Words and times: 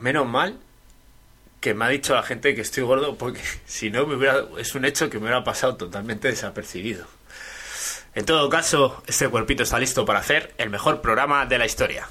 Menos 0.00 0.26
mal 0.26 0.58
que 1.60 1.74
me 1.74 1.84
ha 1.84 1.88
dicho 1.88 2.14
la 2.14 2.22
gente 2.22 2.54
que 2.54 2.62
estoy 2.62 2.82
gordo 2.84 3.16
porque 3.16 3.40
si 3.66 3.90
no 3.90 4.06
me 4.06 4.16
hubiera, 4.16 4.44
es 4.58 4.74
un 4.74 4.84
hecho 4.84 5.10
que 5.10 5.18
me 5.18 5.24
hubiera 5.24 5.44
pasado 5.44 5.76
totalmente 5.76 6.28
desapercibido. 6.28 7.06
En 8.14 8.24
todo 8.24 8.48
caso, 8.48 9.02
este 9.06 9.28
cuerpito 9.28 9.62
está 9.62 9.78
listo 9.78 10.04
para 10.04 10.18
hacer 10.18 10.52
el 10.58 10.68
mejor 10.70 11.00
programa 11.00 11.46
de 11.46 11.58
la 11.58 11.66
historia. 11.66 12.08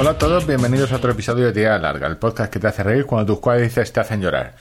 Hola 0.00 0.10
a 0.10 0.18
todos, 0.18 0.46
bienvenidos 0.46 0.92
a 0.92 0.96
otro 0.96 1.10
episodio 1.10 1.46
de 1.46 1.52
Tía 1.52 1.76
Larga, 1.76 2.06
el 2.06 2.18
podcast 2.18 2.52
que 2.52 2.60
te 2.60 2.68
hace 2.68 2.84
reír 2.84 3.04
cuando 3.04 3.32
tus 3.32 3.40
cuádriceps 3.40 3.92
te 3.92 3.98
hacen 3.98 4.20
llorar. 4.20 4.54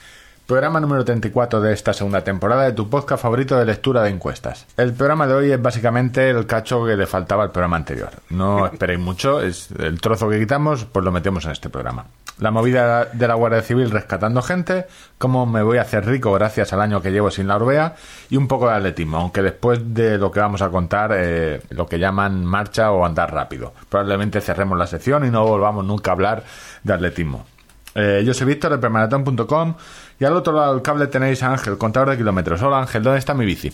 Programa 0.47 0.79
número 0.79 1.05
34 1.05 1.61
de 1.61 1.73
esta 1.73 1.93
segunda 1.93 2.23
temporada 2.23 2.63
de 2.63 2.71
tu 2.71 2.89
podcast 2.89 3.21
favorito 3.21 3.55
de 3.55 3.65
lectura 3.65 4.01
de 4.01 4.09
encuestas. 4.09 4.65
El 4.77 4.93
programa 4.93 5.27
de 5.27 5.35
hoy 5.35 5.51
es 5.51 5.61
básicamente 5.61 6.27
el 6.31 6.47
cacho 6.47 6.83
que 6.87 6.97
le 6.97 7.05
faltaba 7.05 7.43
al 7.43 7.51
programa 7.51 7.77
anterior. 7.77 8.09
No 8.31 8.65
esperéis 8.65 8.99
mucho, 8.99 9.39
es 9.39 9.69
el 9.77 10.01
trozo 10.01 10.27
que 10.27 10.39
quitamos, 10.39 10.85
pues 10.85 11.05
lo 11.05 11.11
metemos 11.11 11.45
en 11.45 11.51
este 11.51 11.69
programa. 11.69 12.05
La 12.39 12.51
movida 12.51 13.05
de 13.05 13.27
la 13.27 13.33
Guardia 13.33 13.63
Civil 13.63 13.89
rescatando 13.89 14.43
gente, 14.43 14.85
cómo 15.17 15.47
me 15.47 15.63
voy 15.63 15.79
a 15.79 15.81
hacer 15.81 16.05
rico 16.05 16.31
gracias 16.33 16.71
al 16.71 16.81
año 16.81 17.01
que 17.01 17.11
llevo 17.11 17.31
sin 17.31 17.47
la 17.47 17.55
Orbea 17.55 17.95
y 18.29 18.37
un 18.37 18.47
poco 18.47 18.67
de 18.67 18.75
atletismo, 18.75 19.17
aunque 19.17 19.41
después 19.41 19.93
de 19.95 20.19
lo 20.19 20.29
que 20.31 20.39
vamos 20.39 20.61
a 20.61 20.69
contar, 20.69 21.11
eh, 21.15 21.61
lo 21.69 21.87
que 21.87 21.97
llaman 21.97 22.45
marcha 22.45 22.91
o 22.91 23.03
andar 23.03 23.33
rápido. 23.33 23.73
Probablemente 23.89 24.39
cerremos 24.39 24.77
la 24.77 24.85
sección 24.85 25.25
y 25.25 25.31
no 25.31 25.47
volvamos 25.47 25.83
nunca 25.83 26.11
a 26.11 26.13
hablar 26.13 26.43
de 26.83 26.93
atletismo. 26.93 27.45
Eh, 27.95 28.21
yo 28.23 28.35
soy 28.35 28.45
Víctor 28.45 28.71
de 28.71 28.77
permaratón.com 28.77 29.73
y 30.19 30.25
al 30.25 30.35
otro 30.35 30.53
lado 30.53 30.73
del 30.73 30.83
cable 30.83 31.07
tenéis 31.07 31.41
a 31.41 31.51
Ángel, 31.51 31.79
contador 31.79 32.11
de 32.11 32.17
kilómetros. 32.17 32.61
Hola 32.61 32.79
Ángel, 32.79 33.01
¿dónde 33.01 33.17
está 33.17 33.33
mi 33.33 33.45
bici? 33.45 33.73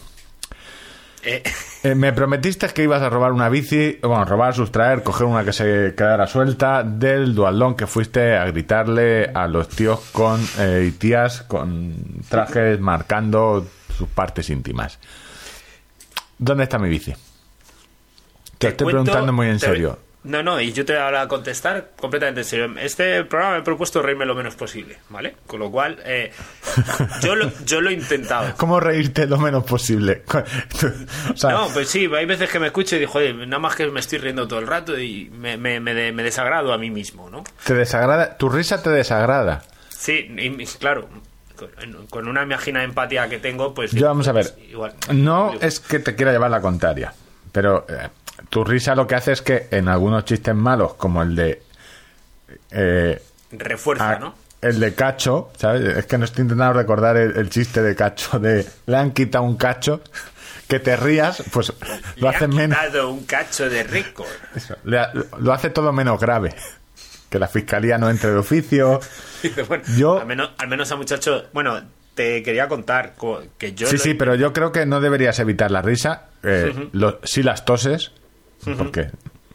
Eh, 1.26 1.44
Eh, 1.84 1.96
me 1.96 2.14
prometiste 2.14 2.68
que 2.70 2.84
ibas 2.84 3.02
a 3.02 3.10
robar 3.10 3.34
una 3.34 3.50
bici, 3.50 4.00
bueno, 4.02 4.24
robar, 4.24 4.54
sustraer, 4.56 5.04
coger 5.04 5.28
una 5.28 5.44
que 5.44 5.52
se 5.52 5.94
quedara 5.98 6.28
suelta 6.28 6.82
del 6.84 7.36
dualdón 7.36 7.76
que 7.76 7.88
fuiste 7.88 8.38
a 8.38 8.46
gritarle 8.46 9.30
a 9.34 9.48
los 9.48 9.68
tíos 9.68 10.00
con 10.14 10.40
eh, 10.60 10.86
y 10.88 10.92
tías 10.92 11.42
con 11.42 11.94
trajes 12.30 12.80
marcando 12.80 13.68
sus 13.98 14.08
partes 14.08 14.50
íntimas. 14.50 14.98
¿Dónde 16.38 16.64
está 16.64 16.78
mi 16.80 16.88
bici? 16.88 17.12
Te, 17.12 17.20
te 18.60 18.68
estoy 18.70 18.86
cuento- 18.86 19.04
preguntando 19.12 19.34
muy 19.34 19.48
en 19.48 19.60
te- 19.60 19.66
serio. 19.66 20.00
No, 20.24 20.42
no, 20.42 20.62
y 20.62 20.72
yo 20.72 20.86
te 20.86 20.94
voy 20.98 21.16
a 21.16 21.28
contestar 21.28 21.90
completamente 22.00 22.42
en 22.42 22.46
serio. 22.46 22.74
Este 22.80 23.26
programa 23.26 23.56
me 23.56 23.60
he 23.60 23.64
propuesto 23.64 24.02
reírme 24.02 24.26
lo 24.26 24.36
menos 24.36 24.56
posible, 24.56 24.98
¿vale? 25.10 25.36
Con 25.46 25.60
lo 25.60 25.70
cual, 25.70 26.00
eh, 26.06 26.32
yo, 27.22 27.36
lo, 27.36 27.52
yo 27.66 27.82
lo 27.82 27.90
he 27.90 27.94
intentado. 27.94 28.54
¿Cómo 28.58 28.80
reírte 28.80 29.28
lo 29.28 29.38
menos 29.38 29.66
posible? 29.66 30.24
o 31.34 31.36
sea, 31.38 31.52
No, 31.52 31.68
pues 31.74 31.90
sí, 31.90 32.10
hay 32.16 32.26
veces 32.26 32.50
que 32.50 32.60
me 32.60 32.68
escucho 32.68 32.96
y 32.96 33.00
digo, 33.00 33.12
joder, 33.12 33.36
nada 33.36 33.60
más 33.60 33.76
que 33.76 33.86
me 33.88 34.00
estoy 34.00 34.20
riendo 34.20 34.48
todo 34.48 34.60
el 34.60 34.68
rato 34.68 34.98
y 34.98 35.30
me, 35.32 35.58
me, 35.58 35.80
me, 35.82 35.94
de- 35.94 36.14
me 36.14 36.24
desagrado 36.24 36.72
a 36.72 36.78
mí 36.78 36.90
mismo, 36.90 37.30
¿no? 37.30 37.44
te 37.66 37.74
desagrada, 37.74 38.38
tu 38.38 38.48
risa 38.50 38.82
te 38.82 38.90
desagrada. 38.92 39.64
Sí, 39.90 40.34
y, 40.38 40.66
claro, 40.80 41.10
con, 42.10 42.28
una 42.28 42.44
imagina 42.44 42.84
empatía 42.84 43.28
que 43.30 43.40
tengo, 43.40 43.74
pues... 43.74 43.92
Yo 43.92 44.08
vamos 44.08 44.28
a 44.28 44.32
ver. 44.32 44.54
pues, 44.54 44.70
igual. 44.70 44.94
No 45.12 45.52
Digo, 45.52 45.62
es 45.64 45.80
que 45.80 46.00
te 46.00 46.16
quiera 46.16 46.32
llevar 46.32 46.52
la 46.52 46.62
contraria, 46.62 47.14
pero 47.52 47.86
eh, 47.90 48.08
tu 48.54 48.64
risa 48.64 48.94
lo 48.94 49.08
que 49.08 49.16
hace 49.16 49.32
es 49.32 49.42
que 49.42 49.68
en 49.72 49.88
algunos 49.88 50.26
chistes 50.26 50.54
malos, 50.54 50.94
como 50.94 51.24
el 51.24 51.36
de. 51.36 51.64
eh, 52.72 53.20
Refuerza, 53.52 54.12
a- 54.12 54.20
¿no? 54.20 54.36
El 54.62 54.80
de 54.80 54.94
Cacho, 54.94 55.52
¿sabes? 55.58 55.98
Es 55.98 56.06
que 56.06 56.18
no 56.20 56.26
estoy 56.26 56.44
intentando 56.44 56.74
recordar 56.74 57.18
el, 57.18 57.36
el 57.36 57.50
chiste 57.50 57.82
de 57.82 57.96
Cacho, 57.96 58.40
de 58.40 58.66
le 58.86 58.96
han 58.96 59.12
quitado 59.12 59.44
un 59.44 59.58
cacho, 59.58 60.02
que 60.68 60.80
te 60.80 60.96
rías, 60.96 61.44
pues 61.52 61.74
lo 62.18 62.30
Le 62.30 62.36
hace 62.36 62.46
han 62.46 62.56
menos. 62.56 62.78
quitado 62.78 63.10
un 63.10 63.26
cacho 63.26 63.70
de 63.70 63.84
récord. 63.84 64.28
eso, 64.56 64.76
le 64.86 65.00
ha- 65.00 65.12
lo 65.40 65.52
hace 65.52 65.70
todo 65.72 65.92
menos 65.92 66.20
grave. 66.20 66.54
Que 67.30 67.40
la 67.40 67.48
fiscalía 67.48 67.98
no 67.98 68.10
entre 68.12 68.30
de 68.30 68.38
oficio. 68.38 69.00
Bueno, 69.68 69.84
Yo- 69.98 70.20
al, 70.20 70.28
menos, 70.28 70.52
al 70.60 70.68
menos 70.68 70.92
a 70.92 70.96
muchachos... 70.96 71.46
Bueno, 71.52 71.82
te 72.14 72.44
quería 72.44 72.68
contar 72.68 73.16
co- 73.18 73.42
que 73.58 73.74
yo... 73.74 73.88
Sí, 73.88 73.98
lo- 73.98 74.04
sí, 74.04 74.14
pero 74.14 74.36
yo 74.36 74.54
creo 74.54 74.72
que 74.72 74.86
no 74.86 75.02
deberías 75.02 75.40
evitar 75.40 75.72
la 75.72 75.82
risa. 75.82 76.28
Eh, 76.44 76.90
lo- 76.92 77.20
sí 77.24 77.42
las 77.42 77.66
toses, 77.66 78.12
porque, 78.78 79.10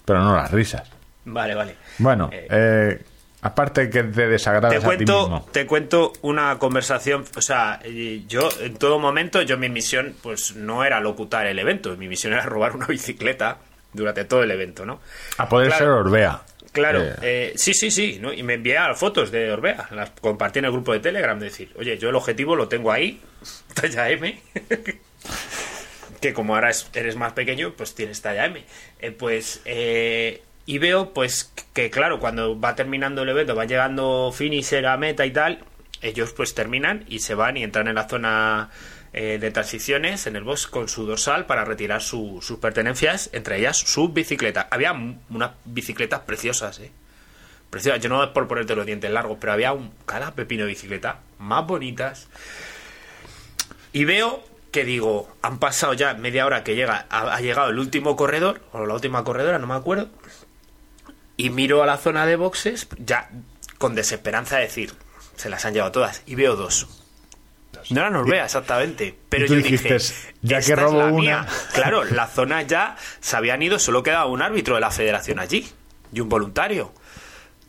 pero 0.05 0.21
no 0.23 0.35
las 0.37 0.51
risas. 0.51 0.89
Vale, 1.25 1.55
vale. 1.55 1.75
Bueno, 1.99 2.31
Eh, 2.33 2.47
eh, 2.51 3.03
aparte 3.43 3.91
que 3.91 4.03
te 4.05 4.27
desagradas 4.29 4.71
te 4.71 4.77
a 4.77 4.81
ti 4.81 4.87
cuento, 4.87 5.21
mismo. 5.23 5.49
te 5.53 5.67
cuento 5.67 6.13
una 6.23 6.59
conversación, 6.59 7.25
o 7.37 7.43
sea, 7.43 7.81
yo 8.27 8.49
en 8.61 8.77
todo 8.77 8.99
momento, 8.99 9.43
yo 9.43 9.59
mi 9.59 9.69
misión, 9.69 10.15
pues 10.23 10.57
no 10.57 10.85
era 10.85 11.01
locutar 11.01 11.47
el 11.47 11.59
evento, 11.59 11.97
mi 11.97 12.09
misión 12.09 12.33
era 12.33 12.43
robar 12.43 12.75
una 12.77 12.87
bicicleta 12.87 13.59
durante 13.93 14.25
todo 14.25 14.43
el 14.43 14.51
evento, 14.51 14.85
¿no? 14.87 15.01
A 15.39 15.49
poder 15.49 15.69
Claro. 15.69 15.85
ser 15.85 15.89
Orbea. 15.95 16.43
Claro, 16.73 17.03
Eh, 17.03 17.15
eh, 17.23 17.53
sí, 17.57 17.73
sí, 17.75 17.91
sí, 17.91 18.19
¿no? 18.21 18.33
y 18.33 18.43
me 18.43 18.55
envié 18.55 18.75
las 18.75 18.99
fotos 18.99 19.31
de 19.31 19.51
Orbea, 19.51 19.89
las 19.93 20.11
compartí 20.11 20.59
en 20.61 20.67
el 20.67 20.71
grupo 20.73 20.93
de 20.93 21.01
Telegram, 21.01 21.39
decir, 21.39 21.73
oye, 21.79 21.97
yo 21.99 22.11
el 22.11 22.15
objetivo 22.15 22.55
lo 22.57 22.69
tengo 22.69 22.93
ahí, 22.93 23.21
talla 23.75 24.11
M, 24.11 24.39
que 26.21 26.33
como 26.35 26.55
ahora 26.55 26.71
es- 26.71 26.89
eres 26.95 27.17
más 27.17 27.33
pequeño, 27.33 27.73
pues 27.77 27.95
tienes 27.95 28.21
talla 28.23 28.47
M. 28.47 28.65
Eh, 29.01 29.11
pues, 29.13 29.61
eh, 29.65 30.43
y 30.67 30.79
veo, 30.79 31.15
pues, 31.15 31.53
que 31.73 31.91
claro, 31.91 32.21
cuando 32.21 32.59
va 32.59 32.75
terminando 32.75 33.23
el 33.23 33.29
evento, 33.31 33.55
va 33.55 33.65
llegando 33.65 34.33
finisher 34.35 34.87
a 34.87 34.97
meta 34.97 35.25
y 35.27 35.31
tal, 35.33 35.65
ellos 36.03 36.33
pues 36.33 36.55
terminan 36.55 37.05
y 37.09 37.19
se 37.21 37.35
van 37.35 37.57
y 37.57 37.65
entran 37.65 37.89
en 37.89 37.95
la 37.97 38.09
zona 38.09 38.71
eh, 39.15 39.39
de 39.41 39.51
transiciones 39.51 40.27
en 40.27 40.37
el 40.37 40.45
box 40.45 40.67
con 40.67 40.87
su 40.87 41.07
dorsal 41.07 41.47
para 41.47 41.65
retirar 41.65 42.03
su- 42.03 42.41
sus 42.43 42.59
pertenencias, 42.59 43.31
entre 43.33 43.57
ellas 43.59 43.79
su 43.79 44.11
bicicleta. 44.11 44.69
Había 44.71 44.93
unas 44.93 45.53
bicicletas 45.65 46.21
preciosas, 46.21 46.79
¿eh? 46.81 46.91
Preciosas. 47.71 48.03
Yo 48.03 48.11
no 48.11 48.23
es 48.23 48.31
por 48.31 48.47
ponerte 48.47 48.77
los 48.77 48.85
dientes 48.87 49.11
largos, 49.11 49.39
pero 49.41 49.55
había 49.55 49.73
un, 49.73 49.93
cada 50.05 50.35
pepino 50.35 50.65
de 50.65 50.69
bicicleta 50.69 51.21
más 51.39 51.67
bonitas. 51.67 52.29
Y 53.93 54.05
veo 54.05 54.45
que 54.71 54.85
digo, 54.85 55.29
han 55.43 55.59
pasado 55.59 55.95
ya 55.95 56.15
media 56.15 56.47
hora 56.47 56.63
que 56.65 56.75
llega, 56.75 57.07
ha, 57.11 57.35
ha 57.35 57.41
llegado 57.41 57.71
el 57.71 57.79
último 57.79 58.17
corredor, 58.17 58.61
o 58.73 58.85
la 58.87 58.95
última 58.95 59.25
corredora, 59.25 59.59
no 59.59 59.67
me 59.67 59.75
acuerdo. 59.75 60.09
Y 61.37 61.51
miro 61.51 61.83
a 61.83 61.87
la 61.87 61.97
zona 61.97 62.27
de 62.27 62.37
boxes, 62.37 62.89
ya 62.99 63.31
con 63.79 63.95
desesperanza 63.95 64.57
de 64.57 64.63
decir, 64.63 64.93
se 65.37 65.49
las 65.49 65.65
han 65.65 65.73
llevado 65.75 65.93
todas. 65.93 66.23
Y 66.27 66.35
veo 66.35 66.57
dos. 66.57 66.87
No 67.91 68.01
eran 68.01 68.17
Orbea, 68.17 68.45
exactamente. 68.45 69.17
Pero 69.29 69.47
yo 69.47 69.55
dijiste, 69.55 69.95
dije, 69.95 70.15
ya 70.43 70.57
que 70.57 70.61
"Esta 70.61 70.73
es 70.75 70.79
robo 70.81 70.99
una". 70.99 71.13
mía". 71.13 71.47
Claro, 71.75 72.05
la 72.05 72.27
zona 72.27 72.63
ya 72.63 72.97
se 73.21 73.37
habían 73.37 73.63
ido, 73.63 73.79
solo 73.79 74.03
quedaba 74.03 74.27
un 74.27 74.43
árbitro 74.43 74.75
de 74.75 74.81
la 74.81 74.91
federación 74.91 75.39
allí 75.39 75.67
y 76.13 76.21
un 76.21 76.29
voluntario. 76.29 76.93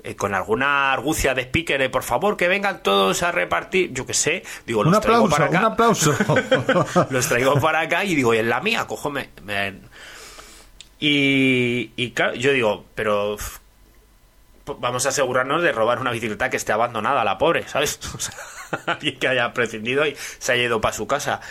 Eh, 0.02 0.16
con 0.16 0.34
alguna 0.34 0.94
argucia 0.94 1.34
de 1.34 1.42
speaker 1.42 1.78
de 1.78 1.90
por 1.90 2.04
favor 2.04 2.38
que 2.38 2.48
vengan 2.48 2.82
todos 2.82 3.22
a 3.22 3.34
repartir, 3.34 3.92
yo 3.92 4.06
qué 4.06 4.14
sé, 4.14 4.44
digo, 4.66 4.82
los 4.82 4.96
un 4.96 5.02
traigo 5.02 5.26
aplauso, 5.26 5.36
para 5.36 5.46
acá. 5.46 5.60
un 5.60 5.66
aplauso. 5.74 7.08
los 7.10 7.28
traigo 7.28 7.60
para 7.60 7.82
acá 7.82 8.06
y 8.06 8.16
digo, 8.16 8.34
y 8.34 8.38
es 8.38 8.46
la 8.46 8.62
mía, 8.62 8.88
cojo, 8.88 9.10
me, 9.10 9.30
Y, 11.02 11.92
y 11.98 12.12
claro, 12.12 12.36
yo 12.36 12.54
digo, 12.54 12.86
pero 12.96 13.36
vamos 14.80 15.06
a 15.06 15.10
asegurarnos 15.10 15.62
de 15.62 15.72
robar 15.74 16.00
una 16.00 16.12
bicicleta 16.12 16.50
que 16.50 16.58
esté 16.58 16.72
abandonada, 16.72 17.26
la 17.26 17.38
pobre, 17.38 17.68
¿sabes? 17.68 18.00
O 18.16 18.20
sea, 18.20 18.36
alguien 18.86 19.18
que 19.20 19.28
haya 19.28 19.52
prescindido 19.54 20.06
y 20.06 20.16
se 20.16 20.54
haya 20.54 20.64
ido 20.64 20.80
para 20.80 20.94
su 20.94 21.08
casa. 21.08 21.42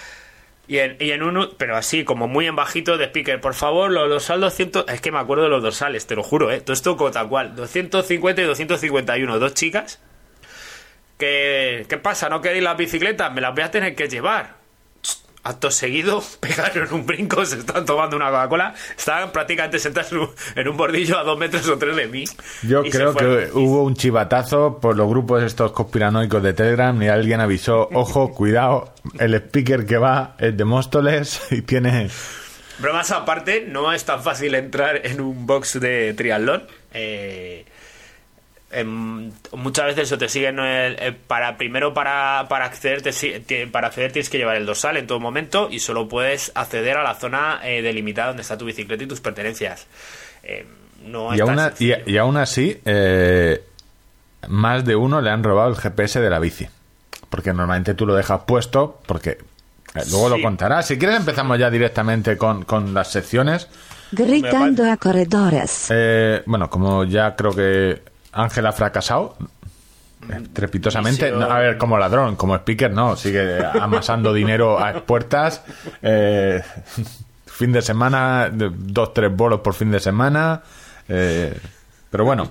Y 0.69 0.79
en, 0.79 0.97
y 1.01 1.13
en 1.13 1.23
uno, 1.23 1.49
pero 1.57 1.77
así, 1.77 2.05
como 2.05 2.29
muy 2.29 2.47
en 2.47 2.55
bajito 2.55 2.99
de 2.99 3.07
speaker, 3.07 3.41
por 3.41 3.55
favor, 3.55 3.91
los 3.91 4.09
dorsales 4.11 4.43
200, 4.43 4.85
es 4.89 5.01
que 5.01 5.11
me 5.11 5.19
acuerdo 5.19 5.45
de 5.45 5.49
los 5.49 5.63
dorsales, 5.63 6.07
te 6.07 6.15
lo 6.15 6.23
juro, 6.23 6.53
¿eh? 6.53 6.61
Todo 6.61 6.75
esto 6.75 6.95
tal 7.11 7.29
cual, 7.31 7.57
250 7.57 8.43
y 8.43 8.45
251, 8.45 9.39
dos 9.39 9.55
chicas. 9.55 9.99
¿Qué, 11.17 11.87
¿Qué 11.89 11.97
pasa? 11.97 12.29
¿No 12.29 12.43
queréis 12.43 12.63
las 12.63 12.77
bicicletas? 12.77 13.33
Me 13.33 13.41
las 13.41 13.55
voy 13.55 13.65
a 13.65 13.71
tener 13.71 13.95
que 13.95 14.09
llevar. 14.09 14.58
Acto 15.45 15.71
seguido, 15.71 16.23
pegaron 16.41 16.93
un 16.93 17.07
brinco, 17.07 17.45
se 17.47 17.59
están 17.61 17.87
tomando 17.87 18.17
una 18.17 18.27
Coca-Cola, 18.27 18.75
estaban 18.97 19.31
prácticamente 19.33 19.79
sentados 19.79 20.13
en 20.57 20.69
un- 20.69 20.77
bordillo 20.77 21.19
a 21.19 21.23
dos 21.25 21.39
metros 21.39 21.67
o 21.69 21.79
tres 21.79 21.97
de 21.97 22.07
mí. 22.09 22.25
Yo 22.63 22.83
creo 22.85 23.15
que 23.15 23.49
hubo 23.55 23.83
un 23.85 23.95
chivatazo 23.95 24.79
por 24.81 24.97
los 24.97 25.09
grupos 25.09 25.43
estos 25.43 25.73
conspiranoicos 25.73 26.43
de 26.43 26.53
Telegram 26.53 27.01
y 27.03 27.09
alguien 27.09 27.41
avisó, 27.41 27.89
ojo, 27.93 28.33
cuidado, 28.35 28.93
el 29.19 29.35
speaker 29.35 29.87
que 29.87 29.97
va 29.97 30.35
es 30.39 30.57
de 30.57 30.65
Móstoles 30.65 31.41
y 31.51 31.63
tiene... 31.63 32.11
Bromas 32.79 33.11
aparte, 33.11 33.65
no 33.67 33.93
es 33.93 34.05
tan 34.05 34.23
fácil 34.23 34.55
entrar 34.55 35.05
en 35.05 35.21
un 35.21 35.47
box 35.47 35.81
de 35.81 36.15
triatlón. 36.15 36.63
Eh, 36.95 37.65
muchas 39.53 39.87
veces 39.87 40.13
o 40.13 40.19
te 40.19 40.29
siguen 40.29 40.59
el- 40.59 40.97
eh, 41.01 41.17
para 41.27 41.57
primero 41.57 41.95
para, 41.95 42.47
para 42.49 42.67
acceder 42.67 43.01
te 43.03 43.67
para 43.67 43.89
acceder 43.89 44.13
tienes 44.13 44.29
que 44.29 44.37
llevar 44.39 44.57
el 44.57 44.67
dorsal 44.67 44.97
en 44.99 45.07
todo 45.07 45.21
momento 45.21 45.69
y 45.71 45.79
solo 45.81 46.07
puedes 46.09 46.53
acceder 46.55 46.97
a 46.99 47.03
la 47.03 47.15
zona 47.15 47.61
eh, 47.65 47.81
delimitada 47.83 48.29
donde 48.29 48.43
está 48.43 48.59
tu 48.59 48.67
bicicleta 48.67 49.03
y 49.05 49.07
tus 49.07 49.21
pertenencias. 49.21 49.87
Eh, 50.43 50.67
no 51.05 51.35
Y 51.35 51.41
aún, 51.41 51.59
a- 51.59 51.67
y, 51.69 51.69
sencillo. 51.69 51.97
y 52.07 52.17
aún 52.19 52.37
así, 52.37 52.81
eh, 52.85 53.63
más 54.49 54.85
de 54.85 54.97
uno 54.97 55.21
le 55.21 55.31
han 55.31 55.43
robado 55.43 55.71
el 55.71 55.77
GPS 55.77 56.21
de 56.21 56.29
la 56.31 56.39
bici. 56.39 56.67
Porque 57.31 57.53
normalmente 57.53 57.95
tú 57.95 58.07
lo 58.07 58.15
dejas 58.15 58.41
puesto, 58.47 59.01
porque 59.07 59.31
eh, 59.31 60.03
luego 60.11 60.29
lo 60.31 60.43
contarás. 60.43 60.87
Si 60.87 60.99
quieres 60.99 61.17
empezamos 61.19 61.59
ya 61.59 61.71
directamente 61.71 62.37
con, 62.37 62.65
con 62.65 62.93
las 62.95 63.11
secciones. 63.13 63.69
Gritando 64.13 64.91
a 64.91 64.97
corredores. 64.97 65.89
Eh, 65.91 66.43
bueno, 66.47 66.71
como 66.71 67.05
ya 67.05 67.37
creo 67.37 67.53
que 67.55 68.03
Ángel 68.33 68.67
ha 68.67 68.73
fracasado 68.73 69.37
estrepitosamente, 70.29 71.29
Inicio- 71.31 71.39
no, 71.39 71.51
a 71.53 71.59
ver, 71.61 71.79
como 71.79 71.99
ladrón, 71.99 72.37
como 72.37 72.55
speaker, 72.57 72.91
no, 72.93 73.17
sigue 73.17 73.59
amasando 73.81 74.33
dinero 74.33 74.79
a 74.79 75.05
puertas. 75.05 75.63
eh, 76.03 76.63
fin 77.47 77.73
de 77.73 77.83
semana, 77.83 78.51
dos, 78.53 79.13
tres 79.15 79.35
bolos 79.35 79.61
por 79.61 79.75
fin 79.75 79.91
de 79.91 80.01
semana. 80.01 80.63
eh, 81.09 81.57
pero 82.11 82.25
bueno, 82.25 82.51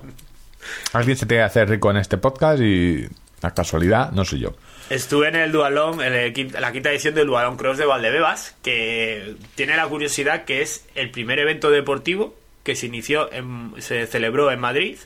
alguien 0.94 1.18
se 1.18 1.26
tiene 1.26 1.42
que 1.42 1.46
hacer 1.46 1.70
rico 1.70 1.90
en 1.92 1.98
este 1.98 2.18
podcast 2.18 2.60
y 2.62 3.08
la 3.42 3.52
casualidad 3.54 4.12
no 4.12 4.24
soy 4.26 4.40
yo. 4.40 4.54
Estuve 4.90 5.28
en 5.30 5.36
el 5.36 5.52
Dualón, 5.52 6.02
en 6.02 6.14
el 6.14 6.34
quin- 6.34 6.58
la 6.60 6.72
quinta 6.72 6.90
edición 6.92 7.14
del 7.16 7.28
Dualón 7.28 7.58
Cross 7.58 7.78
de 7.78 7.86
Valdebebas, 7.86 8.56
que 8.64 9.36
tiene 9.56 9.76
la 9.76 9.86
curiosidad 9.88 10.46
que 10.46 10.62
es 10.62 10.86
el 10.96 11.12
primer 11.12 11.40
evento 11.40 11.70
deportivo 11.72 12.36
que 12.64 12.76
se 12.76 12.86
inició, 12.86 13.32
en- 13.34 13.74
se 13.80 14.06
celebró 14.08 14.52
en 14.52 14.60
Madrid 14.60 14.98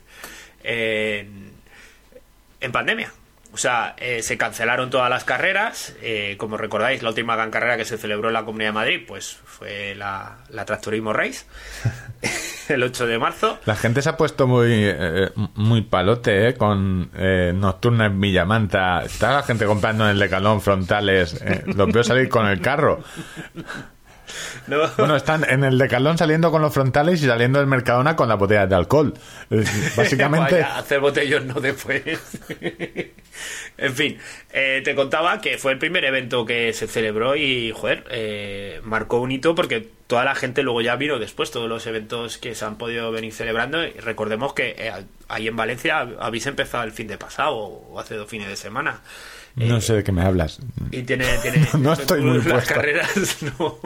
en, 0.64 1.52
en 2.60 2.72
pandemia. 2.72 3.12
O 3.54 3.58
sea, 3.58 3.96
eh, 3.98 4.22
se 4.24 4.38
cancelaron 4.38 4.90
todas 4.90 5.10
las 5.10 5.26
carreras. 5.26 5.94
eh, 6.02 6.36
como 6.38 6.56
recordáis, 6.56 7.04
la 7.04 7.10
última 7.10 7.36
gran 7.36 7.52
carrera 7.52 7.76
que 7.76 7.84
se 7.84 7.98
celebró 7.98 8.30
en 8.30 8.34
la 8.36 8.46
Comunidad 8.46 8.70
de 8.70 8.74
Madrid, 8.74 9.02
pues 9.06 9.38
fue 9.44 9.94
la, 9.96 10.38
la 10.50 10.64
Tractorismo 10.64 11.12
Race, 11.12 11.44
el 12.70 12.82
8 12.82 13.08
de 13.08 13.20
marzo. 13.20 13.60
La 13.66 13.76
gente 13.76 14.02
se 14.02 14.08
ha 14.08 14.16
puesto 14.16 14.48
muy 14.48 14.70
eh, 14.74 15.32
muy 15.56 15.82
palote 15.82 16.48
eh, 16.48 16.54
con 16.56 17.12
eh, 17.14 17.52
Nocturna 17.54 18.06
en 18.06 18.22
Villamanta. 18.22 19.04
Está 19.04 19.34
la 19.34 19.44
gente 19.44 19.66
comprando 19.66 20.06
en 20.06 20.12
el 20.12 20.20
Decalón 20.20 20.62
frontales. 20.62 21.34
eh, 21.42 21.64
los 21.66 21.92
veo 21.92 22.06
salir 22.06 22.30
con 22.30 22.48
el 22.48 22.62
carro. 22.62 23.04
No- 24.68 24.88
Bueno, 24.98 25.16
están 25.16 25.44
en 25.50 25.64
el 25.64 25.78
Decalón 25.78 26.18
saliendo 26.18 26.52
con 26.52 26.62
los 26.62 26.74
frontales 26.74 27.22
y 27.24 27.26
saliendo 27.28 27.60
del 27.60 27.68
Mercadona 27.68 28.16
con 28.16 28.28
las 28.30 28.38
botellas 28.38 28.70
de 28.70 28.76
alcohol. 28.76 29.14
Eh, 29.50 29.64
Básicamente, 29.98 30.56
Vaya, 30.56 30.78
hacer 30.78 31.00
botellón 31.00 31.48
no 31.48 31.60
después. 31.60 32.02
en 33.78 33.94
fin, 33.96 34.18
eh, 34.52 34.82
te 34.84 34.96
contaba 34.96 35.42
que 35.42 35.58
fue 35.58 35.72
el 35.74 35.78
primer 35.80 36.06
evento 36.06 36.46
que 36.46 36.74
se 36.74 36.88
celebró 36.88 37.36
y, 37.36 37.72
joder, 37.72 38.06
eh, 38.12 38.80
marcó 38.84 39.20
un 39.20 39.32
hito 39.32 39.56
porque 39.56 39.88
toda 40.08 40.26
la 40.26 40.36
gente 40.36 40.62
luego 40.64 40.82
ya 40.82 40.96
vino 40.98 41.20
después, 41.20 41.52
todos 41.52 41.70
los 41.70 41.86
eventos 41.88 42.38
que 42.38 42.54
se 42.56 42.66
han 42.66 42.78
podido 42.78 43.12
venir 43.12 43.34
celebrando. 43.34 43.84
Y 43.84 43.92
recordemos 43.94 44.54
que 44.54 44.76
eh, 44.78 44.92
ahí 45.30 45.48
en 45.48 45.56
Valencia 45.56 46.06
habéis 46.20 46.46
empezado 46.48 46.84
el 46.84 46.92
fin 46.92 47.08
de 47.08 47.18
pasado 47.18 47.56
o 47.58 48.00
hace 48.00 48.16
dos 48.16 48.30
fines 48.30 48.48
de 48.50 48.56
semana. 48.58 49.02
no 49.56 49.80
sé 49.82 49.94
de 49.96 50.04
qué 50.04 50.12
me 50.12 50.22
hablas. 50.24 50.60
Y 50.92 51.04
tiene, 51.04 51.26
tiene 51.42 51.66
No 51.80 51.94
estoy 51.94 52.22
muy 52.22 52.38
las 52.40 52.48
puesto. 52.48 52.74
carreras 52.76 53.38
no, 53.58 53.80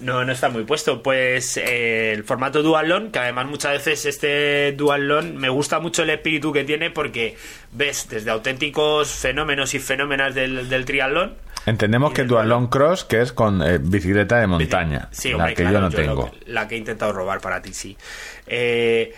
no, 0.00 0.24
no 0.24 0.32
está 0.32 0.48
muy 0.48 0.64
puesto. 0.64 1.02
Pues 1.02 1.56
eh, 1.56 2.12
el 2.12 2.24
formato 2.24 2.62
dualón, 2.62 3.10
que 3.10 3.18
además 3.18 3.46
muchas 3.46 3.72
veces 3.72 4.06
este 4.06 4.72
dualón 4.72 5.36
me 5.36 5.48
gusta 5.48 5.80
mucho 5.80 6.02
el 6.02 6.10
espíritu 6.10 6.52
que 6.52 6.64
tiene 6.64 6.90
porque 6.90 7.36
ves 7.72 8.08
desde 8.08 8.30
auténticos 8.30 9.10
fenómenos 9.10 9.74
y 9.74 9.78
fenómenas 9.78 10.34
del, 10.34 10.68
del 10.68 10.84
triatlón. 10.84 11.34
Entendemos 11.66 12.12
que 12.12 12.22
del 12.22 12.28
Dualón 12.28 12.68
Cross, 12.68 13.04
que 13.04 13.20
es 13.20 13.32
con 13.32 13.60
eh, 13.60 13.78
bicicleta 13.78 14.38
de 14.38 14.46
montaña, 14.46 15.08
Sí, 15.10 15.30
la 15.30 15.36
hombre, 15.36 15.54
que 15.54 15.62
claro, 15.64 15.76
yo 15.76 15.80
no 15.82 15.90
tengo. 15.90 16.30
que- 16.30 16.50
la 16.50 16.66
que 16.66 16.76
he 16.76 16.78
intentado 16.78 17.12
robar 17.12 17.40
para 17.40 17.60
ti, 17.60 17.74
sí. 17.74 17.94
Eh, 18.46 19.12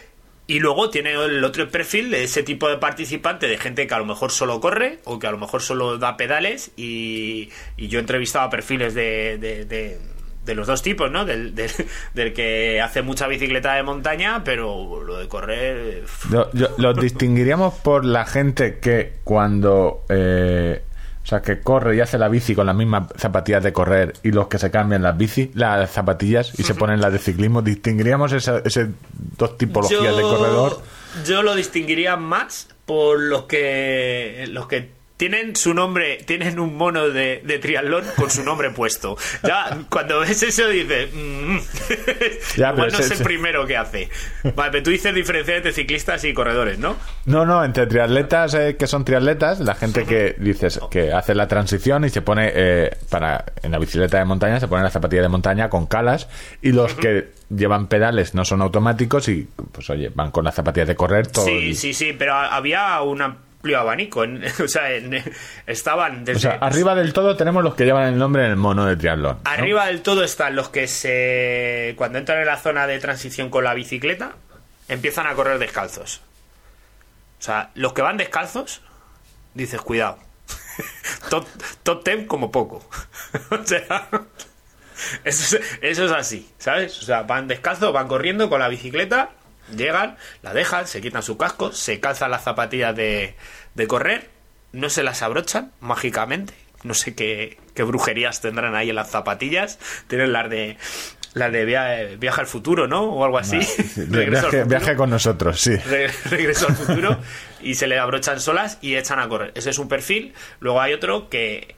y 0.48 0.58
luego 0.58 0.90
tiene 0.90 1.12
el 1.12 1.44
otro 1.44 1.68
perfil 1.70 2.10
de 2.10 2.24
ese 2.24 2.42
tipo 2.42 2.68
de 2.68 2.76
participante, 2.76 3.46
de 3.46 3.56
gente 3.56 3.86
que 3.86 3.94
a 3.94 3.98
lo 4.00 4.04
mejor 4.04 4.32
solo 4.32 4.58
corre 4.60 4.98
o 5.04 5.20
que 5.20 5.28
a 5.28 5.30
lo 5.30 5.38
mejor 5.38 5.62
solo 5.62 5.96
da 5.96 6.16
pedales. 6.16 6.72
Y, 6.76 7.50
y 7.76 7.86
yo 7.86 7.98
he 7.98 8.00
entrevistado 8.00 8.46
a 8.46 8.50
perfiles 8.50 8.94
de, 8.94 9.38
de- 9.38 9.64
de- 9.66 9.98
de 10.44 10.54
los 10.54 10.66
dos 10.66 10.82
tipos, 10.82 11.10
¿no? 11.10 11.24
Del, 11.24 11.54
del- 11.54 11.70
del 12.14 12.32
que 12.32 12.80
hace 12.80 13.02
mucha 13.02 13.26
bicicleta 13.26 13.74
de 13.74 13.82
montaña, 13.82 14.42
pero 14.44 15.02
lo 15.04 15.18
de 15.18 15.28
correr. 15.28 16.04
Yo- 16.30 16.50
yo- 16.52 16.68
los 16.78 16.96
distinguiríamos 16.96 17.74
por 17.74 18.04
la 18.04 18.24
gente 18.24 18.78
que 18.78 19.14
cuando 19.24 20.04
eh, 20.08 20.82
o 21.22 21.26
sea 21.26 21.42
que 21.42 21.60
corre 21.60 21.96
y 21.96 22.00
hace 22.00 22.16
la 22.18 22.28
bici 22.28 22.54
con 22.54 22.66
las 22.66 22.74
mismas 22.74 23.04
zapatillas 23.16 23.62
de 23.62 23.72
correr 23.72 24.14
y 24.22 24.32
los 24.32 24.48
que 24.48 24.58
se 24.58 24.70
cambian 24.70 25.02
las 25.02 25.16
bici 25.16 25.50
las 25.54 25.90
zapatillas 25.90 26.58
y 26.58 26.62
se 26.62 26.74
ponen 26.74 27.00
las 27.00 27.12
de 27.12 27.18
ciclismo 27.18 27.60
distinguiríamos 27.60 28.32
esa, 28.32 28.58
ese 28.64 28.88
dos 29.36 29.58
tipologías 29.58 30.16
de 30.16 30.22
corredor 30.22 30.80
Yo 31.26 31.42
lo 31.42 31.54
distinguiría 31.54 32.16
más 32.16 32.68
por 32.86 33.20
los 33.20 33.42
que 33.44 34.46
los 34.50 34.66
que 34.66 34.88
tienen 35.20 35.54
su 35.54 35.74
nombre, 35.74 36.16
tienen 36.24 36.58
un 36.58 36.74
mono 36.78 37.10
de, 37.10 37.42
de 37.44 37.58
triatlón 37.58 38.02
con 38.16 38.30
su 38.30 38.42
nombre 38.42 38.70
puesto. 38.70 39.18
Ya 39.42 39.76
cuando 39.90 40.20
ves 40.20 40.42
eso 40.42 40.66
dices, 40.66 41.10
mm, 41.12 41.58
Ya, 42.56 42.70
igual 42.72 42.90
no 42.90 42.98
ese- 42.98 43.12
es 43.12 43.20
el 43.20 43.26
primero 43.26 43.66
que 43.66 43.76
hace. 43.76 44.08
Vale, 44.56 44.70
pero 44.72 44.84
tú 44.84 44.90
dices 44.90 45.14
diferencia 45.14 45.56
entre 45.56 45.72
ciclistas 45.72 46.24
y 46.24 46.32
corredores, 46.32 46.78
¿no? 46.78 46.96
no 47.26 47.44
no 47.44 47.62
entre 47.62 47.86
triatletas 47.86 48.54
eh, 48.54 48.76
que 48.78 48.86
son 48.86 49.04
triatletas 49.04 49.60
la 49.60 49.74
gente 49.74 50.06
que 50.06 50.36
dices 50.38 50.80
que 50.90 51.12
hace 51.12 51.34
la 51.34 51.46
transición 51.48 52.04
y 52.06 52.08
se 52.08 52.22
pone 52.22 52.50
eh, 52.54 52.96
para 53.10 53.44
en 53.62 53.72
la 53.72 53.78
bicicleta 53.78 54.16
de 54.18 54.24
montaña 54.24 54.58
se 54.58 54.68
pone 54.68 54.82
la 54.82 54.90
zapatilla 54.90 55.20
de 55.22 55.28
montaña 55.28 55.68
con 55.68 55.86
calas 55.86 56.28
y 56.62 56.72
los 56.72 56.94
que 56.94 57.28
llevan 57.54 57.88
pedales 57.88 58.34
no 58.34 58.46
son 58.46 58.62
automáticos 58.62 59.28
y 59.28 59.46
pues 59.72 59.90
oye 59.90 60.10
van 60.14 60.30
con 60.30 60.44
las 60.46 60.54
zapatillas 60.54 60.88
de 60.88 60.96
correr 60.96 61.26
todo 61.26 61.44
Sí, 61.44 61.68
el- 61.68 61.76
sí, 61.76 61.92
sí, 61.92 62.14
pero 62.18 62.34
había 62.34 63.00
un 63.02 63.20
amplio 63.60 63.78
abanico. 63.78 64.24
en- 64.24 64.42
o 64.64 64.68
sea, 64.68 64.90
en- 64.92 65.22
estaban 65.66 66.24
desde 66.24 66.48
O 66.48 66.52
sea, 66.52 66.58
arriba 66.60 66.94
del 66.94 67.12
todo 67.12 67.36
tenemos 67.36 67.62
los 67.62 67.74
que 67.74 67.84
llevan 67.84 68.06
el 68.08 68.18
nombre 68.18 68.44
en 68.44 68.50
el 68.50 68.56
mono 68.56 68.86
de 68.86 68.96
triatlón. 68.96 69.38
¿no? 69.44 69.50
Arriba 69.50 69.86
del 69.86 70.00
todo 70.02 70.24
están 70.24 70.56
los 70.56 70.70
que 70.70 70.88
se. 70.88 71.94
Cuando 71.96 72.18
entran 72.18 72.40
en 72.40 72.46
la 72.46 72.56
zona 72.56 72.86
de 72.86 72.98
transición 72.98 73.50
con 73.50 73.64
la 73.64 73.74
bicicleta, 73.74 74.32
empiezan 74.88 75.26
a 75.26 75.34
correr 75.34 75.58
descalzos. 75.58 76.22
O 77.38 77.42
sea, 77.42 77.70
los 77.74 77.92
que 77.92 78.02
van 78.02 78.16
descalzos, 78.16 78.80
dices, 79.54 79.80
cuidado. 79.82 80.18
top, 81.30 81.46
top 81.82 82.04
10 82.04 82.26
como 82.26 82.50
poco. 82.50 82.88
o 83.50 83.64
sea. 83.64 84.08
Eso 85.24 85.56
es, 85.56 85.70
eso 85.80 86.04
es 86.04 86.12
así, 86.12 86.50
¿sabes? 86.58 86.98
O 86.98 87.02
sea, 87.06 87.22
van 87.22 87.48
descalzos, 87.48 87.90
van 87.90 88.06
corriendo 88.06 88.50
con 88.50 88.60
la 88.60 88.68
bicicleta, 88.68 89.30
llegan, 89.76 90.16
la 90.42 90.52
dejan, 90.54 90.86
se 90.86 91.00
quitan 91.00 91.22
su 91.22 91.36
casco, 91.36 91.72
se 91.72 92.00
calzan 92.00 92.30
las 92.30 92.44
zapatillas 92.44 92.94
de, 92.96 93.34
de 93.74 93.86
correr, 93.86 94.28
no 94.72 94.88
se 94.90 95.02
las 95.02 95.22
abrochan 95.22 95.72
mágicamente. 95.80 96.54
No 96.82 96.94
sé 96.94 97.14
qué, 97.14 97.58
qué 97.74 97.82
brujerías 97.82 98.40
tendrán 98.40 98.74
ahí 98.74 98.88
en 98.88 98.96
las 98.96 99.10
zapatillas. 99.10 99.78
Tienen 100.08 100.32
las 100.32 100.48
de 100.48 100.78
las 101.34 101.52
de 101.52 101.64
via- 101.66 102.16
viaje 102.18 102.40
al 102.40 102.46
futuro, 102.46 102.86
¿no? 102.88 103.02
O 103.04 103.24
algo 103.24 103.36
así. 103.38 103.58
Viaje, 104.66 104.96
con 104.96 105.10
nosotros, 105.10 105.60
sí. 105.60 105.76
Re- 105.76 106.10
regreso 106.30 106.66
al 106.68 106.74
futuro 106.76 107.18
y 107.60 107.74
se 107.74 107.86
le 107.86 107.98
abrochan 107.98 108.40
solas 108.40 108.78
y 108.80 108.96
echan 108.96 109.18
a 109.18 109.28
correr. 109.28 109.52
Ese 109.54 109.70
es 109.70 109.78
un 109.78 109.88
perfil. 109.88 110.32
Luego 110.60 110.80
hay 110.80 110.92
otro 110.94 111.28
que, 111.28 111.74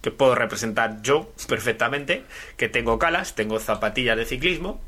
que 0.00 0.10
puedo 0.10 0.34
representar 0.34 1.02
yo 1.02 1.30
perfectamente, 1.46 2.24
que 2.56 2.68
tengo 2.70 2.98
calas, 2.98 3.34
tengo 3.34 3.60
zapatillas 3.60 4.16
de 4.16 4.24
ciclismo, 4.24 4.80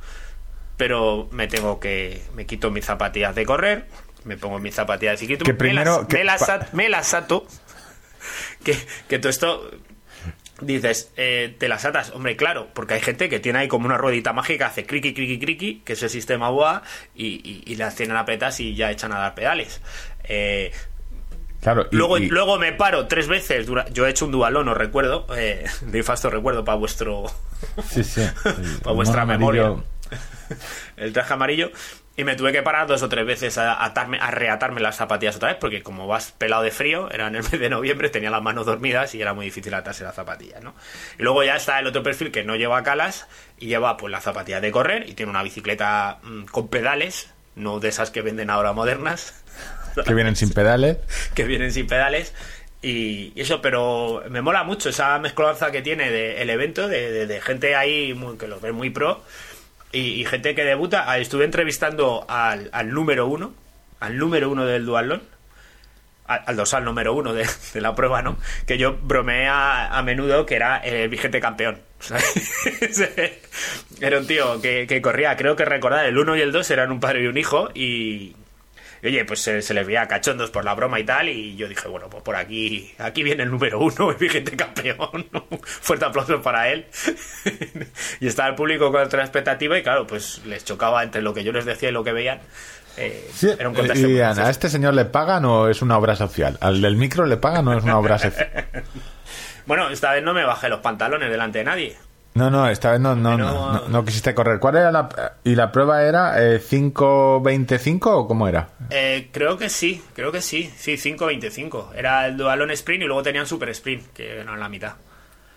pero 0.76 1.28
me 1.33 1.47
tengo 1.49 1.78
que 1.81 2.23
me 2.35 2.47
quito 2.47 2.71
mis 2.71 2.85
zapatillas 2.85 3.35
de 3.35 3.45
correr, 3.47 3.87
me 4.25 4.37
pongo 4.37 4.59
mis 4.59 4.75
zapatillas 4.75 5.14
de 5.14 5.19
ciclismo, 5.19 5.45
Que 5.45 5.52
me 5.52 5.59
primero- 5.59 5.99
las, 5.99 6.07
que 6.07 6.16
me 6.73 6.88
las 6.88 7.12
me 7.12 7.19
ato, 7.19 7.47
que, 8.64 8.76
que 9.09 9.19
todo 9.19 9.31
esto 9.31 9.71
Dices, 10.61 11.11
eh, 11.16 11.57
te 11.59 11.66
las 11.66 11.85
atas, 11.85 12.12
hombre, 12.12 12.37
claro, 12.37 12.69
porque 12.75 12.95
hay 12.95 13.00
gente 13.00 13.28
que 13.28 13.40
tiene 13.40 13.59
ahí 13.59 13.69
como 13.69 13.87
una 13.87 13.99
ruedita 13.99 14.33
mágica, 14.33 14.66
hace 14.69 14.87
criqui, 14.87 15.12
criqui, 15.12 15.40
criqui, 15.40 15.83
que 15.85 15.95
es 15.95 16.02
el 16.04 16.11
sistema 16.11 16.49
BOA, 16.49 16.83
y, 17.12 17.26
y, 17.26 17.64
y 17.66 17.75
las 17.75 17.97
tienen 17.97 18.16
apretas 18.16 18.61
y 18.61 18.73
ya 18.76 18.93
echan 18.93 19.12
a 19.12 19.19
dar 19.19 19.35
pedales. 19.35 19.81
Eh, 20.23 20.71
Claro, 21.61 21.88
y- 21.90 21.97
luego, 21.97 22.19
luego 22.19 22.59
me 22.59 22.73
paro 22.73 23.09
tres 23.09 23.26
veces, 23.26 23.66
dura- 23.66 23.88
yo 23.90 24.07
he 24.07 24.11
hecho 24.11 24.26
un 24.26 24.31
dualón, 24.33 24.69
os 24.69 24.76
recuerdo, 24.78 25.26
eh, 25.37 25.64
de 25.83 25.99
infasto 25.99 26.31
recuerdo 26.31 26.64
para 26.64 26.78
vuestro, 26.78 27.25
sí, 27.90 28.04
sí. 28.04 28.23
para 28.85 28.95
vuestra 28.95 29.26
memoria, 29.26 29.66
amarillo. 29.66 29.85
el 30.97 31.13
traje 31.13 31.33
amarillo, 31.35 31.71
y 32.17 32.23
me 32.25 32.37
tuve 32.37 32.53
que 32.53 32.63
parar 32.63 32.87
dos 32.87 33.03
o 33.03 33.09
tres 33.09 33.27
veces 33.27 33.59
a, 33.59 33.85
atarme, 33.85 34.19
a 34.21 34.31
reatarme 34.31 34.81
las 34.81 34.97
zapatillas 34.97 35.37
otra 35.37 35.49
vez, 35.49 35.59
porque 35.61 35.83
como 35.83 36.07
vas 36.07 36.31
pelado 36.33 36.63
de 36.63 36.71
frío, 36.71 37.11
era 37.11 37.27
en 37.27 37.35
el 37.35 37.43
mes 37.43 37.51
de 37.59 37.69
noviembre, 37.69 38.09
tenía 38.09 38.31
las 38.31 38.41
manos 38.43 38.67
dormidas 38.67 39.15
y 39.17 39.21
era 39.23 39.35
muy 39.35 39.47
difícil 39.47 39.75
atarse 39.75 40.05
las 40.05 40.15
zapatillas, 40.15 40.63
¿no? 40.63 40.75
Y 41.19 41.23
luego 41.25 41.43
ya 41.43 41.57
está 41.57 41.79
el 41.81 41.87
otro 41.89 42.03
perfil 42.05 42.31
que 42.31 42.45
no 42.45 42.55
lleva 42.57 42.83
calas 42.85 43.27
y 43.59 43.67
lleva 43.67 43.97
pues 43.97 44.13
las 44.13 44.23
zapatillas 44.23 44.63
de 44.63 44.71
correr 44.71 45.09
y 45.09 45.15
tiene 45.15 45.31
una 45.31 45.43
bicicleta 45.43 46.19
mm, 46.23 46.45
con 46.45 46.69
pedales, 46.69 47.31
no 47.57 47.81
de 47.81 47.89
esas 47.89 48.11
que 48.13 48.23
venden 48.23 48.49
ahora 48.51 48.73
modernas, 48.73 49.43
Que 50.05 50.15
vienen 50.15 50.37
sin 50.37 50.51
pedales. 50.53 50.99
que 51.35 51.45
vienen 51.45 51.73
sin 51.73 51.87
pedales. 51.89 52.33
Y 52.83 53.33
eso, 53.41 53.63
pero 53.63 54.23
me 54.29 54.43
mola 54.43 54.63
mucho 54.63 54.91
esa 54.91 55.19
mezcolanza 55.19 55.71
que 55.73 55.83
tiene 55.83 56.11
de, 56.11 56.43
el 56.43 56.51
evento, 56.51 56.87
de, 56.87 57.11
de- 57.11 57.27
de 57.27 57.41
gente 57.41 57.75
ahí 57.77 58.13
muy- 58.13 58.37
que 58.37 58.47
los 58.47 58.61
ve 58.61 58.73
muy 58.73 58.91
pro 58.91 59.23
y, 59.95 60.25
gente 60.25 60.55
que 60.55 60.65
debuta. 60.65 61.11
Ah, 61.11 61.19
Estuve 61.19 61.45
entrevistando 61.45 62.27
al, 62.29 62.69
al 62.73 62.91
número 62.93 63.27
uno 63.27 63.55
al 64.05 64.19
número 64.19 64.51
uno 64.51 64.67
del 64.67 64.85
dualón, 64.85 65.23
al, 66.27 66.43
al 66.47 66.57
dorsal 66.57 66.85
número 66.85 67.15
uno 67.15 67.33
de, 67.33 67.47
de 67.73 67.81
la 67.81 67.95
prueba, 67.95 68.21
¿no? 68.23 68.37
Que 68.67 68.77
yo 68.77 68.99
bromeé 69.03 69.49
a, 69.49 70.03
menudo 70.05 70.45
que 70.45 70.57
era 70.57 70.79
el 70.79 71.09
vigente 71.09 71.41
campeón. 71.41 71.81
era 74.01 74.19
un 74.19 74.27
tío 74.27 74.61
que, 74.61 74.87
que 74.87 75.01
corría, 75.01 75.37
creo 75.37 75.57
que 75.57 75.65
recordar, 75.65 76.05
el 76.05 76.19
uno 76.19 76.37
y 76.37 76.43
el 76.43 76.53
dos 76.53 76.71
eran 76.71 76.93
un 76.93 77.01
padre 77.01 77.23
y 77.23 77.27
un 77.27 77.39
hijo 77.39 77.71
y... 77.75 78.37
y 79.04 79.08
Oye, 79.08 79.25
pues 79.26 79.40
se, 79.40 79.61
se 79.61 79.75
les 79.75 79.87
veía 79.87 80.08
cachondos 80.08 80.50
por 80.50 80.64
la 80.64 80.75
broma 80.75 80.99
y 80.99 81.04
tal, 81.04 81.28
y 81.28 81.56
yo 81.56 81.68
dije, 81.68 81.87
bueno, 81.88 82.08
pues 82.08 82.23
por 82.23 82.37
aquí, 82.37 82.90
aquí 82.99 83.23
viene 83.23 83.42
el 83.42 83.50
número 83.50 83.78
uno, 83.78 84.11
el 84.12 84.16
vigente 84.16 84.56
campeón. 84.56 85.26
Fuerte 85.62 86.06
aplauso 86.06 86.40
para 86.40 86.70
él. 86.70 86.87
y 88.20 88.26
estaba 88.26 88.49
el 88.49 88.54
público 88.54 88.90
con 88.90 89.02
otra 89.02 89.23
expectativa, 89.23 89.78
y 89.78 89.82
claro, 89.82 90.06
pues 90.06 90.40
les 90.46 90.64
chocaba 90.64 91.02
entre 91.02 91.20
lo 91.20 91.34
que 91.34 91.44
yo 91.44 91.52
les 91.52 91.66
decía 91.66 91.90
y 91.90 91.92
lo 91.92 92.02
que 92.02 92.12
veían. 92.12 92.40
Eh, 92.96 93.28
Sí, 93.34 93.50
era 93.58 93.68
un 93.68 93.76
y 93.76 94.20
Ana, 94.20 94.46
¿a 94.46 94.50
este 94.50 94.70
señor 94.70 94.94
le 94.94 95.04
pagan 95.04 95.44
o 95.44 95.68
es 95.68 95.82
una 95.82 95.99
obra 95.99 96.16
social? 96.16 96.56
¿Al 96.61 96.80
del 96.80 96.96
micro 96.96 97.26
le 97.26 97.37
pagan 97.37 97.68
o 97.68 97.76
es 97.76 97.84
una 97.84 97.99
obra 97.99 98.18
social? 98.18 98.66
Bueno, 99.66 99.90
esta 99.90 100.12
vez 100.12 100.23
no 100.23 100.32
me 100.32 100.44
bajé 100.44 100.68
los 100.70 100.80
pantalones 100.80 101.30
delante 101.30 101.58
de 101.58 101.64
nadie. 101.64 101.96
No, 102.35 102.50
no, 102.50 102.69
esta 102.69 102.91
vez 102.91 103.00
no, 103.00 103.14
no, 103.14 103.38
no, 103.38 103.73
no, 103.73 103.88
no 103.88 104.05
quisiste 104.05 104.35
correr. 104.35 104.59
¿Cuál 104.59 104.76
era 104.76 104.91
la... 104.91 105.35
¿Y 105.45 105.55
la 105.55 105.71
prueba 105.71 106.03
era 106.03 106.43
eh, 106.43 106.61
5.25 106.61 108.07
o 108.07 108.26
cómo 108.26 108.49
era? 108.49 108.71
Eh, 108.91 109.29
creo 109.33 109.57
que 109.57 109.69
sí, 109.69 110.03
creo 110.14 110.33
que 110.33 110.41
sí. 110.41 110.69
Sí, 110.76 110.95
5.25. 110.95 111.95
Era 111.95 112.26
el 112.26 112.37
dualón 112.37 112.71
sprint 112.73 113.05
y 113.05 113.07
luego 113.07 113.23
tenían 113.23 113.47
super 113.47 113.69
sprint, 113.69 114.12
que 114.12 114.41
eran 114.41 114.59
la 114.59 114.69
mitad. 114.69 114.95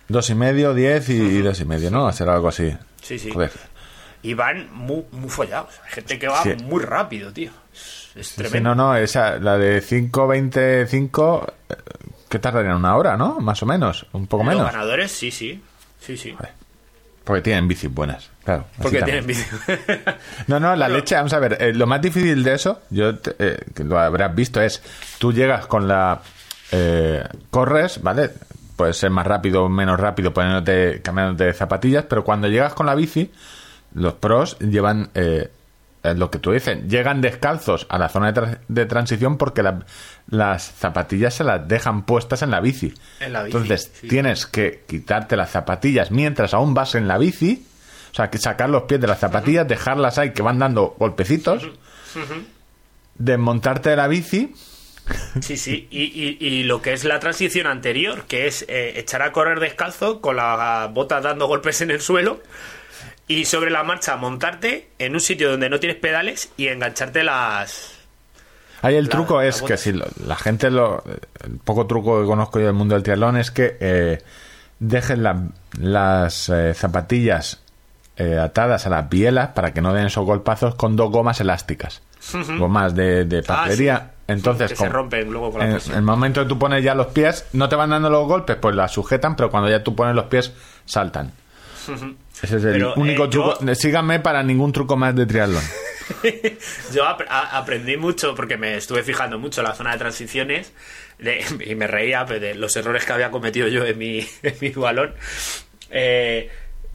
Dos 0.08 0.30
y 0.30 0.36
medio, 0.36 0.74
diez 0.76 1.10
y, 1.10 1.14
y 1.16 1.42
dos 1.42 1.60
y 1.60 1.66
medio, 1.66 1.90
¿no? 1.90 2.12
Será 2.14 2.36
algo 2.36 2.48
así. 2.50 2.72
Sí, 3.02 3.18
sí. 3.18 3.32
Joder. 3.32 3.52
Y 4.22 4.36
van 4.36 4.72
muy, 4.72 5.04
muy 5.12 5.30
follados. 5.30 5.74
Hay 5.86 5.92
gente 5.94 6.20
que 6.20 6.28
va 6.28 6.44
Sí. 6.44 6.56
muy 6.64 6.84
rápido, 6.84 7.34
tío. 7.34 7.52
Es, 7.74 8.12
es 8.16 8.28
Sí, 8.30 8.36
tremendo. 8.38 8.76
no, 8.76 8.90
no, 8.90 8.96
esa, 8.96 9.38
la 9.40 9.58
de 9.58 9.82
5.25, 9.82 11.54
eh, 11.70 11.76
¿qué 12.30 12.40
tardarían? 12.40 12.76
Una 12.76 12.96
hora, 12.96 13.18
¿no? 13.18 13.40
Más 13.40 13.62
o 13.64 13.66
menos, 13.66 14.06
un 14.14 14.28
poco 14.28 14.44
Los 14.44 14.54
menos. 14.54 14.72
ganadores, 14.72 15.12
sí, 15.12 15.32
sí. 15.32 15.62
Sí, 16.00 16.16
sí. 16.16 16.36
Porque 17.28 17.42
tienen 17.42 17.68
bicis 17.68 17.94
buenas, 17.94 18.30
claro. 18.44 18.66
Porque 18.82 19.02
tienen 19.04 19.28
vídeo. 19.28 19.44
No, 20.48 20.60
no, 20.62 20.76
la 20.78 20.88
leche, 20.88 21.14
vamos 21.16 21.34
a 21.34 21.40
ver, 21.40 21.58
eh, 21.62 21.74
lo 21.74 21.86
más 21.86 22.02
difícil 22.02 22.42
de 22.42 22.54
eso, 22.54 22.82
yo 22.90 23.18
te- 23.20 23.36
eh, 23.38 23.60
que 23.76 23.84
lo 23.84 24.00
habrás 24.00 24.34
visto, 24.34 24.62
es 24.62 24.82
tú 25.20 25.34
llegas 25.34 25.66
con 25.68 25.88
la... 25.90 26.22
eh, 26.72 27.24
corres, 27.50 28.02
¿vale? 28.02 28.32
Puedes 28.78 28.96
ser 28.98 29.10
más 29.12 29.28
rápido 29.28 29.66
o 29.66 29.70
menos 29.70 30.00
rápido 30.00 30.34
poniéndote, 30.34 31.02
cambiándote 31.04 31.44
de 31.44 31.54
zapatillas, 31.54 32.06
pero 32.08 32.24
cuando 32.24 32.48
llegas 32.48 32.74
con 32.74 32.86
la 32.86 32.96
bici, 32.96 33.30
los 33.94 34.14
pros 34.14 34.58
llevan... 34.60 35.10
eh, 35.14 35.52
eh, 36.12 36.16
lo 36.16 36.30
que 36.32 36.40
tú 36.40 36.52
dices, 36.52 36.80
llegan 36.88 37.22
descalzos 37.22 37.86
a 37.90 37.98
la 37.98 38.10
zona 38.10 38.32
de, 38.32 38.42
tra- 38.42 38.60
de 38.68 38.86
transición 38.86 39.38
porque 39.38 39.64
la- 39.64 39.86
las 40.30 40.64
zapatillas 40.64 41.34
se 41.34 41.44
las 41.44 41.68
dejan 41.68 42.04
puestas 42.06 42.42
en 42.42 42.52
la 42.52 42.60
bici. 42.62 42.94
En 43.20 43.34
la 43.34 43.44
bici, 43.44 43.58
Entonces 43.58 43.92
sí. 44.02 44.08
tienes 44.08 44.46
que 44.46 44.84
quitarte 44.88 45.36
las 45.36 45.52
zapatillas 45.52 46.12
mientras 46.12 46.54
aún 46.54 46.74
vas 46.74 46.96
en 46.96 47.08
la 47.08 47.18
bici, 47.18 47.66
o 48.12 48.16
sea, 48.16 48.30
que 48.30 48.38
sacar 48.38 48.70
los 48.70 48.84
pies 48.84 49.00
de 49.02 49.08
las 49.08 49.20
zapatillas, 49.20 49.68
dejarlas 49.68 50.18
ahí 50.18 50.32
que 50.34 50.42
van 50.42 50.60
dando 50.60 50.96
golpecitos, 50.98 51.68
desmontarte 53.18 53.90
de 53.92 53.96
la 53.96 54.08
bici, 54.08 54.54
Sí, 55.42 55.56
sí. 55.56 55.88
Y, 55.90 56.04
y- 56.04 56.38
y 56.46 56.64
lo 56.64 56.82
que 56.82 56.92
es 56.92 57.06
la 57.06 57.18
transición 57.22 57.66
anterior, 57.66 58.26
que 58.28 58.46
es 58.46 58.66
eh, 58.68 59.00
echar 59.00 59.22
a 59.22 59.32
correr 59.32 59.62
descalzo 59.62 60.20
con 60.20 60.36
las 60.36 60.92
botas 60.94 61.24
dando 61.24 61.48
golpes 61.48 61.80
en 61.80 61.92
el 61.92 62.02
suelo 62.02 62.42
y 63.28 63.46
sobre 63.46 63.70
la 63.72 63.84
marcha 63.84 64.16
montarte 64.16 64.90
en 65.00 65.14
un 65.14 65.20
sitio 65.20 65.50
donde 65.52 65.70
no 65.70 65.80
tienes 65.80 65.98
pedales 65.98 66.50
y 66.58 66.68
engancharte 66.68 67.24
las... 67.24 67.94
Ahí 68.82 68.96
el 68.96 69.06
La- 69.06 69.10
truco 69.10 69.42
es 69.42 69.62
que 69.62 69.76
si 69.78 69.92
lo- 69.92 70.06
la 70.26 70.36
gente 70.36 70.70
lo 70.70 71.04
el 71.44 71.58
poco 71.64 71.88
truco 71.88 72.22
que 72.22 72.28
conozco 72.28 72.60
yo 72.60 72.66
del 72.68 72.76
mundo 72.76 72.94
del 72.96 73.04
triatlón 73.04 73.36
es 73.38 73.50
que 73.52 73.76
eh, 73.80 74.22
dejen 74.80 75.24
la- 75.24 75.42
las 75.80 76.50
eh, 76.50 76.74
zapatillas 76.76 77.60
eh, 78.18 78.38
atadas 78.38 78.86
a 78.86 78.90
las 78.90 79.10
bielas 79.10 79.50
para 79.50 79.74
que 79.74 79.82
no 79.82 79.94
den 79.94 80.06
esos 80.06 80.26
golpazos 80.26 80.76
con 80.76 80.96
dos 80.96 81.12
gomas 81.12 81.40
elásticas. 81.42 82.02
Gomas 82.58 82.94
de, 82.96 83.26
de 83.26 83.42
papelería 83.44 83.96
Ah, 83.96 84.12
sí. 84.16 84.24
entonces 84.34 84.70
que 84.72 84.76
se 84.76 84.90
rompen 84.90 85.30
luego 85.32 85.52
con 85.52 85.60
la 85.62 85.78
en 85.78 85.94
el 85.94 86.02
momento 86.02 86.42
que 86.44 86.50
tú 86.50 86.60
pones 86.60 86.84
ya 86.84 86.94
los 86.96 87.08
pies 87.08 87.46
no 87.54 87.70
te 87.70 87.76
van 87.76 87.90
dando 87.92 88.10
los 88.10 88.28
golpes 88.28 88.58
pues 88.58 88.76
las 88.76 88.92
sujetan 88.92 89.36
pero 89.36 89.50
cuando 89.50 89.70
ya 89.70 89.84
tú 89.84 89.96
pones 89.96 90.14
los 90.16 90.26
pies 90.26 90.52
saltan 90.86 91.32
ese 91.94 92.58
es 92.58 92.64
el 92.64 92.72
Pero, 92.74 92.94
único 92.96 93.26
eh, 93.26 93.30
truco. 93.30 93.58
yo- 93.66 93.76
síganme 93.76 94.20
para 94.20 94.44
ningún 94.44 94.72
truco 94.72 94.96
más 94.98 95.16
de 95.16 95.26
triatlón. 95.26 95.64
Yo 96.94 97.06
ap- 97.06 97.24
aprendí 97.30 97.98
mucho 97.98 98.34
porque 98.34 98.56
me 98.58 98.78
estuve 98.78 99.04
fijando 99.04 99.38
mucho 99.40 99.60
en 99.62 99.68
la 99.68 99.76
zona 99.76 99.92
de 99.92 99.98
transiciones 99.98 100.72
de- 101.20 101.44
y 101.66 101.76
me 101.76 101.86
reía 101.88 102.26
pues, 102.26 102.40
de 102.40 102.56
los 102.56 102.76
errores 102.78 103.04
que 103.06 103.12
había 103.14 103.30
cometido 103.30 103.68
yo 103.68 103.86
en 103.86 103.98
mi, 103.98 104.20
en 104.44 104.56
mi 104.62 104.70
balón. 104.70 105.14
Eh, 105.90 106.50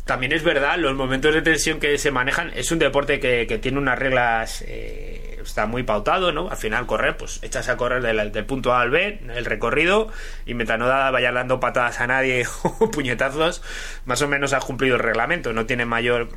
también 0.05 0.33
es 0.33 0.43
verdad, 0.43 0.79
los 0.79 0.95
momentos 0.95 1.33
de 1.35 1.43
tensión 1.43 1.79
que 1.79 1.97
se 1.99 2.11
manejan 2.11 2.51
es 2.57 2.73
un 2.73 2.79
deporte 2.79 3.21
que, 3.21 3.47
que 3.47 3.59
tiene 3.59 3.79
unas 3.79 3.99
reglas, 3.99 4.65
eh, 4.67 5.32
está 5.43 5.67
muy 5.67 5.83
pautado, 5.83 6.33
¿no? 6.33 6.51
Al 6.51 6.57
final 6.57 6.87
correr, 6.87 7.17
pues 7.17 7.43
echas 7.43 7.69
a 7.69 7.77
correr 7.77 8.03
del, 8.03 8.33
del 8.33 8.45
punto 8.45 8.73
A 8.75 8.81
al 8.81 8.91
B, 8.91 9.21
el 9.35 9.45
recorrido, 9.45 10.09
y 10.47 10.55
mientras 10.55 10.79
no 10.79 10.87
vayas 10.87 11.35
dando 11.35 11.61
patadas 11.61 12.01
a 12.01 12.07
nadie 12.07 12.47
o 12.81 12.91
puñetazos, 12.91 13.63
más 14.05 14.23
o 14.23 14.29
menos 14.29 14.53
has 14.53 14.65
cumplido 14.65 14.97
el 14.97 15.03
reglamento, 15.03 15.53
no 15.53 15.67
tiene 15.67 15.85
mayor 15.85 16.29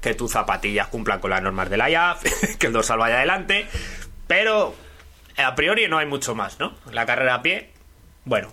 que 0.00 0.14
tus 0.14 0.32
zapatillas 0.32 0.88
cumplan 0.88 1.20
con 1.20 1.30
las 1.30 1.42
normas 1.42 1.70
de 1.70 1.76
la 1.76 1.90
IAF, 1.90 2.22
que 2.58 2.66
el 2.66 2.72
dorsal 2.72 2.98
vaya 2.98 3.16
adelante, 3.16 3.66
pero 4.26 4.74
a 5.36 5.54
priori 5.54 5.88
no 5.88 5.98
hay 5.98 6.06
mucho 6.06 6.34
más, 6.34 6.58
¿no? 6.58 6.74
La 6.92 7.06
carrera 7.06 7.36
a 7.36 7.42
pie, 7.42 7.70
bueno. 8.24 8.52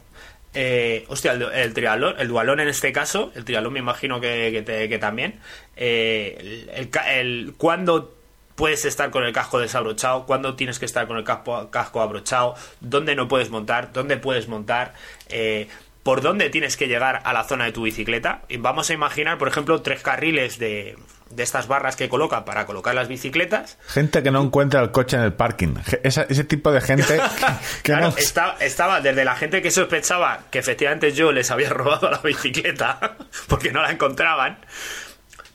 Eh, 0.59 1.05
hostia, 1.09 1.33
el, 1.33 1.43
el 1.43 1.73
el 2.17 2.27
dualón 2.27 2.59
en 2.59 2.67
este 2.67 2.91
caso, 2.91 3.31
el 3.35 3.45
triatlón 3.45 3.73
me 3.73 3.79
imagino 3.79 4.19
que, 4.19 4.97
también. 4.99 5.39
eh, 5.75 6.89
el, 7.07 7.53
¿Cuándo 7.57 8.16
puedes 8.57 8.83
estar 8.83 9.09
con 9.11 9.23
el 9.23 9.31
casco 9.31 9.59
desabrochado? 9.59 10.25
¿Cuándo 10.25 10.55
tienes 10.55 10.79
que 10.79 10.85
estar 10.85 11.07
con 11.07 11.15
el 11.17 11.23
casco, 11.23 11.69
casco 11.71 12.01
abrochado? 12.01 12.55
¿Dónde 12.81 13.15
no 13.15 13.29
puedes 13.29 13.49
montar? 13.49 13.93
¿Dónde 13.93 14.17
puedes 14.17 14.49
montar? 14.49 14.93
Eh, 15.29 15.69
¿Por 16.03 16.21
dónde 16.21 16.49
tienes 16.49 16.75
que 16.77 16.87
llegar 16.87 17.21
a 17.23 17.33
la 17.33 17.43
zona 17.45 17.65
de 17.65 17.71
tu 17.71 17.83
bicicleta? 17.83 18.41
Y 18.49 18.57
vamos 18.57 18.89
a 18.89 18.93
imaginar, 18.93 19.37
por 19.37 19.47
ejemplo, 19.49 19.81
tres 19.81 20.01
carriles 20.01 20.57
de, 20.57 20.97
de 21.29 21.43
estas 21.43 21.67
barras 21.67 21.97
que 21.97 22.07
coloca 22.07 22.45
para 22.45 22.65
colocar 22.65 22.95
las 22.95 23.09
bicicletas. 23.09 23.77
Gente 23.87 24.23
que 24.23 24.31
no 24.31 24.41
encuentra 24.41 24.81
el 24.81 24.91
coche 24.91 25.17
en 25.17 25.23
el 25.23 25.33
parking. 25.33 25.75
Esa- 26.03 26.23
ese 26.29 26.45
tipo 26.45 26.71
de 26.71 26.79
gente 26.79 27.19
que 27.83 27.91
Claro, 27.91 28.11
no- 28.11 28.17
está- 28.17 28.55
estaba 28.61 29.01
desde 29.01 29.25
la 29.25 29.35
gente 29.35 29.61
que 29.61 29.69
sospechaba 29.69 30.45
que 30.49 30.59
efectivamente 30.59 31.11
yo 31.11 31.33
les 31.33 31.51
había 31.51 31.69
robado 31.71 32.09
la 32.09 32.19
bicicleta 32.19 33.17
porque 33.49 33.71
no 33.73 33.81
la 33.81 33.91
encontraban. 33.91 34.59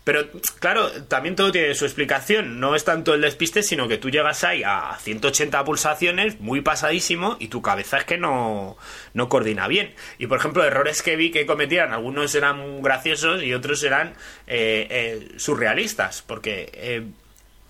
Pero 0.04 0.28
claro, 0.59 0.90
también 1.04 1.37
todo 1.37 1.52
tiene 1.52 1.75
su 1.75 1.85
explicación. 1.85 2.59
No 2.59 2.75
es 2.75 2.85
tanto 2.85 3.14
el 3.14 3.21
despiste, 3.21 3.62
sino 3.62 3.87
que 3.87 3.99
tú 3.99 4.11
llegas 4.11 4.42
ahí 4.42 4.62
a 4.64 4.97
180 4.99 5.64
pulsaciones, 5.64 6.40
muy 6.40 6.61
pasadísimo, 6.61 7.37
y 7.38 7.49
tu 7.49 7.62
cabeza 7.62 7.99
es 7.99 8.04
que 8.04 8.18
no, 8.18 8.76
no 9.14 9.28
coordina 9.28 9.68
bien. 9.68 9.94
Y 10.18 10.26
por 10.26 10.38
ejemplo, 10.38 10.64
errores 10.64 11.02
que 11.02 11.14
vi 11.14 11.30
que 11.30 11.47
cometían, 11.47 11.92
algunos 11.92 12.35
eran 12.35 12.82
graciosos 12.82 13.42
y 13.44 13.54
otros 13.54 13.82
eran 13.85 14.14
eh, 14.49 14.87
eh, 14.90 15.28
surrealistas, 15.37 16.23
porque 16.23 16.71
eh, 16.75 17.04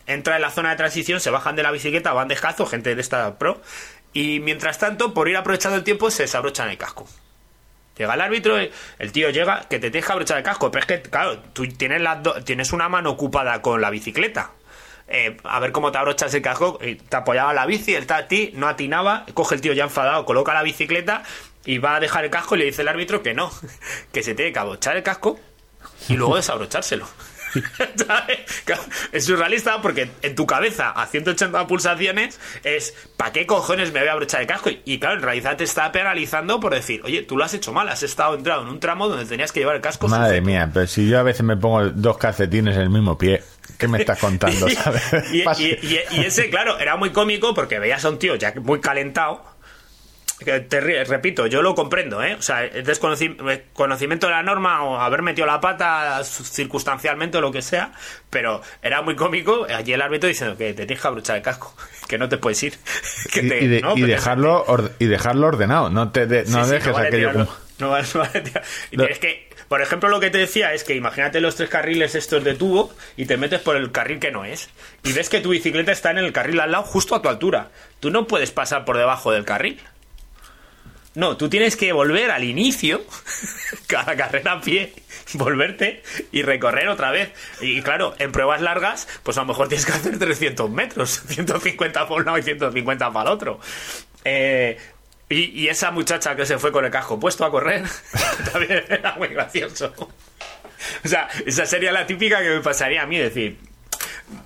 entra 0.07 0.37
en 0.37 0.43
la 0.43 0.51
zona 0.51 0.71
de 0.71 0.77
transición, 0.77 1.21
se 1.21 1.31
bajan 1.31 1.55
de 1.55 1.62
la 1.62 1.71
bicicleta, 1.71 2.15
van 2.15 2.29
descalzo, 2.29 2.65
gente 2.65 2.95
de 2.95 3.01
esta 3.01 3.39
pro, 3.39 3.61
y 4.15 4.41
mientras 4.41 4.79
tanto, 4.79 5.12
por 5.12 5.29
ir 5.29 5.37
aprovechando 5.37 5.77
el 5.77 5.85
tiempo, 5.85 6.11
se 6.11 6.23
desabrochan 6.23 6.71
el 6.71 6.79
casco. 6.79 7.07
Llega 7.97 8.15
el 8.15 8.21
árbitro, 8.21 8.57
el 8.59 9.13
tío 9.13 9.31
llega, 9.31 9.61
que 9.69 9.79
te 9.79 9.91
tienes 9.91 10.07
que 10.07 10.13
abrochar 10.13 10.39
el 10.39 10.45
casco, 10.45 10.71
pero 10.71 10.81
es 10.81 10.87
que, 10.87 11.03
claro, 11.03 11.39
tú 11.53 11.67
tienes, 11.69 12.01
las 12.01 12.23
do- 12.23 12.43
tienes 12.43 12.73
una 12.73 12.89
mano 12.89 13.11
ocupada 13.11 13.61
con 13.63 13.81
la 13.81 13.91
bicicleta. 13.91 14.53
Eh, 15.09 15.37
a 15.45 15.61
ver 15.61 15.73
cómo 15.73 15.93
te 15.93 15.99
abrochas 15.99 16.33
el 16.33 16.41
casco, 16.41 16.79
y 16.83 16.95
te 16.95 17.17
apoyaba 17.17 17.53
la 17.53 17.67
bici, 17.67 17.95
él 17.95 18.03
está 18.03 18.17
a 18.17 18.29
ti, 18.29 18.53
no 18.55 18.67
atinaba, 18.67 19.27
coge 19.35 19.57
el 19.57 19.61
tío 19.61 19.75
ya 19.75 19.85
enfadado, 19.85 20.25
coloca 20.25 20.55
la 20.55 20.63
bicicleta 20.63 21.23
y 21.67 21.79
va 21.79 21.97
a 21.97 22.01
dejar 22.01 22.25
el 22.25 22.31
casco 22.31 22.55
y 22.55 22.61
le 22.61 22.65
dice 22.65 22.81
el 22.83 22.89
árbitro 22.89 23.23
que 23.23 23.35
no, 23.35 23.53
que 24.13 24.23
se 24.23 24.35
tiene 24.35 24.53
que 24.53 24.59
abrochar 24.59 24.97
el 24.97 25.03
casco 25.03 25.39
y 26.09 26.15
luego 26.15 26.37
desabrochárselo. 26.37 27.07
Es 29.12 29.26
surrealista 29.26 29.80
porque 29.82 30.09
en 30.23 30.35
tu 30.35 30.47
cabeza 30.47 30.90
a 30.90 31.06
180 31.06 31.66
pulsaciones 31.66 32.40
es 32.64 32.94
¿para 33.16 33.32
qué 33.32 33.47
cojones 33.47 33.92
me 33.92 34.00
voy 34.00 34.09
a 34.09 34.12
abrochar 34.12 34.40
el 34.40 34.47
casco? 34.47 34.71
Y, 34.85 34.99
claro, 34.99 35.16
en 35.16 35.23
realidad 35.23 35.56
te 35.56 35.64
está 35.64 35.92
penalizando 35.92 36.61
por 36.61 36.75
decir, 36.75 37.00
oye, 37.04 37.23
tú 37.23 37.37
lo 37.37 37.44
has 37.44 37.54
hecho 37.54 37.73
mal, 37.73 37.88
has 37.88 38.02
estado 38.02 38.35
entrado 38.35 38.62
en 38.62 38.68
un 38.68 38.80
tramo 38.80 39.09
donde 39.09 39.25
tenías 39.26 39.52
que 39.52 39.61
llevar 39.61 39.76
el 39.76 39.82
casco 39.82 40.09
Madre 40.09 40.28
sujeto". 40.38 40.47
mía, 40.47 40.71
pero 40.73 40.87
si 40.87 41.09
yo 41.09 41.18
a 41.18 41.23
veces 41.23 41.42
me 41.42 41.56
pongo 41.56 41.90
dos 41.90 42.18
calcetines 42.18 42.75
en 42.76 42.82
el 42.82 42.90
mismo 42.90 43.18
pie, 43.18 43.42
¿qué 43.78 43.88
me 43.88 43.99
estás 43.99 44.18
contando? 44.18 44.68
Y- 44.73 44.75
¿sabes? 44.75 45.02
y, 45.32 45.38
y- 45.62 45.78
y- 45.82 46.00
y 46.21 46.25
ese, 46.25 46.49
claro, 46.50 46.78
era 46.78 46.97
muy 46.97 47.11
cómico 47.11 47.54
porque 47.54 47.78
veías 47.78 48.04
a 48.04 48.09
un 48.11 48.18
tío 48.18 48.35
ya 48.37 48.52
muy 48.62 48.80
calentado 48.80 49.44
te 50.43 50.81
ríes, 50.81 51.09
repito, 51.09 51.47
yo 51.47 51.63
lo 51.63 51.75
comprendo, 51.75 52.23
¿eh? 52.23 52.35
O 52.35 52.43
sea, 52.43 52.65
es 52.65 52.85
desconoci- 52.87 53.63
conocimiento 53.73 54.27
de 54.27 54.33
la 54.33 54.43
norma 54.43 54.83
o 54.85 54.99
haber 55.01 55.23
metido 55.23 55.47
la 55.47 55.61
pata 55.61 56.23
circunstancialmente 56.25 57.39
o 57.39 57.41
lo 57.41 57.53
que 57.53 57.63
sea, 57.63 57.93
pero 58.31 58.61
era 58.83 59.03
muy 59.03 59.17
cómico 59.17 59.67
allí 59.75 59.93
el 59.93 60.03
árbitro 60.03 60.29
diciendo 60.29 60.57
que 60.57 60.75
te 60.75 60.87
tienes 60.87 61.01
que 61.01 61.09
abrochar 61.09 61.37
el 61.37 61.43
casco, 61.43 61.75
que 62.09 62.19
no 62.19 62.29
te 62.29 62.39
puedes 62.39 62.63
ir. 62.63 62.75
Que 63.33 63.41
Y, 63.41 63.49
te- 63.49 63.65
y 63.65 63.67
de- 63.69 63.81
¿no? 63.81 63.97
y 63.97 64.03
dejarlo 64.03 64.65
y 64.99 65.07
dejarlo 65.07 65.47
ordenado. 65.49 65.91
No 65.91 66.11
te 66.11 66.27
de- 66.27 66.45
Sí, 66.47 66.53
no 66.53 66.65
sí, 66.65 66.73
dejes 66.73 66.93
vale 66.93 67.09
aquello 67.09 67.31
tirarlo. 67.31 67.47
como- 67.47 67.59
No 67.79 67.91
vale- 67.91 68.07
no 68.15 68.21
vale. 68.21 68.43
Y 68.91 68.97
que, 69.19 69.49
por 69.69 69.81
ejemplo, 69.81 70.09
lo 70.11 70.21
que 70.21 70.29
te 70.31 70.39
decía 70.39 70.75
es 70.75 70.85
que 70.85 70.95
imagínate 70.95 71.41
los 71.41 71.57
tres 71.57 71.71
carriles 71.71 72.15
estos 72.15 72.45
de 72.45 72.55
tubo 72.55 72.93
y 73.17 73.25
te 73.27 73.37
metes 73.39 73.61
por 73.61 73.77
el 73.77 73.91
carril 73.91 74.19
que 74.19 74.31
no 74.31 74.45
es. 74.45 74.69
Y 75.03 75.13
ves 75.13 75.29
que 75.31 75.41
tu 75.41 75.49
bicicleta 75.51 75.93
está 75.93 76.11
en 76.11 76.19
el 76.19 76.33
carril 76.33 76.61
al 76.61 76.73
lado, 76.73 76.85
justo 76.85 77.15
a 77.15 77.23
tu 77.23 77.29
altura. 77.29 77.71
Tú 78.01 78.11
no 78.11 78.27
puedes 78.27 78.51
pasar 78.51 78.85
por 78.85 78.99
debajo 78.99 79.33
del 79.33 79.45
carril. 79.45 79.81
No, 81.14 81.37
tú 81.37 81.49
tienes 81.49 81.76
que 81.76 81.92
volver 81.92 82.31
al 82.31 82.45
inicio, 82.45 83.02
cada 83.87 84.16
carrera 84.16 84.52
a 84.52 84.61
pie, 84.61 84.95
volverte 85.35 86.02
y 86.31 86.42
recorrer 86.42 86.88
otra 86.88 87.11
vez. 87.11 87.33
Y 87.61 87.83
claro, 87.83 88.14
en 88.19 88.33
pruebas 88.33 88.62
largas, 88.62 89.07
pues 89.23 89.37
a 89.37 89.42
lo 89.42 89.49
mejor 89.49 89.69
tienes 89.69 89.85
que 89.85 89.92
hacer 89.92 90.19
300 90.19 90.71
metros, 90.71 91.23
150 91.28 92.09
por 92.09 92.21
un 92.21 92.26
lado 92.26 92.38
y 92.38 92.42
150 92.42 93.12
para 93.12 93.28
el 93.28 93.35
otro. 93.35 93.61
Eh, 94.25 94.78
y, 95.28 95.62
y 95.62 95.69
esa 95.69 95.90
muchacha 95.90 96.35
que 96.37 96.47
se 96.47 96.59
fue 96.59 96.73
con 96.73 96.85
el 96.85 96.90
casco 96.90 97.21
puesto 97.21 97.45
a 97.45 97.50
correr, 97.50 97.85
también 98.52 98.85
era 98.88 99.14
muy 99.16 99.28
gracioso. 99.28 99.92
O 101.04 101.09
sea, 101.09 101.28
esa 101.47 101.66
sería 101.66 101.92
la 101.92 102.07
típica 102.07 102.42
que 102.42 102.50
me 102.50 102.61
pasaría 102.61 103.02
a 103.02 103.07
mí, 103.07 103.19
decir, 103.19 103.59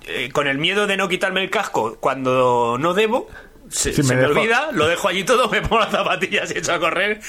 eh, 0.07 0.29
con 0.31 0.47
el 0.47 0.57
miedo 0.57 0.87
de 0.87 0.97
no 0.97 1.09
quitarme 1.09 1.43
el 1.43 1.49
casco 1.49 1.97
cuando 1.99 2.77
no 2.79 2.93
debo, 2.93 3.29
se, 3.69 3.89
me 3.89 3.95
se 3.95 4.03
me, 4.03 4.15
dejo- 4.21 4.31
olvida, 4.39 4.69
lo 4.71 4.87
dejo 4.87 5.07
allí 5.07 5.23
todo, 5.23 5.49
me 5.51 5.61
pongo 5.61 5.79
las 5.79 5.91
zapatillas 5.91 6.51
y 6.53 6.59
echo 6.59 6.73
a 6.73 6.79
correr. 6.79 7.19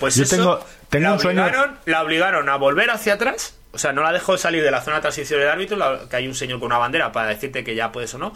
Pues 0.00 0.14
Yo 0.16 0.24
eso, 0.24 0.36
tengo- 0.36 0.66
tengo 0.90 1.04
la, 1.08 1.12
un 1.14 1.20
sueño- 1.20 1.42
obligaron, 1.42 1.78
la 1.86 2.02
obligaron 2.02 2.48
a 2.48 2.56
volver 2.56 2.90
hacia 2.90 3.14
atrás. 3.14 3.56
O 3.74 3.78
sea, 3.78 3.92
no 3.92 4.02
la 4.02 4.12
dejó 4.12 4.36
salir 4.36 4.62
de 4.62 4.70
la 4.70 4.82
zona 4.82 4.96
de 4.96 5.02
transición 5.02 5.40
del 5.40 5.48
árbitro, 5.48 5.76
la- 5.76 6.08
que 6.10 6.16
hay 6.16 6.26
un 6.28 6.34
señor 6.34 6.58
con 6.60 6.66
una 6.66 6.78
bandera 6.78 7.10
para 7.12 7.28
decirte 7.28 7.64
que 7.64 7.74
ya 7.74 7.90
puedes 7.92 8.12
o 8.14 8.18
no. 8.18 8.34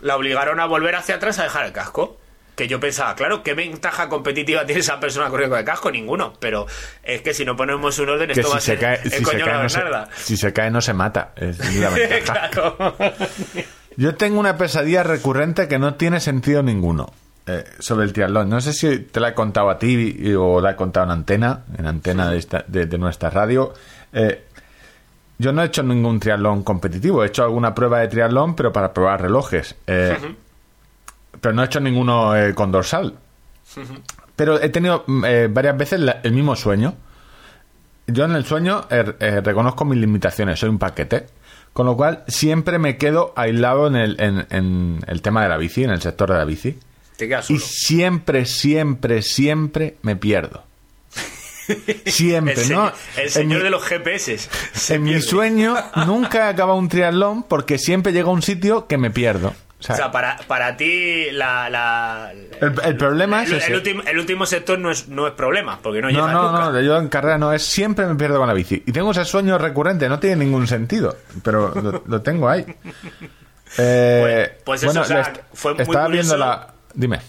La 0.00 0.16
obligaron 0.16 0.60
a 0.60 0.66
volver 0.66 0.94
hacia 0.96 1.14
atrás 1.14 1.38
a 1.38 1.44
dejar 1.44 1.64
el 1.66 1.72
casco. 1.72 2.18
Que 2.54 2.68
yo 2.68 2.78
pensaba, 2.78 3.16
claro, 3.16 3.42
¿qué 3.42 3.52
ventaja 3.54 4.08
competitiva 4.08 4.64
tiene 4.64 4.80
esa 4.80 5.00
persona 5.00 5.28
corriendo 5.28 5.54
con 5.54 5.58
el 5.60 5.64
casco? 5.64 5.90
Ninguno. 5.90 6.34
Pero 6.38 6.66
es 7.02 7.20
que 7.22 7.34
si 7.34 7.44
no 7.44 7.56
ponemos 7.56 7.98
un 7.98 8.10
orden, 8.10 8.28
que 8.30 8.38
esto 8.38 8.48
va 8.52 8.58
a 8.58 8.60
se, 8.60 8.66
ser 8.66 8.78
cae, 8.78 9.00
el 9.02 9.10
si, 9.10 9.16
se 9.18 9.22
coño 9.24 9.44
cae 9.44 9.62
no 9.62 9.68
se, 9.68 9.78
Bernarda. 9.78 10.08
si 10.16 10.36
se 10.36 10.52
cae 10.52 10.70
no 10.70 10.80
se 10.80 10.92
mata. 10.94 11.32
Es 11.34 11.58
la 11.74 11.88
ventaja. 11.90 12.50
claro. 12.50 12.96
Yo 13.96 14.14
tengo 14.16 14.40
una 14.40 14.56
pesadilla 14.56 15.02
recurrente 15.02 15.68
que 15.68 15.78
no 15.78 15.94
tiene 15.94 16.20
sentido 16.20 16.62
ninguno 16.62 17.12
eh, 17.46 17.64
sobre 17.78 18.04
el 18.06 18.12
triatlón. 18.12 18.48
No 18.48 18.60
sé 18.60 18.72
si 18.72 18.98
te 19.00 19.20
la 19.20 19.28
he 19.28 19.34
contado 19.34 19.70
a 19.70 19.78
ti 19.78 20.34
o 20.34 20.60
la 20.60 20.72
he 20.72 20.76
contado 20.76 21.06
en 21.06 21.12
antena, 21.12 21.60
en 21.78 21.86
antena 21.86 22.30
de, 22.30 22.38
esta- 22.38 22.64
de- 22.66 22.86
de 22.86 22.98
nuestra 22.98 23.30
radio. 23.30 23.72
Eh, 24.12 24.44
yo 25.38 25.52
no 25.52 25.62
he 25.62 25.66
hecho 25.66 25.82
ningún 25.82 26.18
triatlón 26.20 26.62
competitivo. 26.62 27.22
He 27.22 27.26
hecho 27.28 27.44
alguna 27.44 27.74
prueba 27.74 28.00
de 28.00 28.08
triatlón, 28.08 28.54
pero 28.56 28.72
para 28.72 28.92
probar 28.92 29.22
relojes. 29.22 29.74
Eh, 29.86 30.16
Pero 31.40 31.54
no 31.54 31.62
he 31.62 31.66
hecho 31.66 31.80
ninguno 31.80 32.34
eh, 32.36 32.54
con 32.54 32.70
dorsal. 32.72 33.14
Pero 34.36 34.60
he 34.60 34.68
tenido 34.70 35.04
mm, 35.06 35.24
eh, 35.24 35.48
varias 35.50 35.76
veces 35.76 36.00
la- 36.00 36.20
el 36.22 36.32
mismo 36.32 36.54
sueño. 36.56 36.94
Yo 38.06 38.24
en 38.26 38.32
el 38.32 38.44
sueño 38.44 38.86
reconozco 38.90 39.84
mis 39.86 39.98
limitaciones, 39.98 40.58
soy 40.60 40.68
un 40.68 40.78
paquete. 40.78 41.26
Con 41.74 41.84
lo 41.86 41.96
cual 41.96 42.24
siempre 42.28 42.78
me 42.78 42.96
quedo 42.96 43.34
aislado 43.36 43.86
en 43.88 43.96
el, 43.96 44.16
en, 44.20 44.46
en 44.50 45.00
el 45.06 45.20
tema 45.20 45.42
de 45.42 45.50
la 45.50 45.58
bici, 45.58 45.84
en 45.84 45.90
el 45.90 46.00
sector 46.00 46.30
de 46.32 46.38
la 46.38 46.44
bici. 46.46 46.78
Te 47.16 47.28
quedas 47.28 47.50
Y 47.50 47.58
solo. 47.58 47.66
siempre, 47.68 48.46
siempre, 48.46 49.20
siempre 49.22 49.96
me 50.02 50.16
pierdo. 50.16 50.64
Siempre, 52.06 52.52
El, 52.54 52.58
¿no? 52.60 52.64
señor, 52.66 52.92
el 53.16 53.22
En 53.24 53.30
señor 53.30 53.58
mi- 53.58 53.64
de 53.64 53.70
los 53.70 53.82
GPS. 53.84 54.36
En 54.94 55.02
mi 55.02 55.20
sueño 55.22 55.74
nunca 56.06 56.48
acaba 56.48 56.74
un 56.74 56.88
triatlón 56.88 57.42
porque 57.44 57.78
siempre 57.78 58.12
llego 58.12 58.30
a 58.30 58.34
un 58.34 58.42
sitio 58.42 58.86
que 58.86 58.98
me 58.98 59.10
pierdo. 59.10 59.54
O 59.84 59.86
sea, 59.86 59.94
O 59.96 59.98
sea, 59.98 60.10
para, 60.10 60.38
para 60.46 60.78
ti 60.78 61.26
la, 61.32 61.68
la- 61.68 62.32
el, 62.32 62.72
el 62.84 62.96
problema 62.96 63.42
el, 63.44 63.52
es 63.52 63.58
ese. 63.64 63.66
el 63.72 63.74
último, 63.76 64.02
el 64.06 64.18
último 64.18 64.46
sector 64.46 64.78
no 64.78 64.90
es, 64.90 65.08
no 65.08 65.26
es 65.26 65.34
problema, 65.34 65.78
porque 65.82 66.00
no, 66.00 66.08
No, 66.08 66.14
llega 66.14 66.32
no, 66.32 66.52
nunca. 66.52 66.70
no, 66.72 66.80
yo 66.80 66.96
en 66.96 67.08
carrera 67.08 67.36
no 67.36 67.52
es 67.52 67.62
siempre 67.62 68.06
me 68.06 68.14
pierdo 68.14 68.38
con 68.38 68.48
la 68.48 68.54
bici. 68.54 68.82
Y 68.86 68.92
tengo 68.92 69.10
ese 69.10 69.26
sueño 69.26 69.58
recurrente, 69.58 70.08
no 70.08 70.18
tiene 70.18 70.36
ningún 70.44 70.66
sentido, 70.66 71.18
pero 71.42 71.68
lo, 71.74 72.02
lo 72.06 72.22
tengo 72.22 72.48
ahí. 72.48 72.64
Eh, 73.78 74.56
Pues- 74.64 74.80
pues 74.80 74.82
eso, 74.84 75.00
o 75.00 75.04
sea, 75.04 75.32
fue 75.52 75.74
muy 75.74 75.82
estaba 75.82 76.08
viendo 76.08 76.32
curioso. 76.34 76.36
la... 76.38 76.68
Dime. 76.94 77.20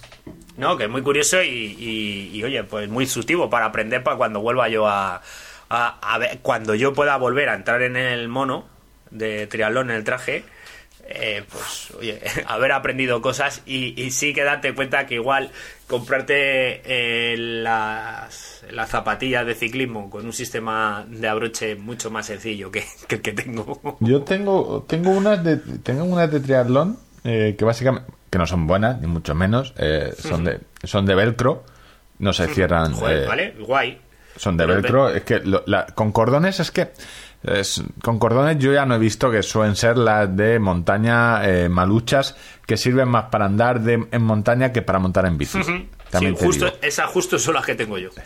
No, 0.58 0.78
que 0.78 0.86
es 0.86 0.90
muy 0.90 1.02
curioso 1.02 1.42
y, 1.44 1.48
y- 1.50 2.30
y, 2.34 2.44
oye, 2.44 2.64
pues 2.64 2.88
muy 2.88 3.04
instructivo 3.04 3.50
para 3.50 3.66
aprender 3.66 4.02
para 4.04 4.16
cuando 4.16 4.40
vuelva 4.40 4.70
yo 4.70 4.88
a, 4.88 5.22
a, 5.70 6.00
a 6.14 6.18
ver, 6.18 6.40
cuando 6.42 6.74
yo 6.76 6.94
pueda 6.94 7.18
volver 7.18 7.50
a 7.50 7.56
entrar 7.56 7.82
en 7.82 7.98
el 7.98 8.30
mono 8.30 8.66
de 9.12 9.48
triatlón 9.48 9.90
en 9.90 9.98
el 9.98 10.04
traje, 10.06 10.46
eh, 11.08 11.44
pues 11.52 11.92
oye, 12.00 12.20
haber 12.48 12.72
aprendido 12.72 13.22
cosas 13.22 13.62
y, 13.66 14.00
y 14.02 14.12
sí 14.12 14.34
que 14.34 14.44
darte 14.44 14.74
cuenta 14.74 15.06
que 15.06 15.16
igual 15.16 15.52
comprarte 15.88 16.82
eh, 16.86 17.36
las, 17.38 18.64
las 18.72 18.90
zapatillas 18.90 19.46
de 19.46 19.56
ciclismo 19.56 20.10
con 20.10 20.26
un 20.26 20.34
sistema 20.34 21.06
de 21.08 21.28
abroche 21.28 21.76
mucho 21.76 22.12
más 22.12 22.26
sencillo 22.26 22.72
que, 22.72 22.84
que 23.08 23.16
el 23.16 23.22
que 23.22 23.32
tengo. 23.34 23.98
Yo 24.00 24.24
tengo 24.24 24.86
tengo 24.88 25.12
unas 25.12 25.44
de 25.44 25.58
tengo 25.58 26.04
unas 26.06 26.32
de 26.32 26.40
triatlón 26.40 26.98
eh, 27.24 27.56
que 27.58 27.66
básicamente 27.66 28.12
que 28.30 28.38
no 28.38 28.46
son 28.48 28.68
buenas 28.68 29.00
ni 29.00 29.08
mucho 29.08 29.34
menos 29.36 29.74
eh, 29.78 30.14
son 30.18 30.44
de 30.44 30.60
son 30.84 31.06
de 31.06 31.16
velcro 31.16 31.64
no 32.20 32.34
se 32.34 32.48
cierran 32.48 32.94
Joder, 32.94 33.24
eh, 33.24 33.28
¿vale? 33.28 33.56
Guay. 33.60 34.00
son 34.38 34.58
de 34.58 34.66
Pero- 34.66 34.82
velcro 34.82 35.10
es 35.10 35.24
que 35.24 35.40
lo- 35.40 35.64
la- 35.68 35.86
con 35.88 36.12
cordones 36.12 36.60
es 36.60 36.72
que 36.72 36.92
es- 37.48 37.84
con 38.02 38.20
cordones 38.20 38.58
yo 38.60 38.74
ya 38.74 38.86
no 38.86 38.96
he 38.96 39.00
visto 39.00 39.30
que 39.32 39.44
suelen 39.44 39.76
ser 39.76 39.98
las 39.98 40.36
de 40.36 40.60
montaña 40.60 41.46
eh, 41.48 41.70
maluchas 41.70 42.36
que 42.66 42.78
sirven 42.78 43.08
más 43.10 43.26
para 43.26 43.46
andar 43.46 43.82
de- 43.82 44.08
en 44.12 44.22
montaña 44.24 44.72
que 44.72 44.82
para 44.82 45.00
montar 45.00 45.26
en 45.26 45.38
bici 45.38 45.60
También 46.10 46.36
te 46.36 46.46
justo, 46.46 46.72
esas 46.82 47.08
justo 47.10 47.38
son 47.40 47.56
las 47.56 47.66
que 47.66 47.76
tengo 47.76 47.98
yo. 47.98 48.10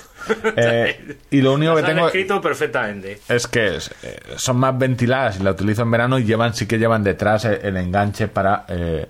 Eh, 0.56 1.18
y 1.32 1.42
lo 1.42 1.54
único 1.54 1.74
que 1.76 1.82
Las 1.82 1.92
tengo 1.92 2.06
escrito 2.08 2.40
perfectamente. 2.42 3.20
es 3.28 3.48
que 3.48 3.78
es- 3.78 3.90
eh, 4.04 4.20
son 4.36 4.58
más 4.58 4.78
ventiladas 4.78 5.40
y 5.40 5.44
la 5.44 5.52
utilizo 5.52 5.82
en 5.82 5.92
verano 5.92 6.20
y 6.20 6.24
llevan 6.24 6.54
sí 6.54 6.68
que 6.68 6.78
llevan 6.78 7.04
detrás 7.04 7.46
el, 7.46 7.60
el 7.64 7.78
enganche 7.78 8.28
para 8.28 8.66
eh, 8.68 9.08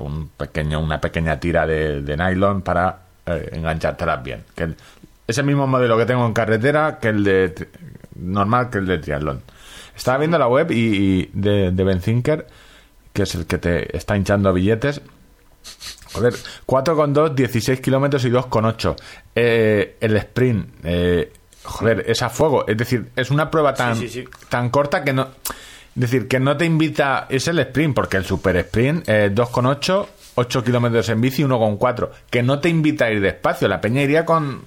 un 0.00 0.28
pequeño 0.28 0.80
una 0.80 1.00
pequeña 1.00 1.38
tira 1.40 1.66
de, 1.66 2.02
de 2.02 2.16
nylon 2.16 2.62
para 2.62 2.98
eh, 3.26 3.48
enganchártelas 3.52 4.22
bien 4.22 4.44
que 4.54 4.64
el- 4.64 4.76
es 5.26 5.38
el 5.38 5.44
mismo 5.46 5.66
modelo 5.66 5.96
que 5.96 6.04
tengo 6.06 6.26
en 6.26 6.34
carretera 6.34 6.98
que 7.00 7.08
el 7.08 7.24
de 7.24 7.54
normal 8.16 8.70
que 8.70 8.78
el 8.78 8.86
de 8.86 8.98
triatlón 8.98 9.42
estaba 9.96 10.18
viendo 10.18 10.38
la 10.38 10.48
web 10.48 10.70
y, 10.70 10.74
y 10.76 11.30
de, 11.32 11.70
de 11.70 11.84
Ben 11.84 12.00
Thinker 12.00 12.46
que 13.12 13.22
es 13.22 13.34
el 13.34 13.46
que 13.46 13.58
te 13.58 13.96
está 13.96 14.16
hinchando 14.16 14.52
billetes 14.52 15.00
Joder, 16.12 16.32
4,2, 16.66 17.34
16 17.34 17.80
kilómetros 17.80 18.24
y 18.24 18.30
2,8. 18.30 18.94
Eh, 19.34 19.96
el 20.00 20.16
sprint, 20.18 20.68
eh, 20.84 21.32
joder, 21.64 22.04
es 22.06 22.22
a 22.22 22.30
fuego. 22.30 22.64
Es 22.68 22.76
decir, 22.76 23.10
es 23.16 23.30
una 23.30 23.50
prueba 23.50 23.74
tan, 23.74 23.96
Sí, 23.96 24.08
sí, 24.08 24.22
sí. 24.22 24.28
tan 24.48 24.70
corta 24.70 25.02
que 25.02 25.12
no. 25.12 25.28
Es 25.44 26.00
decir, 26.00 26.28
que 26.28 26.38
no 26.38 26.56
te 26.56 26.66
invita. 26.66 27.26
Es 27.28 27.48
el 27.48 27.58
sprint, 27.58 27.94
porque 27.96 28.16
el 28.16 28.24
super 28.24 28.54
sprint, 28.56 29.08
eh, 29.08 29.30
2,8, 29.34 30.06
8 30.36 30.64
kilómetros 30.64 31.08
en 31.08 31.20
bici, 31.20 31.42
1,4. 31.42 32.10
Que 32.30 32.44
no 32.44 32.60
te 32.60 32.68
invita 32.68 33.06
a 33.06 33.10
ir 33.10 33.20
despacio. 33.20 33.66
La 33.66 33.80
peña 33.80 34.02
iría 34.02 34.24
con. 34.24 34.62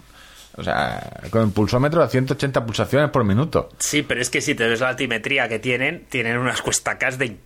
O 0.57 0.63
sea, 0.63 1.21
con 1.29 1.43
el 1.43 1.51
pulsómetro 1.51 2.01
a 2.01 2.07
180 2.09 2.65
pulsaciones 2.65 3.11
por 3.11 3.23
minuto. 3.23 3.69
Sí, 3.79 4.01
pero 4.01 4.19
es 4.21 4.29
que 4.31 4.41
si 4.41 4.55
te 4.55 4.67
ves 4.67 4.79
la 4.79 4.89
altimetría 4.89 5.47
que 5.47 5.59
tienen, 5.59 6.05
tienen 6.09 6.37
unas 6.37 6.61
cuestacas 6.63 7.17
de, 7.19 7.37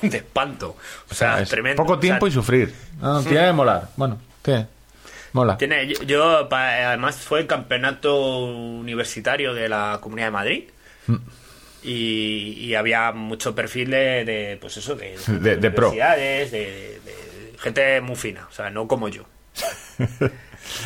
de 0.00 0.16
espanto. 0.18 0.76
O 1.10 1.14
sea, 1.14 1.40
Es 1.40 1.48
tremendo. 1.48 1.82
Poco 1.82 1.94
O 1.94 1.96
sea, 1.96 2.00
tiempo 2.00 2.26
y 2.28 2.30
sufrir. 2.30 2.72
No, 3.00 3.14
no, 3.14 3.22
tiene 3.22 3.46
que 3.46 3.52
molar. 3.52 3.88
Bueno, 3.96 4.18
tiene. 4.42 4.68
Mola. 5.32 5.56
Tiene, 5.58 5.88
yo, 5.88 6.02
yo, 6.04 6.48
pa- 6.48 6.88
además 6.90 7.16
fue 7.16 7.40
el 7.40 7.48
campeonato 7.48 8.44
universitario 8.44 9.52
de 9.52 9.68
la 9.68 9.98
Comunidad 10.00 10.28
de 10.28 10.30
Madrid. 10.30 10.64
Mm. 11.08 11.16
Y, 11.82 12.52
y 12.60 12.74
había 12.76 13.10
mucho 13.10 13.54
perfil 13.56 13.90
de, 13.90 14.24
de, 14.24 14.58
pues 14.60 14.76
eso, 14.76 14.94
de, 14.94 15.18
De- 15.40 15.56
de 15.56 15.70
pro. 15.72 15.88
universidades, 15.88 16.52
de, 16.52 16.58
de- 16.58 17.00
de 17.52 17.58
gente 17.58 18.00
muy 18.00 18.14
fina, 18.14 18.46
o 18.48 18.52
sea, 18.54 18.70
no 18.70 18.86
como 18.86 19.08
yo. 19.08 19.24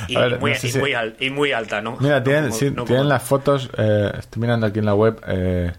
Y, 0.08 0.16
ver, 0.16 0.38
muy, 0.40 0.50
no 0.52 0.56
sé 0.58 0.68
y 0.68 0.80
muy 0.80 0.92
al- 0.94 1.16
y 1.20 1.30
muy 1.30 1.52
alta, 1.52 1.80
¿no? 1.80 1.96
Mira, 2.00 2.22
tienen, 2.22 2.44
como- 2.46 2.56
sí, 2.56 2.70
no 2.70 2.84
tienen 2.84 3.08
las 3.08 3.22
fotos. 3.22 3.70
eh, 3.76 4.12
estoy 4.18 4.40
mirando 4.42 4.66
aquí 4.66 4.78
en 4.78 4.86
la 4.86 4.94
web. 4.94 5.20
eh, 5.26 5.72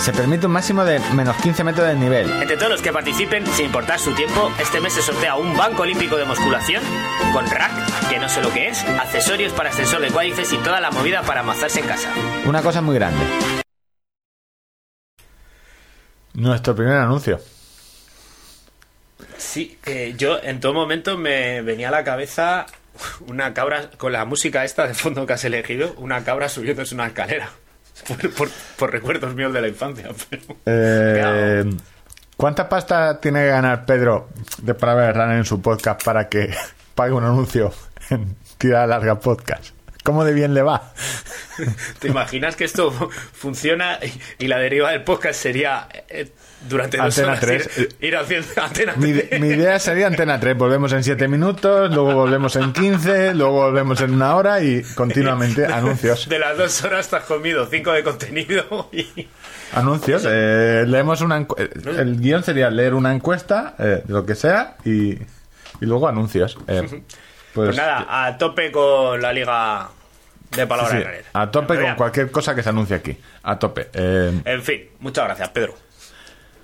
Se 0.00 0.12
permite 0.12 0.46
un 0.46 0.52
máximo 0.52 0.84
de 0.84 0.98
menos 1.14 1.36
15 1.36 1.64
metros 1.64 1.86
del 1.86 1.98
nivel. 2.00 2.30
Entre 2.40 2.56
todos 2.56 2.70
los 2.70 2.82
que 2.82 2.92
participen, 2.92 3.46
sin 3.46 3.66
importar 3.66 3.98
su 3.98 4.12
tiempo, 4.14 4.50
este 4.60 4.80
mes 4.80 4.92
se 4.92 5.02
sortea 5.02 5.36
un 5.36 5.56
banco 5.56 5.82
olímpico 5.82 6.16
de 6.16 6.24
musculación 6.24 6.82
con 7.32 7.48
rack, 7.48 8.08
que 8.08 8.18
no 8.18 8.28
sé 8.28 8.42
lo 8.42 8.52
que 8.52 8.68
es, 8.68 8.84
accesorios 8.84 9.52
para 9.52 9.68
extensor 9.68 10.00
de 10.00 10.10
cuádriceps 10.10 10.52
y 10.52 10.56
toda 10.58 10.80
la 10.80 10.90
movida 10.90 11.22
para 11.22 11.40
amazarse 11.40 11.80
en 11.80 11.86
casa. 11.86 12.12
Una 12.44 12.62
cosa 12.62 12.82
muy 12.82 12.96
grande. 12.96 13.20
Nuestro 16.34 16.74
primer 16.74 16.94
anuncio. 16.94 17.40
Sí, 19.36 19.78
que 19.82 20.14
yo 20.14 20.40
en 20.42 20.60
todo 20.60 20.72
momento 20.72 21.18
me 21.18 21.62
venía 21.62 21.88
a 21.88 21.92
la 21.92 22.04
cabeza 22.04 22.66
una 23.26 23.54
cabra 23.54 23.90
con 23.96 24.12
la 24.12 24.24
música 24.24 24.64
esta 24.64 24.86
de 24.86 24.94
fondo 24.94 25.26
que 25.26 25.32
has 25.32 25.44
elegido, 25.44 25.94
una 25.98 26.24
cabra 26.24 26.48
subiéndose 26.48 26.94
una 26.94 27.06
escalera. 27.06 27.50
Por, 28.08 28.30
por- 28.34 28.50
por 28.78 28.90
recuerdos 28.90 29.34
míos 29.34 29.52
de 29.52 29.60
la 29.60 29.68
infancia. 29.68 30.08
Pero... 30.30 30.56
Eh, 30.66 31.64
¿Cuánta 32.36 32.68
pasta 32.68 33.20
tiene 33.20 33.40
que 33.40 33.48
ganar 33.48 33.84
Pedro 33.86 34.28
de 34.58 34.74
Palabra 34.74 35.12
Runner 35.12 35.36
en 35.38 35.44
su 35.44 35.60
podcast 35.62 36.02
para 36.02 36.28
que 36.28 36.52
pague 36.94 37.12
un 37.12 37.22
anuncio 37.24 37.72
en 38.10 38.36
Tirada 38.58 38.86
Larga 38.86 39.20
Podcast? 39.20 39.74
¿Cómo 40.02 40.24
de 40.24 40.32
bien 40.32 40.52
le 40.52 40.62
va? 40.62 40.92
¿Te 42.00 42.08
imaginas 42.08 42.56
que 42.56 42.64
esto 42.64 42.90
funciona 43.32 43.98
y, 44.02 44.44
y 44.44 44.48
la 44.48 44.58
deriva 44.58 44.90
del 44.90 45.04
podcast 45.04 45.40
sería 45.40 45.86
eh, 46.08 46.32
durante 46.68 46.96
dos 46.96 47.06
Antena 47.06 47.28
horas 47.28 47.40
3. 47.40 47.78
Ir, 47.78 47.88
ir 48.00 48.16
haciendo 48.16 48.46
Antena 48.62 48.92
Mi, 48.96 49.12
3? 49.12 49.40
mi 49.40 49.48
idea 49.48 49.78
sería 49.78 50.06
Antena 50.06 50.38
3. 50.40 50.56
Volvemos 50.56 50.92
en 50.92 51.02
7 51.04 51.28
minutos, 51.28 51.90
luego 51.92 52.14
volvemos 52.14 52.54
en 52.56 52.72
15, 52.72 53.34
luego 53.34 53.52
volvemos 53.52 54.00
en 54.00 54.14
una 54.14 54.36
hora 54.36 54.62
y 54.62 54.82
continuamente 54.94 55.64
anuncios. 55.72 56.28
De 56.28 56.38
las 56.38 56.56
dos 56.56 56.82
horas 56.84 57.08
te 57.08 57.16
has 57.16 57.24
comido 57.24 57.66
cinco 57.66 57.92
de 57.92 58.02
contenido 58.02 58.88
y... 58.92 59.28
Anuncios. 59.74 60.24
eh, 60.28 60.84
leemos 60.86 61.20
una 61.22 61.38
eh, 61.56 61.70
El 61.98 62.20
guion 62.20 62.42
sería 62.44 62.70
leer 62.70 62.92
una 62.94 63.12
encuesta, 63.14 63.74
eh, 63.78 64.02
lo 64.08 64.26
que 64.26 64.34
sea, 64.34 64.76
y, 64.84 65.12
y 65.14 65.20
luego 65.80 66.06
anuncios. 66.08 66.58
Eh, 66.68 66.82
pues, 66.88 67.02
Pues 67.54 67.76
nada, 67.76 68.26
a 68.26 68.36
tope 68.38 68.70
con 68.70 69.20
la 69.22 69.32
liga 69.32 69.88
de 70.50 70.62
sí, 70.62 70.66
palabras 70.66 70.92
sí, 70.98 71.02
Runner. 71.02 71.24
a 71.32 71.50
tope 71.50 71.80
con 71.80 71.94
cualquier 71.94 72.30
cosa 72.30 72.54
que 72.54 72.62
se 72.62 72.68
anuncie 72.68 72.96
aquí. 72.96 73.16
A 73.44 73.58
tope. 73.58 73.88
Eh, 73.94 74.42
En 74.44 74.62
fin, 74.62 74.82
muchas 75.00 75.24
gracias, 75.24 75.48
Pedro. 75.48 75.74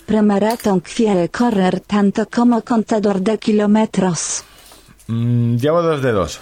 Premaratón 0.08 0.80
quiere 0.80 1.28
correr 1.28 1.80
tanto 1.80 2.26
como 2.34 2.62
contador 2.64 3.20
de 3.20 3.36
kilómetros. 3.36 4.42
mm, 5.06 5.56
llevo 5.56 5.82
dos 5.82 6.00
de 6.00 6.12
dos. 6.12 6.40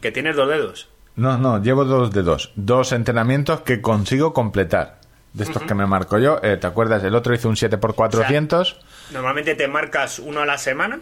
Que 0.00 0.10
tienes 0.10 0.36
dos 0.36 0.48
dedos. 0.48 0.88
No, 1.16 1.36
no, 1.36 1.62
llevo 1.62 1.84
dos 1.84 2.10
de 2.12 2.22
dos. 2.22 2.92
Entrenamientos 2.92 3.60
que 3.60 3.82
consigo 3.82 4.32
completar. 4.32 5.00
De 5.34 5.44
estos 5.44 5.64
que 5.64 5.74
me 5.74 5.84
marco 5.84 6.18
yo. 6.18 6.38
Eh, 6.42 6.56
¿Te 6.56 6.66
acuerdas? 6.66 7.04
El 7.04 7.14
otro 7.14 7.34
hizo 7.34 7.46
un 7.46 7.56
7x400. 7.56 8.76
Normalmente 9.10 9.54
te 9.54 9.68
marcas 9.68 10.18
uno 10.18 10.40
a 10.40 10.46
la 10.46 10.56
semana 10.56 10.98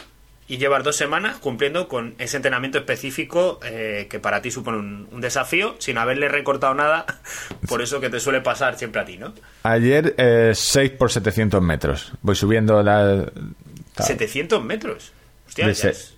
y 0.49 0.57
llevas 0.57 0.83
dos 0.83 0.97
semanas 0.97 1.37
cumpliendo 1.37 1.89
con 1.89 2.15
ese 2.19 2.37
entrenamiento 2.37 2.79
específico 2.79 3.61
eh, 3.65 4.07
que 4.11 4.19
para 4.19 4.41
ti 4.43 4.51
supone 4.51 4.79
un, 4.79 5.09
un 5.13 5.21
desafío 5.21 5.77
sin 5.79 5.99
haberle 5.99 6.29
recortado 6.29 6.75
nada. 6.75 7.05
Por 7.69 7.83
eso 7.83 8.01
que 8.01 8.09
te 8.11 8.19
suele 8.19 8.41
pasar 8.41 8.79
siempre 8.79 9.01
a 9.01 9.05
ti, 9.05 9.19
¿no? 9.19 9.35
Ayer 9.63 10.15
eh, 10.17 10.53
6 10.55 10.93
por 10.93 11.13
700 11.13 11.61
metros. 11.63 12.13
Voy 12.23 12.35
subiendo 12.35 12.83
la... 12.83 13.31
700 13.99 14.65
metros. 14.65 15.13
Hostia, 15.47 15.67
De 15.67 15.75
ya 15.75 15.81
se- 15.81 15.91
es- 15.91 16.15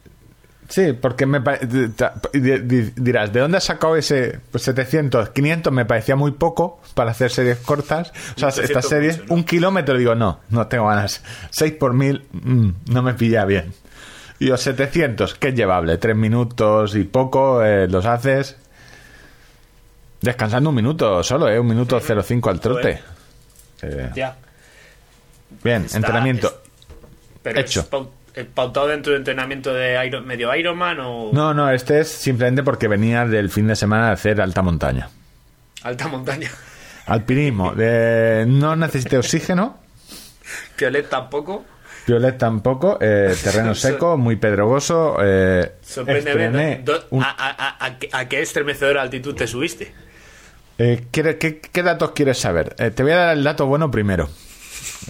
Sí, 0.69 0.93
porque 0.93 1.27
me 1.27 1.41
dirás, 2.97 3.33
¿de 3.33 3.41
dónde 3.41 3.57
has 3.57 3.65
sacado 3.65 3.97
ese 3.97 4.39
pues 4.53 4.63
700? 4.65 5.31
500 5.31 5.73
me 5.73 5.85
parecía 5.85 6.15
muy 6.17 6.31
poco 6.33 6.81
para 6.95 7.11
hacer 7.11 7.31
series 7.31 7.59
cortas. 7.59 8.13
O 8.37 8.39
sea, 8.39 8.51
700 8.53 8.61
estas 8.71 8.89
series, 8.89 9.17
mucho, 9.19 9.29
¿no? 9.29 9.35
un 9.35 9.45
kilómetro, 9.45 9.99
digo, 9.99 10.15
no, 10.15 10.41
no 10.51 10.67
tengo 10.69 10.87
ganas. 10.87 11.23
6 11.51 11.73
por 11.73 11.95
1000, 11.95 12.25
mm, 12.33 12.71
no 12.93 13.03
me 13.03 13.15
pilla 13.15 13.45
bien. 13.45 13.73
Y 14.41 14.47
los 14.47 14.61
700, 14.63 15.35
que 15.35 15.49
es 15.49 15.55
llevable, 15.55 15.99
3 15.99 16.17
minutos 16.17 16.97
y 16.97 17.05
poco, 17.05 17.63
eh, 17.63 17.87
los 17.87 18.05
haces. 18.07 18.57
Descansando 20.21 20.71
un 20.71 20.77
minuto 20.77 21.23
solo, 21.23 21.49
¿eh? 21.49 21.59
Un 21.59 21.67
minuto 21.69 21.99
05 22.01 22.51
al 22.51 22.61
trote. 22.61 23.01
Eh, 23.83 24.11
ya. 24.15 24.37
bien, 25.63 25.85
Está- 25.85 25.97
entrenamiento. 25.99 26.49
es- 26.49 26.55
pero 27.43 27.61
Hecho. 27.61 27.81
es 27.81 27.89
es 28.33 28.47
pautado 28.47 28.87
dentro 28.87 29.13
de 29.13 29.19
entrenamiento 29.19 29.75
de 29.75 30.07
Iron- 30.07 30.25
medio 30.27 30.55
Ironman 30.55 31.01
o 31.01 31.31
No, 31.33 31.53
no, 31.53 31.69
este 31.71 32.01
es 32.01 32.09
simplemente 32.09 32.63
porque 32.63 32.87
venía 32.89 33.25
del 33.27 33.51
fin 33.51 33.67
de 33.67 33.75
semana 33.77 34.07
de 34.09 34.13
hacer 34.13 34.41
alta 34.41 34.63
montaña. 34.63 35.09
alta 35.83 36.07
montaña. 36.09 36.51
Alpinismo. 37.07 37.75
De, 37.75 38.45
no 38.47 38.77
necesité 38.77 39.19
oxígeno. 39.19 39.79
Piolet 40.77 41.09
tampoco. 41.09 41.65
Violet 42.07 42.39
tampoco. 42.39 42.99
eh, 43.01 43.35
terreno 43.43 43.75
seco, 43.75 44.17
muy 44.17 44.37
pedregoso. 44.37 45.17
Eh, 45.23 45.73
Sorprende 45.83 46.83
un- 47.11 47.23
a, 47.23 47.31
a- 47.31 47.87
a- 47.87 48.19
a 48.21 48.29
qué- 48.29 48.41
estremecedora 48.43 49.03
altitud 49.03 49.35
te 49.35 49.47
subiste. 49.47 49.93
eh, 50.79 51.05
¿qué, 51.13 51.37
qué, 51.39 51.61
qué 51.61 51.83
datos 51.83 52.13
quieres 52.13 52.39
saber? 52.39 52.75
Eh, 52.79 52.91
te 52.91 53.03
voy 53.03 53.13
a 53.13 53.17
dar 53.17 53.37
el 53.37 53.45
dato 53.45 53.67
bueno 53.67 53.91
primero. 53.91 54.29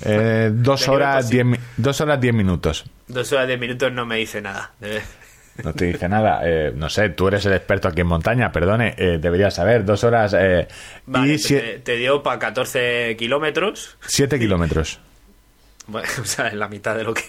Eh, 0.05 0.51
dos, 0.55 0.89
horas, 0.89 1.29
diez, 1.29 1.47
dos 1.77 2.01
horas 2.01 2.21
diez 2.21 2.35
minutos. 2.35 2.85
Dos 3.07 3.33
horas 3.33 3.49
de 3.49 3.57
minutos 3.57 3.93
no 3.93 4.05
me 4.07 4.17
dice 4.17 4.41
nada. 4.41 4.73
No 5.63 5.73
te 5.75 5.87
dije 5.87 6.09
nada. 6.09 6.41
eh, 6.45 6.73
no 6.75 6.89
sé, 6.89 7.11
tú 7.11 7.29
eres 7.29 7.45
el 7.45 7.53
experto 7.53 7.89
aquí 7.89 8.01
en 8.01 8.07
montaña, 8.07 8.51
perdone. 8.51 8.95
eh, 8.97 9.19
deberías 9.21 9.55
saber. 9.55 9.85
Dos 9.85 10.05
horas 10.05 10.35
eh, 10.39 10.67
Vale, 11.07 11.35
y 11.35 11.39
te, 11.43 11.79
te 11.81 11.97
dio 11.97 12.23
para 12.23 12.39
14 12.39 13.15
kilómetros. 13.19 13.97
siete 14.07 14.39
kilómetros. 14.39 15.01
O 16.21 16.25
sea, 16.25 16.49
es 16.49 16.55
la 16.55 16.69
mitad 16.69 16.95
de 16.97 17.05
lo 17.05 17.15
que. 17.15 17.25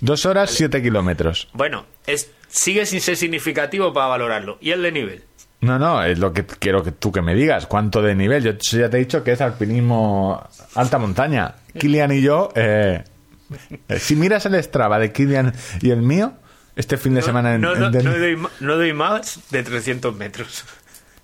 Dos 0.00 0.24
horas, 0.26 0.50
siete 0.50 0.82
kilómetros. 0.82 1.48
Bueno, 1.52 1.84
es, 2.06 2.30
sigue 2.48 2.86
sin 2.86 3.00
ser 3.00 3.16
significativo 3.16 3.92
para 3.92 4.06
valorarlo. 4.06 4.56
¿Y 4.60 4.70
el 4.70 4.82
de 4.82 4.92
nivel? 4.92 5.24
No, 5.60 5.78
no, 5.78 6.02
es 6.04 6.18
lo 6.18 6.32
que 6.32 6.44
quiero 6.44 6.82
que 6.82 6.92
tú 6.92 7.10
que 7.12 7.22
me 7.22 7.34
digas. 7.34 7.66
¿Cuánto 7.66 8.00
de 8.02 8.14
nivel? 8.14 8.42
Yo 8.44 8.52
ya 8.78 8.88
te 8.90 8.96
he 8.96 9.00
dicho 9.00 9.24
que 9.24 9.32
es 9.32 9.40
alpinismo 9.40 10.46
alta 10.74 10.98
montaña. 10.98 11.54
Kilian 11.78 12.12
y 12.12 12.20
yo, 12.22 12.50
eh, 12.54 13.02
eh, 13.88 13.98
si 13.98 14.14
miras 14.16 14.44
el 14.46 14.62
Strava 14.62 14.98
de 14.98 15.10
Kilian 15.12 15.52
y 15.80 15.90
el 15.90 16.02
mío, 16.02 16.34
este 16.76 16.96
fin 16.96 17.14
de 17.14 17.22
semana 17.22 17.54
en, 17.54 17.60
no, 17.62 17.74
en 17.74 17.80
no- 17.80 17.90
Den- 17.90 18.04
no 18.04 18.18
doy, 18.18 18.36
ma- 18.36 18.50
no 18.60 18.76
doy 18.76 18.92
más 18.92 19.40
de 19.50 19.62
300 19.62 20.14
metros. 20.14 20.64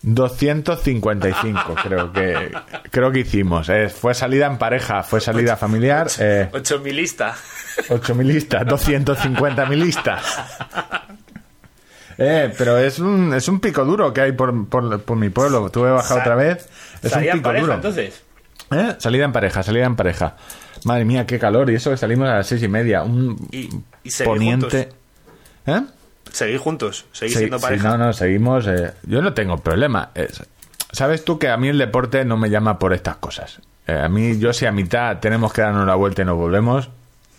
255 0.03 1.75
creo 1.83 2.13
que 2.13 2.53
creo 2.91 3.13
que 3.13 3.21
hicimos. 3.21 3.69
eh. 3.69 3.89
Fue 3.89 4.15
salida 4.15 4.47
en 4.47 4.59
pareja, 4.59 5.03
fue 5.03 5.21
salida 5.21 5.57
familiar. 5.57 6.09
Eh, 6.19 6.49
8 6.53 6.79
milista. 6.81 7.35
8 7.89 8.15
milistas, 8.15 8.67
250 8.67 9.67
milistas. 9.67 10.23
Eh, 12.19 12.53
pero 12.59 12.77
es 12.79 12.99
un, 12.99 13.33
es 13.35 13.49
un 13.49 13.61
pico 13.61 13.85
duro 13.85 14.13
que 14.13 14.21
hay 14.21 14.33
por, 14.33 14.69
por, 14.69 15.01
por 15.03 15.17
mi 15.17 15.31
pueblo. 15.31 15.71
Tuve 15.71 15.91
bajado 15.91 16.21
otra 16.21 16.35
vez. 16.35 16.69
Es 16.99 17.05
un 17.05 17.11
¿Salía 17.11 17.33
en 17.33 17.43
pareja, 17.43 17.63
duro. 17.63 17.75
entonces? 17.77 18.23
¿Eh? 18.73 18.95
Salida 18.99 19.25
en 19.25 19.33
pareja, 19.33 19.63
salida 19.63 19.87
en 19.87 19.97
pareja. 19.97 20.37
Madre 20.85 21.05
mía, 21.05 21.27
qué 21.27 21.39
calor. 21.39 21.71
Y 21.71 21.77
eso 21.77 21.91
que 21.91 21.97
salimos 21.97 22.29
a 22.29 22.35
las 22.37 22.47
seis 22.47 22.63
y 22.63 22.69
media. 22.69 23.03
Un 23.03 23.37
Y- 23.51 23.69
y 24.05 24.25
poniente. 24.25 24.91
¿Eh? 25.67 25.81
Seguís 26.33 26.61
juntos, 26.61 27.07
seguís 27.13 27.35
Sí, 27.35 27.39
siendo 27.41 27.59
sí, 27.59 27.63
pareja. 27.63 27.89
no, 27.89 27.99
no, 27.99 28.13
seguimos. 28.13 28.67
eh, 28.67 28.93
yo 29.05 29.21
no 29.23 29.33
tengo 29.35 29.59
problema. 29.59 30.11
Es- 30.15 30.43
Sabes 30.93 31.25
tú 31.25 31.39
que 31.39 31.49
a 31.49 31.57
mí 31.57 31.69
el 31.69 31.79
deporte 31.79 32.25
no 32.25 32.37
me 32.37 32.51
llama 32.51 32.79
por 32.79 32.93
estas 32.93 33.17
cosas. 33.17 33.61
Eh, 33.87 33.93
a 33.93 34.09
mí, 34.09 34.39
yo 34.39 34.53
si 34.53 34.67
a 34.67 34.73
mitad 34.73 35.19
tenemos 35.21 35.53
que 35.53 35.63
darnos 35.63 35.87
la 35.87 35.95
vuelta 35.95 36.23
y 36.23 36.25
nos 36.25 36.37
volvemos, 36.37 36.91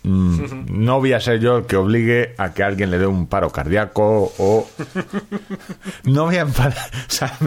no 0.03 0.99
voy 0.99 1.13
a 1.13 1.19
ser 1.19 1.39
yo 1.39 1.57
el 1.57 1.65
que 1.65 1.75
obligue 1.75 2.33
a 2.37 2.53
que 2.53 2.63
alguien 2.63 2.89
le 2.89 2.97
dé 2.97 3.05
un 3.05 3.27
paro 3.27 3.51
cardíaco 3.51 4.33
o... 4.37 4.67
No 6.05 6.25
voy 6.25 6.37
a 6.37 6.41
enfadar, 6.41 6.75
o 7.07 7.11
sea, 7.11 7.37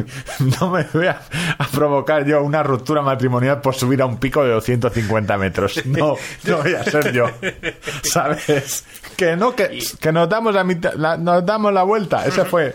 no 0.60 0.70
me 0.70 0.84
voy 0.92 1.06
a, 1.06 1.20
a 1.58 1.66
provocar 1.68 2.24
yo 2.24 2.42
una 2.42 2.62
ruptura 2.62 3.02
matrimonial 3.02 3.60
por 3.60 3.74
subir 3.74 4.00
a 4.02 4.06
un 4.06 4.18
pico 4.18 4.44
de 4.44 4.50
250 4.52 5.36
metros. 5.38 5.84
No, 5.86 6.16
no 6.44 6.58
voy 6.58 6.74
a 6.74 6.84
ser 6.84 7.12
yo. 7.12 7.26
¿Sabes? 8.02 8.84
Que 9.16 9.36
no, 9.36 9.54
que, 9.54 9.78
que 10.00 10.12
nos 10.12 10.28
damos 10.28 10.54
la 10.54 10.64
mitad, 10.64 10.94
la- 10.94 11.16
nos 11.16 11.44
damos 11.44 11.72
la 11.72 11.82
vuelta. 11.82 12.24
Ese 12.26 12.44
fue. 12.44 12.74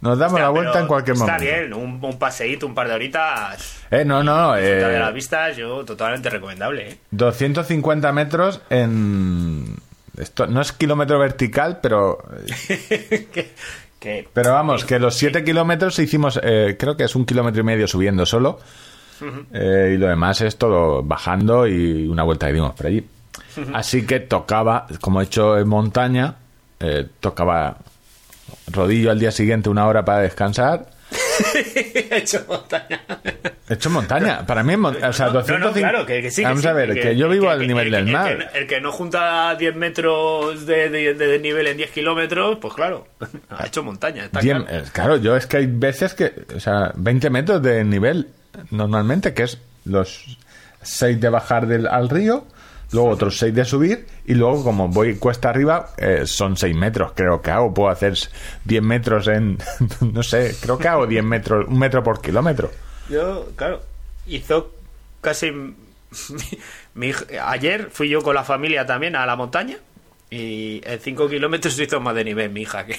Nos 0.00 0.18
damos 0.18 0.38
la 0.40 0.50
vuelta 0.50 0.80
en 0.80 0.86
cualquier 0.86 1.14
está 1.16 1.26
momento. 1.32 1.44
bien, 1.52 1.74
un, 1.74 2.04
un 2.04 2.18
paseíto, 2.18 2.66
un 2.66 2.74
par 2.74 2.86
de 2.88 2.94
horitas. 2.94 3.80
Eh, 3.90 4.04
no, 4.04 4.22
no, 4.22 4.54
disfrutar 4.54 4.90
de 4.90 4.96
eh, 4.96 5.00
las 5.00 5.14
vistas, 5.14 5.56
yo 5.56 5.84
totalmente 5.84 6.28
recomendable. 6.30 6.90
¿eh? 6.90 6.98
250 7.10 8.12
metros 8.12 8.60
en. 8.70 9.76
Esto 10.18 10.46
no 10.46 10.60
es 10.60 10.72
kilómetro 10.72 11.18
vertical, 11.18 11.78
pero. 11.82 12.18
Pero 14.32 14.52
vamos, 14.52 14.84
que 14.84 14.98
los 15.00 15.16
7 15.16 15.42
kilómetros 15.42 15.98
hicimos, 15.98 16.38
eh, 16.42 16.76
creo 16.78 16.96
que 16.96 17.04
es 17.04 17.16
un 17.16 17.26
kilómetro 17.26 17.62
y 17.62 17.64
medio 17.64 17.88
subiendo 17.88 18.24
solo. 18.24 18.60
eh, 19.52 19.92
y 19.94 19.98
lo 19.98 20.06
demás 20.06 20.40
es 20.42 20.56
todo 20.56 21.02
bajando 21.02 21.66
y 21.66 22.06
una 22.06 22.22
vuelta 22.22 22.46
que 22.46 22.52
dimos 22.52 22.74
por 22.74 22.86
allí. 22.86 23.04
Así 23.72 24.06
que 24.06 24.20
tocaba, 24.20 24.86
como 25.00 25.20
he 25.20 25.24
hecho 25.24 25.58
en 25.58 25.66
montaña, 25.66 26.36
eh, 26.78 27.06
tocaba 27.20 27.78
rodillo 28.72 29.10
al 29.10 29.18
día 29.18 29.30
siguiente 29.30 29.68
una 29.68 29.86
hora 29.86 30.04
para 30.04 30.20
descansar. 30.20 30.86
he 31.54 32.16
hecho 32.18 32.44
montaña. 32.48 33.00
He 33.68 33.74
hecho 33.74 33.90
montaña. 33.90 34.44
Para 34.46 34.62
mí, 34.64 34.74
o 34.74 35.12
sea, 35.12 35.26
No, 35.26 35.32
no, 35.34 35.38
250 35.40 35.78
claro, 35.78 36.06
que, 36.06 36.20
que 36.22 36.30
sí. 36.30 36.42
que 36.42 36.48
Vamos 36.48 36.62
sí, 36.62 36.68
a 36.68 36.72
ver, 36.72 36.94
que, 36.94 37.16
yo 37.16 37.28
vivo 37.28 37.44
que- 37.46 37.50
al 37.52 37.60
que- 37.60 37.66
nivel 37.68 37.86
el- 37.86 37.92
del 37.92 38.06
el 38.06 38.12
mar. 38.12 38.50
que- 38.52 38.58
El 38.58 38.66
que, 38.66 38.80
no 38.80 38.90
junta 38.92 39.54
10 39.54 39.76
metros 39.76 40.66
de, 40.66 40.88
de- 40.90 41.14
de 41.14 41.26
desnivel 41.26 41.66
en 41.68 41.76
10 41.76 41.90
kilómetros, 41.90 42.58
pues 42.60 42.74
claro, 42.74 43.06
ha 43.50 43.66
hecho 43.66 43.82
montaña. 43.84 44.24
Está 44.24 44.40
Diem- 44.40 44.64
claro. 44.64 44.84
eh, 44.84 44.88
claro, 44.92 45.16
yo 45.18 45.36
es 45.36 45.46
que 45.46 45.58
hay 45.58 45.66
veces 45.66 46.14
que, 46.14 46.32
o 46.56 46.60
sea, 46.60 46.92
20 46.96 47.30
metros 47.30 47.62
de 47.62 47.84
nivel 47.84 48.28
normalmente, 48.70 49.32
que 49.34 49.44
es 49.44 49.58
los 49.84 50.38
6 50.82 51.20
de 51.20 51.28
bajar 51.28 51.66
del, 51.66 51.86
al 51.86 52.08
río, 52.08 52.46
luego 52.92 53.08
otros 53.10 53.38
6 53.38 53.54
de 53.54 53.64
subir, 53.64 54.06
y 54.26 54.34
luego 54.34 54.62
como 54.64 54.88
voy 54.88 55.16
cuesta 55.16 55.50
arriba, 55.50 55.90
eh, 55.98 56.22
son 56.26 56.56
6 56.56 56.74
metros, 56.76 57.12
creo 57.14 57.40
que 57.42 57.50
hago, 57.50 57.72
puedo 57.74 57.88
hacer 57.90 58.14
10 58.64 58.82
metros 58.82 59.28
en, 59.28 59.58
no 60.12 60.22
sé, 60.22 60.54
creo 60.60 60.78
que 60.78 60.88
hago 60.88 61.06
10 61.06 61.24
metros, 61.24 61.66
un 61.68 61.78
metro 61.78 62.02
por 62.02 62.20
kilómetro. 62.20 62.70
Yo, 63.08 63.48
claro, 63.56 63.82
hizo 64.26 64.72
casi. 65.20 65.52
mi- 66.94 67.12
ayer 67.42 67.90
fui 67.90 68.08
yo 68.08 68.22
con 68.22 68.34
la 68.34 68.44
familia 68.44 68.86
también 68.86 69.16
a 69.16 69.26
la 69.26 69.36
montaña 69.36 69.76
y 70.30 70.80
en 70.84 70.98
5 71.00 71.28
kilómetros 71.28 71.78
hizo 71.80 72.00
más 72.00 72.14
de 72.14 72.24
nivel 72.24 72.50
mi 72.50 72.62
hija 72.62 72.86
que, 72.86 72.98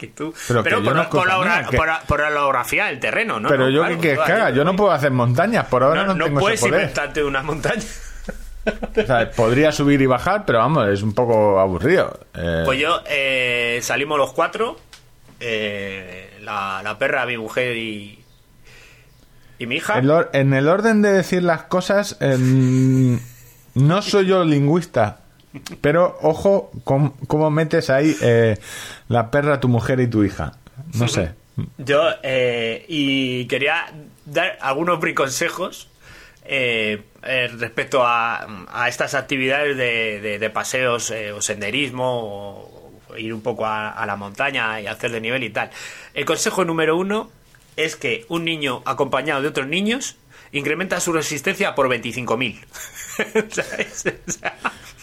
que 0.00 0.06
tú. 0.08 0.34
Pero 0.48 0.62
Pero, 0.64 0.78
que 0.78 0.82
yo 0.82 0.88
por, 0.88 0.96
no 0.96 1.02
la- 1.04 1.10
por 1.10 1.26
la, 1.28 1.34
conocía 1.34 1.58
ora- 1.60 1.68
que- 1.70 1.76
por 1.76 1.86
la- 1.86 2.00
por 2.00 2.20
la 2.20 2.28
orografía 2.30 2.86
del 2.86 2.98
terreno, 3.00 3.38
¿no? 3.38 3.48
Pero 3.48 3.64
no, 3.64 3.70
yo 3.70 3.80
claro, 3.82 4.00
que, 4.00 4.14
tú, 4.16 4.22
que 4.24 4.32
ayer 4.32 4.54
yo 4.54 4.64
no 4.64 4.74
puedo 4.76 4.90
hacer 4.92 5.10
montañas, 5.12 5.66
por 5.66 5.82
ahora 5.82 6.02
no, 6.02 6.06
no, 6.08 6.14
no 6.14 6.24
tengo 6.24 6.40
puedes 6.40 6.58
ese 6.60 6.68
poder. 6.68 6.80
inventarte 6.82 7.22
una 7.24 7.42
montaña. 7.42 7.82
O 8.96 9.06
sea, 9.06 9.30
podría 9.30 9.72
subir 9.72 10.00
y 10.02 10.06
bajar, 10.06 10.44
pero 10.44 10.58
vamos, 10.58 10.86
es 10.88 11.02
un 11.02 11.14
poco 11.14 11.58
aburrido. 11.60 12.20
Eh, 12.34 12.62
Pues 12.66 12.78
yo 12.78 13.00
eh, 13.06 13.78
salimos 13.82 14.18
los 14.18 14.32
cuatro, 14.34 14.78
eh, 15.40 16.38
la, 16.42 16.80
la 16.84 16.98
perra, 16.98 17.24
mi 17.26 17.38
mujer 17.38 17.76
y, 17.76 18.22
y 19.58 19.66
mi 19.66 19.76
hija. 19.76 19.98
En, 19.98 20.06
lo- 20.06 20.28
en 20.34 20.52
el 20.52 20.68
orden 20.68 21.00
de 21.02 21.10
decir 21.12 21.42
las 21.42 21.62
cosas, 21.64 22.18
em, 22.20 23.18
no 23.74 24.02
soy 24.02 24.26
yo 24.26 24.44
lingüista, 24.44 25.19
pero 25.80 26.18
ojo 26.22 26.70
cómo, 26.84 27.16
cómo 27.26 27.50
metes 27.50 27.90
ahí 27.90 28.16
eh, 28.22 28.58
la 29.08 29.30
perra, 29.30 29.60
tu 29.60 29.68
mujer 29.68 30.00
y 30.00 30.06
tu 30.08 30.24
hija. 30.24 30.52
No 30.94 31.08
sé. 31.08 31.32
Yo, 31.78 32.08
eh, 32.22 32.84
y 32.88 33.46
quería 33.46 33.92
dar 34.24 34.56
algunos 34.60 34.98
consejos 35.14 35.88
eh, 36.44 37.02
eh, 37.22 37.48
respecto 37.58 38.02
a, 38.04 38.46
a 38.72 38.88
estas 38.88 39.14
actividades 39.14 39.76
de, 39.76 40.20
de- 40.20 40.38
de 40.38 40.50
paseos 40.50 41.10
eh, 41.10 41.32
o 41.32 41.42
senderismo 41.42 42.04
o 43.08 43.16
ir 43.18 43.34
un 43.34 43.42
poco 43.42 43.66
a, 43.66 43.90
a 43.90 44.06
la 44.06 44.16
montaña 44.16 44.80
y 44.80 44.86
hacer 44.86 45.10
de 45.10 45.20
nivel 45.20 45.42
y 45.44 45.50
tal. 45.50 45.70
El 46.14 46.24
consejo 46.24 46.64
número 46.64 46.96
uno 46.96 47.30
es 47.76 47.96
que 47.96 48.24
un 48.28 48.44
niño 48.44 48.82
acompañado 48.86 49.42
de 49.42 49.48
otros 49.48 49.66
niños 49.66 50.16
incrementa 50.52 50.98
su 51.00 51.12
resistencia 51.12 51.74
por 51.74 51.88
25.000. 51.88 52.58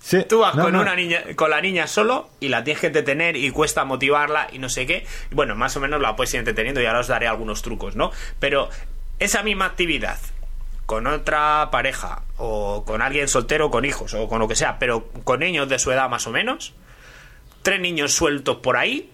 Sí, 0.00 0.24
Tú 0.28 0.40
vas 0.40 0.54
no, 0.56 0.64
con 0.64 0.72
no. 0.72 0.80
una 0.80 0.96
niña, 0.96 1.22
con 1.36 1.50
la 1.50 1.60
niña 1.60 1.86
solo 1.86 2.28
y 2.40 2.48
la 2.48 2.64
tienes 2.64 2.80
que 2.80 2.88
entretener 2.88 3.36
y 3.36 3.50
cuesta 3.50 3.84
motivarla 3.84 4.48
y 4.52 4.58
no 4.58 4.68
sé 4.68 4.86
qué. 4.86 5.06
Bueno, 5.30 5.54
más 5.54 5.76
o 5.76 5.80
menos 5.80 6.00
la 6.00 6.16
puedes 6.16 6.34
ir 6.34 6.38
entreteniendo 6.40 6.80
y 6.80 6.86
ahora 6.86 7.00
os 7.00 7.06
daré 7.06 7.28
algunos 7.28 7.62
trucos, 7.62 7.94
¿no? 7.94 8.10
Pero 8.40 8.68
esa 9.20 9.42
misma 9.44 9.66
actividad 9.66 10.18
con 10.86 11.06
otra 11.06 11.68
pareja 11.70 12.22
o 12.36 12.84
con 12.84 13.00
alguien 13.00 13.28
soltero 13.28 13.70
con 13.70 13.84
hijos 13.84 14.12
o 14.14 14.28
con 14.28 14.40
lo 14.40 14.48
que 14.48 14.56
sea, 14.56 14.78
pero 14.80 15.06
con 15.24 15.40
niños 15.40 15.68
de 15.68 15.78
su 15.78 15.92
edad 15.92 16.10
más 16.10 16.26
o 16.26 16.32
menos, 16.32 16.74
tres 17.62 17.80
niños 17.80 18.12
sueltos 18.12 18.56
por 18.56 18.76
ahí 18.76 19.11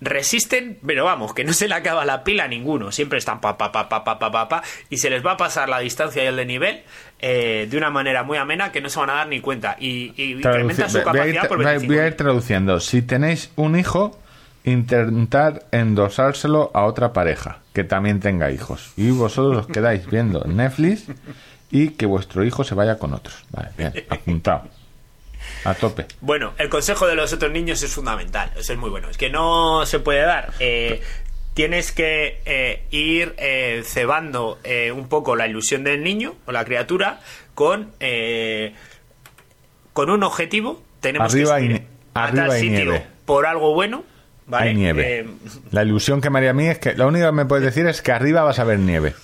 resisten, 0.00 0.78
pero 0.86 1.04
vamos, 1.04 1.32
que 1.34 1.44
no 1.44 1.52
se 1.52 1.68
le 1.68 1.74
acaba 1.74 2.04
la 2.04 2.22
pila 2.24 2.44
a 2.44 2.48
ninguno, 2.48 2.92
siempre 2.92 3.18
están 3.18 3.40
pa 3.40 3.56
pa 3.56 3.72
pa 3.72 3.88
pa 3.88 4.04
pa 4.04 4.18
pa 4.18 4.30
pa, 4.30 4.48
pa, 4.48 4.62
y 4.90 4.98
se 4.98 5.08
les 5.10 5.24
va 5.24 5.32
a 5.32 5.36
pasar 5.36 5.68
la 5.68 5.78
distancia 5.78 6.22
y 6.22 6.26
el 6.26 6.36
de 6.36 6.44
nivel 6.46 6.82
eh, 7.18 7.66
de 7.70 7.76
una 7.78 7.90
manera 7.90 8.22
muy 8.22 8.36
amena 8.38 8.72
que 8.72 8.80
no 8.80 8.88
se 8.90 8.98
van 9.00 9.10
a 9.10 9.14
dar 9.14 9.28
ni 9.28 9.40
cuenta 9.40 9.76
y, 9.80 10.12
y 10.20 10.32
incrementa 10.34 10.88
su 10.88 10.98
Traduci- 10.98 11.04
voy 11.12 11.20
a 11.20 11.26
ir 11.28 11.34
capacidad 11.34 11.48
por 11.48 11.56
voy 11.58 11.66
a- 11.66 11.70
25. 11.70 11.92
voy 11.94 12.02
a 12.04 12.06
ir 12.08 12.14
traduciendo. 12.16 12.80
Si 12.80 13.02
tenéis 13.02 13.50
un 13.56 13.78
hijo, 13.78 14.18
intentar 14.64 15.64
endosárselo 15.72 16.70
a 16.74 16.84
otra 16.84 17.12
pareja 17.12 17.60
que 17.72 17.84
también 17.84 18.20
tenga 18.20 18.50
hijos. 18.50 18.92
Y 18.96 19.10
vosotros 19.10 19.66
os 19.66 19.66
quedáis 19.72 20.06
viendo 20.10 20.44
Netflix 20.44 21.04
y 21.70 21.90
que 21.90 22.04
vuestro 22.06 22.44
hijo 22.44 22.64
se 22.64 22.74
vaya 22.74 22.98
con 22.98 23.14
otros. 23.14 23.44
Vale, 23.50 23.70
bien, 23.78 23.92
apuntado. 24.08 24.68
A 25.66 25.74
tope. 25.74 26.06
Bueno, 26.20 26.52
el 26.58 26.68
consejo 26.68 27.06
de 27.06 27.14
los 27.14 27.32
otros 27.32 27.50
niños 27.52 27.82
es 27.82 27.92
fundamental, 27.92 28.50
eso 28.56 28.72
es 28.72 28.78
muy 28.78 28.90
bueno. 28.90 29.08
Es 29.10 29.16
que 29.18 29.30
no 29.30 29.84
se 29.86 29.98
puede 30.00 30.20
dar. 30.20 30.52
eh, 30.60 31.02
tienes 31.54 31.90
que 31.92 32.40
eh, 32.44 32.82
ir 32.90 33.34
eh, 33.38 33.82
cebando 33.84 34.58
eh, 34.62 34.92
un 34.92 35.08
poco 35.08 35.36
la 35.36 35.46
ilusión 35.46 35.84
del 35.84 36.02
niño 36.04 36.34
o 36.44 36.52
la 36.52 36.64
criatura 36.66 37.20
con, 37.54 37.92
eh, 38.00 38.74
con 39.92 40.10
un 40.10 40.22
objetivo. 40.22 40.82
Tenemos 41.00 41.32
Arriba 41.32 41.56
que 41.58 41.64
ir 41.64 41.82
a 42.14 42.24
arriba 42.24 42.46
tal 42.48 42.56
y 42.58 42.60
sitio 42.60 42.76
nieve. 42.92 43.06
por 43.24 43.46
algo 43.46 43.72
bueno. 43.74 44.04
¿vale? 44.46 44.68
Hay 44.70 44.74
nieve. 44.76 45.26
La 45.70 45.82
ilusión 45.82 46.20
que 46.20 46.28
me 46.30 46.38
haría 46.38 46.50
a 46.50 46.54
mí 46.54 46.66
es 46.66 46.78
que 46.78 46.92
lo 46.94 47.08
único 47.08 47.26
que 47.26 47.32
me 47.32 47.46
puedes 47.46 47.64
decir 47.64 47.86
es 47.86 48.02
que 48.02 48.12
arriba 48.12 48.42
vas 48.42 48.58
a 48.58 48.64
ver 48.64 48.78
nieve. 48.78 49.14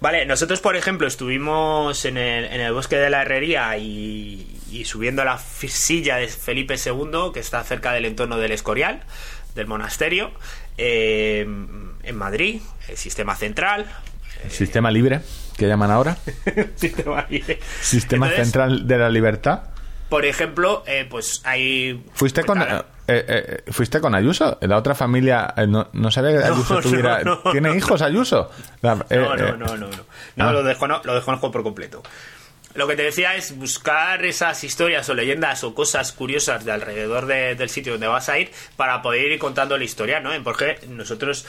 Vale, 0.00 0.26
nosotros, 0.26 0.60
por 0.60 0.74
ejemplo, 0.76 1.06
estuvimos 1.06 2.04
en 2.06 2.16
el, 2.16 2.46
en 2.46 2.60
el 2.60 2.72
bosque 2.72 2.96
de 2.96 3.08
la 3.10 3.22
Herrería 3.22 3.76
y, 3.76 4.58
y 4.72 4.84
subiendo 4.84 5.24
la 5.24 5.38
fi- 5.38 5.68
silla 5.68 6.16
de 6.16 6.28
Felipe 6.28 6.74
II, 6.74 7.30
que 7.34 7.40
está 7.40 7.62
cerca 7.64 7.92
del 7.92 8.04
entorno 8.06 8.38
del 8.38 8.52
Escorial, 8.52 9.02
del 9.54 9.66
monasterio, 9.66 10.30
eh, 10.78 11.42
en 11.42 12.16
Madrid, 12.16 12.60
el 12.88 12.96
sistema 12.96 13.36
central. 13.36 13.86
Sistema 14.48 14.90
libre, 14.90 15.20
que 15.56 15.68
llaman 15.68 15.90
ahora. 15.90 16.16
Sistema 16.74 17.26
libre. 17.28 17.60
Sistema 17.80 18.26
Entonces, 18.26 18.46
central 18.46 18.88
de 18.88 18.98
la 18.98 19.08
libertad. 19.10 19.62
Por 20.08 20.24
ejemplo, 20.26 20.82
eh, 20.86 21.06
pues 21.08 21.40
hay. 21.44 22.04
Fuiste 22.12 22.42
pues 22.44 22.58
con. 22.58 22.62
eh, 22.62 22.82
eh, 23.08 23.62
¿fuiste 23.70 24.00
con 24.00 24.14
Ayuso? 24.14 24.58
La 24.60 24.76
otra 24.76 24.94
familia, 24.94 25.54
eh, 25.56 25.66
no, 25.66 25.88
no 25.92 26.10
sabía 26.10 26.38
que 26.38 26.44
Ayuso 26.52 26.74
no, 26.74 26.80
tuviera... 26.80 27.22
no. 27.22 27.38
¿Tiene 27.50 27.74
hijos 27.76 28.02
Ayuso? 28.02 28.50
La- 28.82 29.04
eh, 29.08 29.16
No, 29.16 29.34
eh, 29.34 29.38
no, 29.38 29.56
no, 29.56 29.76
no. 29.76 29.86
No, 29.88 29.96
No, 30.36 30.48
Ah. 30.48 30.52
lo, 30.52 30.62
descono- 30.64 31.00
lo 31.04 31.14
desconozco 31.14 31.50
por 31.50 31.62
completo. 31.62 32.02
Lo 32.74 32.86
que 32.86 32.96
te 32.96 33.02
decía 33.02 33.34
es 33.34 33.56
buscar 33.56 34.24
esas 34.24 34.64
historias 34.64 35.08
o 35.08 35.14
leyendas 35.14 35.62
o 35.64 35.74
cosas 35.74 36.12
curiosas 36.12 36.64
de 36.64 36.72
alrededor 36.72 37.26
de- 37.26 37.54
del 37.54 37.68
sitio 37.68 37.92
donde 37.92 38.06
vas 38.06 38.28
a 38.28 38.38
ir 38.38 38.50
para 38.76 39.02
poder 39.02 39.30
ir 39.30 39.38
contando 39.38 39.76
la 39.76 39.84
historia, 39.84 40.20
¿no? 40.20 40.30
Porque 40.42 40.78
nosotros 40.88 41.44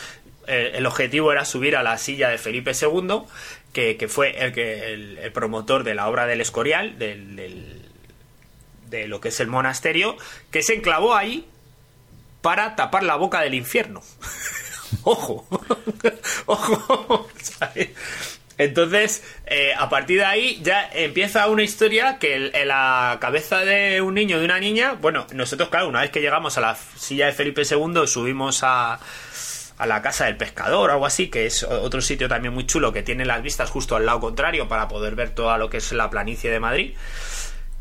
eh, 0.48 0.72
el 0.76 0.86
objetivo 0.86 1.32
era 1.32 1.46
subir 1.46 1.78
a 1.78 1.84
la 1.84 1.98
silla 1.98 2.30
de 2.30 2.38
Felipe 2.38 2.72
II, 2.80 3.22
que, 3.72 4.08
fue 4.10 4.38
el, 4.44 4.52
que, 4.54 4.94
el, 4.94 5.32
promotor 5.32 5.84
de 5.84 5.96
la 5.96 6.08
obra 6.10 6.26
del 6.26 6.42
Escorial, 6.42 7.00
del, 7.00 7.36
de 8.88 9.08
lo 9.08 9.22
que 9.22 9.30
es 9.30 9.40
el 9.40 9.48
monasterio, 9.48 10.18
que 10.52 10.62
se 10.62 10.76
enclavó 10.76 11.16
ahí 11.16 11.48
para 12.42 12.76
tapar 12.76 13.04
la 13.04 13.16
boca 13.16 13.42
del 13.42 13.54
infierno. 13.54 14.04
Ojo, 15.04 15.48
ojo. 16.46 17.28
Entonces, 18.58 19.24
eh, 19.46 19.74
a 19.78 19.90
partir 19.90 20.20
de 20.20 20.26
ahí 20.26 20.60
ya 20.62 20.90
empieza 20.94 21.48
una 21.48 21.64
historia 21.64 22.20
que 22.20 22.52
en 22.54 22.68
la 22.68 23.18
cabeza 23.20 23.60
de 23.60 24.02
un 24.02 24.14
niño 24.14 24.40
de 24.40 24.46
una 24.46 24.60
niña, 24.60 24.94
bueno, 24.94 25.26
nosotros, 25.34 25.70
claro, 25.70 25.88
una 25.88 26.02
vez 26.02 26.12
que 26.12 26.22
llegamos 26.22 26.58
a 26.58 26.62
la 26.62 26.76
silla 26.76 27.26
de 27.26 27.32
Felipe 27.32 27.64
II, 27.70 28.06
subimos 28.06 28.62
a, 28.64 29.00
a 29.78 29.88
la 29.88 30.02
casa 30.02 30.26
del 30.26 30.38
pescador 30.38 30.90
o 30.90 30.94
algo 30.94 31.06
así, 31.06 31.30
que 31.30 31.46
es 31.48 31.64
otro 31.64 32.02
sitio 32.02 32.28
también 32.30 32.54
muy 32.54 32.66
chulo 32.66 32.94
que 32.94 33.02
tiene 33.02 33.26
las 33.26 33.42
vistas 33.42 33.70
justo 33.70 33.96
al 33.96 34.06
lado 34.06 34.20
contrario 34.20 34.68
para 34.68 34.88
poder 34.88 35.16
ver 35.16 35.32
todo 35.32 35.58
lo 35.58 35.70
que 35.70 35.78
es 35.78 35.92
la 35.92 36.10
planicie 36.10 36.52
de 36.52 36.60
Madrid 36.60 36.94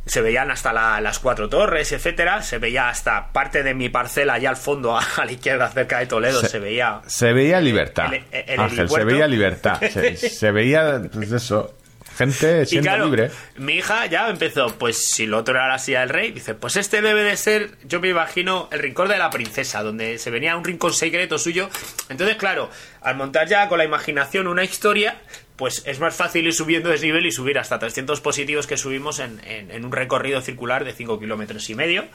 se 0.06 0.20
veían 0.20 0.50
hasta 0.50 0.72
la- 0.72 1.00
las 1.00 1.18
cuatro 1.18 1.48
torres, 1.48 1.92
etcétera, 1.92 2.42
se 2.42 2.58
veía 2.58 2.88
hasta 2.88 3.32
parte 3.32 3.62
de 3.62 3.74
mi 3.74 3.88
parcela 3.88 4.34
allá 4.34 4.50
al 4.50 4.56
fondo, 4.56 4.96
a, 4.98 5.02
a 5.16 5.24
la 5.24 5.32
izquierda, 5.32 5.70
cerca 5.70 5.98
de 6.00 6.06
Toledo, 6.06 6.40
se, 6.40 6.48
Se- 6.48 6.58
veía 6.58 7.00
Se 7.06 7.32
veía 7.32 7.60
libertad. 7.60 8.12
El- 8.12 8.24
el- 8.32 8.44
el 8.50 8.60
Ángel, 8.60 8.88
se 8.88 9.04
veía 9.04 9.26
libertad. 9.28 9.80
Se, 9.80 10.16
se 10.16 10.50
veía, 10.50 11.02
pues 11.12 11.30
eso, 11.32 11.74
gente 12.18 12.66
siendo 12.66 12.88
claro, 12.88 13.04
libre. 13.06 13.30
mi 13.56 13.74
hija 13.74 14.04
ya 14.06 14.28
empezó, 14.28 14.74
pues 14.76 14.98
si 15.10 15.24
lo 15.26 15.38
otro 15.38 15.54
era 15.54 15.66
la 15.68 15.78
silla 15.78 16.00
del 16.00 16.10
rey, 16.10 16.30
dice, 16.32 16.54
pues 16.54 16.76
este 16.76 17.00
debe 17.00 17.22
de 17.22 17.36
ser, 17.38 17.70
yo 17.84 18.00
me 18.00 18.08
imagino, 18.08 18.68
el 18.70 18.80
rincón 18.80 19.08
de 19.08 19.16
la 19.16 19.30
princesa, 19.30 19.82
donde 19.82 20.18
se 20.18 20.30
venía 20.30 20.54
un 20.56 20.64
rincón 20.64 20.92
secreto 20.92 21.38
suyo. 21.38 21.70
Entonces, 22.10 22.36
claro, 22.36 22.68
al 23.00 23.16
montar 23.16 23.48
ya 23.48 23.66
con 23.68 23.78
la 23.78 23.84
imaginación 23.84 24.46
una 24.46 24.62
historia, 24.62 25.16
pues 25.56 25.82
es 25.86 26.00
más 26.00 26.14
fácil 26.16 26.46
ir 26.46 26.54
subiendo 26.54 26.88
de 26.90 26.98
nivel 26.98 27.26
y 27.26 27.32
subir 27.32 27.58
hasta 27.58 27.78
300 27.78 28.20
positivos 28.20 28.66
que 28.66 28.76
subimos 28.76 29.18
en, 29.18 29.40
en- 29.44 29.70
en 29.70 29.84
un 29.84 29.92
recorrido 29.92 30.40
circular 30.40 30.84
de 30.84 30.92
5 30.92 31.18
kilómetros 31.20 31.68
y 31.70 31.74
medio. 31.74 32.06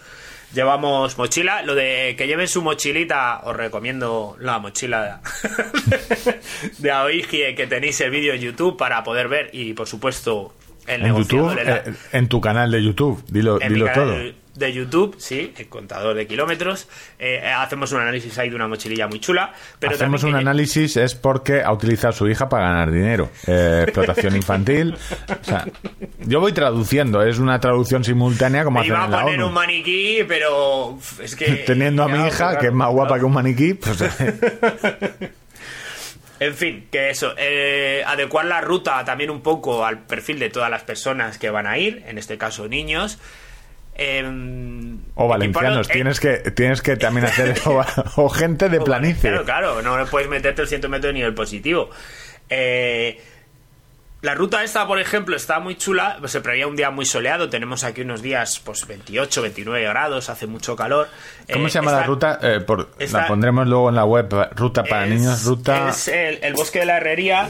Llevamos 0.54 1.18
mochila, 1.18 1.62
lo 1.62 1.76
de 1.76 2.16
que 2.18 2.26
lleven 2.26 2.48
su 2.48 2.62
mochilita, 2.62 3.42
os 3.44 3.56
recomiendo 3.56 4.38
la 4.40 4.60
mochila 4.60 5.22
de 6.78 6.92
Aoigie 6.92 7.54
que 7.56 7.68
tenéis 7.68 8.00
el 8.02 8.12
vídeo 8.12 8.34
en 8.34 8.42
YouTube 8.42 8.78
para 8.78 9.04
poder 9.04 9.28
ver 9.28 9.50
y 9.54 9.74
por 9.74 9.88
supuesto 9.88 10.54
el 10.88 11.06
En 11.06 11.16
YouTube, 11.16 11.56
la- 11.56 11.78
eh, 11.78 11.84
en 12.14 12.28
tu 12.28 12.42
canal 12.42 12.72
de 12.72 12.84
YouTube, 12.84 13.24
dilo, 13.30 13.62
en 13.62 13.68
mi 13.68 13.74
dilo 13.76 13.86
canal 13.88 14.08
todo. 14.08 14.18
de, 14.18 14.36
de 14.56 14.74
YouTube, 14.74 15.16
sí, 15.20 15.54
el 15.56 15.68
contador 15.68 16.16
de 16.16 16.26
kilómetros. 16.26 16.88
Eh, 17.20 17.44
hacemos 17.46 17.92
un 17.92 18.00
análisis 18.02 18.36
ahí 18.40 18.50
de 18.50 18.56
una 18.56 18.68
mochililla 18.68 19.08
muy 19.08 19.20
chula. 19.20 19.54
Pero 19.78 19.94
Hacemos 19.94 20.24
un 20.24 20.32
que- 20.32 20.38
análisis 20.38 20.98
es 20.98 21.14
porque 21.14 21.62
ha 21.62 21.72
utilizado 21.72 22.10
a 22.10 22.14
su 22.14 22.28
hija 22.28 22.50
para 22.50 22.70
ganar 22.70 22.92
dinero. 22.92 23.30
Eh, 23.46 23.82
explotación 23.84 24.36
infantil. 24.36 24.96
O 25.30 25.44
sea, 25.44 25.66
yo 26.26 26.40
voy 26.40 26.54
traduciendo, 26.54 27.22
es 27.22 27.38
una 27.38 27.60
traducción 27.60 28.04
simultánea 28.04 28.64
como 28.64 28.80
hacen 28.80 28.94
iba 28.94 29.02
a 29.04 29.06
en 29.06 29.12
la 29.12 29.22
poner 29.22 29.36
ONU. 29.40 29.48
un 29.48 29.54
maniquí, 29.54 30.24
pero 30.28 30.88
uf, 30.88 31.20
es 31.20 31.36
que... 31.36 31.46
Teniendo 31.68 32.02
a 32.04 32.08
mi 32.08 32.26
hija, 32.28 32.58
que 32.58 32.68
es 32.68 32.74
más 32.74 32.90
guapa 32.92 33.20
que 33.20 33.26
un 33.26 33.34
maniquí, 33.34 33.76
pues 33.76 34.00
En 36.40 36.54
fin, 36.54 36.88
que 36.92 37.10
eso, 37.10 37.34
eh, 37.38 38.04
adecuar 38.06 38.46
la 38.46 38.62
ruta 38.62 39.04
también 39.06 39.30
un 39.30 39.42
poco 39.42 39.86
al 39.86 40.00
perfil 40.00 40.40
de 40.40 40.50
todas 40.50 40.70
las 40.70 40.84
personas 40.84 41.38
que 41.38 41.50
van 41.50 41.68
a 41.68 41.78
ir, 41.78 42.04
en 42.08 42.18
este 42.18 42.38
caso 42.38 42.68
niños. 42.68 43.20
Em, 43.96 45.00
o 45.16 45.28
valencianos, 45.28 45.90
eh, 45.90 45.94
tienes 45.94 46.20
que 46.20 46.38
tienes 46.52 46.84
que 46.84 46.98
también 46.98 47.26
hacer 47.26 47.56
o, 47.66 47.84
o 48.18 48.30
gente 48.30 48.70
de 48.70 48.80
planicie. 48.80 49.32
Claro, 49.32 49.46
claro, 49.46 49.82
no 49.82 50.06
puedes 50.06 50.30
meterte 50.30 50.62
el 50.62 50.68
100 50.68 50.82
metros 50.82 51.10
de 51.10 51.14
nivel 51.14 51.34
positivo. 51.34 51.90
Eh, 52.50 53.20
la 54.22 54.34
ruta 54.36 54.64
esta, 54.64 54.88
por 54.88 55.00
ejemplo, 55.00 55.36
está 55.36 55.60
muy 55.60 55.76
chula. 55.78 56.18
pues 56.20 56.32
Se 56.32 56.42
preveía 56.42 56.68
un 56.68 56.76
día 56.76 56.90
muy 56.90 57.06
soleado. 57.06 57.50
Tenemos 57.50 57.84
aquí 57.84 58.02
unos 58.02 58.22
días, 58.22 58.60
pues 58.60 58.86
28, 58.88 59.42
29 59.44 59.84
grados, 59.88 60.30
hace 60.30 60.48
mucho 60.48 60.76
calor. 60.76 61.08
¿Cómo 61.52 61.68
Eh, 61.68 61.70
se 61.70 61.80
llama 61.80 61.92
la 61.92 62.04
ruta? 62.04 62.40
Eh, 62.42 62.60
por- 62.62 62.90
la 63.12 63.28
pondremos 63.28 63.68
luego 63.68 63.90
en 63.90 63.96
la 63.96 64.06
web. 64.06 64.34
Ruta 64.56 64.84
para 64.84 65.06
es- 65.06 65.10
niños, 65.12 65.44
ruta, 65.46 65.90
Es 65.90 66.08
el, 66.08 66.40
el 66.44 66.54
bosque 66.54 66.80
de 66.80 66.86
la 66.86 66.98
herrería 66.98 67.48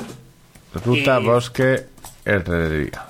ruta 0.86 1.20
y- 1.22 1.26
bosque 1.26 1.86
herrería. 2.26 3.06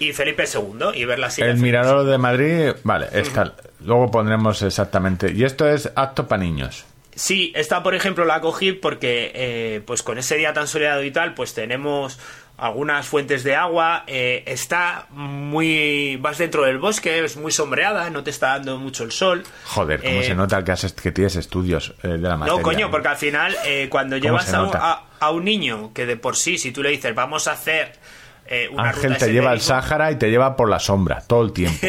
y 0.00 0.12
Felipe 0.12 0.44
II. 0.52 0.88
Y 0.94 1.04
ver 1.04 1.18
la 1.18 1.28
El 1.36 1.56
Mirador 1.58 2.06
de 2.06 2.18
Madrid, 2.18 2.72
vale, 2.84 3.08
está. 3.12 3.54
Luego 3.82 4.10
pondremos 4.10 4.60
exactamente. 4.62 5.32
Y 5.32 5.44
esto 5.44 5.68
es 5.68 5.90
apto 5.94 6.26
para 6.28 6.42
niños. 6.42 6.84
Sí, 7.20 7.52
esta 7.54 7.82
por 7.82 7.94
ejemplo 7.94 8.24
la 8.24 8.40
cogí 8.40 8.72
porque 8.72 9.30
eh, 9.34 9.82
pues 9.84 10.02
con 10.02 10.16
ese 10.18 10.36
día 10.36 10.52
tan 10.54 10.66
soleado 10.66 11.02
y 11.04 11.10
tal, 11.10 11.34
pues 11.34 11.52
tenemos 11.54 12.18
algunas 12.56 13.06
fuentes 13.06 13.42
de 13.42 13.54
agua, 13.56 14.04
eh, 14.06 14.42
está 14.46 15.06
muy... 15.10 16.16
vas 16.20 16.36
dentro 16.38 16.62
del 16.64 16.78
bosque, 16.78 17.24
es 17.24 17.36
muy 17.36 17.52
sombreada, 17.52 18.10
no 18.10 18.22
te 18.22 18.30
está 18.30 18.48
dando 18.48 18.76
mucho 18.78 19.04
el 19.04 19.12
sol. 19.12 19.42
Joder, 19.64 20.00
cómo 20.02 20.20
Eh, 20.20 20.24
se 20.24 20.34
nota 20.34 20.62
que, 20.62 20.72
has, 20.72 20.92
que 20.92 21.10
tienes 21.12 21.36
estudios 21.36 21.94
eh, 22.02 22.08
de 22.08 22.18
la 22.18 22.36
materia. 22.36 22.58
No, 22.58 22.62
coño, 22.62 22.90
porque 22.90 23.08
al 23.08 23.16
final 23.16 23.56
eh, 23.64 23.88
cuando 23.90 24.16
¿Cómo 24.16 24.24
llevas 24.24 24.52
a 24.52 24.60
a- 24.74 25.04
a 25.20 25.30
un 25.30 25.44
niño 25.44 25.92
que 25.94 26.04
de 26.06 26.16
por 26.16 26.36
sí, 26.36 26.58
si 26.58 26.70
tú 26.72 26.82
le 26.82 26.90
dices 26.90 27.14
vamos 27.14 27.48
a 27.48 27.52
hacer 27.52 27.92
eh, 28.46 28.68
una 28.72 28.90
Ángel 28.90 29.12
ruta 29.12 29.26
te 29.26 29.32
lleva 29.32 29.50
al 29.52 29.60
senderismo", 29.60 29.82
Sáhara 29.88 30.10
y 30.12 30.16
te 30.16 30.28
lleva 30.30 30.56
por 30.56 30.68
la 30.68 30.78
sombra 30.80 31.22
todo 31.26 31.42
el 31.44 31.52
tiempo. 31.52 31.78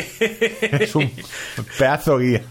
es 0.62 0.96
un 0.96 1.12
pedazo 1.78 2.18
guía. 2.18 2.44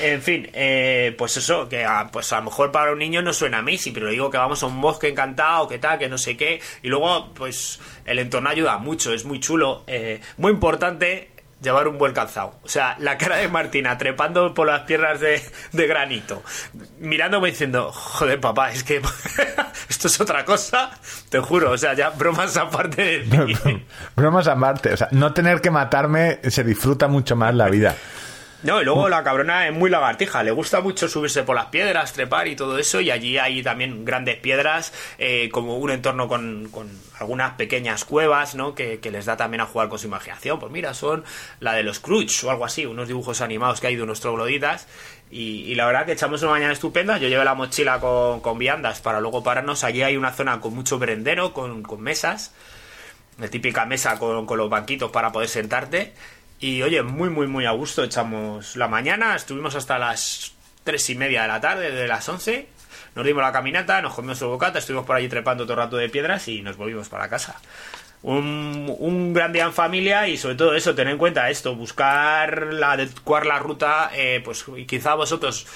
En 0.00 0.22
fin, 0.22 0.50
eh, 0.52 1.14
pues 1.16 1.36
eso, 1.36 1.68
que 1.68 1.84
a, 1.84 2.08
pues 2.10 2.32
a 2.32 2.38
lo 2.38 2.44
mejor 2.44 2.72
para 2.72 2.92
un 2.92 2.98
niño 2.98 3.22
no 3.22 3.32
suena 3.32 3.58
a 3.58 3.62
Missy, 3.62 3.90
pero 3.92 4.08
digo 4.08 4.30
que 4.30 4.38
vamos 4.38 4.62
a 4.62 4.66
un 4.66 4.80
bosque 4.80 5.08
encantado, 5.08 5.68
que 5.68 5.78
tal, 5.78 5.98
que 5.98 6.08
no 6.08 6.18
sé 6.18 6.36
qué. 6.36 6.60
Y 6.82 6.88
luego, 6.88 7.32
pues 7.34 7.80
el 8.04 8.18
entorno 8.18 8.50
ayuda 8.50 8.78
mucho, 8.78 9.12
es 9.12 9.24
muy 9.24 9.40
chulo. 9.40 9.84
eh, 9.86 10.20
muy 10.36 10.52
importante 10.52 11.30
llevar 11.64 11.88
un 11.88 11.98
buen 11.98 12.12
calzado. 12.12 12.58
O 12.62 12.68
sea, 12.68 12.94
la 13.00 13.18
cara 13.18 13.36
de 13.36 13.48
Martina 13.48 13.96
trepando 13.98 14.54
por 14.54 14.66
las 14.66 14.82
piernas 14.82 15.18
de, 15.18 15.42
de 15.72 15.86
granito, 15.86 16.42
mirándome 17.00 17.50
diciendo, 17.50 17.90
joder, 17.90 18.38
papá, 18.40 18.70
es 18.70 18.84
que 18.84 19.00
esto 19.88 20.08
es 20.08 20.20
otra 20.20 20.44
cosa, 20.44 20.90
te 21.30 21.40
juro. 21.40 21.72
O 21.72 21.78
sea, 21.78 21.94
ya 21.94 22.10
bromas 22.10 22.56
aparte 22.56 23.20
de 23.20 23.46
ti. 23.54 23.84
Bromas 24.16 24.46
a 24.46 24.54
Marte. 24.54 24.92
O 24.92 24.96
sea, 24.96 25.08
no 25.10 25.32
tener 25.32 25.60
que 25.60 25.70
matarme 25.70 26.40
se 26.48 26.62
disfruta 26.62 27.08
mucho 27.08 27.34
más 27.34 27.54
la 27.54 27.68
vida. 27.68 27.96
No, 28.64 28.80
y 28.80 28.84
luego 28.86 29.10
la 29.10 29.22
cabrona 29.22 29.68
es 29.68 29.74
muy 29.74 29.90
lagartija, 29.90 30.42
le 30.42 30.50
gusta 30.50 30.80
mucho 30.80 31.06
subirse 31.06 31.42
por 31.42 31.54
las 31.54 31.66
piedras, 31.66 32.14
trepar 32.14 32.48
y 32.48 32.56
todo 32.56 32.78
eso, 32.78 32.98
y 32.98 33.10
allí 33.10 33.36
hay 33.36 33.62
también 33.62 34.06
grandes 34.06 34.36
piedras, 34.36 34.94
eh, 35.18 35.50
como 35.52 35.76
un 35.76 35.90
entorno 35.90 36.28
con, 36.28 36.70
con 36.70 36.88
algunas 37.20 37.52
pequeñas 37.56 38.06
cuevas, 38.06 38.54
¿no? 38.54 38.74
Que, 38.74 39.00
que 39.00 39.10
les 39.10 39.26
da 39.26 39.36
también 39.36 39.60
a 39.60 39.66
jugar 39.66 39.90
con 39.90 39.98
su 39.98 40.06
imaginación. 40.06 40.58
Pues 40.58 40.72
mira, 40.72 40.94
son 40.94 41.24
la 41.60 41.74
de 41.74 41.82
los 41.82 42.00
Crutch 42.00 42.42
o 42.44 42.50
algo 42.50 42.64
así, 42.64 42.86
unos 42.86 43.06
dibujos 43.06 43.42
animados 43.42 43.82
que 43.82 43.88
hay 43.88 43.96
de 43.96 44.02
unos 44.02 44.20
trogloditas, 44.20 44.88
y, 45.30 45.64
y 45.70 45.74
la 45.74 45.84
verdad 45.84 46.06
que 46.06 46.12
echamos 46.12 46.40
una 46.40 46.52
mañana 46.52 46.72
estupenda, 46.72 47.18
yo 47.18 47.28
llevé 47.28 47.44
la 47.44 47.54
mochila 47.54 48.00
con, 48.00 48.40
con 48.40 48.58
viandas 48.58 49.02
para 49.02 49.20
luego 49.20 49.42
pararnos, 49.42 49.84
allí 49.84 50.02
hay 50.02 50.16
una 50.16 50.32
zona 50.32 50.60
con 50.62 50.74
mucho 50.74 50.98
merendero, 50.98 51.52
con, 51.52 51.82
con 51.82 52.00
mesas, 52.00 52.54
la 53.38 53.48
típica 53.48 53.84
mesa 53.84 54.18
con, 54.18 54.46
con 54.46 54.56
los 54.56 54.70
banquitos 54.70 55.10
para 55.10 55.32
poder 55.32 55.50
sentarte. 55.50 56.14
Y 56.60 56.82
oye, 56.82 57.02
muy, 57.02 57.30
muy, 57.30 57.46
muy 57.46 57.66
a 57.66 57.72
gusto. 57.72 58.02
Echamos 58.02 58.76
la 58.76 58.88
mañana, 58.88 59.36
estuvimos 59.36 59.74
hasta 59.74 59.98
las 59.98 60.52
tres 60.82 61.08
y 61.10 61.14
media 61.14 61.42
de 61.42 61.48
la 61.48 61.60
tarde, 61.60 61.90
de 61.90 62.08
las 62.08 62.28
11. 62.28 62.68
Nos 63.14 63.24
dimos 63.24 63.42
la 63.42 63.52
caminata, 63.52 64.02
nos 64.02 64.14
comimos 64.14 64.40
el 64.42 64.48
bocata, 64.48 64.78
estuvimos 64.78 65.06
por 65.06 65.16
allí 65.16 65.28
trepando 65.28 65.64
todo 65.64 65.74
el 65.74 65.78
rato 65.78 65.96
de 65.96 66.08
piedras 66.08 66.48
y 66.48 66.62
nos 66.62 66.76
volvimos 66.76 67.08
para 67.08 67.28
casa. 67.28 67.60
Un, 68.22 68.94
un 68.98 69.34
gran 69.34 69.52
día 69.52 69.64
en 69.64 69.72
familia 69.72 70.26
y 70.28 70.36
sobre 70.36 70.54
todo 70.54 70.74
eso, 70.74 70.94
tener 70.94 71.12
en 71.12 71.18
cuenta 71.18 71.50
esto, 71.50 71.76
buscar 71.76 72.72
la, 72.72 72.92
adecuar 72.92 73.44
la 73.46 73.58
ruta, 73.58 74.10
eh, 74.14 74.40
pues 74.44 74.64
y 74.76 74.86
quizá 74.86 75.14
vosotros 75.14 75.66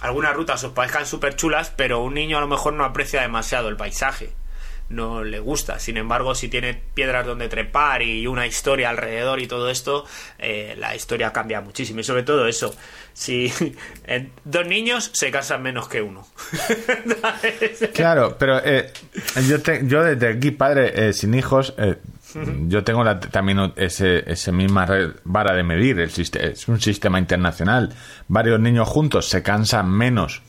algunas 0.00 0.34
rutas 0.34 0.62
os 0.62 0.72
parezcan 0.72 1.06
súper 1.06 1.34
chulas, 1.34 1.72
pero 1.74 2.02
un 2.02 2.14
niño 2.14 2.38
a 2.38 2.40
lo 2.40 2.46
mejor 2.46 2.74
no 2.74 2.84
aprecia 2.84 3.22
demasiado 3.22 3.68
el 3.68 3.76
paisaje 3.76 4.32
no 4.88 5.24
le 5.24 5.40
gusta. 5.40 5.78
Sin 5.78 5.96
embargo, 5.96 6.34
si 6.34 6.48
tiene 6.48 6.80
piedras 6.94 7.26
donde 7.26 7.48
trepar 7.48 8.02
y 8.02 8.26
una 8.26 8.46
historia 8.46 8.90
alrededor 8.90 9.40
y 9.40 9.46
todo 9.46 9.68
esto, 9.70 10.04
eh, 10.38 10.74
la 10.78 10.94
historia 10.94 11.32
cambia 11.32 11.60
muchísimo. 11.60 12.00
Y 12.00 12.04
sobre 12.04 12.22
todo 12.22 12.46
eso, 12.46 12.74
si 13.12 13.52
eh, 14.06 14.28
dos 14.44 14.66
niños 14.66 15.10
se 15.12 15.30
casan 15.30 15.62
menos 15.62 15.88
que 15.88 16.02
uno. 16.02 16.26
Claro, 17.94 18.36
pero 18.38 18.58
eh, 18.64 18.92
yo, 19.48 19.60
te- 19.62 19.82
yo 19.86 20.02
desde 20.02 20.28
aquí, 20.28 20.50
padre 20.50 21.08
eh, 21.08 21.12
sin 21.12 21.34
hijos, 21.34 21.74
eh, 21.78 21.96
Yo 22.68 22.84
tengo 22.84 23.02
la- 23.02 23.18
también 23.18 23.72
ese, 23.76 24.30
ese 24.30 24.52
misma 24.52 24.84
red- 24.84 25.12
vara 25.24 25.54
de 25.54 25.62
medir. 25.62 25.98
El 26.00 26.10
es 26.10 26.68
un 26.68 26.80
sistema 26.80 27.18
internacional. 27.18 27.94
Varios 28.28 28.60
niños 28.60 28.88
juntos 28.88 29.28
se 29.28 29.42
cansan 29.42 29.90
menos. 29.90 30.42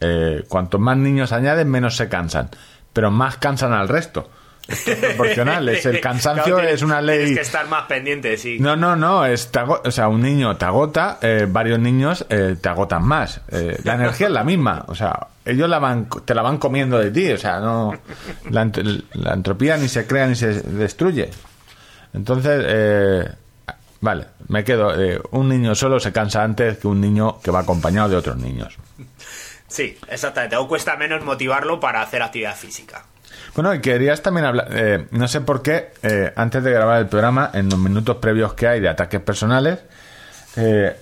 Eh, 0.00 0.44
cuanto 0.48 0.78
más 0.78 0.96
niños 0.96 1.32
añaden, 1.32 1.70
menos 1.70 1.96
se 1.96 2.08
cansan. 2.08 2.50
Pero 2.92 3.10
más 3.10 3.36
cansan 3.36 3.72
al 3.72 3.88
resto. 3.88 4.30
Esto 4.68 4.92
es 4.92 4.98
proporcional. 4.98 5.68
Es 5.68 5.84
el 5.86 6.00
cansancio 6.02 6.56
Claro, 6.56 6.68
es 6.68 6.82
una 6.82 7.00
ley. 7.00 7.18
Tienes 7.18 7.34
que 7.38 7.42
estar 7.42 7.68
más 7.68 7.86
pendiente, 7.86 8.36
sí. 8.36 8.58
No, 8.60 8.76
no, 8.76 8.94
no, 8.94 9.24
es 9.24 9.50
o 9.84 9.90
sea, 9.90 10.08
un 10.08 10.22
niño 10.22 10.56
te 10.56 10.64
agota, 10.64 11.18
eh, 11.22 11.46
varios 11.48 11.78
niños 11.80 12.24
eh, 12.28 12.56
te 12.60 12.68
agotan 12.68 13.04
más. 13.04 13.40
Eh, 13.50 13.80
la 13.84 13.94
energía 13.94 14.28
es 14.28 14.32
la 14.32 14.44
misma, 14.44 14.84
o 14.86 14.94
sea, 14.94 15.26
ellos 15.44 15.68
la 15.68 15.78
van, 15.80 16.08
te 16.24 16.34
la 16.34 16.42
van 16.42 16.58
comiendo 16.58 16.98
de 16.98 17.10
ti, 17.10 17.32
o 17.32 17.36
sea, 17.38 17.58
no, 17.58 17.92
la, 18.50 18.64
ent- 18.64 19.04
la 19.14 19.32
entropía 19.34 19.76
ni 19.76 19.88
se 19.88 20.06
crea 20.06 20.26
ni 20.28 20.36
se 20.36 20.48
destruye. 20.62 21.30
Entonces, 22.12 22.62
eh, 22.66 23.28
vale, 24.00 24.26
me 24.48 24.62
quedo, 24.62 25.00
eh, 25.00 25.20
un 25.32 25.48
niño 25.48 25.74
solo 25.74 25.98
se 25.98 26.12
cansa 26.12 26.42
antes 26.44 26.78
que 26.78 26.86
un 26.86 27.00
niño 27.00 27.40
que 27.42 27.50
va 27.50 27.60
acompañado 27.60 28.08
de 28.10 28.16
otros 28.16 28.36
niños. 28.36 28.76
Sí, 29.70 29.96
exactamente. 30.08 30.56
O 30.56 30.68
cuesta 30.68 30.96
menos 30.96 31.24
motivarlo 31.24 31.80
para 31.80 32.02
hacer 32.02 32.22
actividad 32.22 32.56
física. 32.56 33.04
Bueno, 33.54 33.72
y 33.72 33.80
querías 33.80 34.20
también 34.22 34.44
hablar, 34.46 34.68
eh, 34.72 35.06
no 35.12 35.26
sé 35.28 35.40
por 35.40 35.62
qué, 35.62 35.92
eh, 36.02 36.32
antes 36.36 36.62
de 36.62 36.72
grabar 36.72 36.98
el 36.98 37.08
programa, 37.08 37.50
en 37.54 37.68
los 37.68 37.78
minutos 37.78 38.16
previos 38.16 38.54
que 38.54 38.66
hay 38.66 38.80
de 38.80 38.88
ataques 38.88 39.20
personales, 39.20 39.78
eh, 40.56 40.94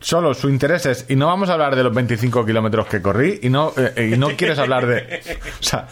solo 0.00 0.34
su 0.34 0.48
interés 0.48 0.86
es, 0.86 1.06
y 1.08 1.16
no 1.16 1.26
vamos 1.26 1.48
a 1.48 1.54
hablar 1.54 1.74
de 1.74 1.82
los 1.82 1.92
25 1.94 2.44
kilómetros 2.44 2.86
que 2.86 3.00
corrí, 3.00 3.40
y 3.42 3.48
no, 3.48 3.72
eh, 3.76 4.10
y 4.12 4.18
no 4.18 4.28
quieres 4.36 4.58
hablar 4.58 4.86
de... 4.86 5.22
O 5.60 5.62
sea, 5.62 5.88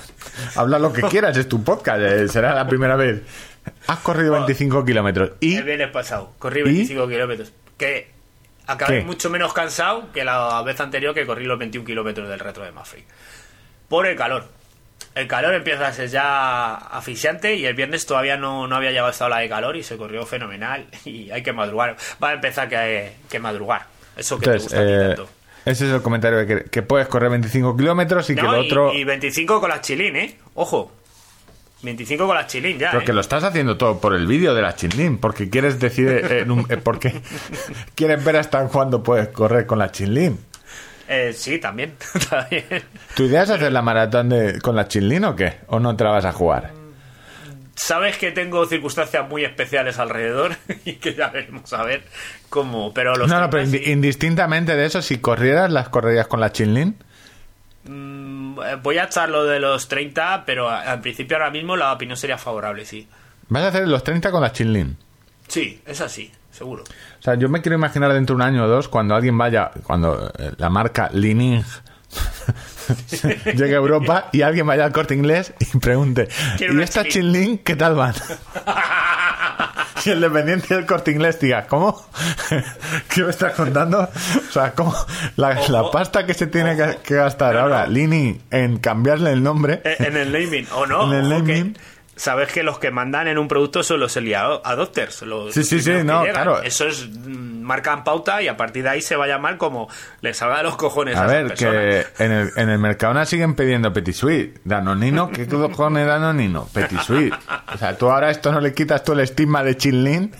habla 0.56 0.78
lo 0.78 0.92
que 0.92 1.02
quieras, 1.02 1.36
es 1.36 1.48
tu 1.48 1.64
podcast, 1.64 2.00
eh, 2.02 2.28
será 2.28 2.54
la 2.54 2.66
primera 2.66 2.96
vez. 2.96 3.22
Has 3.86 3.98
corrido 3.98 4.32
25 4.32 4.84
kilómetros 4.84 5.32
y... 5.40 5.56
El 5.56 5.64
viernes 5.64 5.90
pasado, 5.90 6.32
corrí 6.38 6.60
¿Y? 6.60 6.64
25 6.64 7.08
kilómetros. 7.08 7.52
Que 7.78 8.10
acabé 8.66 9.00
¿Qué? 9.00 9.04
mucho 9.04 9.30
menos 9.30 9.52
cansado 9.52 10.12
que 10.12 10.24
la 10.24 10.62
vez 10.62 10.80
anterior 10.80 11.14
que 11.14 11.26
corrí 11.26 11.44
los 11.44 11.58
21 11.58 11.84
kilómetros 11.86 12.28
del 12.28 12.38
retro 12.38 12.64
de 12.64 12.72
Mafre. 12.72 13.04
Por 13.88 14.06
el 14.06 14.16
calor. 14.16 14.46
El 15.14 15.28
calor 15.28 15.52
empieza 15.54 15.86
a 15.88 15.92
ser 15.92 16.08
ya 16.08 16.74
asfixiante 16.74 17.54
y 17.54 17.66
el 17.66 17.74
viernes 17.74 18.06
todavía 18.06 18.36
no, 18.38 18.66
no 18.66 18.76
había 18.76 18.90
llegado 18.92 19.10
esta 19.10 19.26
ola 19.26 19.38
de 19.40 19.48
calor 19.48 19.76
y 19.76 19.82
se 19.82 19.96
corrió 19.98 20.24
fenomenal 20.24 20.86
y 21.04 21.30
hay 21.30 21.42
que 21.42 21.52
madrugar. 21.52 21.96
Va 22.22 22.30
a 22.30 22.32
empezar 22.34 22.68
que, 22.68 23.12
que 23.28 23.38
madrugar. 23.38 23.86
Eso 24.16 24.38
que 24.38 24.46
Entonces, 24.46 24.70
te 24.70 24.76
gusta 24.78 24.80
a 24.80 24.86
ti 24.86 24.92
eh, 24.92 25.06
tanto. 25.16 25.28
ese 25.66 25.86
es 25.88 25.92
el 25.94 26.02
comentario 26.02 26.46
que, 26.46 26.64
que 26.70 26.82
puedes 26.82 27.08
correr 27.08 27.30
25 27.30 27.76
kilómetros 27.76 28.30
y 28.30 28.34
que 28.34 28.40
el 28.40 28.46
y- 28.46 28.66
otro... 28.66 28.92
y, 28.94 29.04
25 29.04 29.60
con 29.60 29.68
las 29.70 29.80
chilín, 29.82 30.16
¿eh? 30.16 30.38
Ojo. 30.54 30.92
25 31.82 32.26
con 32.26 32.36
las 32.36 32.46
chilín 32.46 32.78
ya. 32.78 32.90
Pero 32.90 33.02
¿eh? 33.02 33.04
que 33.06 33.12
lo 33.12 33.20
estás 33.20 33.42
haciendo 33.44 33.76
todo 33.76 34.00
por 34.00 34.14
el 34.14 34.26
vídeo 34.26 34.54
de 34.54 34.62
la 34.62 34.74
chinlín, 34.76 35.18
porque 35.18 35.50
quieres 35.50 35.80
decir, 35.80 36.08
eh, 36.08 36.40
en 36.40 36.50
un- 36.50 36.66
eh, 36.68 36.76
porque 36.76 37.12
quieres 37.94 38.24
ver 38.24 38.36
hasta 38.36 38.64
cuándo 38.68 39.02
puedes 39.02 39.28
correr 39.28 39.66
con 39.66 39.78
la 39.78 39.90
chinlín. 39.90 40.38
Eh, 41.08 41.32
sí, 41.36 41.58
también. 41.58 41.94
también. 42.30 42.64
¿Tu 43.16 43.24
idea 43.24 43.42
es 43.42 43.50
hacer 43.50 43.72
la 43.72 43.82
maratón 43.82 44.28
de, 44.28 44.60
con 44.60 44.76
la 44.76 44.86
chinlín 44.88 45.24
o 45.24 45.34
qué? 45.36 45.54
¿O 45.66 45.80
no 45.80 45.96
te 45.96 46.04
la 46.04 46.10
vas 46.10 46.24
a 46.24 46.32
jugar? 46.32 46.70
Sabes 47.74 48.16
que 48.18 48.30
tengo 48.32 48.64
circunstancias 48.66 49.28
muy 49.28 49.44
especiales 49.44 49.98
alrededor 49.98 50.54
y 50.84 50.94
que 50.94 51.14
ya 51.14 51.28
veremos 51.28 51.72
a 51.72 51.82
ver 51.82 52.02
cómo. 52.48 52.94
Pero 52.94 53.16
los 53.16 53.28
No, 53.28 53.40
no, 53.40 53.50
pero 53.50 53.62
30 53.64 53.78
indi- 53.78 53.84
sí. 53.86 53.90
indistintamente 53.90 54.76
de 54.76 54.84
eso, 54.86 55.02
si 55.02 55.18
corrieras, 55.18 55.70
las 55.70 55.88
correrías 55.88 56.28
con 56.28 56.38
la 56.40 56.52
chinlín. 56.52 56.96
Mm, 57.84 58.58
eh, 58.60 58.76
voy 58.82 58.98
a 58.98 59.04
echar 59.04 59.28
lo 59.28 59.44
de 59.44 59.58
los 59.58 59.88
30, 59.88 60.44
pero 60.46 60.68
al 60.68 61.00
principio 61.00 61.36
ahora 61.36 61.50
mismo 61.50 61.76
la 61.76 61.92
opinión 61.92 62.16
sería 62.16 62.38
favorable, 62.38 62.84
sí. 62.84 63.08
Vas 63.48 63.64
a 63.64 63.68
hacer 63.68 63.88
los 63.88 64.04
30 64.04 64.30
con 64.30 64.40
la 64.42 64.52
chinlín. 64.52 64.96
Sí, 65.48 65.82
es 65.84 66.00
así, 66.00 66.30
seguro. 66.50 66.84
O 66.84 67.22
sea, 67.22 67.34
yo 67.34 67.48
me 67.48 67.60
quiero 67.60 67.76
imaginar 67.76 68.12
dentro 68.12 68.34
de 68.36 68.42
un 68.42 68.48
año 68.48 68.64
o 68.64 68.68
dos, 68.68 68.88
cuando 68.88 69.14
alguien 69.14 69.36
vaya, 69.36 69.70
cuando 69.82 70.32
eh, 70.38 70.52
la 70.56 70.70
marca 70.70 71.10
Lining 71.12 71.62
llegue 73.56 73.74
a 73.74 73.78
Europa 73.78 74.28
y 74.32 74.42
alguien 74.42 74.66
vaya 74.66 74.84
al 74.84 74.92
corte 74.92 75.14
inglés 75.14 75.52
y 75.60 75.78
pregunte, 75.78 76.28
¿y 76.58 76.80
esta 76.80 77.04
Chinlín?" 77.04 77.32
Chinlín 77.32 77.58
qué 77.58 77.76
tal 77.76 77.94
van? 77.94 78.14
Y 80.04 80.10
el 80.10 80.20
dependiente 80.20 80.74
del 80.74 80.86
corte 80.86 81.10
inglés 81.12 81.38
diga, 81.40 81.66
¿cómo? 81.66 82.04
¿Qué 83.08 83.22
me 83.22 83.30
estás 83.30 83.52
contando? 83.54 84.00
O 84.00 84.52
sea, 84.52 84.72
¿cómo? 84.72 84.94
La, 85.36 85.54
la 85.68 85.90
pasta 85.90 86.26
que 86.26 86.34
se 86.34 86.46
tiene 86.46 86.76
que, 86.76 86.98
que 87.02 87.14
gastar 87.14 87.54
No, 87.54 87.60
no. 87.60 87.64
ahora, 87.66 87.86
Lini, 87.86 88.40
en 88.50 88.78
cambiarle 88.78 89.32
el 89.32 89.42
nombre. 89.42 89.80
Eh, 89.84 89.96
En 90.00 90.16
el 90.16 90.32
naming, 90.32 90.66
o 90.74 90.86
no. 90.86 91.12
En 91.12 91.18
el 91.32 91.44
que- 91.44 91.52
naming. 91.54 91.78
Sabes 92.22 92.52
que 92.52 92.62
los 92.62 92.78
que 92.78 92.92
mandan 92.92 93.26
en 93.26 93.36
un 93.36 93.48
producto 93.48 93.82
son 93.82 93.98
los 93.98 94.16
early 94.16 94.34
ado- 94.34 94.62
adopters. 94.64 95.22
Los 95.22 95.52
Sí, 95.52 95.64
sí, 95.64 95.80
sí, 95.80 95.90
no, 96.04 96.20
llegan. 96.20 96.34
claro. 96.34 96.62
Eso 96.62 96.86
es. 96.86 97.08
mm, 97.08 97.50
Marcan 97.62 98.02
pauta 98.02 98.42
y 98.42 98.48
a 98.48 98.56
partir 98.56 98.82
de 98.82 98.88
ahí 98.90 99.00
se 99.00 99.14
va 99.14 99.24
a 99.24 99.28
llamar 99.28 99.56
como 99.56 99.88
les 100.20 100.36
salga 100.36 100.56
de 100.58 100.62
los 100.64 100.76
cojones 100.76 101.16
a, 101.16 101.24
A 101.24 101.26
ver, 101.28 101.46
personas. 101.48 101.74
que 102.16 102.24
en 102.24 102.32
el, 102.32 102.50
en 102.56 102.68
el 102.70 102.78
Mercadona 102.80 103.24
siguen 103.24 103.54
pidiendo 103.54 103.92
Petit 103.92 104.14
Suite. 104.14 104.60
Danonino, 104.64 105.30
¿qué 105.30 105.46
cojones 105.46 106.06
Danonino? 106.06 106.68
Petit 106.72 107.00
Suite. 107.00 107.36
O 107.72 107.78
sea, 107.78 107.96
tú 107.96 108.10
ahora 108.10 108.30
esto 108.30 108.50
no 108.52 108.60
le 108.60 108.72
quitas 108.74 109.02
tú 109.04 109.12
el 109.12 109.20
estigma 109.20 109.62
de 109.64 109.76
Chinlin. 109.76 110.32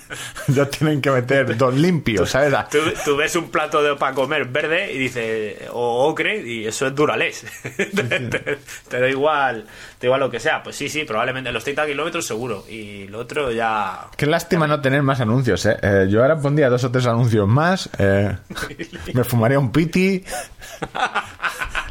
Ellos 0.49 0.71
tienen 0.79 1.01
que 1.01 1.11
meter 1.13 1.57
dos 1.57 1.75
limpios, 1.75 2.31
¿sabes? 2.31 2.53
Tú, 2.71 2.79
tú 3.05 3.17
ves 3.17 3.35
un 3.37 3.51
plato 3.53 3.83
de 3.83 3.95
para 3.97 4.15
comer 4.15 4.45
verde 4.47 4.93
y 4.93 4.99
dices, 4.99 5.63
o 5.73 6.09
ocre, 6.09 6.43
y 6.43 6.67
eso 6.67 6.87
es 6.89 6.95
duralés. 6.95 7.45
te, 7.77 7.85
te- 7.95 8.59
te 8.89 9.01
da 9.01 9.09
igual, 9.09 9.65
te 9.99 10.07
da 10.07 10.09
igual 10.09 10.21
lo 10.21 10.31
que 10.31 10.41
sea. 10.41 10.61
Pues 10.63 10.75
sí, 10.77 10.89
sí, 10.89 11.05
probablemente 11.05 11.53
los 11.53 11.63
30 11.75 11.87
kilómetros 11.87 12.27
seguro. 12.27 12.65
Y 12.69 13.07
lo 13.09 13.21
otro 13.21 13.51
ya. 13.51 14.09
Qué 14.17 14.27
lástima 14.27 14.67
no 14.67 14.81
tener 14.81 15.03
más 15.03 15.21
anuncios, 15.21 15.65
¿eh? 15.67 15.77
Eh, 15.83 16.07
yo 16.11 16.23
ahora 16.23 16.39
pondría 16.39 16.69
dos 16.69 16.85
o 16.85 16.91
tres 16.91 17.07
anuncios 17.07 17.49
más. 17.49 17.89
eh, 17.99 18.37
me 19.15 19.25
fumaría 19.25 19.59
un 19.59 19.73
piti. 19.73 20.25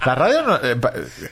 La 0.05 0.15
radio 0.15 0.41
no, 0.41 0.55
eh, 0.57 0.75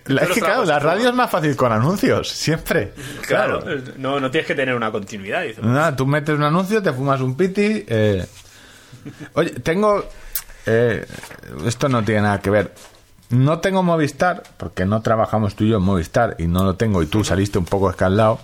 la- 0.05 0.21
es 0.21 0.29
que 0.29 0.39
claro, 0.41 0.63
la 0.65 0.77
radio 0.79 1.09
es 1.09 1.15
más 1.15 1.29
fácil 1.29 1.55
con 1.55 1.71
anuncios, 1.71 2.29
siempre. 2.29 2.93
Claro, 3.27 3.63
no, 3.97 4.19
no 4.19 4.29
tienes 4.29 4.47
que 4.47 4.55
tener 4.55 4.75
una 4.75 4.91
continuidad. 4.91 5.41
dices. 5.43 5.63
Nada, 5.63 5.95
tú 5.95 6.05
metes 6.05 6.35
un 6.35 6.43
anuncio, 6.43 6.81
te 6.81 6.93
fumas 6.93 7.19
un 7.21 7.35
piti. 7.35 7.83
eh. 7.87 8.25
Oye, 9.33 9.51
tengo. 9.61 10.07
eh, 10.65 11.05
esto 11.65 11.89
no 11.89 12.03
tiene 12.03 12.21
nada 12.21 12.39
que 12.39 12.49
ver. 12.51 12.71
No 13.29 13.59
tengo 13.59 13.83
Movistar, 13.83 14.43
porque 14.57 14.85
no 14.85 15.01
trabajamos 15.01 15.55
tú 15.55 15.63
y 15.63 15.69
yo 15.69 15.77
en 15.77 15.83
Movistar, 15.83 16.35
y 16.39 16.47
no 16.47 16.63
lo 16.63 16.75
tengo, 16.75 17.03
y 17.03 17.07
tú 17.07 17.23
saliste 17.23 17.57
un 17.59 17.65
poco 17.65 17.89
escaldado. 17.89 18.39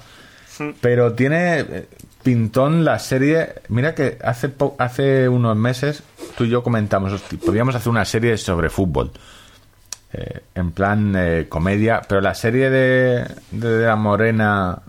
Pero 0.79 1.13
tiene 1.13 1.59
eh, 1.59 1.87
pintón 2.23 2.85
la 2.85 2.97
serie. 2.99 3.55
Mira 3.69 3.93
que 3.95 4.17
hace, 4.23 4.47
po- 4.49 4.75
hace 4.79 5.27
unos 5.27 5.57
meses 5.57 6.03
tú 6.37 6.43
y 6.45 6.49
yo 6.49 6.63
comentamos, 6.63 7.11
"Hosti, 7.11 7.37
podríamos 7.37 7.75
hacer 7.75 7.89
una 7.89 8.05
serie 8.05 8.37
sobre 8.37 8.69
fútbol. 8.69 9.11
Eh, 10.13 10.43
en 10.55 10.71
plan 10.71 11.13
eh, 11.17 11.47
comedia, 11.49 12.01
pero 12.07 12.21
la 12.21 12.33
serie 12.35 12.69
de, 12.69 13.25
de 13.51 13.85
La 13.85 13.95
Morena 13.97 14.79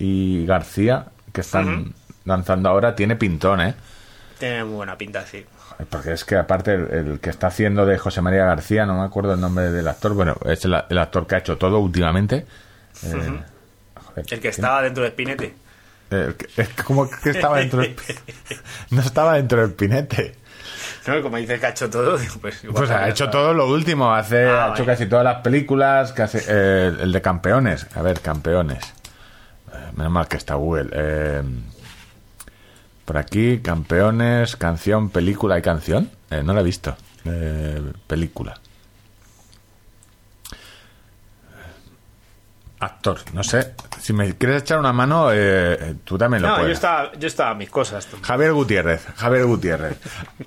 y 0.00 0.44
García 0.46 1.06
que 1.32 1.42
están 1.42 1.94
lanzando 2.24 2.68
ahora 2.70 2.96
tiene 2.96 3.14
pintón, 3.14 3.60
¿eh? 3.60 3.74
Tiene 4.38 4.64
muy 4.64 4.74
buena 4.76 4.98
pinta, 4.98 5.24
sí. 5.26 5.44
Porque 5.90 6.12
es 6.12 6.24
que 6.24 6.36
aparte 6.36 6.74
el, 6.74 6.90
el 6.92 7.20
que 7.20 7.30
está 7.30 7.48
haciendo 7.48 7.84
de 7.86 7.98
José 7.98 8.20
María 8.22 8.44
García, 8.44 8.86
no 8.86 8.94
me 8.98 9.04
acuerdo 9.04 9.34
el 9.34 9.40
nombre 9.40 9.70
del 9.70 9.86
actor, 9.88 10.14
bueno, 10.14 10.36
es 10.46 10.64
el, 10.64 10.74
el 10.88 10.98
actor 10.98 11.26
que 11.26 11.34
ha 11.34 11.38
hecho 11.38 11.56
todo 11.58 11.78
últimamente. 11.80 12.46
Eh, 13.02 13.40
joder, 14.04 14.24
El 14.30 14.40
que 14.40 14.48
estaba 14.48 14.82
dentro 14.82 15.02
de 15.02 15.10
Spinete. 15.10 15.54
eh, 16.10 16.34
que- 16.38 16.46
que 17.22 17.30
estaba 17.30 17.58
dentro 17.58 17.80
del... 17.80 17.96
No 18.90 19.00
estaba 19.00 19.34
dentro 19.34 19.60
del 19.62 19.72
pinete. 19.72 20.36
No, 21.06 21.20
como 21.22 21.36
dices 21.36 21.60
que 21.60 21.66
ha 21.66 21.70
hecho 21.70 21.90
todo, 21.90 22.18
pues 22.40 22.62
igual 22.64 22.76
Pues 22.78 22.90
ha 22.90 23.08
hecho 23.08 23.28
todo 23.30 23.52
lo 23.52 23.66
último, 23.68 24.14
hace, 24.14 24.46
Ah, 24.48 24.66
ha 24.66 24.74
hecho 24.74 24.86
casi 24.86 25.06
todas 25.06 25.24
las 25.24 25.36
películas, 25.42 26.12
casi, 26.12 26.38
eh, 26.48 26.92
el 27.00 27.12
de 27.12 27.20
campeones, 27.20 27.86
a 27.94 28.00
ver, 28.02 28.20
campeones. 28.20 28.82
Eh, 29.72 29.90
menos 29.96 30.12
mal 30.12 30.28
que 30.28 30.36
está 30.36 30.54
Google. 30.54 30.88
Eh, 30.92 31.42
por 33.04 33.16
aquí, 33.18 33.60
campeones, 33.60 34.56
canción, 34.56 35.10
película 35.10 35.58
y 35.58 35.62
canción. 35.62 36.10
Eh, 36.30 36.42
no 36.42 36.54
la 36.54 36.60
he 36.60 36.64
visto. 36.64 36.96
Eh, 37.24 37.80
película. 38.06 38.54
Actor, 42.80 43.18
no 43.32 43.42
sé. 43.42 43.74
Si 44.00 44.12
me 44.12 44.36
quieres 44.36 44.62
echar 44.62 44.78
una 44.78 44.92
mano, 44.92 45.28
eh, 45.32 45.94
tú 46.04 46.18
también 46.18 46.42
lo 46.42 46.48
No, 46.48 46.54
yo 46.56 46.60
puedes. 46.62 46.74
estaba, 46.76 47.12
yo 47.14 47.26
estaba 47.28 47.50
a 47.50 47.54
mis 47.54 47.70
cosas. 47.70 48.06
Javier 48.22 48.52
Gutiérrez, 48.52 49.06
Javier 49.16 49.46
Gutiérrez. 49.46 49.96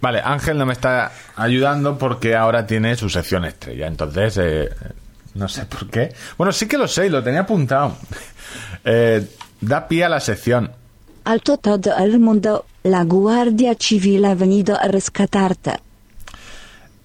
Vale, 0.01 0.21
Ángel 0.23 0.57
no 0.57 0.65
me 0.67 0.73
está 0.73 1.11
ayudando 1.35 1.97
porque 1.97 2.35
ahora 2.35 2.67
tiene 2.67 2.95
su 2.95 3.09
sección 3.09 3.45
estrella. 3.45 3.87
Entonces, 3.87 4.37
eh, 4.37 4.69
no 5.33 5.47
sé 5.47 5.65
por 5.65 5.89
qué. 5.89 6.13
Bueno, 6.37 6.51
sí 6.51 6.67
que 6.67 6.77
lo 6.77 6.87
sé 6.87 7.07
y 7.07 7.09
lo 7.09 7.23
tenía 7.23 7.41
apuntado. 7.41 7.95
Da 9.59 9.87
pie 9.87 10.05
a 10.05 10.09
la 10.09 10.19
sección. 10.19 10.71
Alto 11.27 11.57
todo 11.57 11.95
el 11.97 12.19
mundo, 12.19 12.65
la 12.83 13.03
Guardia 13.03 13.75
Civil 13.79 14.23
ha 14.25 14.33
venido 14.35 14.79
a 14.79 14.87
rescatarte. 14.87 15.73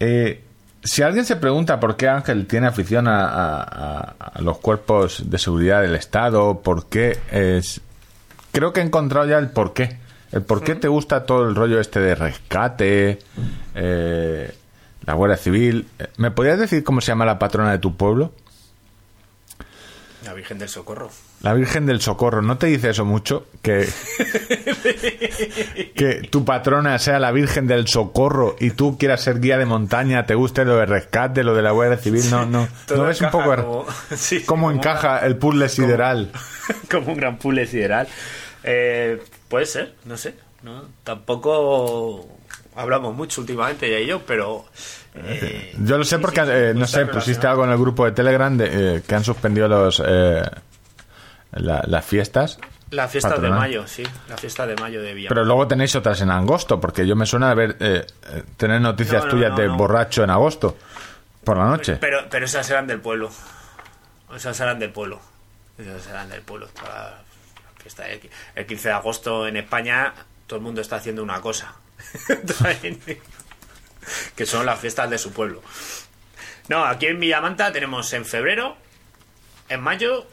Eh, 0.01 0.43
si 0.85 1.03
alguien 1.03 1.25
se 1.25 1.37
pregunta 1.37 1.79
por 1.81 1.97
qué 1.97 2.09
Ángel 2.09 2.47
tiene 2.47 2.67
afición 2.67 3.09
a, 3.09 3.25
a- 3.27 3.63
a- 3.63 4.15
a 4.35 4.41
los 4.43 4.59
cuerpos 4.59 5.25
de 5.31 5.39
seguridad 5.39 5.83
del 5.83 5.95
Estado, 5.95 6.61
por 6.61 6.87
qué 6.87 7.19
es... 7.31 7.81
Creo 8.53 8.73
que 8.73 8.81
he 8.81 8.85
encontrado 8.85 9.27
ya 9.27 9.39
el 9.39 9.49
por 9.51 9.73
qué. 9.73 9.99
El 10.31 10.43
por 10.43 10.63
qué 10.65 10.75
te 10.75 10.89
gusta 10.89 11.25
todo 11.27 11.49
el 11.49 11.55
rollo 11.55 11.81
este 11.81 12.01
de 12.01 12.15
rescate, 12.15 13.19
eh, 13.75 14.55
la 15.05 15.15
Guardia 15.15 15.37
Civil. 15.37 15.87
Eh, 15.99 16.07
¿Me 16.17 16.31
podrías 16.31 16.59
decir 16.59 16.83
cómo 16.85 17.01
se 17.01 17.09
llama 17.09 17.25
la 17.27 17.39
patrona 17.39 17.71
de 17.73 17.79
tu 17.79 17.97
pueblo? 17.97 18.33
La 20.25 20.35
Virgen 20.35 20.59
del 20.59 20.69
Socorro. 20.69 21.11
La 21.41 21.53
Virgen 21.55 21.87
del 21.87 22.01
Socorro, 22.01 22.43
¿no 22.43 22.59
te 22.59 22.69
dice 22.69 22.91
eso 22.91 23.05
mucho? 23.05 23.47
Que, 23.61 23.89
que 25.95 26.15
tu 26.31 26.45
patrona 26.45 26.99
sea 26.99 27.19
la 27.19 27.33
Virgen 27.33 27.67
del 27.67 27.89
Socorro 27.89 28.57
y 28.61 28.71
tú 28.71 28.97
quieras 28.99 29.23
ser 29.23 29.41
guía 29.41 29.59
de 29.59 29.67
montaña, 29.67 30.27
te 30.27 30.35
guste 30.35 30.65
lo 30.65 30.77
de 30.77 30.87
rescate, 30.87 31.43
lo 31.43 31.55
de 31.55 31.63
la 31.63 31.73
Guardia 31.73 31.99
Civil, 31.99 32.31
no, 32.31 32.47
no. 32.47 32.69
¿No 32.95 33.05
ves 33.05 33.21
un 33.21 33.31
poco 33.31 33.55
como- 33.57 33.87
sí, 34.17 34.43
cómo 34.43 34.67
como 34.67 34.73
encaja 34.73 35.19
el 35.27 35.37
puzzle 35.37 35.69
sideral? 35.69 36.31
como 36.91 37.13
un 37.13 37.19
gran 37.19 37.39
puzzle 37.39 37.67
sideral. 37.67 38.07
Eh, 38.65 39.21
puede 39.49 39.67
ser, 39.67 39.95
no 40.05 40.17
sé. 40.17 40.35
¿no? 40.63 40.85
Tampoco 41.03 42.29
hablamos 42.77 43.17
mucho 43.17 43.41
últimamente 43.41 43.91
ya 43.91 43.99
y 43.99 44.07
yo, 44.07 44.23
pero... 44.27 44.65
eh, 45.15 45.75
Yo 45.79 45.99
lo 45.99 46.05
sé 46.05 46.17
sí, 46.17 46.23
porque, 46.23 46.41
sí, 46.41 46.47
sí, 46.47 46.53
eh, 46.53 46.73
no 46.75 46.87
sé, 46.87 47.07
pusiste 47.07 47.47
algo 47.47 47.65
en 47.65 47.71
el 47.71 47.79
grupo 47.79 48.05
de 48.05 48.13
Telegram 48.13 48.57
de, 48.57 48.97
eh, 48.97 49.03
que 49.07 49.15
han 49.15 49.25
suspendido 49.25 49.69
los 49.69 50.03
eh, 50.05 50.43
la- 51.53 51.83
las 51.87 52.05
fiestas. 52.05 52.59
La 52.91 53.09
fiesta 53.09 53.31
patronal. 53.31 53.53
de 53.53 53.59
mayo, 53.59 53.87
sí. 53.87 54.03
La 54.29 54.37
fiesta 54.37 54.67
de 54.67 54.77
mayo 54.77 55.01
de 55.03 55.15
Villa. 55.15 55.29
Pero 55.31 55.45
luego 55.45 55.67
tenéis 55.67 55.95
otras 55.97 56.21
en 56.21 56.31
agosto, 56.31 56.79
porque 56.81 57.07
yo 57.07 57.17
me 57.17 57.25
suena 57.25 57.49
de 57.49 57.55
ver, 57.55 58.07
tener 58.59 58.81
noticias 58.83 59.23
No, 59.23 59.25
no, 59.27 59.31
tuyas 59.31 59.51
no, 59.53 59.57
de 59.57 59.67
no. 59.69 59.77
borracho 59.77 60.23
en 60.25 60.31
agosto, 60.31 60.77
por 61.43 61.57
la 61.57 61.65
noche. 61.65 61.97
Pero, 62.01 62.27
pero 62.31 62.45
esas 62.45 62.69
eran 62.69 62.87
del 62.87 63.01
pueblo. 63.01 63.31
Esas 64.37 64.59
eran 64.61 64.79
del 64.79 64.91
pueblo. 64.91 65.21
Esas 65.79 66.07
eran 66.09 66.29
del 66.29 66.43
pueblo. 66.43 66.69
La 66.85 67.15
fiesta 67.83 68.05
el 68.55 68.67
15 68.67 68.89
de 68.89 68.95
agosto 68.95 69.47
en 69.49 69.57
España 69.57 70.13
todo 70.47 70.59
el 70.59 70.63
mundo 70.63 70.81
está 70.83 70.97
haciendo 70.97 71.23
una 71.23 71.41
cosa. 71.41 71.73
que 74.37 74.47
son 74.47 74.67
las 74.67 74.79
fiestas 74.79 75.09
de 75.11 75.19
su 75.19 75.33
pueblo. 75.33 75.63
No, 76.69 76.85
aquí 76.85 77.07
en 77.07 77.19
Villamanta 77.21 77.73
tenemos 77.73 78.13
en 78.13 78.25
febrero, 78.25 78.77
en 79.69 79.81
mayo 79.81 80.27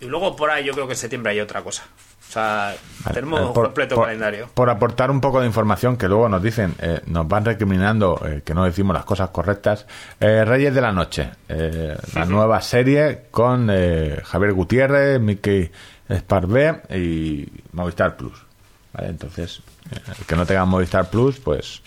y 0.00 0.06
luego 0.06 0.36
por 0.36 0.50
ahí 0.50 0.64
yo 0.64 0.72
creo 0.72 0.86
que 0.86 0.92
en 0.92 0.98
septiembre 0.98 1.32
hay 1.32 1.40
otra 1.40 1.62
cosa. 1.62 1.84
O 2.28 2.30
sea, 2.30 2.76
Vale, 3.04 3.14
tenemos 3.14 3.40
eh, 3.40 3.44
un 3.44 3.52
por- 3.54 3.64
completo 3.66 3.94
por- 3.96 4.04
calendario. 4.04 4.50
Por 4.52 4.68
aportar 4.68 5.10
un 5.10 5.20
poco 5.20 5.40
de 5.40 5.46
información 5.46 5.96
que 5.96 6.08
luego 6.08 6.28
nos 6.28 6.42
dicen, 6.42 6.74
eh, 6.78 7.00
nos 7.06 7.26
van 7.26 7.44
recriminando 7.46 8.20
eh, 8.24 8.42
que 8.44 8.52
no 8.52 8.64
decimos 8.64 8.92
las 8.94 9.06
cosas 9.06 9.30
correctas. 9.30 9.86
Eh, 10.20 10.44
Reyes 10.44 10.74
de 10.74 10.80
la 10.82 10.92
Noche, 10.92 11.30
eh, 11.48 11.96
la 12.14 12.24
nueva 12.26 12.60
serie 12.60 13.22
con 13.30 13.68
eh, 13.72 14.20
Javier 14.24 14.52
Gutiérrez, 14.52 15.18
Mickey 15.20 15.70
Sparvé 16.12 16.82
y 16.94 17.48
Movistar 17.72 18.16
Plus. 18.16 18.34
¿Vale? 18.92 19.08
Entonces, 19.08 19.62
eh, 19.90 19.96
el 20.18 20.26
que 20.26 20.36
no 20.36 20.44
tenga 20.44 20.66
Movistar 20.66 21.08
Plus, 21.08 21.38
pues 21.40 21.80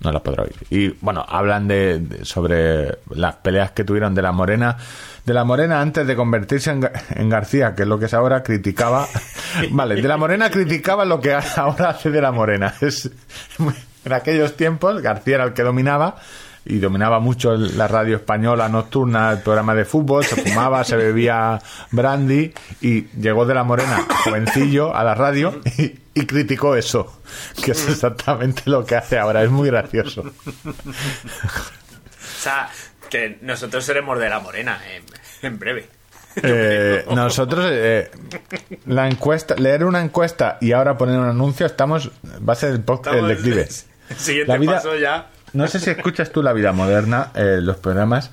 no 0.00 0.12
la 0.12 0.20
podrá 0.22 0.42
oír. 0.44 0.54
Y 0.70 0.88
bueno, 1.00 1.24
hablan 1.28 1.66
de, 1.68 1.98
de- 2.00 2.24
sobre 2.24 2.98
las 3.10 3.36
peleas 3.36 3.70
que 3.72 3.84
tuvieron 3.84 4.14
de 4.14 4.22
la 4.22 4.32
Morena. 4.32 4.76
De 5.24 5.34
la 5.34 5.42
Morena 5.44 5.80
antes 5.80 6.06
de 6.06 6.14
convertirse 6.14 6.70
en 6.70 7.28
García, 7.28 7.74
que 7.74 7.82
es 7.82 7.88
lo 7.88 7.98
que 7.98 8.04
es 8.04 8.14
ahora, 8.14 8.42
criticaba. 8.42 9.06
Vale, 9.70 9.96
de 9.96 10.06
la 10.08 10.16
Morena 10.16 10.50
criticaba 10.50 11.04
lo 11.04 11.20
que 11.20 11.34
ahora 11.34 11.90
hace 11.90 12.10
de 12.10 12.20
la 12.20 12.30
Morena. 12.32 12.74
Es, 12.80 13.10
en 14.04 14.12
aquellos 14.12 14.56
tiempos, 14.56 15.02
García 15.02 15.34
era 15.36 15.44
el 15.44 15.52
que 15.52 15.62
dominaba. 15.64 16.16
Y 16.68 16.78
dominaba 16.80 17.20
mucho 17.20 17.54
la 17.56 17.86
radio 17.86 18.16
española 18.16 18.68
nocturna, 18.68 19.30
el 19.30 19.38
programa 19.38 19.74
de 19.74 19.84
fútbol, 19.84 20.24
se 20.24 20.34
fumaba, 20.42 20.82
se 20.82 20.96
bebía 20.96 21.60
brandy 21.92 22.52
y 22.80 23.02
llegó 23.20 23.46
de 23.46 23.54
la 23.54 23.62
Morena, 23.62 24.04
jovencillo, 24.24 24.92
a 24.94 25.04
la 25.04 25.14
radio 25.14 25.60
y, 25.78 25.94
y 26.12 26.26
criticó 26.26 26.74
eso, 26.74 27.20
que 27.64 27.70
es 27.70 27.88
exactamente 27.88 28.62
lo 28.66 28.84
que 28.84 28.96
hace 28.96 29.16
ahora, 29.16 29.44
es 29.44 29.50
muy 29.50 29.68
gracioso. 29.68 30.22
O 30.22 30.72
sea, 32.40 32.68
que 33.10 33.38
nosotros 33.42 33.84
seremos 33.84 34.18
de 34.18 34.28
la 34.28 34.40
morena 34.40 34.80
en, 34.92 35.04
en 35.46 35.58
breve. 35.58 35.88
Eh, 36.42 37.04
nosotros, 37.14 37.64
eh, 37.70 38.10
la 38.86 39.08
encuesta, 39.08 39.54
leer 39.54 39.84
una 39.84 40.02
encuesta 40.02 40.58
y 40.60 40.72
ahora 40.72 40.98
poner 40.98 41.18
un 41.18 41.28
anuncio, 41.28 41.64
estamos, 41.64 42.10
va 42.46 42.52
a 42.52 42.56
ser 42.56 42.72
el, 42.72 42.80
podcast, 42.82 43.16
el 43.18 43.28
declive. 43.28 43.68
Siguiente 44.16 44.52
La 44.52 44.58
vida- 44.58 44.74
paso 44.74 44.96
ya. 44.96 45.30
No 45.56 45.66
sé 45.68 45.80
si 45.80 45.90
escuchas 45.90 46.30
tú 46.30 46.42
la 46.42 46.52
vida 46.52 46.72
moderna, 46.72 47.30
eh, 47.34 47.58
los 47.60 47.76
programas 47.76 48.30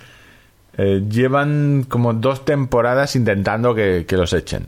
eh, 0.78 1.03
llevan 1.09 1.86
como 1.88 2.13
dos 2.13 2.45
temporadas 2.45 3.15
intentando 3.15 3.74
que, 3.74 4.05
que 4.07 4.17
los 4.17 4.34
echen. 4.34 4.67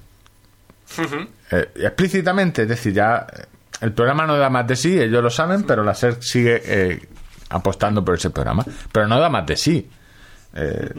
Eh, 1.51 1.69
explícitamente, 1.75 2.63
es 2.63 2.67
decir, 2.69 2.93
ya 2.93 3.25
el 3.81 3.91
programa 3.91 4.25
no 4.25 4.37
da 4.37 4.49
más 4.49 4.67
de 4.67 4.75
sí, 4.75 4.99
ellos 4.99 5.21
lo 5.23 5.29
saben, 5.29 5.63
pero 5.63 5.83
la 5.83 5.93
SER 5.93 6.17
sigue 6.21 6.61
eh, 6.63 7.01
apostando 7.49 8.03
por 8.05 8.15
ese 8.15 8.29
programa. 8.29 8.65
Pero 8.91 9.07
no 9.07 9.19
da 9.19 9.29
más 9.29 9.45
de 9.45 9.57
sí. 9.57 9.89
Eh, 10.55 10.89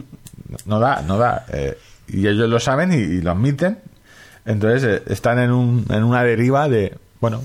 no 0.65 0.79
da, 0.79 1.01
no 1.01 1.17
da. 1.17 1.45
eh, 1.51 1.77
y 2.07 2.27
ellos 2.27 2.49
lo 2.49 2.59
saben 2.59 2.93
y, 2.93 2.97
y 2.97 3.21
lo 3.21 3.31
admiten. 3.31 3.79
Entonces 4.45 5.01
están 5.07 5.39
en, 5.39 5.51
un, 5.51 5.85
en 5.89 6.03
una 6.03 6.23
deriva 6.23 6.69
de, 6.69 6.97
bueno, 7.19 7.43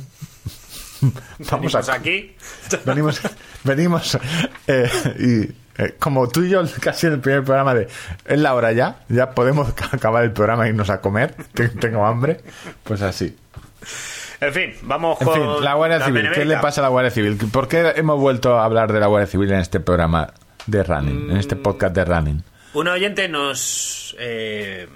vamos 1.50 1.72
Venimos 1.72 1.88
a, 1.88 1.94
aquí. 1.94 2.36
venimos, 2.84 3.20
venimos 3.64 4.18
eh, 4.66 4.90
y 5.18 5.82
eh, 5.82 5.94
como 5.98 6.28
tú 6.28 6.42
y 6.42 6.50
yo 6.50 6.62
casi 6.80 7.06
en 7.06 7.14
el 7.14 7.20
primer 7.20 7.44
programa 7.44 7.74
de 7.74 7.88
es 8.24 8.38
la 8.38 8.54
hora 8.54 8.72
ya, 8.72 9.00
ya 9.08 9.30
podemos 9.30 9.68
acabar 9.92 10.24
el 10.24 10.32
programa 10.32 10.66
e 10.66 10.70
irnos 10.70 10.90
a 10.90 11.00
comer, 11.00 11.34
tengo 11.80 12.04
hambre, 12.06 12.40
pues 12.84 13.02
así. 13.02 13.36
En 14.40 14.52
fin, 14.52 14.74
vamos 14.82 15.20
En 15.20 15.26
con. 15.26 15.34
fin, 15.34 15.64
la 15.64 15.74
Guardia 15.74 16.04
Civil, 16.04 16.30
¿qué 16.34 16.44
le 16.44 16.56
pasa 16.58 16.80
a 16.80 16.82
la 16.82 16.88
Guardia 16.88 17.10
Civil? 17.10 17.36
¿Por 17.52 17.68
qué 17.68 17.92
hemos 17.96 18.18
vuelto 18.18 18.58
a 18.58 18.64
hablar 18.64 18.92
de 18.92 18.98
la 19.00 19.06
Guardia 19.06 19.26
Civil 19.28 19.52
en 19.52 19.60
este 19.60 19.78
programa 19.80 20.32
de 20.66 20.82
Running, 20.82 21.30
en 21.30 21.36
este 21.36 21.56
podcast 21.56 21.94
de 21.94 22.04
Running? 22.04 22.42
Un 22.74 22.88
oyente 22.88 23.28
nos 23.28 24.16
eh, 24.18 24.88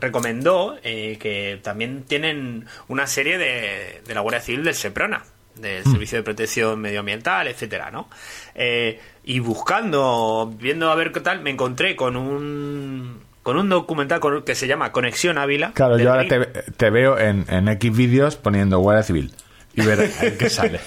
recomendó 0.00 0.76
eh, 0.82 1.16
que 1.20 1.58
también 1.62 2.02
tienen 2.04 2.66
una 2.88 3.06
serie 3.06 3.38
de, 3.38 4.02
de 4.06 4.14
la 4.14 4.20
Guardia 4.20 4.40
Civil 4.40 4.64
del 4.64 4.74
Seprona, 4.74 5.22
del 5.54 5.84
Servicio 5.84 6.18
de 6.18 6.24
Protección 6.24 6.80
Medioambiental, 6.80 7.46
etcétera, 7.46 7.90
¿no? 7.90 8.08
Eh, 8.54 9.00
y 9.24 9.38
buscando, 9.38 10.52
viendo 10.58 10.90
a 10.90 10.94
ver 10.96 11.12
qué 11.12 11.20
tal, 11.20 11.40
me 11.42 11.50
encontré 11.50 11.94
con 11.96 12.16
un 12.16 13.20
con 13.44 13.58
un 13.58 13.68
documental 13.68 14.20
que 14.44 14.54
se 14.54 14.66
llama 14.66 14.90
Conexión 14.90 15.36
Ávila. 15.36 15.72
Claro, 15.74 15.98
yo 15.98 16.10
ahora 16.10 16.26
te, 16.26 16.40
te 16.76 16.88
veo 16.90 17.18
en, 17.18 17.44
en 17.48 17.68
X 17.68 17.94
vídeos 17.94 18.36
poniendo 18.36 18.78
Guardia 18.78 19.02
Civil 19.02 19.32
y 19.74 19.82
ver 19.84 20.10
qué 20.38 20.48
sale. 20.48 20.80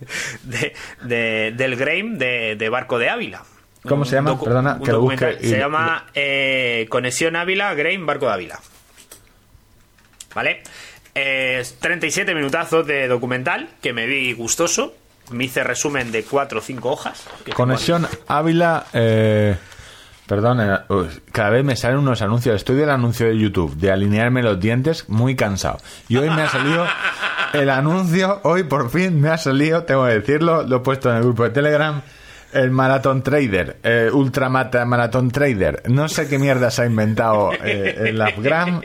de- 0.42 0.74
de- 1.04 1.52
del 1.56 1.76
Grame 1.76 2.16
de, 2.18 2.56
de 2.56 2.68
Barco 2.68 2.98
de 2.98 3.08
Ávila. 3.08 3.44
¿Cómo 3.88 4.04
se 4.04 4.14
llama? 4.16 4.38
Perdona, 4.40 4.78
que 4.84 4.92
lo 4.92 5.00
busque 5.00 5.38
y- 5.40 5.48
Se 5.48 5.58
llama 5.58 6.06
eh, 6.14 6.86
Conexión 6.88 7.34
Ávila, 7.36 7.74
Grame, 7.74 7.98
Barco 8.04 8.26
de 8.26 8.32
Ávila. 8.32 8.60
¿Vale? 10.34 10.62
Eh, 11.14 11.62
37 11.80 12.34
minutazos 12.34 12.86
de 12.86 13.06
documental 13.08 13.68
que 13.82 13.92
me 13.92 14.06
vi 14.06 14.32
gustoso. 14.32 14.94
Me 15.30 15.44
hice 15.44 15.62
resumen 15.64 16.10
de 16.12 16.24
4 16.24 16.58
o 16.58 16.62
5 16.62 16.90
hojas. 16.90 17.24
Conexión 17.54 18.06
Ávila. 18.28 18.86
Eh, 18.92 19.56
perdón, 20.26 20.60
eh, 20.60 20.78
cada 21.32 21.50
vez 21.50 21.64
me 21.64 21.76
salen 21.76 21.98
unos 21.98 22.22
anuncios. 22.22 22.56
Estoy 22.56 22.76
del 22.76 22.90
anuncio 22.90 23.26
de 23.26 23.38
YouTube 23.38 23.76
de 23.76 23.90
alinearme 23.92 24.42
los 24.42 24.58
dientes, 24.58 25.08
muy 25.08 25.36
cansado. 25.36 25.78
Y 26.08 26.16
hoy 26.16 26.30
me 26.30 26.42
ha 26.42 26.48
salido 26.48 26.86
el 27.52 27.68
anuncio. 27.70 28.40
Hoy 28.44 28.62
por 28.64 28.90
fin 28.90 29.20
me 29.20 29.28
ha 29.28 29.38
salido, 29.38 29.84
tengo 29.84 30.06
que 30.06 30.12
decirlo. 30.14 30.62
Lo 30.62 30.76
he 30.76 30.80
puesto 30.80 31.10
en 31.10 31.16
el 31.16 31.22
grupo 31.24 31.44
de 31.44 31.50
Telegram. 31.50 32.00
El 32.52 32.70
Marathon 32.70 33.22
Trader, 33.22 33.78
eh, 33.82 34.10
Ultra 34.12 34.48
Mata- 34.48 34.84
Marathon 34.84 35.30
Trader. 35.30 35.82
No 35.88 36.08
sé 36.08 36.28
qué 36.28 36.38
mierda 36.38 36.70
se 36.70 36.82
ha 36.82 36.86
inventado 36.86 37.52
eh, 37.52 37.96
el 38.08 38.20
Afgram. 38.20 38.80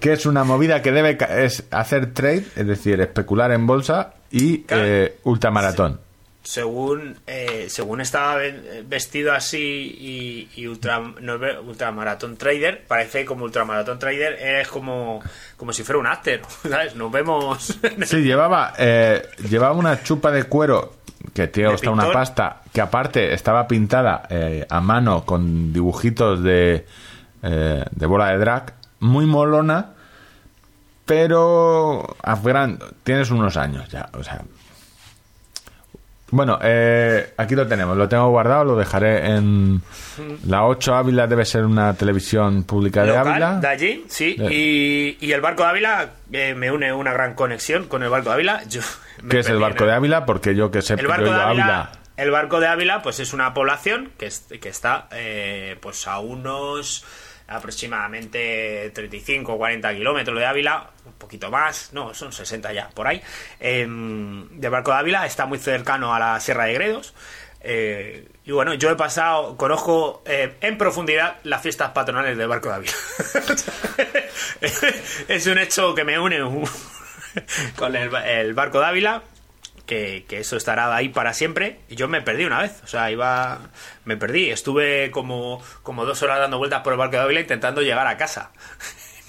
Que 0.00 0.12
es 0.12 0.26
una 0.26 0.42
movida 0.42 0.82
que 0.82 0.90
debe 0.90 1.16
es 1.44 1.64
hacer 1.70 2.12
trade, 2.12 2.44
es 2.56 2.66
decir, 2.66 3.00
especular 3.00 3.52
en 3.52 3.66
bolsa 3.68 4.14
y 4.32 4.64
eh, 4.68 5.18
ultramaratón. 5.22 6.00
según 6.42 7.18
eh, 7.28 7.66
según 7.68 8.00
estaba 8.00 8.34
ve- 8.34 8.82
vestido 8.84 9.32
así 9.32 10.48
y, 10.56 10.60
y 10.60 10.66
ultra 10.66 10.98
no, 11.20 11.38
ultramaratón 11.64 12.36
trader 12.36 12.82
parece 12.88 13.24
como 13.24 13.44
ultramaratón 13.44 14.00
trader 14.00 14.32
es 14.42 14.66
como 14.66 15.22
como 15.56 15.72
si 15.72 15.84
fuera 15.84 16.00
un 16.00 16.08
after 16.08 16.42
¿sabes? 16.68 16.96
nos 16.96 17.12
vemos 17.12 17.78
Sí, 18.04 18.22
llevaba, 18.22 18.72
eh, 18.78 19.22
llevaba 19.48 19.74
una 19.74 20.02
chupa 20.02 20.32
de 20.32 20.42
cuero 20.44 20.96
que 21.34 21.48
tiene 21.48 21.70
¿De 21.70 21.74
costado 21.74 21.94
una 21.94 22.12
pasta, 22.12 22.62
que 22.72 22.80
aparte 22.80 23.32
estaba 23.32 23.66
pintada 23.66 24.26
eh, 24.28 24.66
a 24.68 24.80
mano 24.80 25.24
con 25.24 25.72
dibujitos 25.72 26.42
de, 26.42 26.86
eh, 27.42 27.84
de 27.90 28.06
bola 28.06 28.28
de 28.28 28.38
drag, 28.38 28.74
muy 29.00 29.26
molona, 29.26 29.90
pero 31.06 32.16
Afgan, 32.22 32.78
tienes 33.02 33.30
unos 33.30 33.56
años 33.56 33.88
ya, 33.88 34.08
o 34.12 34.22
sea, 34.22 34.42
Bueno, 36.34 36.58
eh, 36.62 37.34
aquí 37.36 37.54
lo 37.54 37.66
tenemos, 37.68 37.94
lo 37.96 38.08
tengo 38.08 38.28
guardado, 38.30 38.64
lo 38.64 38.74
dejaré 38.76 39.26
en 39.36 39.82
la 40.46 40.64
8 40.64 40.94
Ávila, 40.94 41.26
debe 41.26 41.44
ser 41.44 41.64
una 41.66 41.92
televisión 41.94 42.64
pública 42.64 43.04
de 43.04 43.14
Ávila. 43.16 43.60
de 43.60 43.68
allí, 43.68 44.04
sí. 44.08 44.34
De- 44.38 44.52
Y, 44.52 45.18
y 45.20 45.32
el 45.32 45.42
barco 45.42 45.62
de 45.62 45.68
Ávila 45.68 46.08
eh, 46.32 46.54
me 46.54 46.72
une 46.72 46.90
una 46.92 47.12
gran 47.12 47.34
conexión 47.34 47.86
con 47.86 48.02
el 48.02 48.08
barco 48.08 48.30
de 48.30 48.34
Ávila. 48.36 48.62
Yo 48.66 48.80
¿Qué 49.28 49.40
es 49.40 49.48
el 49.50 49.58
barco 49.58 49.84
en 49.84 49.90
de 49.90 49.96
Ávila? 49.96 50.24
Porque 50.26 50.54
yo 50.54 50.70
que 50.70 50.80
sé, 50.80 50.94
El 50.94 51.06
barco 51.06 51.24
de 51.30 51.30
Ávila, 51.40 51.48
Ávila. 51.50 51.90
el 52.16 52.30
barco 52.30 52.60
de 52.60 52.66
Ávila, 52.68 53.02
pues 53.02 53.20
es 53.20 53.34
una 53.34 53.52
población 53.52 54.10
que, 54.18 54.24
es- 54.26 54.46
que 54.60 54.68
está 54.70 55.08
eh, 55.12 55.76
pues 55.82 56.06
a 56.08 56.18
unos 56.18 57.04
aproximadamente 57.56 58.90
35 58.94 59.52
o 59.54 59.58
40 59.58 59.94
kilómetros 59.94 60.38
de 60.38 60.46
Ávila, 60.46 60.90
un 61.06 61.12
poquito 61.14 61.50
más, 61.50 61.92
no, 61.92 62.14
son 62.14 62.32
60 62.32 62.72
ya, 62.72 62.88
por 62.90 63.06
ahí. 63.06 63.22
Eh, 63.60 63.86
barco 64.70 64.90
de 64.92 64.96
Ávila 64.98 65.26
está 65.26 65.46
muy 65.46 65.58
cercano 65.58 66.14
a 66.14 66.18
la 66.18 66.40
Sierra 66.40 66.64
de 66.64 66.74
Gredos. 66.74 67.14
eh, 67.60 68.28
y 68.44 68.50
bueno, 68.50 68.74
yo 68.74 68.90
he 68.90 68.96
pasado, 68.96 69.56
conozco 69.56 70.22
eh, 70.26 70.56
en 70.60 70.76
profundidad 70.76 71.36
las 71.44 71.62
fiestas 71.62 71.90
patronales 71.92 72.36
del 72.36 72.48
barco 72.48 72.68
de 72.70 72.74
Ávila. 72.74 72.92
es 75.28 75.46
un 75.46 75.58
hecho 75.58 75.94
que 75.94 76.04
me 76.04 76.18
une 76.18 76.42
un- 76.42 76.68
con 77.76 77.94
el, 77.96 78.14
el 78.14 78.54
barco 78.54 78.80
de 78.80 78.86
Ávila 78.86 79.22
que, 79.92 80.24
que 80.28 80.38
eso 80.40 80.56
estará 80.56 80.94
ahí 80.94 81.08
para 81.10 81.34
siempre. 81.34 81.80
Y 81.88 81.96
yo 81.96 82.08
me 82.08 82.22
perdí 82.22 82.44
una 82.44 82.60
vez, 82.62 82.80
o 82.82 82.86
sea, 82.86 83.10
iba. 83.10 83.58
Me 84.04 84.16
perdí. 84.16 84.50
Estuve 84.50 85.10
como, 85.10 85.62
como 85.82 86.04
dos 86.06 86.22
horas 86.22 86.38
dando 86.38 86.58
vueltas 86.58 86.80
por 86.82 86.92
el 86.94 86.98
barco 86.98 87.16
de 87.16 87.22
Ávila 87.22 87.40
intentando 87.40 87.82
llegar 87.82 88.06
a 88.06 88.16
casa. 88.16 88.50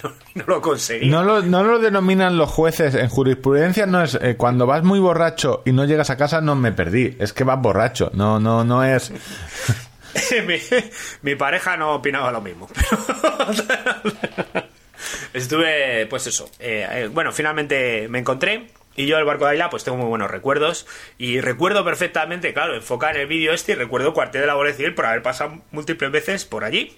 No, 0.04 0.12
no 0.34 0.44
lo 0.46 0.60
conseguí. 0.60 1.08
No 1.08 1.22
lo, 1.24 1.40
no 1.40 1.64
lo 1.64 1.78
denominan 1.78 2.36
los 2.36 2.50
jueces 2.50 2.94
en 2.94 3.08
jurisprudencia, 3.08 3.86
no 3.86 4.02
es 4.02 4.14
eh, 4.20 4.36
cuando 4.36 4.66
vas 4.66 4.82
muy 4.82 5.00
borracho 5.00 5.62
y 5.64 5.72
no 5.72 5.86
llegas 5.86 6.10
a 6.10 6.18
casa, 6.18 6.42
no 6.42 6.54
me 6.56 6.72
perdí, 6.72 7.16
es 7.18 7.32
que 7.32 7.42
vas 7.42 7.58
borracho, 7.58 8.10
no, 8.12 8.38
no, 8.38 8.64
no 8.64 8.84
es. 8.84 9.10
mi, 10.46 10.56
mi 11.22 11.36
pareja 11.36 11.78
no 11.78 11.94
opinaba 11.94 12.30
lo 12.32 12.42
mismo. 12.42 12.68
pero- 12.74 13.54
Estuve, 15.32 16.04
pues 16.06 16.26
eso. 16.26 16.50
eh, 16.58 16.86
eh, 16.90 17.08
bueno, 17.10 17.32
finalmente 17.32 18.06
me 18.10 18.18
encontré. 18.18 18.66
Y 18.96 19.06
yo 19.06 19.18
el 19.18 19.24
barco 19.24 19.44
de 19.44 19.50
Ávila, 19.50 19.70
pues 19.70 19.82
tengo 19.84 19.98
muy 19.98 20.06
buenos 20.06 20.30
recuerdos. 20.30 20.86
Y 21.18 21.40
recuerdo 21.40 21.84
perfectamente, 21.84 22.52
claro, 22.54 22.74
enfocar 22.74 23.16
el 23.16 23.26
vídeo 23.26 23.52
este 23.52 23.72
y 23.72 23.74
recuerdo 23.74 24.14
cuartel 24.14 24.42
de 24.42 24.46
la 24.46 24.54
Guardia 24.54 24.74
Civil 24.74 24.94
por 24.94 25.06
haber 25.06 25.22
pasado 25.22 25.58
múltiples 25.72 26.10
veces 26.12 26.44
por 26.44 26.64
allí. 26.64 26.94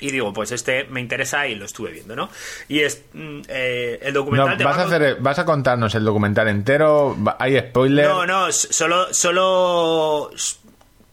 Y 0.00 0.12
digo, 0.12 0.32
pues 0.32 0.52
este 0.52 0.84
me 0.84 1.00
interesa 1.00 1.48
y 1.48 1.56
lo 1.56 1.64
estuve 1.64 1.90
viendo, 1.90 2.14
¿no? 2.14 2.30
Y 2.68 2.80
es 2.80 3.02
mm, 3.12 3.40
eh, 3.48 3.98
el 4.02 4.14
No, 4.14 4.20
documental 4.20 4.56
de 4.56 4.64
vas, 4.64 4.78
a 4.78 4.84
hacer, 4.84 5.16
vas 5.20 5.38
a 5.40 5.44
contarnos 5.44 5.94
el 5.96 6.04
documental 6.04 6.46
entero, 6.48 7.16
hay 7.38 7.58
spoiler. 7.58 8.06
No, 8.06 8.24
no, 8.24 8.52
solo, 8.52 9.12
solo 9.12 10.30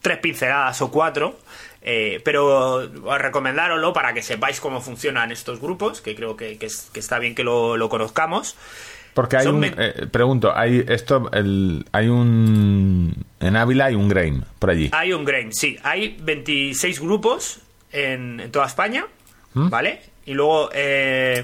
tres 0.02 0.18
pinceladas 0.20 0.82
o 0.82 0.92
cuatro. 0.92 1.40
eh, 1.82 2.22
pero 2.24 2.76
os 2.78 3.20
recomendároslo 3.22 3.92
para 3.94 4.14
que 4.14 4.22
sepáis 4.24 4.60
cómo 4.60 4.82
funcionan 4.82 5.32
estos 5.32 5.60
grupos, 5.60 6.02
que 6.02 6.16
creo 6.16 6.36
que, 6.38 6.58
que 6.58 6.68
que 6.94 7.00
está 7.00 7.20
bien 7.20 7.36
que 7.36 7.44
lo, 7.44 7.78
lo 7.78 7.90
conozcamos. 7.90 8.56
Porque 9.16 9.38
hay 9.38 9.46
son 9.46 9.56
un. 9.56 9.64
eh, 9.64 10.08
pregunto, 10.12 10.56
hay 10.56 10.84
esto, 10.90 11.32
el, 11.32 11.86
hay 11.94 12.10
un. 12.10 13.26
En 13.40 13.56
Ávila 13.56 13.86
hay 13.86 13.96
un 13.96 14.10
Grain, 14.10 14.44
por 14.60 14.70
allí. 14.70 14.90
Hay 14.92 15.14
un 15.14 15.24
grain, 15.24 15.54
sí. 15.54 15.80
Hay 15.84 16.18
26 16.22 17.00
grupos 17.00 17.60
en, 17.94 18.42
en 18.42 18.52
toda 18.52 18.68
España, 18.68 19.06
¿vale? 19.54 20.02
Y 20.26 20.34
luego 20.34 20.70
eh, 20.74 21.44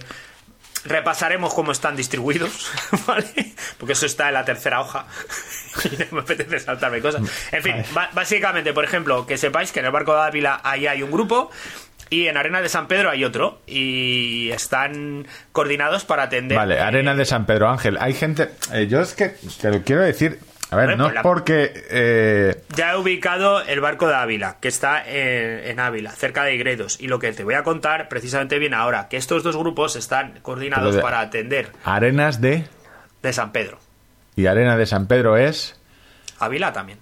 repasaremos 0.84 1.54
cómo 1.54 1.72
están 1.72 1.96
distribuidos, 1.96 2.72
¿vale? 3.08 3.54
Porque 3.78 3.94
eso 3.94 4.06
está 4.06 4.28
en 4.28 4.34
la 4.34 4.44
tercera 4.44 4.82
hoja. 4.82 5.06
y 5.86 5.96
no 5.98 6.06
me 6.12 6.20
apetece 6.22 6.60
saltarme 6.60 7.02
cosas. 7.02 7.22
En 7.54 7.64
fin, 7.64 7.76
básicamente, 8.14 8.74
por 8.74 8.84
ejemplo, 8.84 9.26
que 9.26 9.38
sepáis 9.38 9.72
que 9.72 9.80
en 9.80 9.86
el 9.86 9.92
barco 9.92 10.14
de 10.14 10.22
Ávila 10.22 10.60
ahí 10.64 10.88
hay 10.88 11.04
un 11.04 11.12
grupo. 11.12 11.52
Y 12.12 12.28
en 12.28 12.36
Arena 12.38 12.62
de 12.62 12.70
San 12.70 12.88
Pedro 12.88 13.10
hay 13.10 13.24
otro. 13.26 13.62
Y 13.66 14.52
están 14.52 15.26
coordinados 15.54 16.06
para 16.06 16.24
atender. 16.24 16.58
Vale, 16.58 16.76
eh, 16.76 16.80
Arena 16.82 17.16
de 17.16 17.26
San 17.26 17.46
Pedro 17.48 17.70
Ángel. 17.70 17.98
Hay 18.00 18.14
gente. 18.14 18.50
eh, 18.74 18.86
yo 18.88 19.00
es 19.02 19.14
que 19.16 19.30
te 19.62 19.72
lo 19.72 19.82
quiero 19.82 20.02
decir. 20.04 20.38
A 20.72 20.76
ver, 20.78 20.90
no 20.90 21.04
pues 21.06 21.10
es 21.10 21.16
la- 21.16 21.22
porque. 21.24 21.72
eh, 21.90 22.64
Ya 22.76 22.92
he 22.94 22.98
ubicado 22.98 23.62
el 23.62 23.80
barco 23.82 24.08
de 24.08 24.16
Ávila, 24.16 24.58
que 24.62 24.68
está 24.68 25.04
en, 25.06 25.66
en 25.70 25.80
Ávila, 25.80 26.12
cerca 26.12 26.44
de 26.44 26.58
Gredos. 26.58 27.00
Y 27.02 27.08
lo 27.08 27.18
que 27.20 27.32
te 27.34 27.44
voy 27.44 27.56
a 27.56 27.64
contar 27.64 28.08
precisamente 28.10 28.60
viene 28.60 28.76
ahora, 28.76 29.08
que 29.10 29.18
estos 29.18 29.42
dos 29.44 29.56
grupos 29.58 29.96
están 29.96 30.40
coordinados 30.42 30.96
de- 30.96 31.02
para 31.02 31.20
atender 31.22 31.72
Arenas 31.86 32.40
de. 32.42 32.66
de 33.22 33.34
San 33.34 33.52
Pedro. 33.52 33.80
Y 34.36 34.46
Arena 34.48 34.78
de 34.78 34.86
San 34.86 35.08
Pedro 35.08 35.36
es. 35.38 35.78
Ávila 36.40 36.72
también. 36.74 37.00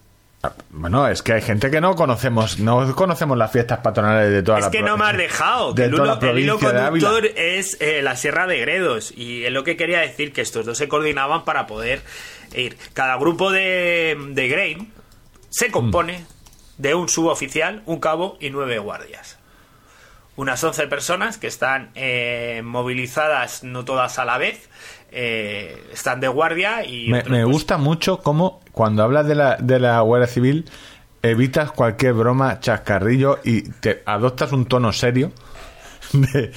Bueno, 0.70 1.06
es 1.08 1.22
que 1.22 1.34
hay 1.34 1.42
gente 1.42 1.70
que 1.70 1.82
no 1.82 1.96
conocemos, 1.96 2.60
no 2.60 2.96
conocemos 2.96 3.38
las 3.38 3.52
fiestas 3.52 3.80
patronales 3.80 4.32
de 4.32 4.42
toda 4.42 4.60
es 4.60 4.66
la 4.66 4.72
que 4.72 4.80
pro- 4.80 4.88
no 4.88 4.98
me 4.98 5.06
has 5.06 5.18
dejado. 5.18 5.76
que 5.76 5.84
el, 5.84 5.94
uno- 5.96 6.18
el 6.22 6.40
hilo 6.40 6.58
conductor 6.60 7.26
es 7.26 7.76
eh, 7.82 8.02
la 8.02 8.16
Sierra 8.16 8.48
de 8.48 8.60
Gredos. 8.60 9.12
Y 9.16 9.44
es 9.46 9.52
lo 9.52 9.64
que 9.66 9.76
quería 9.76 10.00
decir, 10.00 10.32
que 10.32 10.42
estos 10.42 10.66
dos 10.66 10.78
se 10.78 10.88
coordinaban 10.88 11.44
para 11.44 11.68
poder 11.68 12.02
ir. 12.56 12.78
Cada 12.94 13.18
grupo 13.18 13.52
de, 13.52 14.18
de 14.30 14.48
Grain 14.48 14.94
se 15.50 15.72
compone 15.72 16.24
de 16.78 16.96
un 16.96 17.10
suboficial, 17.10 17.82
un 17.86 18.00
cabo 18.00 18.38
y 18.40 18.50
nueve 18.50 18.80
guardias. 18.80 19.38
Unas 20.38 20.64
11 20.64 20.88
personas 20.88 21.38
que 21.38 21.48
están 21.48 21.90
eh, 21.96 22.62
movilizadas, 22.64 23.66
no 23.66 23.84
todas 23.84 24.20
a 24.20 24.24
la 24.26 24.38
vez, 24.38 24.69
eh, 25.12 25.90
están 25.94 26.20
de 26.20 26.28
guardia 26.28 26.86
y... 26.86 27.10
Me, 27.10 27.24
pues, 27.24 27.46
gusta 27.46 27.78
mucho 27.78 28.20
cómo 28.20 28.62
cuando 28.72 29.04
hablas 29.04 29.28
de 29.28 29.36
la, 29.36 29.58
de 29.58 29.80
la 29.80 30.00
Guardia 30.02 30.28
Civil 30.28 30.66
evitas 31.22 31.72
cualquier 31.72 32.14
broma, 32.14 32.60
chascarrillo 32.60 33.40
y 33.44 33.64
te 33.64 34.04
adoptas 34.06 34.52
un 34.52 34.66
tono 34.66 34.94
serio. 34.94 35.32
de- 36.14 36.52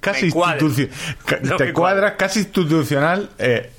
casi 0.00 0.26
Me 0.26 0.32
cuadra. 0.32 0.60
instituci- 0.60 0.90
ca- 1.24 1.38
No 1.42 1.56
te 1.56 1.72
cuadras 1.72 1.72
cuadra. 2.12 2.16
casi 2.16 2.40
institucional. 2.40 3.30
eh. 3.38 3.70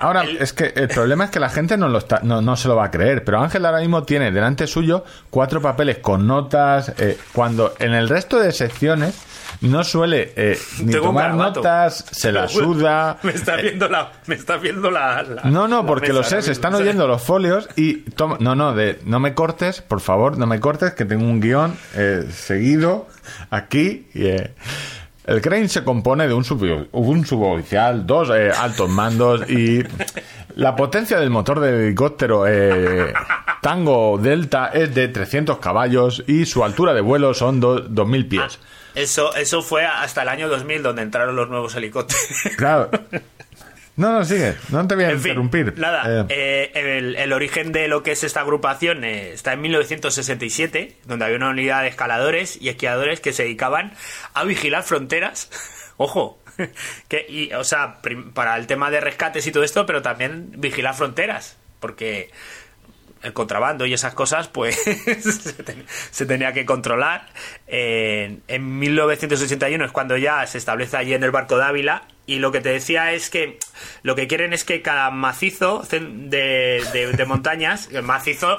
Ahora, 0.00 0.22
El- 0.22 0.36
es 0.38 0.52
que 0.52 0.72
el 0.76 0.88
problema 0.88 1.24
es 1.24 1.30
que 1.30 1.40
la 1.40 1.48
gente 1.50 1.76
no, 1.76 1.88
lo 1.88 1.98
está, 1.98 2.20
no, 2.22 2.40
no 2.40 2.56
se 2.56 2.68
lo 2.68 2.76
va 2.76 2.84
a 2.84 2.90
creer, 2.90 3.24
pero 3.24 3.40
Ángel 3.40 3.66
ahora 3.66 3.80
mismo 3.80 4.04
tiene 4.04 4.30
delante 4.30 4.66
suyo 4.68 5.04
cuatro 5.30 5.60
papeles 5.60 5.98
con 5.98 6.26
notas, 6.26 6.92
eh, 6.98 7.18
cuando 7.32 7.74
en 7.80 7.92
el 7.94 8.08
resto 8.08 8.38
de 8.38 8.52
secciones 8.52 9.16
no 9.62 9.84
suele 9.84 10.32
eh, 10.36 10.58
ni 10.82 10.92
tengo 10.92 11.06
tomar 11.06 11.34
notas, 11.34 12.04
se 12.10 12.32
la 12.32 12.48
suda. 12.48 13.18
Me 13.22 13.32
está 13.32 13.56
viendo 13.56 13.88
la... 13.88 14.12
Me 14.26 14.34
está 14.34 14.56
viendo 14.56 14.90
la, 14.90 15.22
la- 15.22 15.42
No, 15.44 15.68
no, 15.68 15.84
porque 15.86 16.12
lo 16.12 16.22
sé, 16.22 16.42
se 16.42 16.52
están 16.52 16.74
oyendo 16.74 17.06
los 17.06 17.22
folios 17.22 17.68
y 17.76 17.98
toma, 18.12 18.36
no, 18.40 18.54
no, 18.54 18.74
de, 18.74 19.00
no 19.04 19.20
me 19.20 19.34
cortes, 19.34 19.82
por 19.82 20.00
favor, 20.00 20.38
no 20.38 20.46
me 20.46 20.60
cortes, 20.60 20.92
que 20.94 21.04
tengo 21.04 21.24
un 21.24 21.40
guion 21.40 21.76
eh, 21.94 22.26
seguido 22.32 23.06
aquí. 23.50 24.06
y, 24.14 24.26
eh, 24.26 24.54
el 25.26 25.42
Crane 25.42 25.68
se 25.68 25.84
compone 25.84 26.26
de 26.26 26.32
un, 26.32 26.42
sub- 26.42 26.88
un 26.92 27.26
suboficial, 27.26 28.06
dos 28.06 28.30
eh, 28.34 28.50
altos 28.50 28.88
mandos 28.88 29.48
y 29.50 29.82
la 30.56 30.74
potencia 30.74 31.18
del 31.20 31.28
motor 31.28 31.60
del 31.60 31.74
helicóptero 31.74 32.46
eh, 32.48 33.12
Tango 33.60 34.16
Delta 34.16 34.68
es 34.72 34.94
de 34.94 35.08
300 35.08 35.58
caballos 35.58 36.24
y 36.26 36.46
su 36.46 36.64
altura 36.64 36.94
de 36.94 37.02
vuelo 37.02 37.34
son 37.34 37.60
do- 37.60 37.80
2000 37.80 38.26
pies. 38.26 38.58
Eso, 38.98 39.34
eso 39.34 39.62
fue 39.62 39.84
hasta 39.86 40.22
el 40.22 40.28
año 40.28 40.48
2000 40.48 40.82
donde 40.82 41.02
entraron 41.02 41.36
los 41.36 41.48
nuevos 41.48 41.74
helicópteros. 41.74 42.24
Claro. 42.56 42.90
No, 43.96 44.12
no, 44.12 44.24
sigue, 44.24 44.54
no 44.68 44.86
te 44.86 44.94
voy 44.94 45.04
a 45.04 45.10
En 45.10 45.18
fin, 45.20 45.30
interrumpir. 45.32 45.76
nada, 45.76 46.26
Eh, 46.28 46.70
eh, 46.72 46.98
el, 46.98 47.16
el 47.16 47.32
origen 47.32 47.72
de 47.72 47.88
lo 47.88 48.04
que 48.04 48.12
es 48.12 48.22
esta 48.22 48.42
agrupación 48.42 49.02
eh, 49.02 49.32
está 49.32 49.54
en 49.54 49.60
1967, 49.62 50.96
donde 51.06 51.24
había 51.24 51.36
una 51.36 51.50
unidad 51.50 51.82
de 51.82 51.88
escaladores 51.88 52.58
y 52.60 52.68
esquiadores 52.68 53.18
que 53.20 53.32
se 53.32 53.42
dedicaban 53.42 53.92
a 54.34 54.44
vigilar 54.44 54.84
fronteras. 54.84 55.50
Ojo, 55.96 56.38
que, 57.08 57.26
y, 57.28 57.52
o 57.54 57.64
sea, 57.64 57.98
para 58.34 58.56
el 58.56 58.68
tema 58.68 58.90
de 58.92 59.00
rescates 59.00 59.44
y 59.48 59.52
todo 59.52 59.64
esto, 59.64 59.84
pero 59.84 60.00
también 60.00 60.52
vigilar 60.56 60.94
fronteras, 60.94 61.56
porque 61.80 62.30
el 63.22 63.32
contrabando 63.32 63.84
y 63.86 63.92
esas 63.94 64.14
cosas, 64.14 64.48
pues 64.48 64.76
se, 64.82 65.52
ten- 65.62 65.84
se 66.10 66.26
tenía 66.26 66.52
que 66.52 66.64
controlar. 66.64 67.26
En, 67.66 68.42
en 68.48 68.78
1981 68.78 69.84
es 69.84 69.92
cuando 69.92 70.16
ya 70.16 70.46
se 70.46 70.58
establece 70.58 70.96
allí 70.96 71.14
en 71.14 71.22
el 71.24 71.30
barco 71.30 71.56
de 71.58 71.64
Ávila. 71.64 72.02
Y 72.26 72.40
lo 72.40 72.52
que 72.52 72.60
te 72.60 72.68
decía 72.68 73.12
es 73.12 73.30
que 73.30 73.58
lo 74.02 74.14
que 74.14 74.26
quieren 74.28 74.52
es 74.52 74.64
que 74.64 74.82
cada 74.82 75.10
macizo 75.10 75.82
de, 75.90 76.00
de- 76.92 77.12
de 77.12 77.24
montañas, 77.24 77.88
el 77.92 78.02
macizo, 78.02 78.58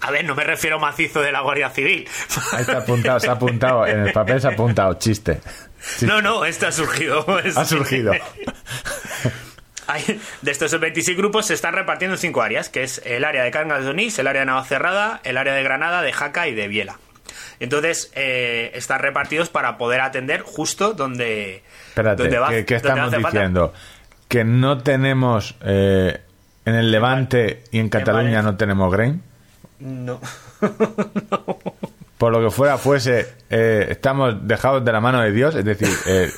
a 0.00 0.10
ver, 0.10 0.24
no 0.24 0.34
me 0.34 0.44
refiero 0.44 0.76
a 0.76 0.78
macizo 0.80 1.20
de 1.20 1.30
la 1.30 1.40
Guardia 1.42 1.68
Civil. 1.70 2.08
Ahí 2.52 2.62
está 2.62 2.78
apuntado, 2.78 3.20
se 3.20 3.28
ha 3.28 3.32
apuntado, 3.32 3.86
en 3.86 4.06
el 4.06 4.12
papel 4.12 4.40
se 4.40 4.46
ha 4.48 4.52
apuntado, 4.52 4.94
chiste. 4.94 5.40
Chiste. 5.82 6.06
No, 6.06 6.20
no, 6.22 6.44
este 6.46 6.66
ha 6.66 6.72
surgido. 6.72 7.24
Ha 7.56 7.64
surgido. 7.64 8.12
Hay- 9.90 10.20
de 10.42 10.50
estos 10.50 10.78
26 10.78 11.16
grupos 11.16 11.46
se 11.46 11.54
están 11.54 11.74
repartiendo 11.74 12.14
en 12.14 12.18
cinco 12.20 12.42
áreas, 12.42 12.68
que 12.68 12.82
es 12.82 13.02
el 13.04 13.24
área 13.24 13.42
de 13.44 13.50
Cangas 13.50 13.84
de 13.84 13.90
Onís, 13.90 14.18
el 14.18 14.26
área 14.26 14.40
de 14.40 14.46
Navacerrada, 14.46 15.20
el 15.24 15.36
área 15.36 15.54
de 15.54 15.62
Granada, 15.62 16.02
de 16.02 16.12
Jaca 16.12 16.48
y 16.48 16.54
de 16.54 16.68
Biela. 16.68 16.98
Entonces, 17.60 18.10
eh, 18.14 18.70
están 18.74 19.00
repartidos 19.00 19.48
para 19.50 19.76
poder 19.78 20.00
atender 20.00 20.42
justo 20.42 20.94
donde, 20.94 21.62
Espérate, 21.88 22.22
donde 22.22 22.38
va- 22.38 22.48
¿qué, 22.50 22.64
qué 22.64 22.74
donde 22.78 22.88
estamos 22.90 23.12
falta. 23.14 23.28
diciendo? 23.30 23.74
Que 24.28 24.44
no 24.44 24.78
tenemos 24.78 25.56
eh, 25.62 26.20
en 26.64 26.74
el 26.74 26.90
Levante 26.90 27.64
y 27.70 27.78
en 27.80 27.88
Cataluña 27.88 28.42
no 28.42 28.56
tenemos 28.56 28.92
grain. 28.92 29.22
No. 29.80 30.20
Por 32.18 32.32
lo 32.32 32.42
que 32.42 32.50
fuera 32.50 32.76
fuese, 32.78 33.26
eh, 33.48 33.86
estamos 33.90 34.46
dejados 34.46 34.84
de 34.84 34.92
la 34.92 35.00
mano 35.00 35.20
de 35.22 35.32
Dios. 35.32 35.54
Es 35.54 35.64
decir, 35.64 35.88
eh, 36.06 36.30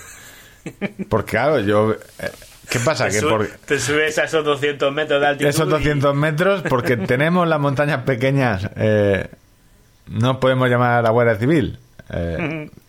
porque 1.09 1.33
claro, 1.33 1.61
yo... 1.61 1.97
¿Qué 2.73 2.81
pasa? 2.81 3.09
Te, 3.09 3.21
Que 3.21 3.27
por 3.27 3.47
te 3.47 3.79
subes 3.79 4.19
a 4.19 4.25
esos 4.25 4.45
200 4.45 4.93
metros 4.93 5.21
de 5.21 5.27
altitud. 5.27 5.49
esos 5.51 5.67
y- 5.69 5.71
200 5.71 6.15
metros, 6.15 6.63
porque 6.69 6.97
tenemos 7.07 7.47
las 7.47 7.61
montañas 7.61 8.03
pequeñas, 8.05 8.69
eh, 8.77 9.29
no 10.09 10.41
podemos 10.41 10.69
llamar 10.71 10.93
a 10.99 11.03
la 11.03 11.11
Guardia 11.11 11.37
Civil. 11.37 11.79
Eh, 12.11 12.71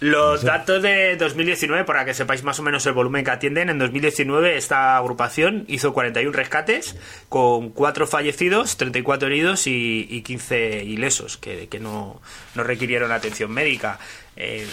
Los 0.00 0.42
datos 0.42 0.82
de 0.82 1.16
2019, 1.16 1.84
para 1.84 2.04
que 2.04 2.12
sepáis 2.14 2.42
más 2.42 2.58
o 2.58 2.62
menos 2.64 2.84
el 2.84 2.92
volumen 2.92 3.24
que 3.24 3.30
atienden, 3.30 3.70
en 3.70 3.78
2019 3.78 4.56
esta 4.56 4.96
agrupación 4.98 5.64
hizo 5.68 5.94
41 5.94 6.32
rescates 6.36 6.96
con 7.28 7.70
4 7.70 8.06
fallecidos, 8.06 8.76
34 8.76 9.28
heridos 9.28 9.66
y, 9.68 10.06
y 10.10 10.22
15 10.22 10.82
ilesos, 10.84 11.38
que, 11.38 11.68
que 11.68 11.78
no, 11.78 12.20
no 12.56 12.64
requirieron 12.64 13.12
atención 13.12 13.52
médica. 13.52 13.98
Eh, 14.36 14.66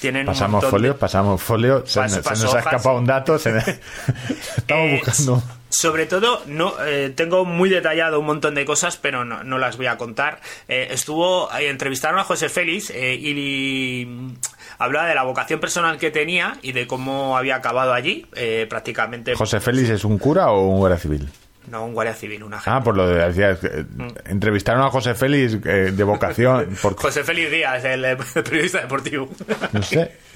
tienen 0.00 0.22
un 0.22 0.26
pasamos 0.34 0.62
de- 0.64 0.70
folio, 0.70 0.96
pasamos 0.96 1.42
folio, 1.42 1.84
se, 1.86 2.00
Paso- 2.00 2.14
se 2.16 2.22
paso 2.22 2.44
nos 2.44 2.54
ha 2.54 2.58
escapado 2.60 2.96
un 2.98 3.06
dato, 3.06 3.38
se- 3.38 3.50
estamos 4.56 4.84
Eh, 4.86 5.00
buscando... 5.04 5.42
Sobre 5.72 6.06
todo, 6.06 6.42
no 6.46 6.74
eh, 6.84 7.12
tengo 7.14 7.44
muy 7.44 7.70
detallado 7.70 8.18
un 8.18 8.26
montón 8.26 8.56
de 8.56 8.64
cosas, 8.64 8.96
pero 8.96 9.24
no, 9.24 9.44
no 9.44 9.56
las 9.58 9.76
voy 9.76 9.86
a 9.86 9.96
contar. 9.96 10.40
Eh, 10.66 10.88
estuvo, 10.90 11.48
eh, 11.54 11.68
entrevistaron 11.68 12.18
a 12.18 12.24
José 12.24 12.48
Félix 12.48 12.90
y, 12.90 14.34
hablaba 14.78 15.06
de 15.06 15.14
la 15.14 15.22
vocación 15.22 15.60
personal 15.60 15.96
que 15.98 16.10
tenía 16.10 16.58
y 16.62 16.72
de 16.72 16.88
cómo 16.88 17.36
había 17.36 17.54
acabado 17.54 17.92
allí, 17.94 18.26
prácticamente. 18.68 19.34
¿José 19.36 19.60
Félix 19.60 19.90
es 19.90 20.04
un 20.04 20.18
cura 20.18 20.50
o 20.50 20.66
un 20.66 20.78
guardia 20.78 20.98
civil? 20.98 21.28
No, 21.68 21.84
un 21.84 21.92
guardia 21.92 22.14
civil, 22.14 22.42
un 22.42 22.54
agente. 22.54 22.70
Ah, 22.70 22.82
por 22.82 22.96
lo 22.96 23.06
de 23.06 23.26
decía, 23.26 23.50
eh, 23.50 23.84
entrevistaron 24.26 24.82
a 24.82 24.90
José 24.90 25.14
Félix 25.14 25.58
eh, 25.64 25.92
de 25.92 26.04
vocación, 26.04 26.76
por, 26.82 26.96
José 26.96 27.22
Félix 27.22 27.50
Díaz, 27.50 27.84
el, 27.84 28.04
eh, 28.04 28.16
periodista 28.34 28.80
deportivo. 28.80 29.30
no 29.72 29.82
sé. 29.82 30.12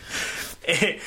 Eh, 0.66 0.98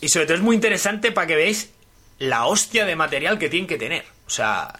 y 0.00 0.08
sobre 0.08 0.26
todo 0.26 0.36
es 0.36 0.42
muy 0.42 0.56
interesante 0.56 1.12
para 1.12 1.28
que 1.28 1.36
veáis 1.36 1.70
la 2.18 2.46
hostia 2.46 2.84
de 2.84 2.96
material 2.96 3.38
que 3.38 3.48
tienen 3.48 3.68
que 3.68 3.78
tener. 3.78 4.04
O 4.26 4.30
sea, 4.30 4.72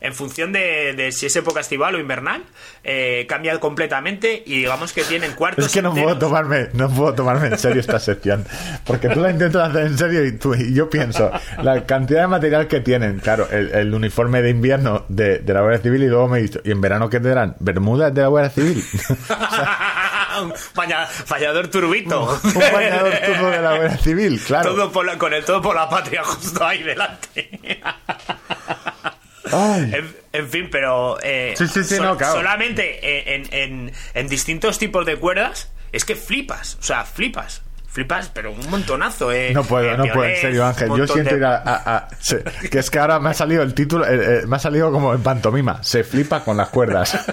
en 0.00 0.14
función 0.14 0.52
de, 0.52 0.92
de 0.94 1.12
si 1.12 1.26
es 1.26 1.36
época 1.36 1.60
estival 1.60 1.94
o 1.94 1.98
invernal, 1.98 2.42
eh, 2.84 3.26
cambia 3.28 3.58
completamente 3.60 4.42
y 4.46 4.58
digamos 4.58 4.92
que 4.92 5.02
tienen 5.04 5.32
cuartos. 5.32 5.66
Es 5.66 5.72
que 5.72 5.82
no 5.82 5.92
puedo 5.92 6.16
tomarme, 6.18 6.68
no 6.74 6.88
puedo 6.88 7.14
tomarme 7.14 7.48
en 7.48 7.58
serio 7.58 7.80
esta 7.80 7.98
sección, 7.98 8.44
porque 8.84 9.08
tú 9.08 9.20
la 9.20 9.30
intentas 9.30 9.70
hacer 9.70 9.86
en 9.86 9.98
serio 9.98 10.24
y, 10.24 10.32
tú, 10.32 10.54
y 10.54 10.74
yo 10.74 10.88
pienso 10.88 11.30
la 11.62 11.84
cantidad 11.86 12.22
de 12.22 12.26
material 12.28 12.66
que 12.68 12.80
tienen, 12.80 13.18
claro, 13.20 13.48
el, 13.50 13.70
el 13.72 13.94
uniforme 13.94 14.42
de 14.42 14.50
invierno 14.50 15.04
de, 15.08 15.38
de 15.40 15.54
la 15.54 15.60
Guardia 15.60 15.80
Civil 15.82 16.02
y 16.02 16.06
luego 16.08 16.28
me 16.28 16.38
he 16.38 16.42
visto, 16.42 16.60
¿y 16.64 16.70
en 16.70 16.80
verano 16.80 17.08
qué 17.10 17.20
tendrán? 17.20 17.56
¿Bermudas 17.58 18.14
de 18.14 18.22
la 18.22 18.28
Guardia 18.28 18.50
Civil? 18.50 18.84
un 20.42 20.52
baña- 20.74 21.08
bañador 21.28 21.68
turbito. 21.68 22.22
Un 22.44 22.54
bañador 22.72 23.12
turno 23.26 23.50
de 23.50 23.60
la 23.62 23.76
Guardia 23.76 23.98
Civil, 23.98 24.40
claro. 24.46 24.70
Todo 24.74 24.92
por 24.92 25.04
la- 25.06 25.18
con 25.18 25.32
el 25.34 25.44
todo 25.44 25.60
por 25.60 25.74
la 25.74 25.88
patria 25.88 26.22
justo 26.24 26.64
ahí 26.64 26.82
delante. 26.82 27.50
En, 29.52 30.16
en 30.32 30.48
fin, 30.48 30.68
pero 30.70 31.18
eh, 31.22 31.54
Sí, 31.56 31.66
sí, 31.68 31.84
sí, 31.84 31.96
no, 32.00 32.16
claro. 32.16 32.34
solamente 32.34 33.34
en, 33.34 33.46
en- 33.52 33.92
en 34.14 34.28
distintos 34.28 34.78
tipos 34.78 35.06
de 35.06 35.16
cuerdas 35.16 35.70
es 35.92 36.04
que 36.04 36.16
flipas, 36.16 36.76
o 36.80 36.82
sea, 36.82 37.04
flipas. 37.04 37.62
Flipas, 37.90 38.28
pero 38.32 38.52
un 38.52 38.68
montonazo. 38.70 39.32
Eh, 39.32 39.50
No 39.54 39.64
puedo, 39.64 39.90
eh, 39.90 39.96
no 39.96 40.04
puedo, 40.12 40.28
en 40.28 40.36
serio, 40.40 40.66
Ángel. 40.66 40.88
Yo 40.94 41.06
siento 41.06 41.30
de- 41.30 41.36
ir 41.38 41.44
a. 41.44 41.56
a- 41.56 41.96
a- 41.96 42.08
se- 42.20 42.44
que 42.70 42.78
es 42.78 42.90
que 42.90 42.98
ahora 42.98 43.18
me 43.18 43.30
ha 43.30 43.34
salido 43.34 43.62
el 43.62 43.72
título, 43.74 44.06
eh, 44.06 44.40
eh, 44.42 44.46
me 44.46 44.56
ha 44.56 44.58
salido 44.58 44.92
como 44.92 45.14
en 45.14 45.22
pantomima. 45.22 45.82
Se 45.82 46.04
flipa 46.04 46.44
con 46.44 46.56
las 46.58 46.68
cuerdas. 46.68 47.18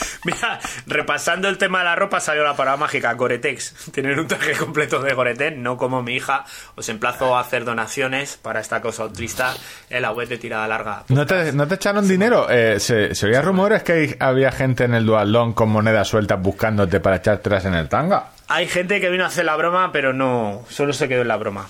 Mira, 0.24 0.60
repasando 0.86 1.48
el 1.48 1.58
tema 1.58 1.78
de 1.78 1.84
la 1.84 1.96
ropa 1.96 2.20
salió 2.20 2.44
la 2.44 2.54
parada 2.54 2.76
mágica, 2.76 3.12
Goretex. 3.14 3.90
Tener 3.92 4.18
un 4.18 4.26
traje 4.26 4.52
completo 4.52 5.00
de 5.00 5.14
Goretex, 5.14 5.56
no 5.56 5.76
como 5.76 6.02
mi 6.02 6.16
hija. 6.16 6.44
Os 6.74 6.88
emplazo 6.88 7.36
a 7.36 7.40
hacer 7.40 7.64
donaciones 7.64 8.36
para 8.36 8.60
esta 8.60 8.80
cosa 8.80 9.04
autrista 9.04 9.54
en 9.90 10.02
la 10.02 10.12
web 10.12 10.28
de 10.28 10.38
tirada 10.38 10.66
larga. 10.68 11.04
¿No 11.08 11.26
te, 11.26 11.52
¿no 11.52 11.66
te 11.66 11.76
echaron 11.76 12.06
dinero? 12.06 12.48
Eh, 12.50 12.80
se, 12.80 13.14
se 13.14 13.26
oía 13.26 13.42
rumores 13.42 13.82
que 13.82 14.16
había 14.20 14.52
gente 14.52 14.84
en 14.84 14.94
el 14.94 15.06
dualdón 15.06 15.52
con 15.52 15.68
monedas 15.70 16.08
sueltas 16.08 16.40
buscándote 16.40 17.00
para 17.00 17.16
echártelas 17.16 17.64
en 17.64 17.74
el 17.74 17.88
tanga. 17.88 18.30
Hay 18.48 18.66
gente 18.66 19.00
que 19.00 19.10
vino 19.10 19.24
a 19.24 19.28
hacer 19.28 19.44
la 19.44 19.56
broma, 19.56 19.92
pero 19.92 20.12
no, 20.12 20.64
solo 20.68 20.92
se 20.92 21.08
quedó 21.08 21.22
en 21.22 21.28
la 21.28 21.36
broma. 21.36 21.68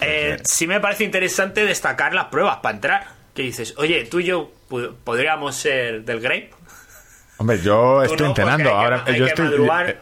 Eh, 0.00 0.38
sí 0.44 0.66
me 0.66 0.80
parece 0.80 1.04
interesante 1.04 1.64
destacar 1.64 2.14
las 2.14 2.26
pruebas 2.26 2.58
para 2.58 2.74
entrar. 2.74 3.06
Que 3.34 3.42
dices, 3.42 3.74
oye, 3.78 4.04
tú 4.04 4.20
y 4.20 4.24
yo 4.24 4.50
podríamos 5.04 5.54
ser 5.56 6.04
del 6.04 6.20
Grape. 6.20 6.50
Hombre, 7.38 7.58
yo 7.60 8.02
estoy 8.02 8.18
no, 8.20 8.26
entrenando. 8.28 8.70
que- 8.70 8.74
Ahora 8.76 9.04
yo 9.12 9.26
estoy, 9.26 9.46
eh, 9.88 9.98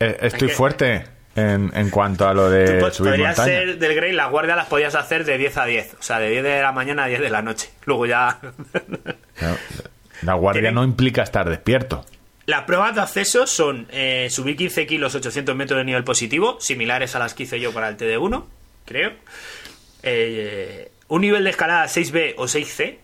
eh, 0.00 0.18
estoy 0.22 0.48
que- 0.48 0.54
fuerte 0.54 1.04
en, 1.36 1.70
en 1.74 1.90
cuanto 1.90 2.26
a 2.28 2.34
lo 2.34 2.44
Tú 2.46 2.50
de 2.50 2.80
po- 2.80 2.90
subir 2.90 3.10
podrías 3.12 3.36
montaña. 3.38 3.58
ser 3.58 3.78
del 3.78 3.94
Grey, 3.94 4.12
las 4.12 4.30
guardias 4.30 4.56
las 4.56 4.66
podías 4.66 4.94
hacer 4.94 5.24
de 5.24 5.36
10 5.38 5.56
a 5.58 5.64
10. 5.66 5.94
O 5.98 6.02
sea, 6.02 6.18
de 6.18 6.30
10 6.30 6.42
de 6.42 6.62
la 6.62 6.72
mañana 6.72 7.04
a 7.04 7.06
10 7.08 7.20
de 7.20 7.30
la 7.30 7.42
noche. 7.42 7.70
Luego 7.84 8.06
ya. 8.06 8.38
No, 8.42 9.56
La 10.22 10.34
guardia 10.34 10.60
Tienen- 10.62 10.74
no 10.74 10.84
implica 10.84 11.22
estar 11.22 11.48
despierto. 11.48 12.04
Las 12.46 12.62
pruebas 12.62 12.94
de 12.94 13.00
acceso 13.02 13.46
son 13.46 13.86
eh, 13.90 14.28
subir 14.30 14.56
15 14.56 14.86
kilos, 14.86 15.14
800 15.14 15.54
metros 15.54 15.78
de 15.78 15.84
nivel 15.84 16.04
positivo, 16.04 16.58
similares 16.60 17.14
a 17.14 17.18
las 17.18 17.32
que 17.34 17.44
hice 17.44 17.60
yo 17.60 17.72
para 17.72 17.88
el 17.88 17.96
TD1, 17.96 18.44
creo. 18.86 19.12
Eh, 20.02 20.90
un 21.08 21.20
nivel 21.20 21.44
de 21.44 21.50
escalada 21.50 21.86
6B 21.88 22.34
o 22.38 22.46
6C, 22.48 22.98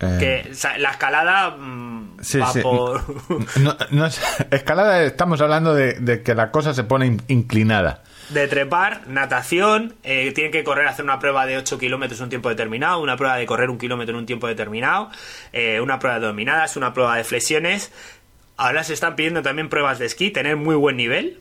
Eh, 0.00 0.16
que 0.44 0.50
o 0.52 0.54
sea, 0.54 0.78
la 0.78 0.90
escalada 0.90 1.50
mm, 1.50 2.18
Sí, 2.20 2.38
va 2.38 2.52
sí. 2.52 2.60
por... 2.60 3.02
no- 3.60 3.76
no 3.90 4.06
es- 4.06 4.20
escalada, 4.50 5.02
estamos 5.02 5.40
hablando 5.40 5.74
de, 5.74 5.94
de 5.94 6.22
que 6.22 6.34
la 6.34 6.50
cosa 6.50 6.72
se 6.74 6.84
pone 6.84 7.06
in- 7.06 7.22
inclinada. 7.28 8.02
de 8.28 8.46
trepar, 8.46 9.08
natación, 9.08 9.94
eh, 10.04 10.30
tienen 10.34 10.52
que 10.52 10.62
correr, 10.62 10.86
hacer 10.86 11.04
una 11.04 11.18
prueba 11.18 11.46
de 11.46 11.56
8 11.56 11.78
kilómetros 11.78 12.20
en 12.20 12.24
un 12.24 12.30
tiempo 12.30 12.48
determinado, 12.48 13.00
una 13.00 13.16
prueba 13.16 13.36
de 13.36 13.46
correr 13.46 13.70
un 13.70 13.78
kilómetro 13.78 14.14
en 14.14 14.20
un 14.20 14.26
tiempo 14.26 14.46
determinado, 14.46 15.10
eh, 15.52 15.80
una 15.80 15.98
prueba 15.98 16.20
de 16.20 16.26
dominadas, 16.26 16.76
una 16.76 16.92
prueba 16.94 17.16
de 17.16 17.24
flexiones. 17.24 17.90
Ahora 18.56 18.84
se 18.84 18.92
están 18.94 19.16
pidiendo 19.16 19.42
también 19.42 19.68
pruebas 19.68 19.98
de 19.98 20.06
esquí, 20.06 20.30
tener 20.30 20.56
muy 20.56 20.74
buen 20.76 20.96
nivel. 20.96 21.38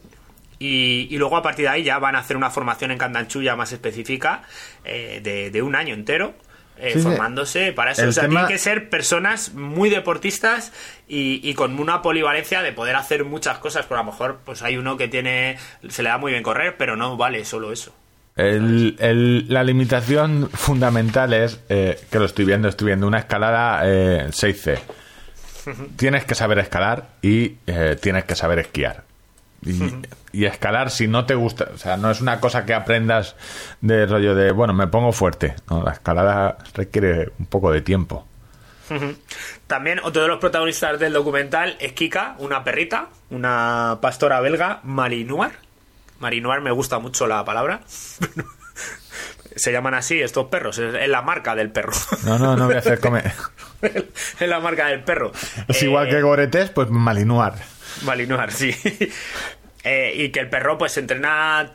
Y, 0.60 1.08
y 1.12 1.18
luego 1.20 1.38
a 1.38 1.44
partir 1.44 1.66
de 1.66 1.70
ahí 1.70 1.84
ya 1.84 2.00
van 2.00 2.16
a 2.16 2.20
hacer 2.20 2.36
una 2.38 2.50
formación 2.50 2.90
en 2.90 2.98
Candanchú 2.98 3.44
ya 3.44 3.56
más 3.56 3.72
específica 3.74 4.42
eh, 4.86 5.20
de, 5.24 5.52
de 5.52 5.62
un 5.62 5.76
año 5.76 5.94
entero. 5.94 6.34
Eh, 6.80 6.92
Sí, 6.94 7.00
formándose 7.02 7.72
para 7.74 7.92
eso. 7.92 8.08
O 8.08 8.12
sea, 8.12 8.24
tema- 8.24 8.42
tienen 8.42 8.48
que 8.56 8.58
ser 8.60 8.90
personas 8.90 9.54
muy 9.54 9.90
deportistas 9.90 10.72
y, 11.08 11.40
y 11.48 11.54
con 11.54 11.80
una 11.80 12.02
polivalencia 12.02 12.62
de 12.62 12.72
poder 12.74 12.96
hacer 12.96 13.24
muchas 13.26 13.58
cosas. 13.60 13.86
Por 13.86 13.98
a 13.98 14.02
lo 14.04 14.12
mejor, 14.12 14.40
pues 14.46 14.62
hay 14.62 14.78
uno 14.78 14.98
que 14.98 15.08
tiene, 15.08 15.58
se 15.90 16.04
le 16.04 16.10
da 16.10 16.18
muy 16.18 16.32
bien 16.32 16.44
correr, 16.44 16.76
pero 16.78 16.96
no 16.96 17.18
vale 17.18 17.44
solo 17.46 17.72
eso. 17.72 17.94
El- 18.36 18.96
el- 19.00 19.46
la 19.52 19.64
limitación 19.64 20.50
fundamental 20.54 21.34
es, 21.34 21.60
eh, 21.70 22.00
que 22.12 22.20
lo 22.20 22.26
estoy 22.26 22.46
viendo, 22.46 22.68
estoy 22.68 22.88
viendo 22.88 23.08
una 23.08 23.18
escalada 23.20 23.82
eh, 23.86 24.28
6C. 24.32 24.78
Tienes 25.98 26.24
que 26.24 26.34
saber 26.36 26.60
escalar 26.60 27.10
y 27.22 27.56
eh, 27.68 27.98
tienes 28.02 28.24
que 28.24 28.36
saber 28.36 28.60
esquiar. 28.60 29.04
Y, 29.66 29.82
y 30.38 30.46
escalar 30.46 30.92
si 30.92 31.08
no 31.08 31.26
te 31.26 31.34
gusta, 31.34 31.70
o 31.74 31.78
sea, 31.80 31.98
no 31.98 32.12
es 32.12 32.22
una 32.22 32.40
cosa 32.40 32.64
que 32.64 32.76
aprendas 32.76 33.36
de 33.82 34.06
rollo 34.06 34.36
de, 34.36 34.52
bueno, 34.52 34.72
me 34.72 34.86
pongo 34.86 35.12
fuerte. 35.12 35.56
No, 35.68 35.82
la 35.82 35.94
escalada 35.94 36.60
requiere 36.76 37.32
un 37.40 37.48
poco 37.48 37.72
de 37.72 37.82
tiempo. 37.82 38.28
También 39.66 40.00
otro 40.04 40.22
de 40.22 40.28
los 40.28 40.40
protagonistas 40.40 41.00
del 41.00 41.14
documental 41.14 41.76
es 41.80 41.94
Kika, 41.94 42.36
una 42.38 42.64
perrita, 42.64 43.08
una 43.32 43.98
pastora 44.00 44.40
belga, 44.40 44.80
Malinois. 44.84 45.54
Malinois 46.20 46.62
me 46.62 46.70
gusta 46.72 47.00
mucho 47.00 47.26
la 47.26 47.44
palabra. 47.44 47.82
Se 49.56 49.72
llaman 49.72 49.96
así 49.96 50.22
estos 50.22 50.46
perros, 50.50 50.78
es 50.78 51.10
la 51.10 51.24
marca 51.24 51.56
del 51.56 51.72
perro. 51.72 51.94
No, 52.26 52.38
no, 52.38 52.56
no 52.56 52.68
voy 52.68 52.76
a 52.76 52.80
hacer 52.80 53.00
comer. 53.00 53.32
es 53.82 54.48
la 54.48 54.60
marca 54.60 54.86
del 54.86 55.04
perro. 55.04 55.32
Es 55.68 55.82
Eh, 55.82 55.86
igual 55.86 56.08
que 56.10 56.22
Goretés, 56.22 56.70
pues 56.70 56.92
Malinoir. 56.92 57.54
Malinois, 58.06 58.54
sí. 58.54 58.76
Eh, 59.90 60.14
y 60.18 60.30
que 60.32 60.42
el 60.42 60.50
perro 60.50 60.78
pues 60.78 60.98
entrena 60.98 61.72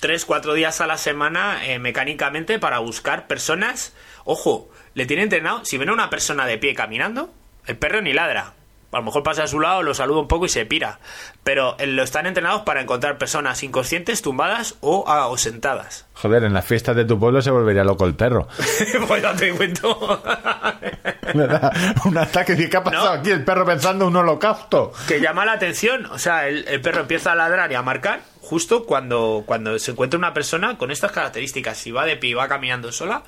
tres, 0.00 0.24
cuatro 0.24 0.54
días 0.54 0.80
a 0.80 0.88
la 0.88 0.98
semana 0.98 1.64
eh, 1.64 1.78
mecánicamente 1.78 2.58
para 2.58 2.80
buscar 2.80 3.28
personas. 3.28 3.94
Ojo, 4.24 4.68
le 4.94 5.06
tiene 5.06 5.22
entrenado. 5.22 5.64
Si 5.64 5.78
ven 5.78 5.88
a 5.88 5.92
una 5.92 6.10
persona 6.10 6.44
de 6.44 6.58
pie 6.58 6.74
caminando, 6.74 7.32
el 7.68 7.76
perro 7.76 8.02
ni 8.02 8.12
ladra. 8.12 8.54
A 8.92 8.98
lo 8.98 9.02
mejor 9.04 9.22
pasa 9.22 9.44
a 9.44 9.46
su 9.46 9.58
lado, 9.58 9.82
lo 9.82 9.94
saluda 9.94 10.20
un 10.20 10.28
poco 10.28 10.44
y 10.46 10.48
se 10.50 10.66
pira. 10.66 11.00
Pero 11.42 11.76
eh, 11.78 11.86
lo 11.86 12.02
están 12.02 12.26
entrenados 12.26 12.62
para 12.62 12.80
encontrar 12.82 13.16
personas 13.18 13.62
inconscientes, 13.62 14.20
tumbadas 14.22 14.76
o, 14.80 15.04
ah, 15.08 15.28
o 15.28 15.36
sentadas. 15.38 16.06
Joder, 16.14 16.44
en 16.44 16.52
las 16.52 16.64
fiestas 16.66 16.94
de 16.94 17.04
tu 17.06 17.18
pueblo 17.18 17.40
se 17.42 17.50
volvería 17.50 17.84
loco 17.84 18.04
el 18.06 18.14
perro. 18.14 18.46
pues 19.08 19.22
ya 19.22 19.34
te 19.34 19.50
cuento. 19.52 20.22
Un 22.04 22.18
ataque 22.18 22.54
de 22.54 22.68
¿qué 22.68 22.76
ha 22.76 22.84
pasado 22.84 23.04
No. 23.06 23.10
aquí? 23.20 23.30
El 23.30 23.44
perro 23.44 23.64
pensando 23.64 24.06
un 24.06 24.16
holocausto. 24.16 24.92
que 25.08 25.20
llama 25.20 25.44
la 25.44 25.52
atención. 25.52 26.06
O 26.06 26.18
sea, 26.18 26.46
el, 26.48 26.66
el 26.68 26.80
perro 26.80 27.00
empieza 27.00 27.32
a 27.32 27.34
ladrar 27.34 27.70
y 27.72 27.74
a 27.74 27.82
marcar 27.82 28.20
justo 28.40 28.84
cuando, 28.84 29.44
cuando 29.46 29.78
se 29.78 29.92
encuentra 29.92 30.18
una 30.18 30.34
persona 30.34 30.76
con 30.76 30.90
estas 30.90 31.12
características. 31.12 31.78
Si 31.78 31.90
va 31.92 32.04
de 32.04 32.16
pie 32.16 32.30
y 32.30 32.34
va 32.34 32.48
caminando 32.48 32.92
sola, 32.92 33.22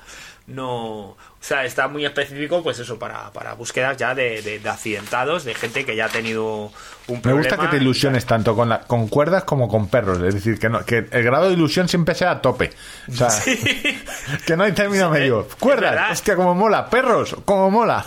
no. 0.47 1.15
O 1.45 1.47
sea, 1.47 1.63
está 1.63 1.87
muy 1.87 2.03
específico, 2.05 2.63
pues 2.63 2.79
eso, 2.79 2.97
para, 2.97 3.31
para 3.31 3.53
búsquedas 3.53 3.97
ya 3.97 4.15
de, 4.15 4.41
de- 4.41 4.57
de 4.59 4.69
accidentados, 4.69 5.43
de 5.43 5.53
gente 5.53 5.85
que 5.85 5.95
ya 5.95 6.05
ha 6.05 6.09
tenido 6.09 6.71
un 7.07 7.15
Me 7.15 7.19
problema. 7.19 7.41
gusta 7.41 7.57
que 7.57 7.67
te 7.67 7.77
ilusiones 7.77 8.25
tanto 8.25 8.55
con, 8.55 8.67
la, 8.69 8.81
con 8.81 9.07
cuerdas 9.07 9.43
como 9.43 9.67
con 9.67 9.87
perros. 9.87 10.19
Es 10.23 10.33
decir, 10.33 10.57
que, 10.57 10.69
no, 10.69 10.83
que 10.83 11.05
el 11.11 11.23
grado 11.23 11.47
de 11.47 11.53
ilusión 11.53 11.87
siempre 11.87 12.15
sea 12.15 12.31
a 12.31 12.41
tope. 12.41 12.71
O 13.09 13.13
sea, 13.13 13.29
que 14.47 14.57
no 14.57 14.63
hay 14.63 14.71
término 14.71 15.09
medio. 15.11 15.45
es 15.47 15.55
Cuerdas, 15.55 15.91
verdad. 15.91 16.11
hostia, 16.11 16.35
como 16.35 16.55
mola. 16.55 16.89
Perros, 16.89 17.35
como 17.45 17.69
mola. 17.69 18.03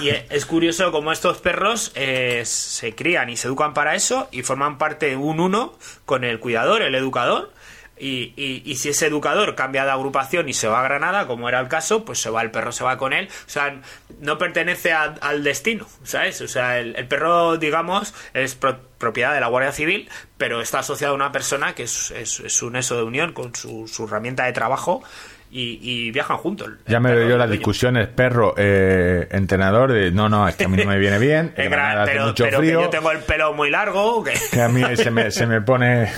Y 0.00 0.10
es 0.10 0.44
curioso 0.46 0.92
cómo 0.92 1.10
estos 1.12 1.38
perros 1.38 1.92
eh, 1.94 2.42
se 2.44 2.94
crían 2.94 3.30
y 3.30 3.36
se 3.38 3.48
educan 3.48 3.72
para 3.72 3.94
eso 3.94 4.28
y 4.30 4.42
forman 4.42 4.76
parte 4.78 5.06
de 5.06 5.16
un 5.16 5.40
uno 5.40 5.74
con 6.04 6.24
el 6.24 6.38
cuidador, 6.38 6.82
el 6.82 6.94
educador. 6.94 7.50
Y, 8.00 8.32
y- 8.36 8.62
y 8.64 8.76
si 8.76 8.88
ese 8.90 9.06
educador 9.06 9.54
cambia 9.54 9.84
de 9.84 9.90
agrupación 9.90 10.48
y 10.48 10.52
se 10.54 10.68
va 10.68 10.80
a 10.80 10.82
Granada, 10.82 11.26
como 11.26 11.48
era 11.48 11.60
el 11.60 11.68
caso, 11.68 12.04
pues 12.04 12.20
se 12.20 12.30
va 12.30 12.42
el 12.42 12.50
perro, 12.50 12.72
se 12.72 12.84
va 12.84 12.96
con 12.96 13.12
él. 13.12 13.28
O 13.46 13.50
sea, 13.50 13.80
no 14.20 14.38
pertenece 14.38 14.92
a- 14.92 15.14
al 15.20 15.42
destino, 15.44 15.86
¿sabes? 16.04 16.40
O 16.40 16.48
sea, 16.48 16.78
el, 16.78 16.94
el 16.96 17.06
perro, 17.06 17.56
digamos, 17.56 18.14
es 18.34 18.54
pro- 18.54 18.78
propiedad 18.98 19.34
de 19.34 19.40
la 19.40 19.46
Guardia 19.48 19.72
Civil, 19.72 20.08
pero 20.36 20.60
está 20.60 20.80
asociado 20.80 21.12
a 21.12 21.16
una 21.16 21.32
persona 21.32 21.74
que 21.74 21.84
es, 21.84 22.10
es- 22.12 22.40
es 22.40 22.62
un 22.62 22.76
eso 22.76 22.96
de 22.96 23.02
unión 23.02 23.32
con 23.32 23.54
su, 23.54 23.88
su 23.88 24.04
herramienta 24.06 24.44
de 24.44 24.52
trabajo 24.52 25.02
y, 25.50 25.78
y 25.80 26.10
viajan 26.10 26.36
juntos. 26.36 26.68
Ya 26.86 27.00
me 27.00 27.10
veo 27.14 27.26
yo 27.26 27.32
el 27.34 27.38
las 27.38 27.50
discusiones 27.50 28.06
perro, 28.08 28.54
eh, 28.58 29.28
entrenador, 29.30 29.92
de 29.92 30.10
no, 30.10 30.28
no, 30.28 30.46
es 30.46 30.56
que 30.56 30.64
a 30.64 30.68
mí 30.68 30.76
no 30.76 30.84
me 30.90 30.98
viene 30.98 31.18
bien, 31.18 31.54
que 31.56 31.70
me 31.70 31.76
gra- 31.76 32.02
hace 32.02 32.12
pero, 32.12 32.26
mucho 32.26 32.44
pero 32.44 32.60
que 32.60 32.66
frío, 32.66 32.80
yo 32.82 32.90
tengo 32.90 33.10
el 33.12 33.20
pelo 33.20 33.54
muy 33.54 33.70
largo, 33.70 34.22
que 34.22 34.34
que 34.52 34.60
a 34.60 34.68
mí 34.68 34.82
se 34.96 35.10
me, 35.10 35.30
se 35.30 35.46
me 35.46 35.62
pone... 35.62 36.12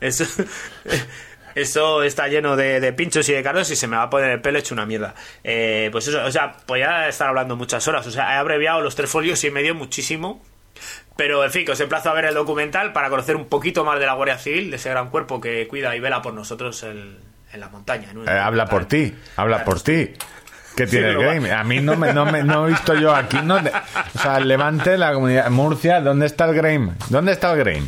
eso, 0.00 0.24
eso 1.54 2.02
está 2.02 2.28
lleno 2.28 2.56
de, 2.56 2.80
de 2.80 2.92
pinchos 2.92 3.28
y 3.28 3.32
de 3.32 3.42
cardos 3.42 3.70
y 3.70 3.76
se 3.76 3.86
me 3.86 3.96
va 3.96 4.04
a 4.04 4.10
poner 4.10 4.30
el 4.30 4.40
pelo 4.40 4.58
hecho 4.58 4.74
una 4.74 4.86
mierda. 4.86 5.14
Eh, 5.42 5.88
pues 5.92 6.06
eso, 6.08 6.24
o 6.24 6.30
sea, 6.30 6.52
podría 6.66 7.08
estar 7.08 7.28
hablando 7.28 7.56
muchas 7.56 7.86
horas. 7.88 8.06
O 8.06 8.10
sea, 8.10 8.34
he 8.34 8.36
abreviado 8.36 8.80
los 8.80 8.94
tres 8.94 9.10
folios 9.10 9.42
y 9.44 9.50
medio 9.50 9.74
muchísimo. 9.74 10.42
Pero, 11.16 11.44
en 11.44 11.50
fin, 11.50 11.64
que 11.66 11.72
os 11.72 11.80
emplazo 11.80 12.10
a 12.10 12.14
ver 12.14 12.26
el 12.26 12.34
documental 12.34 12.92
para 12.92 13.10
conocer 13.10 13.34
un 13.34 13.46
poquito 13.46 13.84
más 13.84 13.98
de 13.98 14.06
la 14.06 14.12
Guardia 14.12 14.38
Civil, 14.38 14.70
de 14.70 14.76
ese 14.76 14.88
gran 14.90 15.08
cuerpo 15.10 15.40
que 15.40 15.66
cuida 15.66 15.96
y 15.96 16.00
vela 16.00 16.22
por 16.22 16.32
nosotros 16.32 16.80
en, 16.84 17.18
en 17.52 17.60
la 17.60 17.68
montaña. 17.68 18.10
en 18.12 18.28
Eh, 18.28 18.30
habla 18.30 18.66
por 18.66 18.84
ti, 18.84 19.12
habla 19.34 19.56
Claro. 19.56 19.70
por 19.72 19.82
ti. 19.82 20.12
¿Qué 20.76 20.86
tiene 20.86 21.08
el 21.08 21.16
pero 21.16 21.26
va- 21.28 21.34
game? 21.34 21.50
A 21.52 21.64
mí 21.64 21.80
no 21.80 21.96
me, 21.96 22.12
no 22.12 22.24
me 22.24 22.44
no 22.44 22.64
he 22.68 22.70
visto 22.70 22.94
yo 22.94 23.12
aquí. 23.12 23.38
No, 23.42 23.56
o 23.56 24.18
sea, 24.20 24.38
levante 24.38 24.96
la 24.96 25.12
comunidad. 25.12 25.50
Murcia, 25.50 26.00
¿dónde 26.00 26.26
está 26.26 26.44
el 26.44 26.54
Grame? 26.54 26.92
¿Dónde 27.08 27.32
está 27.32 27.50
el 27.52 27.58
Grame? 27.58 27.86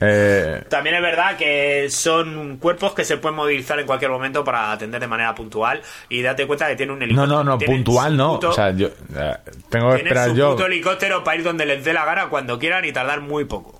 Eh, 0.00 0.64
También 0.70 0.96
es 0.96 1.02
verdad 1.02 1.36
que 1.36 1.88
son 1.90 2.56
cuerpos 2.58 2.94
que 2.94 3.04
se 3.04 3.16
pueden 3.18 3.36
movilizar 3.36 3.78
en 3.78 3.86
cualquier 3.86 4.10
momento 4.10 4.42
para 4.44 4.72
atender 4.72 5.00
de 5.00 5.06
manera 5.06 5.34
puntual 5.34 5.82
y 6.08 6.22
date 6.22 6.46
cuenta 6.46 6.66
que 6.68 6.76
tiene 6.76 6.92
un 6.92 6.98
no, 6.98 7.04
helicóptero. 7.04 7.36
no, 7.36 7.44
no, 7.44 7.58
Tiene 7.58 7.74
puntual 7.74 8.16
no. 8.16 8.34
puto- 8.34 8.50
O 8.50 8.52
sea, 8.52 8.70
yo 8.70 8.88
eh, 8.88 9.36
tengo 9.68 9.90
que 9.90 9.96
esperar 9.98 10.30
su 10.30 10.36
yo. 10.36 10.50
puto 10.52 10.66
helicóptero 10.66 11.22
para 11.24 11.36
ir 11.36 11.44
donde 11.44 11.66
les 11.66 11.84
dé 11.84 11.92
la 11.92 12.04
gana 12.04 12.28
cuando 12.28 12.58
quieran 12.58 12.84
y 12.84 12.92
tardar 12.92 13.20
muy 13.20 13.44
poco. 13.44 13.70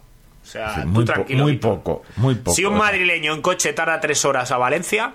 O 0.43 0.49
sea, 0.49 0.75
Sí, 0.75 0.81
tú 0.83 0.87
muy, 0.89 1.05
po- 1.05 1.13
tranquilo. 1.13 1.43
muy 1.43 1.57
poco, 1.57 2.03
muy 2.17 2.35
poco. 2.37 2.55
Si 2.55 2.65
un 2.65 2.77
madrileño 2.77 3.33
en 3.35 3.43
coche 3.43 3.73
tarda 3.73 3.99
tres 4.01 4.25
horas 4.25 4.53
a 4.53 4.59
Valencia, 4.59 5.15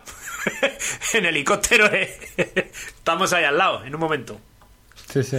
en 1.14 1.26
helicóptero 1.26 1.86
eh, 1.94 2.18
estamos 2.98 3.32
ahí 3.34 3.44
al 3.44 3.58
lado, 3.58 3.84
en 3.86 3.94
un 3.94 4.02
momento. 4.02 4.40
Sí, 5.10 5.24
sí. 5.24 5.38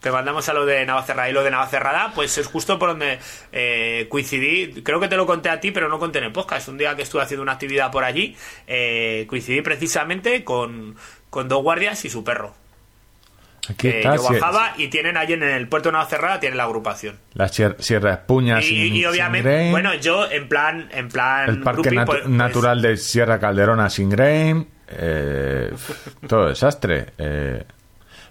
Te 0.00 0.12
mandamos 0.12 0.48
a 0.48 0.52
lo 0.54 0.64
de 0.64 0.86
Navacerrada 0.86 1.28
y 1.28 1.32
lo 1.32 1.42
de 1.42 1.50
Navacerrada, 1.50 2.12
pues 2.14 2.38
es 2.38 2.46
justo 2.46 2.78
por 2.78 2.90
donde 2.90 3.18
eh, 3.50 4.06
coincidí. 4.08 4.82
Creo 4.82 5.00
que 5.00 5.08
te 5.08 5.16
lo 5.16 5.26
conté 5.26 5.48
a 5.50 5.58
ti, 5.60 5.72
pero 5.72 5.88
no 5.88 5.98
conté 5.98 6.18
en 6.18 6.24
el 6.26 6.32
podcast. 6.32 6.68
Un 6.68 6.78
día 6.78 6.94
que 6.94 7.02
estuve 7.02 7.22
haciendo 7.22 7.42
una 7.42 7.52
actividad 7.52 7.90
por 7.90 8.04
allí, 8.04 8.36
eh, 8.68 9.26
coincidí 9.28 9.60
precisamente 9.60 10.44
con, 10.44 10.94
con 11.30 11.48
dos 11.48 11.62
guardias 11.64 12.04
y 12.04 12.10
su 12.10 12.22
perro. 12.22 12.54
Aquí 13.68 13.90
Que 13.90 13.98
está. 13.98 14.16
yo 14.16 14.22
bajaba 14.22 14.72
y 14.78 14.86
tienen 14.88 15.16
allí 15.16 15.34
en 15.34 15.42
el 15.42 15.68
puerto 15.68 15.88
de 15.90 15.94
Navacerrada, 15.94 16.40
tienen 16.40 16.56
la 16.56 16.64
agrupación. 16.64 17.18
la 17.34 17.48
sier- 17.48 17.76
Sierra 17.80 18.14
Espuña 18.14 18.62
Y, 18.62 18.98
y 19.00 19.04
obviamente, 19.04 19.70
bueno, 19.70 19.92
yo 19.94 20.30
en 20.30 20.48
plan, 20.48 20.88
en 20.92 21.08
plan 21.08 21.50
el 21.50 21.60
Parque 21.60 21.90
pues- 21.90 22.06
pues- 22.06 22.26
Natural 22.28 22.80
de 22.80 22.96
Sierra 22.96 23.38
Calderona 23.40 23.90
sin 23.90 24.08
Grame. 24.10 24.66
eh, 24.90 25.70
todo 26.26 26.48
desastre. 26.48 27.08
Eh, 27.18 27.62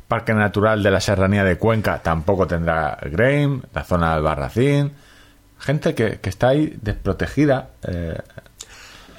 Parque 0.07 0.33
Natural 0.33 0.81
de 0.81 0.91
la 0.91 1.01
Serranía 1.01 1.43
de 1.43 1.57
Cuenca 1.57 2.01
tampoco 2.01 2.47
tendrá 2.47 2.97
Grame. 3.03 3.61
La 3.73 3.83
zona 3.83 4.13
del 4.13 4.23
Barracín. 4.23 4.93
Gente 5.59 5.93
que, 5.95 6.19
que 6.19 6.29
está 6.29 6.49
ahí 6.49 6.77
desprotegida. 6.81 7.69
eh, 7.87 8.17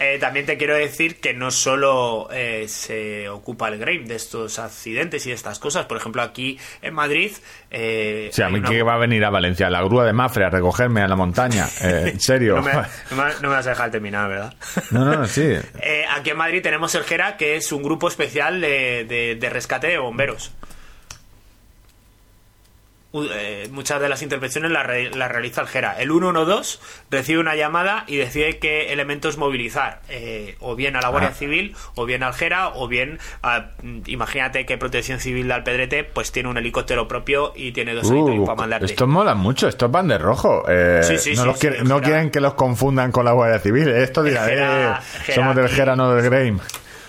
Eh, 0.00 0.16
también 0.20 0.46
te 0.46 0.56
quiero 0.56 0.76
decir 0.76 1.18
que 1.20 1.34
no 1.34 1.50
solo 1.50 2.28
eh, 2.30 2.66
se 2.68 3.28
ocupa 3.28 3.66
el 3.66 3.78
Grave 3.78 4.04
de 4.04 4.14
estos 4.14 4.60
accidentes 4.60 5.26
y 5.26 5.30
de 5.30 5.34
estas 5.34 5.58
cosas. 5.58 5.86
Por 5.86 5.96
ejemplo, 5.96 6.22
aquí 6.22 6.56
en 6.82 6.94
Madrid. 6.94 7.32
Eh, 7.72 8.30
sea, 8.32 8.46
a 8.46 8.50
mí 8.50 8.60
una- 8.60 8.68
que 8.68 8.84
va 8.84 8.94
a 8.94 8.98
venir 8.98 9.24
a 9.24 9.30
Valencia 9.30 9.68
la 9.68 9.82
grúa 9.82 10.04
de 10.06 10.12
Mafre 10.12 10.44
a 10.44 10.50
recogerme 10.50 11.02
a 11.02 11.08
la 11.08 11.16
montaña. 11.16 11.66
Eh, 11.82 12.10
en 12.12 12.20
serio. 12.20 12.54
No 12.54 12.62
me, 12.62 12.72
no 12.74 13.16
me- 13.16 13.32
no 13.42 13.48
me 13.48 13.48
vas 13.48 13.66
a 13.66 13.70
dejar 13.70 13.90
terminar, 13.90 14.28
¿verdad? 14.28 14.54
No, 14.92 15.04
no, 15.04 15.26
sí. 15.26 15.42
Eh, 15.82 16.04
aquí 16.16 16.30
en 16.30 16.36
Madrid 16.36 16.62
tenemos 16.62 16.94
el 16.94 17.02
GERA, 17.02 17.36
que 17.36 17.56
es 17.56 17.72
un 17.72 17.82
grupo 17.82 18.06
especial 18.06 18.60
de, 18.60 19.04
de- 19.04 19.34
de 19.34 19.50
rescate 19.50 19.88
de 19.88 19.98
bomberos. 19.98 20.52
Eh, 23.32 23.68
muchas 23.70 24.00
de 24.00 24.08
las 24.08 24.22
intervenciones 24.22 24.70
las 24.70 24.86
re- 24.86 25.10
las 25.14 25.30
realiza 25.30 25.60
el 25.62 25.68
GERA. 25.68 25.98
El 26.00 26.10
112 26.10 26.78
recibe 27.10 27.40
una 27.40 27.54
llamada 27.56 28.04
y 28.06 28.16
decide 28.16 28.58
qué 28.58 28.92
elementos 28.92 29.36
movilizar. 29.38 30.00
eh, 30.08 30.56
o 30.60 30.74
bien 30.76 30.96
a 30.96 31.00
la 31.00 31.08
Guardia 31.08 31.30
Ah. 31.32 31.34
Civil, 31.34 31.74
o 31.94 32.04
bien 32.06 32.22
al 32.22 32.32
GERA, 32.34 32.68
o 32.74 32.88
bien, 32.88 33.18
a- 33.42 33.70
mm, 33.82 34.00
imagínate 34.06 34.64
que 34.66 34.78
Protección 34.78 35.20
Civil 35.20 35.48
de 35.48 35.54
Alpedrete 35.54 36.04
pues 36.04 36.32
tiene 36.32 36.48
un 36.48 36.56
helicóptero 36.58 37.06
propio 37.08 37.52
y 37.54 37.72
tiene 37.72 37.94
dos 37.94 38.06
Uh, 38.10 38.44
para 38.44 38.56
mandarte. 38.56 38.86
estos 38.86 39.08
molan 39.08 39.38
mucho, 39.38 39.68
estos 39.68 39.90
van 39.90 40.08
de 40.08 40.18
rojo. 40.18 40.64
Eh, 40.68 41.00
Sí, 41.02 41.18
sí, 41.18 41.30
no 41.34 41.54
sí, 41.54 41.68
los 41.68 41.84
no 41.88 42.00
quieren 42.00 42.30
que 42.30 42.40
los 42.40 42.54
confundan 42.54 43.12
con 43.12 43.24
la 43.24 43.32
Guardia 43.32 43.58
Civil. 43.60 43.88
Esto 43.88 44.22
dirá, 44.22 44.44
Gera- 44.46 44.98
eh, 44.98 45.20
Gera 45.24 45.34
somos 45.34 45.56
del. 45.56 45.68
Gera, 45.68 45.96
no 45.96 46.14
del 46.14 46.24
Grame. 46.24 46.58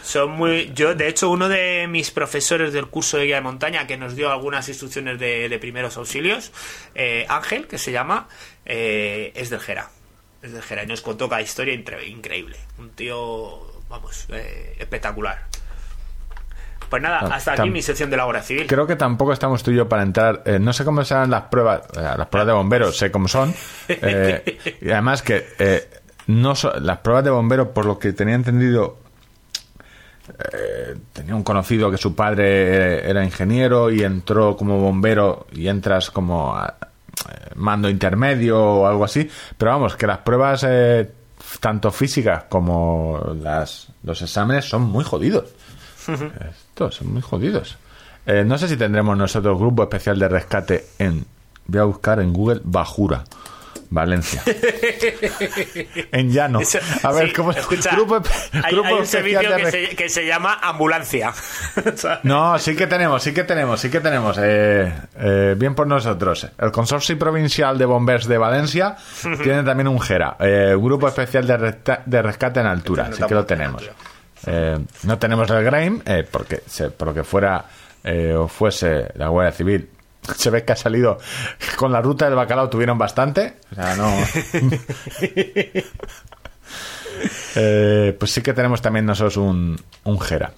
Son 0.10 0.32
muy. 0.32 0.72
Yo, 0.74 0.96
de 0.96 1.08
hecho, 1.08 1.30
uno 1.30 1.48
de 1.50 1.86
mis 1.88 2.10
profesores 2.10 2.74
del 2.74 2.88
curso 2.88 3.18
de 3.18 3.26
guía 3.26 3.36
de 3.36 3.42
montaña 3.42 3.86
que 3.86 3.96
nos 3.96 4.16
dio 4.16 4.32
algunas 4.32 4.68
instrucciones 4.68 5.20
de, 5.20 5.48
de 5.50 5.60
primeros 5.60 5.98
auxilios, 5.98 6.52
eh, 6.96 7.28
Ángel, 7.30 7.68
que 7.68 7.78
se 7.78 7.92
llama, 7.92 8.28
eh, 8.66 9.32
es 9.36 9.52
del 9.52 9.60
Gera. 9.60 9.90
Es 10.42 10.52
del 10.52 10.64
Gera 10.64 10.82
y 10.84 10.88
nos 10.88 11.02
contó 11.02 11.30
cada 11.30 11.44
historia 11.44 11.76
incre- 11.76 12.08
increíble. 12.08 12.58
Un 12.80 12.90
tío, 12.90 13.60
vamos, 13.88 14.26
eh, 14.32 14.76
espectacular. 14.80 15.46
Pues 16.90 17.04
nada, 17.04 17.20
Ah, 17.22 17.36
hasta 17.36 17.52
aquí 17.52 17.62
tam- 17.62 17.72
mi 17.72 17.84
sección 17.84 18.10
de 18.10 18.18
la 18.18 18.24
Guardia 18.24 18.42
Civil. 18.42 18.66
Creo 18.66 18.88
que 18.88 18.96
tampoco 18.96 19.32
estamos 19.32 19.62
tú 19.62 19.70
y 19.70 19.76
yo 19.76 19.88
para 19.88 20.02
entrar. 20.02 20.42
eh, 20.48 20.58
no 20.58 20.74
sé 20.74 20.84
cómo 20.86 21.04
serán 21.06 21.30
las 21.30 21.44
pruebas, 21.44 21.82
eh, 21.96 22.02
las 22.18 22.28
pruebas 22.30 22.48
de 22.48 22.54
bomberos, 22.54 22.98
sé 22.98 23.12
cómo 23.12 23.28
son. 23.28 23.54
eh, 23.90 24.58
y 24.82 24.90
además 24.90 25.22
que 25.22 25.46
no 26.26 26.56
so- 26.56 26.74
las 26.80 26.98
pruebas 27.00 27.24
de 27.24 27.30
bomberos, 27.30 27.68
por 27.68 27.86
lo 27.86 28.00
que 28.00 28.12
tenía 28.14 28.34
entendido, 28.34 28.98
eh, 30.54 30.96
tenía 31.14 31.36
un 31.36 31.44
conocido 31.44 31.90
que 31.92 31.98
su 31.98 32.16
padre 32.16 33.08
era 33.10 33.24
ingeniero 33.24 33.90
y 33.92 34.04
entró 34.04 34.56
como 34.56 34.80
bombero 34.80 35.48
y 35.54 35.68
entras 35.68 36.12
como 36.12 36.56
a- 36.56 36.76
eh, 37.30 37.50
mando 37.56 37.90
intermedio 37.90 38.60
o 38.64 38.88
algo 38.88 39.04
así. 39.06 39.30
Pero 39.58 39.72
vamos, 39.72 39.96
que 39.96 40.08
las 40.08 40.20
pruebas 40.20 40.66
eh, 40.68 41.10
tanto 41.60 41.92
físicas 41.92 42.44
como 42.50 43.36
las, 43.42 43.88
los 44.04 44.22
exámenes 44.22 44.66
son 44.66 44.84
muy 44.84 45.04
jodidos. 45.04 45.46
Estos 46.08 46.96
son 46.96 47.14
muy 47.14 47.22
jodidos. 47.22 47.78
Eh, 48.26 48.44
no 48.46 48.58
sé 48.58 48.68
si 48.68 48.78
tendremos 48.78 49.18
nosotros 49.18 49.58
grupo 49.60 49.84
especial 49.84 50.18
de 50.20 50.28
rescate 50.28 50.86
en. 51.00 51.26
Voy 51.68 51.80
a 51.82 51.84
buscar 51.84 52.20
en 52.20 52.34
Google 52.34 52.62
Bajura, 52.64 53.24
Valencia. 53.92 54.44
en 56.12 56.32
llano. 56.32 56.60
Eso- 56.60 56.80
A 57.04 57.12
ver, 57.12 57.28
sí, 57.30 57.34
¿cómo 57.34 57.52
escucha, 57.52 57.92
Grupo, 57.96 58.22
hay, 58.64 58.72
grupo 58.72 58.88
hay 58.88 58.94
un 58.96 59.06
servicio 59.06 59.56
que 59.56 59.72
se, 59.72 59.96
que 59.96 60.10
se 60.10 60.26
llama 60.26 60.60
ambulancia. 60.62 61.34
No, 62.24 62.58
sí 62.60 62.76
que 62.76 62.88
tenemos, 62.88 63.24
sí 63.24 63.34
que 63.34 63.44
tenemos, 63.44 63.80
sí 63.80 63.90
que 63.90 64.00
tenemos. 64.00 64.38
Eh, 64.42 64.92
eh, 65.18 65.56
bien 65.58 65.76
por 65.76 65.88
nosotros. 65.88 66.48
El 66.58 66.72
Consorcio 66.72 67.18
Provincial 67.18 67.78
de 67.78 67.86
Bombers 67.86 68.28
de 68.28 68.38
Valencia 68.38 68.96
tiene 69.44 69.64
también 69.64 69.88
un 69.88 70.00
GERA, 70.00 70.36
eh, 70.40 70.76
Grupo 70.78 71.08
Especial 71.08 71.48
de, 71.48 71.58
Resta- 71.58 72.02
de 72.06 72.22
Rescate 72.22 72.60
en 72.60 72.68
Altura. 72.68 73.10
No 73.10 73.16
Sí 73.16 73.24
que 73.24 73.34
lo 73.34 73.46
tenemos. 73.46 73.90
Eh, 74.46 74.78
no 75.04 75.18
tenemos 75.18 75.50
el 75.50 75.64
GRAIM, 75.64 76.02
eh, 76.06 76.26
porque 76.30 76.62
se, 76.66 76.92
por 76.92 77.10
lo 77.10 77.14
que 77.14 77.24
fuera 77.24 77.66
eh, 78.04 78.34
o 78.34 78.48
fuese 78.48 79.08
la 79.16 79.28
Guardia 79.30 79.52
Civil. 79.52 79.90
Se 80.36 80.50
ve 80.50 80.64
que 80.66 80.74
ha 80.74 80.76
salido 80.76 81.18
con 81.78 81.92
la 81.92 82.02
ruta 82.02 82.26
del 82.26 82.36
bacalao 82.36 82.70
tuvieron 82.70 82.98
bastante. 82.98 83.56
O 83.72 83.76
sea, 83.76 83.96
no. 83.96 84.12
Eh, 87.56 88.16
pues 88.18 88.32
sí 88.32 88.42
que 88.42 88.54
tenemos 88.54 88.82
también 88.82 89.06
nosotros 89.06 89.38
un, 89.38 89.78
un 90.06 90.20
GERA. 90.22 90.54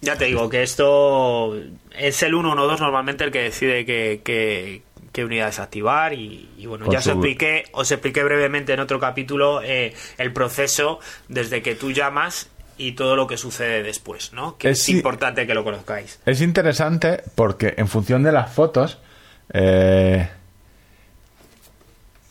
Ya 0.00 0.16
te 0.16 0.24
digo 0.26 0.48
que 0.48 0.62
esto 0.62 1.54
es 1.96 2.22
el 2.22 2.32
112 2.32 2.82
normalmente 2.82 3.24
el 3.24 3.30
que 3.30 3.42
decide 3.42 3.84
que, 3.84 4.20
que- 4.24 4.82
qué 5.12 5.24
unidades 5.24 5.60
activar 5.60 6.12
y, 6.12 6.50
y 6.58 6.66
bueno, 6.66 6.90
ya 6.90 6.98
os 6.98 7.06
expliqué, 7.06 7.64
os 7.72 7.90
expliqué 7.90 8.22
brevemente 8.22 8.74
en 8.74 8.80
otro 8.80 9.00
capítulo 9.00 9.62
eh, 9.62 9.94
el 10.18 10.32
proceso 10.32 10.98
desde 11.28 11.62
que 11.62 11.74
tú 11.74 11.90
llamas 11.92 12.50
y 12.78 12.92
todo 12.92 13.16
lo 13.16 13.26
que 13.26 13.36
sucede 13.36 13.82
después, 13.82 14.32
¿no? 14.32 14.56
Que 14.58 14.70
es 14.70 14.88
importante 14.88 15.46
que 15.46 15.54
lo 15.54 15.64
conozcáis. 15.64 16.18
Es 16.26 16.40
interesante 16.40 17.22
porque 17.34 17.74
en 17.76 17.88
función 17.88 18.22
de 18.22 18.32
las 18.32 18.52
fotos, 18.52 18.98
eh, 19.52 20.28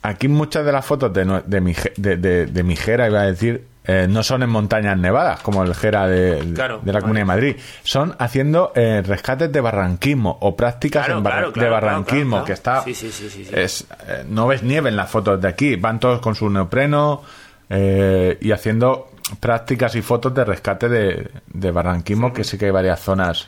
aquí 0.01 0.27
muchas 0.27 0.65
de 0.65 0.71
las 0.71 0.85
fotos 0.85 1.11
de, 1.13 1.25
mi, 1.61 1.75
de, 1.97 2.17
de- 2.17 2.45
de 2.45 2.63
mi 2.63 2.75
Jera, 2.75 3.07
iba 3.07 3.21
a 3.21 3.25
decir, 3.25 3.65
eh, 3.87 4.07
no 4.09 4.23
son 4.23 4.41
en 4.43 4.49
montañas 4.49 4.97
nevadas, 4.97 5.41
como 5.41 5.63
el 5.63 5.73
Jera 5.75 6.07
de, 6.07 6.53
Claro, 6.55 6.79
de 6.83 6.91
la 6.93 7.01
Comunidad 7.01 7.21
de 7.21 7.25
Madrid. 7.25 7.55
Son 7.83 8.15
haciendo 8.19 8.71
eh, 8.75 9.03
rescates 9.05 9.51
de 9.51 9.61
barranquismo 9.61 10.37
o 10.41 10.55
prácticas 10.55 11.05
Claro, 11.05 11.19
en 11.19 11.23
barra- 11.23 11.35
claro, 11.37 11.53
claro, 11.53 11.65
de 11.67 11.71
barranquismo, 11.71 12.43
que 12.43 12.53
está... 12.53 12.83
Sí, 12.83 12.93
sí, 12.95 13.11
sí, 13.11 13.29
sí, 13.29 13.45
sí. 13.45 13.51
es, 13.53 13.85
eh, 14.07 14.23
no 14.27 14.47
ves 14.47 14.63
nieve 14.63 14.89
en 14.89 14.95
las 14.95 15.09
fotos 15.09 15.39
de 15.41 15.47
aquí, 15.47 15.75
van 15.75 15.99
todos 15.99 16.19
con 16.19 16.33
su 16.35 16.49
neopreno 16.49 17.21
eh, 17.69 18.37
y 18.41 18.51
haciendo 18.51 19.11
prácticas 19.39 19.95
y 19.95 20.01
fotos 20.01 20.33
de 20.33 20.45
rescate 20.45 20.89
de, 20.89 21.29
de 21.47 21.71
barranquismo, 21.71 22.33
que 22.33 22.43
sí 22.43 22.57
que 22.57 22.65
hay 22.65 22.71
varias 22.71 22.99
zonas... 23.01 23.47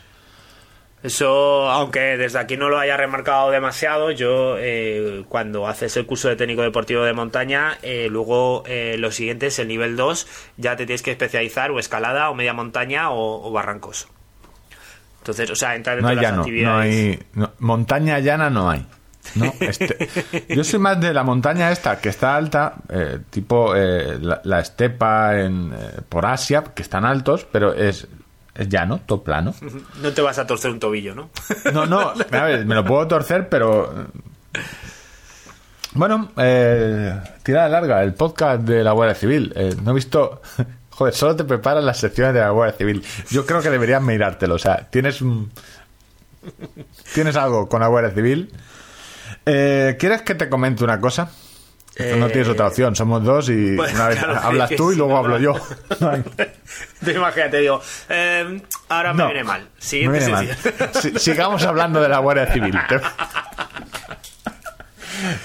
Eso, 1.03 1.69
aunque 1.69 2.17
desde 2.17 2.39
aquí 2.39 2.57
no 2.57 2.69
lo 2.69 2.80
haya 2.80 2.97
remarcado 2.97 3.51
demasiado, 3.51 4.09
yo 4.09 4.55
eh, 4.57 5.23
cuando 5.30 5.67
haces 5.67 5.95
el 5.95 6.07
curso 6.07 6.28
de 6.28 6.36
técnico 6.36 6.63
deportivo 6.63 7.03
de 7.03 7.13
montaña, 7.13 7.78
eh, 7.84 8.07
luego 8.09 8.63
eh, 8.65 8.95
lo 8.97 9.11
siguiente 9.11 9.45
es 9.47 9.59
el 9.59 9.67
nivel 9.67 9.95
2, 9.95 10.28
ya 10.57 10.75
te 10.75 10.88
tienes 10.88 11.03
que 11.03 11.11
especializar 11.11 11.69
o 11.69 11.78
escalada 11.80 12.32
o 12.32 12.34
media 12.34 12.53
montaña 12.53 13.11
o, 13.11 13.47
o 13.47 13.51
barrancos. 13.51 14.07
Entonces, 15.19 15.51
o 15.51 15.55
sea, 15.55 15.75
entra 15.75 15.93
No 15.95 16.07
dentro 16.07 16.09
hay 16.09 16.15
de 16.15 16.21
las 16.23 16.32
llano, 16.32 16.38
no 16.38 16.41
actividades. 16.41 16.95
hay 16.95 17.19
no- 17.34 17.51
montaña 17.59 18.19
llana 18.19 18.49
no 18.49 18.69
hay. 18.71 18.86
¿No? 19.36 19.53
Este, 19.59 20.09
yo 20.49 20.63
soy 20.63 20.80
más 20.80 20.99
de 20.99 21.13
la 21.13 21.23
montaña 21.23 21.71
esta 21.71 21.99
que 21.99 22.09
está 22.09 22.36
alta, 22.36 22.75
eh, 22.89 23.19
tipo 23.30 23.75
eh, 23.75 24.17
la, 24.21 24.41
la 24.43 24.59
estepa 24.59 25.39
en, 25.39 25.73
eh, 25.73 26.01
por 26.07 26.25
Asia, 26.25 26.63
que 26.63 26.82
están 26.82 27.05
altos, 27.05 27.45
pero 27.51 27.73
es, 27.73 28.07
es 28.55 28.69
llano, 28.69 29.01
todo 29.05 29.23
plano. 29.23 29.53
No 30.01 30.11
te 30.13 30.21
vas 30.21 30.38
a 30.39 30.47
torcer 30.47 30.71
un 30.71 30.80
tobillo, 30.80 31.13
¿no? 31.15 31.30
No, 31.73 31.86
no, 31.86 31.99
a 32.32 32.43
ver, 32.43 32.65
me 32.65 32.75
lo 32.75 32.84
puedo 32.86 33.07
torcer, 33.07 33.49
pero. 33.49 34.07
Bueno, 35.93 36.32
eh, 36.38 37.19
tirada 37.43 37.69
larga, 37.69 38.03
el 38.03 38.13
podcast 38.13 38.61
de 38.63 38.84
la 38.84 38.91
Guardia 38.91 39.15
Civil. 39.15 39.51
Eh, 39.55 39.75
no 39.82 39.91
he 39.91 39.93
visto. 39.95 40.41
Joder, 40.91 41.13
solo 41.13 41.36
te 41.36 41.43
preparan 41.43 41.86
las 41.86 41.99
secciones 41.99 42.34
de 42.34 42.39
la 42.41 42.49
Guardia 42.49 42.78
Civil. 42.78 43.03
Yo 43.30 43.45
creo 43.45 43.61
que 43.61 43.69
deberías 43.69 44.01
mirártelo. 44.01 44.55
O 44.55 44.59
sea, 44.59 44.88
tienes. 44.89 45.21
un- 45.21 45.51
Tienes 47.13 47.36
algo 47.36 47.67
con 47.67 47.82
la 47.82 47.88
Guardia 47.88 48.11
Civil. 48.11 48.51
Eh, 49.49 49.95
¿Quieres 49.97 50.21
que 50.23 50.35
te 50.35 50.49
comente 50.49 50.83
una 50.83 50.99
cosa? 50.99 51.23
no 51.99 52.27
Eh, 52.27 52.29
tienes 52.31 52.47
otra 52.49 52.67
opción, 52.67 52.95
somos 52.95 53.23
dos 53.23 53.49
y 53.49 53.75
Pues, 53.75 53.93
una 53.95 54.09
vez 54.09 54.19
claro, 54.19 54.39
hablas 54.43 54.69
tú 54.71 54.89
y 54.91 54.93
sí, 54.93 54.97
luego 54.99 55.13
no, 55.13 55.17
hablo 55.19 55.39
yo. 55.39 55.53
Te 57.03 57.11
imagínate, 57.13 57.57
digo, 57.57 57.81
eh, 58.09 58.61
ahora 58.89 59.13
me 59.13 59.17
No, 59.23 59.25
viene 59.27 59.43
mal. 59.43 59.67
me 59.91 60.07
viene 60.09 60.27
mal. 60.29 60.57
sigamos 61.17 61.63
hablando 61.65 61.99
de 62.01 62.09
la 62.09 62.19
Guardia 62.19 62.53
Civil. 62.53 62.77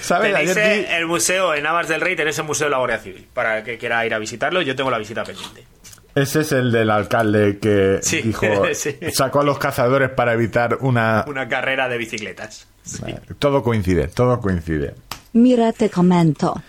¿Sabes? 0.01 0.31
Tenéis 0.33 0.51
Ayer 0.55 0.81
eh, 0.85 0.97
el 0.97 1.07
museo 1.07 1.53
en 1.55 1.63
Navas 1.63 1.87
del 1.87 1.99
Rey, 2.01 2.15
tenéis 2.15 2.37
el 2.37 2.43
museo 2.45 2.67
de 2.67 2.71
la 2.71 2.77
Guardia 2.77 2.99
Civil. 2.99 3.27
Para 3.33 3.59
el 3.59 3.63
que 3.63 3.77
quiera 3.79 4.05
ir 4.05 4.13
a 4.13 4.19
visitarlo, 4.19 4.61
yo 4.61 4.75
tengo 4.75 4.91
la 4.91 4.99
visita 4.99 5.23
pendiente. 5.23 5.65
Ese 6.13 6.41
es 6.41 6.51
el 6.51 6.71
del 6.71 6.91
alcalde 6.91 7.57
que 7.59 7.97
Sí, 8.03 8.21
dijo, 8.21 8.45
sí. 8.75 8.95
sacó 9.11 9.41
a 9.41 9.43
los 9.43 9.57
cazadores 9.57 10.11
para 10.11 10.33
evitar 10.33 10.77
una... 10.81 11.25
Una 11.27 11.47
carrera 11.49 11.89
de 11.89 11.97
bicicletas. 11.97 12.67
Sí. 12.83 13.01
Todo 13.39 13.63
coincide, 13.63 14.07
todo 14.07 14.39
coincide. 14.39 14.95
Mira 15.33 15.71
te 15.73 15.89
comento. 15.89 16.61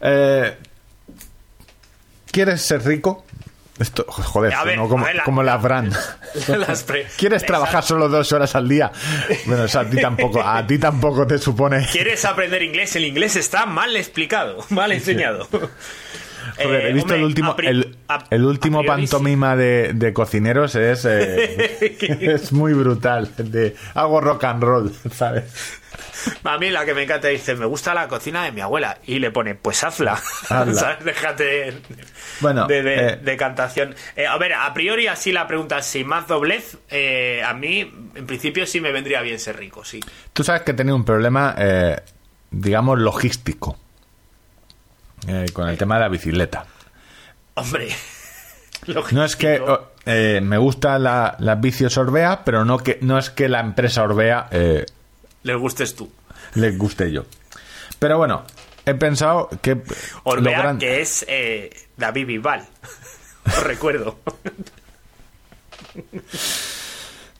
Eh, 0.00 0.56
¿Quieres 2.30 2.62
ser 2.62 2.84
rico? 2.84 3.24
Esto, 3.78 4.04
joder, 4.08 4.52
ver, 4.64 4.76
no 4.76 4.88
como, 4.88 5.04
ver, 5.04 5.16
la- 5.16 5.24
como 5.24 5.42
la 5.42 5.58
Fran. 5.58 5.90
Las 6.48 6.84
pre- 6.84 7.06
¿Quieres 7.16 7.38
Esa- 7.38 7.46
trabajar 7.46 7.82
solo 7.82 8.08
dos 8.08 8.30
horas 8.32 8.54
al 8.54 8.68
día? 8.68 8.92
Bueno, 9.46 9.64
eso 9.64 9.80
a 9.80 9.84
ti 9.90 10.00
tampoco, 10.00 10.40
a 10.40 10.64
ti 10.64 10.78
tampoco 10.78 11.26
te 11.26 11.38
supone. 11.38 11.84
¿Quieres 11.90 12.24
aprender 12.24 12.62
inglés? 12.62 12.94
El 12.94 13.04
inglés 13.04 13.34
está 13.34 13.66
mal 13.66 13.96
explicado, 13.96 14.64
mal 14.70 14.92
enseñado. 14.92 15.48
Joder, 16.56 16.80
Eh, 16.86 16.88
he 16.88 16.92
visto 16.92 17.02
hombre, 17.14 17.18
el 17.18 17.24
último, 17.24 17.56
pri- 17.56 17.66
el, 17.68 17.96
a- 18.08 18.24
el 18.30 18.44
último 18.44 18.80
sí. 18.82 18.86
pantomima 18.86 19.56
de, 19.56 19.92
de 19.94 20.12
cocineros 20.12 20.74
es, 20.74 21.04
eh, 21.04 21.96
es 22.20 22.52
muy 22.52 22.72
brutal. 22.72 23.30
De 23.36 23.74
hago 23.94 24.20
rock 24.20 24.44
and 24.44 24.62
roll, 24.62 24.92
¿sabes? 25.12 25.80
A 26.44 26.56
mí 26.58 26.70
la 26.70 26.86
que 26.86 26.94
me 26.94 27.02
encanta 27.02 27.28
dice, 27.28 27.54
me 27.54 27.66
gusta 27.66 27.92
la 27.92 28.08
cocina 28.08 28.44
de 28.44 28.52
mi 28.52 28.62
abuela. 28.62 28.98
Y 29.06 29.18
le 29.18 29.30
pone, 29.30 29.54
pues 29.56 29.84
hazla. 29.84 30.14
Hazla. 30.48 30.74
¿Sabes? 30.74 31.04
Déjate 31.04 31.74
Bueno, 32.40 32.66
de, 32.66 32.82
de- 32.82 33.08
eh, 33.08 33.16
de 33.16 33.36
cantación. 33.36 33.94
Eh, 34.16 34.26
a 34.26 34.36
ver, 34.38 34.54
a 34.54 34.72
priori 34.72 35.06
así 35.06 35.32
la 35.32 35.46
pregunta, 35.46 35.82
sin 35.82 36.06
más 36.06 36.26
doblez, 36.26 36.78
eh, 36.88 37.42
a 37.44 37.52
mí 37.52 37.80
en 38.14 38.26
principio 38.26 38.66
sí 38.66 38.80
me 38.80 38.90
vendría 38.90 39.20
bien 39.20 39.38
ser 39.38 39.58
rico, 39.58 39.84
sí. 39.84 40.00
Tú 40.32 40.42
sabes 40.44 40.62
que 40.62 40.70
he 40.70 40.74
tenido 40.74 40.96
un 40.96 41.04
problema, 41.04 41.54
digamos, 42.50 42.98
logístico. 42.98 43.78
Eh, 45.28 45.46
con 45.52 45.68
el 45.68 45.76
tema 45.78 45.94
de 45.96 46.00
la 46.02 46.08
bicicleta. 46.08 46.64
Hombre. 47.54 47.88
No 49.12 49.24
es 49.24 49.34
que 49.34 49.60
oh, 49.60 49.92
eh, 50.04 50.40
me 50.42 50.58
gusta 50.58 50.98
la, 50.98 51.36
la 51.38 51.54
bici 51.54 51.86
Orbea, 51.86 52.44
pero 52.44 52.66
no, 52.66 52.76
que, 52.76 52.98
no 53.00 53.16
es 53.18 53.30
que 53.30 53.48
la 53.48 53.60
empresa 53.60 54.02
Orbea 54.02 54.48
eh, 54.50 54.84
Le 55.42 55.54
gustes 55.54 55.96
tú. 55.96 56.12
les 56.54 56.76
guste 56.76 57.10
yo. 57.10 57.24
Pero 57.98 58.18
bueno, 58.18 58.44
he 58.84 58.92
pensado 58.92 59.48
que... 59.62 59.82
Orbea, 60.24 60.58
gran- 60.58 60.78
que 60.78 61.00
es 61.00 61.24
eh, 61.28 61.70
David 61.96 62.26
Bisbal. 62.26 62.62
Os 63.46 63.62
recuerdo. 63.62 64.18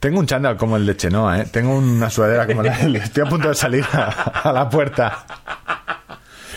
Tengo 0.00 0.20
un 0.20 0.26
chándal 0.26 0.56
como 0.56 0.76
el 0.76 0.86
de 0.86 0.96
Chenoa, 0.96 1.40
¿eh? 1.40 1.44
Tengo 1.50 1.76
una 1.76 2.08
sudadera 2.08 2.46
como 2.46 2.62
la 2.62 2.76
de... 2.76 2.98
Estoy 2.98 3.26
a 3.26 3.28
punto 3.28 3.48
de 3.48 3.54
salir 3.54 3.84
a, 3.92 4.04
a 4.44 4.52
la 4.52 4.68
puerta. 4.68 5.26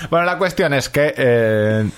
Bueno, 0.09 0.25
la 0.25 0.37
cuestión 0.37 0.73
es 0.73 0.89
que 0.89 1.13
eh, 1.17 1.89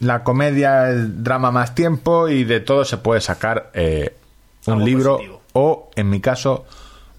la 0.00 0.22
comedia 0.22 0.86
drama 0.94 1.50
más 1.50 1.74
tiempo 1.74 2.28
y 2.28 2.44
de 2.44 2.60
todo 2.60 2.84
se 2.84 2.96
puede 2.98 3.20
sacar 3.20 3.70
eh, 3.74 4.14
un 4.66 4.74
Algo 4.74 4.86
libro 4.86 5.12
positivo. 5.16 5.42
o, 5.54 5.90
en 5.96 6.10
mi 6.10 6.20
caso, 6.20 6.66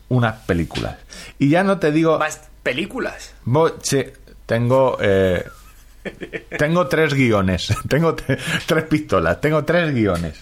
unas 0.10 0.36
películas. 0.46 0.96
Y 1.38 1.50
ya 1.50 1.64
no 1.64 1.80
te 1.80 1.92
digo... 1.92 2.20
Más 2.20 2.42
películas. 2.64 3.34
Sí, 3.82 4.06
tengo... 4.46 4.98
eh, 5.02 5.46
tengo 6.58 6.88
tres 6.88 7.14
guiones. 7.14 7.74
Tengo 7.90 8.16
tre- 8.16 8.40
tres 8.66 8.84
pistolas. 8.86 9.42
Tengo 9.42 9.64
tres 9.66 9.94
guiones. 9.94 10.42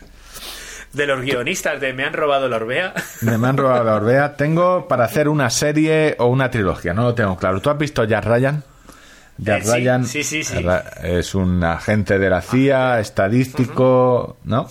De 0.94 1.06
los 1.08 1.20
guionistas 1.22 1.82
de 1.82 1.94
Me 1.94 2.06
han 2.06 2.14
robado 2.14 2.48
la 2.48 2.58
Orbea. 2.58 2.94
Me, 3.22 3.38
me 3.38 3.48
han 3.48 3.58
robado 3.58 3.84
la 3.84 3.96
Orbea. 3.96 4.36
Tengo 4.38 4.88
para 4.88 5.04
hacer 5.06 5.28
una 5.28 5.50
serie 5.50 6.16
o 6.20 6.28
una 6.28 6.50
trilogía. 6.52 6.94
No 6.94 7.04
lo 7.04 7.16
tengo 7.16 7.36
claro. 7.38 7.60
¿Tú 7.60 7.70
has 7.70 7.78
visto 7.78 8.04
Jack 8.06 8.24
Ryan? 8.26 8.64
Jack 9.40 9.64
Eh, 9.66 9.72
Ryan 9.72 10.06
sí, 10.06 10.24
sí, 10.24 10.44
sí. 10.44 10.62
Ra- 10.62 10.84
es 11.04 11.36
un 11.36 11.64
agente 11.64 12.18
de 12.20 12.30
la 12.30 12.42
CIA, 12.42 13.00
estadístico, 13.00 14.38
¿no? 14.44 14.68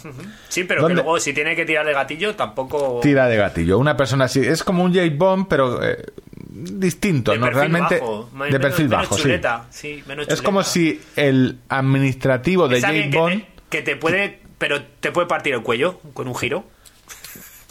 Sí, 0.49 0.65
pero 0.65 0.83
¿Dónde? 0.83 0.97
que 0.97 1.03
luego 1.03 1.21
si 1.21 1.33
tiene 1.33 1.55
que 1.55 1.65
tirar 1.65 1.87
de 1.87 1.93
gatillo 1.93 2.35
tampoco... 2.35 3.01
Tira 3.03 3.27
de 3.29 3.37
gatillo. 3.37 3.79
Una 3.79 3.97
persona 3.97 4.25
así. 4.27 4.41
Es 4.41 4.65
como 4.65 4.83
un 4.85 4.93
James 4.95 5.17
Bond, 5.17 5.47
pero 5.49 5.83
eh, 5.83 6.05
distinto, 6.51 7.33
de 7.33 7.39
¿no? 7.39 7.45
perfil 7.47 7.61
Realmente 7.61 8.01
bajo, 8.01 8.31
de 8.33 8.39
menos- 8.39 8.61
perfil 8.61 8.89
menos 8.89 9.03
bajo, 9.03 9.17
sí. 9.17 9.23
chuleta, 9.23 9.67
sí, 9.71 10.03
menos 10.07 10.29
Es 10.29 10.43
como 10.43 10.63
si 10.63 11.01
el 11.17 11.59
administrativo 11.69 12.69
de 12.69 12.81
James 12.81 13.11
que 13.15 13.47
que 13.71 13.83
te 13.83 13.97
puede... 13.97 14.41
Pero 14.59 14.83
te 15.01 15.13
puede 15.13 15.27
partir 15.27 15.53
el 15.53 15.63
cuello 15.63 16.01
con 16.15 16.29
un 16.29 16.35
giro. 16.35 16.65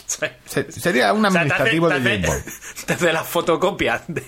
Se- 0.07 0.71
sería 0.71 1.11
un 1.13 1.25
O 1.25 1.31
sea, 1.31 1.41
te 1.45 1.53
hace- 1.53 1.53
administrativo 1.53 1.87
te 1.89 1.99
de 1.99 1.99
hace- 1.99 2.09
James 2.09 2.27
Bond. 2.45 2.85
Te 2.85 2.93
hace 2.93 3.13
la 3.13 3.23
fotocopia 3.23 4.01
de, 4.07 4.23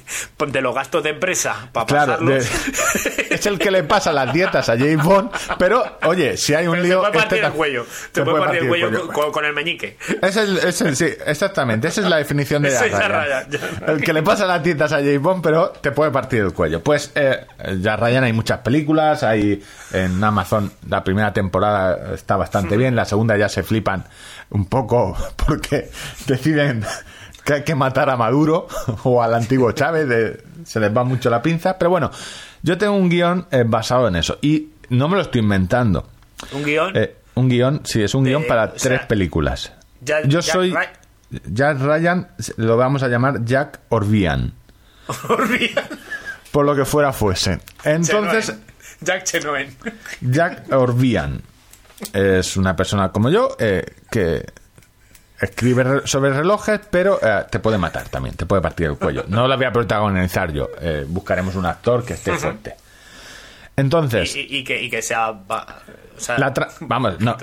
de 0.47 0.61
los 0.61 0.73
gastos 0.75 1.03
de 1.03 1.09
empresa 1.11 1.69
para 1.71 1.85
Claro, 1.85 2.11
pasarlos. 2.13 2.45
de- 2.49 3.27
es 3.35 3.45
el 3.45 3.59
que 3.59 3.71
le 3.71 3.83
pasa 3.83 4.11
las 4.11 4.33
dietas 4.33 4.67
a 4.69 4.77
James 4.77 5.03
Bond, 5.03 5.29
pero 5.59 5.97
oye, 6.03 6.37
si 6.37 6.53
hay 6.53 6.67
un 6.67 6.73
Pero 6.73 6.81
te 6.83 6.87
lío, 6.87 6.99
puede 7.01 7.13
partir 7.13 7.37
este 7.37 7.47
el 7.47 7.53
cuello. 7.53 7.85
te 8.11 8.21
Te 8.21 8.23
puede 8.23 8.39
partir 8.39 8.61
el 8.63 8.67
cuello, 8.67 8.89
cuello. 8.89 9.07
Con, 9.13 9.31
con 9.31 9.45
el 9.45 9.53
meñique. 9.53 9.97
Ese 10.21 10.27
es, 10.27 10.37
el- 10.49 10.57
es 10.57 10.81
el- 10.81 10.95
sí, 10.95 11.09
exactamente, 11.25 11.87
esa 11.87 12.01
es 12.01 12.07
la 12.07 12.17
definición 12.17 12.63
de. 12.63 12.69
Ryan. 12.79 13.47
El 13.87 14.01
que 14.03 14.13
le 14.13 14.23
pasa 14.23 14.45
las 14.45 14.63
dietas 14.63 14.91
a 14.91 14.97
James 14.97 15.21
Bond, 15.21 15.43
pero 15.43 15.69
te 15.69 15.91
puede 15.91 16.11
partir 16.11 16.41
el 16.41 16.53
cuello. 16.53 16.81
Pues 16.81 17.11
eh, 17.15 17.45
Jack 17.79 17.99
Ryan 17.99 18.23
hay 18.23 18.33
muchas 18.33 18.59
películas, 18.59 19.23
hay 19.23 19.63
en 19.93 20.23
Amazon 20.23 20.71
la 20.89 21.03
primera 21.03 21.31
temporada 21.33 22.13
está 22.13 22.35
bastante 22.37 22.75
bien, 22.77 22.95
la 22.95 23.05
segunda 23.05 23.37
ya 23.37 23.47
se 23.49 23.63
flipan 23.63 24.05
un 24.49 24.65
poco 24.65 25.15
porque 25.47 25.89
deciden 26.25 26.83
que 27.43 27.53
hay 27.53 27.63
que 27.63 27.75
matar 27.75 28.09
a 28.09 28.17
Maduro 28.17 28.67
o 29.03 29.21
al 29.23 29.33
antiguo 29.33 29.71
Chávez, 29.71 30.07
de- 30.07 30.43
se 30.65 30.79
les 30.79 30.95
va 30.95 31.03
mucho 31.03 31.29
la 31.29 31.41
pinza, 31.41 31.77
pero 31.77 31.89
bueno, 31.91 32.11
yo 32.61 32.77
tengo 32.77 32.93
un 32.95 33.09
guion 33.09 33.47
eh, 33.51 33.63
basado 33.65 34.07
en 34.09 34.17
eso 34.17 34.37
y 34.41 34.69
no 34.89 35.07
me 35.07 35.15
lo 35.15 35.21
estoy 35.21 35.41
inventando. 35.41 36.07
Un 36.51 36.63
guion. 36.63 36.95
Eh, 36.95 37.15
un 37.35 37.47
guion, 37.49 37.81
sí, 37.85 38.01
es 38.03 38.13
un 38.15 38.23
De- 38.25 38.31
guion 38.31 38.43
para 38.47 38.71
sea, 38.77 38.89
tres 38.97 39.05
películas. 39.05 39.71
Jack- 40.01 40.27
Yo 40.27 40.39
Jack 40.41 40.53
soy 40.53 40.75
Jack 41.51 41.79
Ryan, 41.79 42.27
lo 42.57 42.77
vamos 42.77 43.03
a 43.03 43.07
llamar 43.07 43.43
Jack 43.45 43.79
Orbian. 43.89 44.53
Orbian. 45.29 45.85
por 46.51 46.65
lo 46.65 46.75
que 46.75 46.85
fuera 46.85 47.13
fuese. 47.13 47.59
Entonces, 47.83 48.45
Chenoen. 48.47 48.63
Jack 49.01 49.23
Chenoen. 49.23 49.77
Jack 50.21 50.71
Orbian 50.73 51.41
es 52.13 52.57
una 52.57 52.75
persona 52.75 53.09
como 53.11 53.29
yo 53.29 53.55
eh, 53.59 53.83
que 54.11 54.45
escribe 55.39 55.83
re- 55.83 56.07
sobre 56.07 56.31
relojes, 56.31 56.79
pero 56.89 57.19
eh, 57.21 57.45
te 57.49 57.59
puede 57.59 57.77
matar 57.77 58.09
también, 58.09 58.35
te 58.35 58.45
puede 58.45 58.61
partir 58.61 58.87
el 58.87 58.97
cuello. 58.97 59.23
No 59.27 59.47
la 59.47 59.55
voy 59.55 59.65
a 59.65 59.71
protagonizar 59.71 60.51
yo, 60.51 60.69
eh, 60.81 61.05
buscaremos 61.07 61.55
un 61.55 61.65
actor 61.65 62.03
que 62.05 62.13
esté 62.13 62.33
fuerte. 62.33 62.75
Entonces, 63.75 64.35
Y, 64.35 64.39
y- 64.41 64.57
y 64.57 64.63
que, 64.63 64.81
y 64.81 64.89
que 64.89 65.01
sea. 65.01 65.31
va- 65.31 65.81
o 66.17 66.19
sea, 66.19 66.37
la 66.39 66.53
vamos, 66.81 67.19
no. 67.19 67.37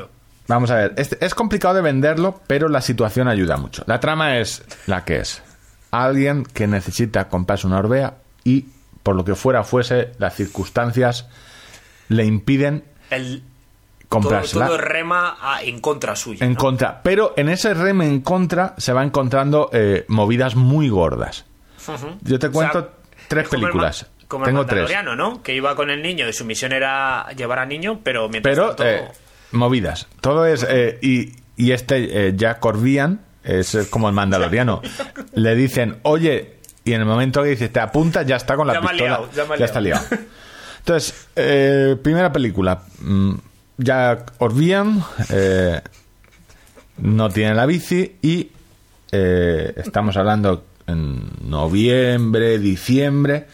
Vamos 0.46 0.70
a 0.70 0.74
ver, 0.76 0.94
es, 0.98 1.16
es 1.20 1.34
complicado 1.34 1.74
de 1.74 1.80
venderlo, 1.80 2.42
pero 2.46 2.68
la 2.68 2.80
situación 2.82 3.28
ayuda 3.28 3.56
mucho. 3.56 3.82
La 3.86 3.98
trama 4.00 4.38
es 4.38 4.62
la 4.86 5.04
que 5.04 5.20
es. 5.20 5.42
Alguien 5.90 6.44
que 6.44 6.66
necesita 6.66 7.28
comprarse 7.28 7.66
una 7.66 7.78
Orbea 7.78 8.16
y, 8.42 8.66
por 9.02 9.14
lo 9.16 9.24
que 9.24 9.36
fuera 9.36 9.64
fuese, 9.64 10.10
las 10.18 10.34
circunstancias 10.34 11.26
le 12.08 12.24
impiden 12.26 12.84
El, 13.10 13.42
comprársela. 14.22 14.66
todo 14.66 14.78
rema 14.78 15.36
a- 15.40 15.62
en 15.62 15.80
contra 15.80 16.16
suya. 16.16 16.44
en 16.46 16.52
¿no? 16.54 16.58
contra. 16.58 17.02
Pero 17.02 17.34
en 17.36 17.48
ese 17.48 17.74
reme 17.74 18.06
en 18.06 18.20
contra 18.20 18.74
se 18.78 18.92
va 18.92 19.02
encontrando 19.04 19.70
eh, 19.72 20.04
movidas 20.08 20.54
muy 20.56 20.88
gordas. 20.88 21.44
Yo 22.22 22.38
te 22.38 22.46
O 22.46 22.50
sea, 22.52 22.70
cuento 22.70 22.90
tres 23.28 23.44
es 23.44 23.48
como 23.50 23.58
el 23.66 23.72
películas. 23.72 24.06
Tengo 24.28 24.62
el 24.62 24.66
tres. 24.66 24.82
Mandaloriano, 24.82 25.14
¿no? 25.16 25.42
Que 25.42 25.54
iba 25.54 25.76
con 25.76 25.90
el 25.90 26.02
niño 26.02 26.26
y 26.28 26.32
su 26.32 26.44
misión 26.44 26.72
era 26.72 27.28
llevar 27.36 27.58
al 27.58 27.68
niño, 27.68 28.00
pero 28.02 28.28
mientras 28.28 28.54
Pero 28.54 28.68
tanto... 28.68 28.84
eh, 28.86 29.08
movidas. 29.52 30.08
Todo 30.20 30.46
es. 30.46 30.64
eh, 30.68 30.98
y, 31.02 31.32
y 31.56 31.72
este 31.72 32.28
eh, 32.28 32.32
Jack 32.34 32.58
Corbian 32.58 33.20
es 33.44 33.76
como 33.90 34.08
el 34.08 34.14
mandaloriano. 34.14 34.80
Le 35.34 35.54
dicen, 35.54 35.98
oye, 36.02 36.56
y 36.84 36.94
en 36.94 37.00
el 37.02 37.06
momento 37.06 37.42
que 37.42 37.50
dices, 37.50 37.70
te 37.72 37.80
apunta, 37.80 38.22
ya 38.22 38.36
está 38.36 38.56
con 38.56 38.66
la 38.66 38.72
Ya 38.74 38.80
pistola. 38.80 39.02
liado, 39.04 39.28
ya 39.58 39.64
está 39.66 39.80
liado. 39.80 40.04
Entonces, 40.78 41.28
primera 42.02 42.32
película. 42.32 42.82
mm, 43.00 43.32
Jack 43.78 44.32
Orbian 44.38 45.02
eh, 45.30 45.80
no 46.98 47.28
tiene 47.30 47.54
la 47.54 47.66
bici 47.66 48.16
y 48.22 48.50
eh, 49.12 49.72
estamos 49.76 50.16
hablando 50.16 50.64
en 50.86 51.22
noviembre, 51.48 52.58
diciembre. 52.58 53.46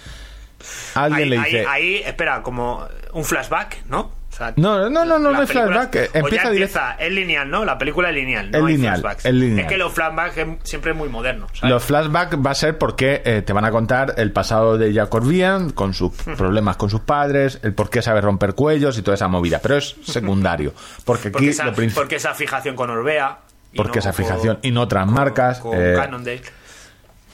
Alguien 0.95 1.23
Ahí, 1.25 1.29
le 1.31 1.39
ahí- 1.39 1.45
dice. 1.45 1.67
ahí, 1.67 1.95
espera, 2.05 2.43
como 2.43 2.87
un 3.13 3.25
flashback, 3.25 3.85
¿no? 3.87 4.13
Sea, 4.47 4.55
No, 4.57 4.89
no, 4.91 5.05
no, 5.05 5.19
no, 5.19 5.31
no 5.33 5.43
es 5.43 5.51
flashback, 5.51 5.95
eh, 5.97 6.11
o 6.15 6.19
empieza 6.19 6.45
ya 6.45 6.51
directo. 6.51 6.79
empieza, 6.79 6.93
es 7.05 7.13
lineal, 7.13 7.51
¿no? 7.51 7.65
La 7.65 7.79
película 7.79 8.09
es 8.11 8.15
lineal, 8.15 8.51
no 8.51 8.59
Es 8.59 8.65
hay 8.65 8.73
lineal, 8.77 8.95
flashbacks. 9.01 9.25
es 9.27 9.35
lineal. 9.35 9.67
que 9.69 9.77
los 9.77 9.93
flashbacks 9.93 10.37
es 10.39 10.47
siempre 10.65 10.93
muy 10.95 11.09
modernos, 11.09 11.51
¿sabes? 11.55 11.71
Los 11.73 11.85
flashbacks 11.85 12.37
va 12.45 12.51
a 12.51 12.55
ser 12.55 12.79
porque 12.79 13.23
eh, 13.25 13.43
te 13.43 13.53
van 13.53 13.65
a 13.65 13.71
contar 13.71 14.15
el 14.17 14.33
pasado 14.33 14.79
de 14.79 14.93
Jack 14.93 15.13
Orbian 15.15 15.71
con 15.71 15.95
sus 15.95 16.13
problemas 16.37 16.77
con 16.77 16.91
sus 16.91 17.01
padres, 17.01 17.61
el 17.63 17.75
por 17.75 17.91
qué 17.91 18.03
sabe 18.03 18.21
romper 18.21 18.55
cuellos 18.55 18.97
y 18.99 19.03
toda 19.03 19.15
esa 19.15 19.29
movida. 19.29 19.61
Pero 19.63 19.77
es 19.77 19.97
secundario. 20.05 20.73
Porque 21.05 21.29
aquí 21.29 21.33
porque, 21.33 21.49
esa, 21.51 21.65
lo 21.67 21.73
porque 21.95 22.17
esa 22.17 22.35
fijación 22.35 22.77
con 22.77 22.91
Orbea... 22.91 23.39
porque 23.77 23.97
no 23.97 24.01
esa 24.01 24.13
con- 24.13 24.25
fijación 24.25 24.59
y 24.63 24.71
no 24.71 24.83
otras 24.83 25.07
marcas. 25.07 25.59
Con 25.61 25.77
eh, 25.79 25.95
Cannondale. 25.97 26.43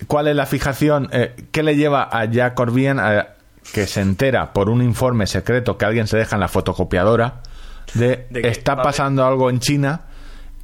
¿Cuál 0.07 0.28
es 0.28 0.36
la 0.36 0.44
fijación? 0.44 1.09
Eh, 1.12 1.34
¿Qué 1.52 1.62
le 1.62 1.74
lleva 1.76 2.09
a 2.12 2.26
Jack 2.26 2.59
Orbian 2.61 3.00
a 3.00 3.28
que 3.72 3.86
se 3.86 4.00
entera 4.00 4.52
por 4.52 4.68
un 4.70 4.82
informe 4.82 5.26
secreto 5.26 5.76
que 5.78 5.84
alguien 5.84 6.06
se 6.06 6.16
deja 6.16 6.36
en 6.36 6.40
la 6.40 6.48
fotocopiadora 6.48 7.42
de, 7.94 8.26
De 8.30 8.42
que 8.42 8.48
está 8.48 8.72
a 8.72 8.74
haber- 8.74 8.84
pasando 8.84 9.24
algo 9.26 9.50
en 9.50 9.60
China 9.60 10.00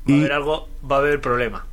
Va 0.08 0.14
a 0.14 0.16
y 0.16 0.20
haber 0.20 0.32
algo, 0.32 0.68
va 0.90 0.96
a 0.96 0.98
haber 1.00 1.20
problema. 1.20 1.64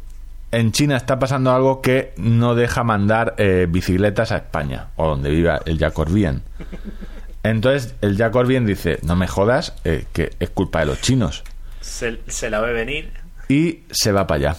en 0.51 0.71
China 0.71 0.97
está 0.97 1.17
pasando 1.19 1.51
algo 1.51 1.81
que 1.81 2.13
no 2.17 2.55
deja 2.55 2.83
mandar 2.83 3.35
eh, 3.37 3.65
bicicletas 3.69 4.31
a 4.31 4.37
España 4.37 4.87
o 4.95 5.07
donde 5.07 5.29
viva 5.29 5.59
el 5.65 5.77
Jack 5.77 5.97
Orbian. 5.97 6.41
Entonces 7.43 7.95
el 8.01 8.17
Jack 8.17 8.35
Orbian 8.35 8.65
dice, 8.65 8.99
no 9.03 9.15
me 9.15 9.27
jodas, 9.27 9.73
eh, 9.85 10.05
que 10.11 10.31
es 10.39 10.49
culpa 10.49 10.79
de 10.81 10.87
los 10.87 10.99
chinos. 11.01 11.43
Se, 11.79 12.19
se 12.27 12.49
la 12.49 12.59
ve 12.59 12.73
venir. 12.73 13.13
Y 13.47 13.79
se 13.91 14.11
va 14.11 14.27
para 14.27 14.49
allá. 14.51 14.57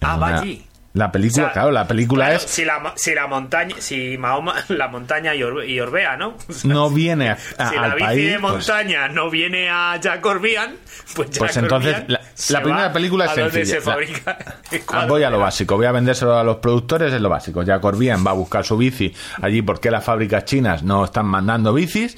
Ah, 0.00 0.16
va 0.16 0.38
allí. 0.40 0.66
La 0.92 1.12
película, 1.12 1.44
O 1.44 1.46
sea, 1.46 1.52
claro, 1.52 1.70
la 1.70 1.86
película 1.86 2.24
claro, 2.26 2.40
es... 2.40 2.50
Si 2.50 2.64
la, 2.64 2.92
si 2.96 3.14
la 3.14 3.28
montaña, 3.28 3.76
si 3.78 4.18
Mahoma, 4.18 4.54
la 4.68 4.88
montaña 4.88 5.34
y, 5.36 5.40
Orbe- 5.42 5.68
y 5.68 5.78
Orbea, 5.78 6.16
¿no? 6.16 6.34
O 6.48 6.52
sea, 6.52 6.68
No 6.72 6.90
viene 6.90 7.30
a- 7.30 7.36
si 7.36 7.76
la 7.76 7.94
bici 7.94 8.04
país, 8.06 8.32
de 8.32 8.38
pues- 8.40 8.52
montaña 8.52 9.08
no 9.08 9.30
viene 9.30 9.70
a 9.70 9.96
Jack 10.00 10.26
Orbian, 10.26 10.74
pues 11.14 11.30
Jack 11.30 11.38
Pues 11.38 11.56
entonces, 11.58 11.96
la- 12.08 12.62
primera 12.62 12.92
película 12.92 13.26
es 13.26 13.30
a 13.30 13.34
donde 13.36 13.50
sencilla. 13.52 13.76
se 13.76 13.80
fabrica 13.82 14.38
Ah, 14.88 15.06
voy 15.06 15.22
a 15.22 15.30
lo 15.30 15.38
básico, 15.38 15.76
voy 15.76 15.86
a 15.86 15.92
vendérselo 15.92 16.36
a 16.36 16.42
los 16.42 16.56
productores, 16.56 17.12
es 17.12 17.20
lo 17.20 17.28
básico. 17.28 17.62
Jack 17.62 17.84
Orbian 17.84 18.26
va 18.26 18.32
a 18.32 18.34
buscar 18.34 18.64
su 18.64 18.76
bici 18.76 19.14
allí 19.42 19.62
porque 19.62 19.90
las 19.92 20.02
fábricas 20.04 20.44
chinas 20.44 20.82
no 20.82 21.04
están 21.04 21.26
mandando 21.26 21.72
bicis 21.72 22.16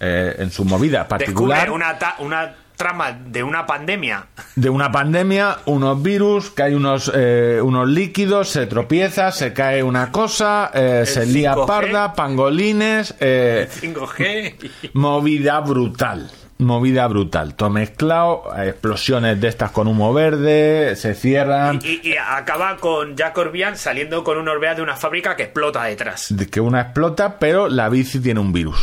eh, 0.00 0.34
en 0.38 0.50
su 0.50 0.64
movida 0.64 1.06
particular. 1.06 1.58
Descubre 1.60 1.76
una, 1.84 1.98
ta- 1.98 2.16
una 2.20 2.54
trama 2.76 3.12
de 3.12 3.42
una 3.42 3.66
pandemia. 3.66 4.26
de 4.56 4.70
una 4.70 4.90
pandemia, 4.92 5.58
unos 5.66 6.02
virus, 6.02 6.50
que 6.50 6.62
hay 6.64 6.74
unos, 6.74 7.10
eh, 7.14 7.60
unos 7.62 7.88
líquidos, 7.88 8.48
se 8.50 8.66
tropieza, 8.66 9.30
se 9.32 9.52
cae 9.52 9.82
una 9.82 10.10
cosa, 10.12 10.70
eh, 10.74 11.04
se 11.06 11.26
lía 11.26 11.54
5G. 11.54 11.66
parda, 11.66 12.12
pangolines, 12.14 13.14
eh, 13.20 13.68
5G. 13.70 14.56
y- 14.82 14.90
movida 14.94 15.60
brutal. 15.60 16.30
Movida 16.58 17.08
brutal, 17.08 17.56
todo 17.56 17.68
mezclado, 17.70 18.44
explosiones 18.56 19.40
de 19.40 19.48
estas 19.48 19.72
con 19.72 19.88
humo 19.88 20.14
verde, 20.14 20.94
se 20.94 21.14
cierran, 21.14 21.80
Y, 21.82 22.10
y 22.10 22.14
acaba 22.16 22.76
con 22.76 23.16
Jack 23.16 23.36
Orbian 23.36 23.76
saliendo 23.76 24.22
con 24.22 24.38
un 24.38 24.48
Orbea 24.48 24.76
de 24.76 24.82
una 24.82 24.94
fábrica 24.94 25.34
que 25.34 25.42
explota 25.42 25.82
detrás. 25.82 26.26
de 26.30 26.46
que 26.48 26.60
una 26.60 26.80
explota, 26.82 27.40
pero 27.40 27.68
la 27.68 27.88
bici 27.88 28.20
tiene 28.20 28.38
un 28.38 28.52
virus. 28.52 28.78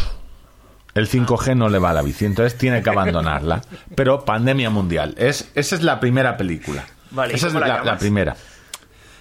El 0.93 1.07
5G 1.09 1.55
no 1.55 1.69
le 1.69 1.79
va 1.79 1.91
a 1.91 1.93
la 1.93 2.01
bici, 2.01 2.25
entonces 2.25 2.57
tiene 2.57 2.83
que 2.83 2.89
abandonarla. 2.91 3.61
Pero 3.95 4.25
pandemia 4.25 4.69
mundial. 4.69 5.15
Es, 5.17 5.49
esa 5.55 5.75
es 5.75 5.83
la 5.83 5.99
primera 5.99 6.35
película. 6.37 6.85
Vale, 7.11 7.33
¿y 7.33 7.35
esa 7.35 7.47
es 7.47 7.53
la 7.53 7.59
la, 7.61 7.83
la 7.83 7.97
primera. 7.97 8.35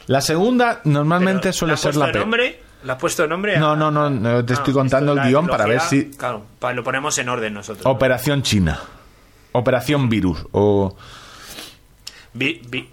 La 0.07 0.21
segunda 0.21 0.81
normalmente 0.85 1.41
Pero, 1.43 1.53
suele 1.53 1.71
¿le 1.71 1.75
has 1.75 1.81
ser 1.81 1.95
la 1.97 2.07
peor. 2.13 2.25
¿Le 2.83 2.93
has 2.93 2.99
puesto 2.99 3.27
nombre? 3.27 3.57
a- 3.57 3.61
No, 3.61 3.77
no, 3.77 3.91
no, 3.91 4.09
no, 4.11 4.45
te 4.45 4.53
Ah, 4.53 4.57
estoy 4.57 4.73
contando 4.73 5.13
el 5.13 5.19
la 5.19 5.29
guion 5.29 5.47
para 5.47 5.67
ver 5.67 5.81
si... 5.83 6.11
Claro, 6.11 6.45
lo 6.75 6.83
ponemos 6.83 7.17
en 7.19 7.29
orden 7.29 7.55
nosotros. 7.55 7.85
Operación 7.87 8.43
China. 8.43 8.81
Operación 9.53 10.09
Virus. 10.09 10.45
O 10.53 10.97
Vi- 12.33 12.63
vi- 12.69 12.89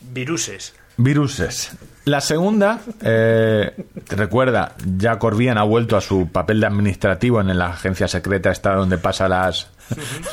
viruses. 0.00 0.74
Viruses. 0.96 1.72
La 2.04 2.20
segunda, 2.20 2.80
eh, 3.02 3.72
recuerda, 4.10 4.74
Jack 4.98 5.22
Orbian 5.24 5.56
ha 5.58 5.62
vuelto 5.62 5.96
a 5.96 6.00
su 6.00 6.28
papel 6.30 6.60
de 6.60 6.66
administrativo 6.66 7.40
en 7.40 7.56
la 7.58 7.68
agencia 7.68 8.06
secreta 8.08 8.50
esta 8.50 8.74
donde 8.74 8.98
pasa 8.98 9.26
las, 9.28 9.70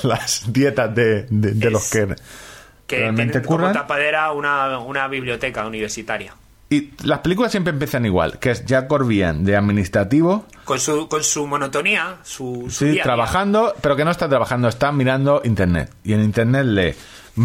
las 0.03 0.51
dietas 0.51 0.93
de, 0.93 1.26
de- 1.30 1.53
de 1.53 1.72
los 1.72 1.89
que 1.89 2.14
Que 2.88 2.97
realmente 2.97 3.32
tienen 3.34 3.47
como 3.47 3.57
curran. 3.59 3.74
tapadera 3.74 4.32
una, 4.34 4.80
una 4.80 5.07
biblioteca 5.07 5.66
universitaria. 5.66 6.34
Y 6.70 6.91
las 7.03 7.20
películas 7.20 7.51
siempre 7.51 7.72
empiezan 7.74 8.05
igual, 8.05 8.38
que 8.39 8.51
es 8.51 8.66
Jack 8.66 8.89
Orbian 8.91 9.43
de 9.43 9.55
administrativo, 9.57 10.45
Con 10.66 10.80
su, 10.80 11.07
con 11.09 11.22
su 11.24 11.45
monotonía, 11.47 12.18
su, 12.24 12.66
su 12.70 12.86
sí, 12.86 12.91
día. 12.91 13.03
trabajando, 13.03 13.74
pero 13.82 13.95
que 13.97 14.05
no 14.05 14.12
está 14.12 14.28
trabajando, 14.30 14.68
está 14.70 14.91
mirando 14.93 15.41
internet. 15.43 15.89
Y 16.03 16.14
en 16.14 16.22
internet 16.22 16.66
lee 16.66 16.93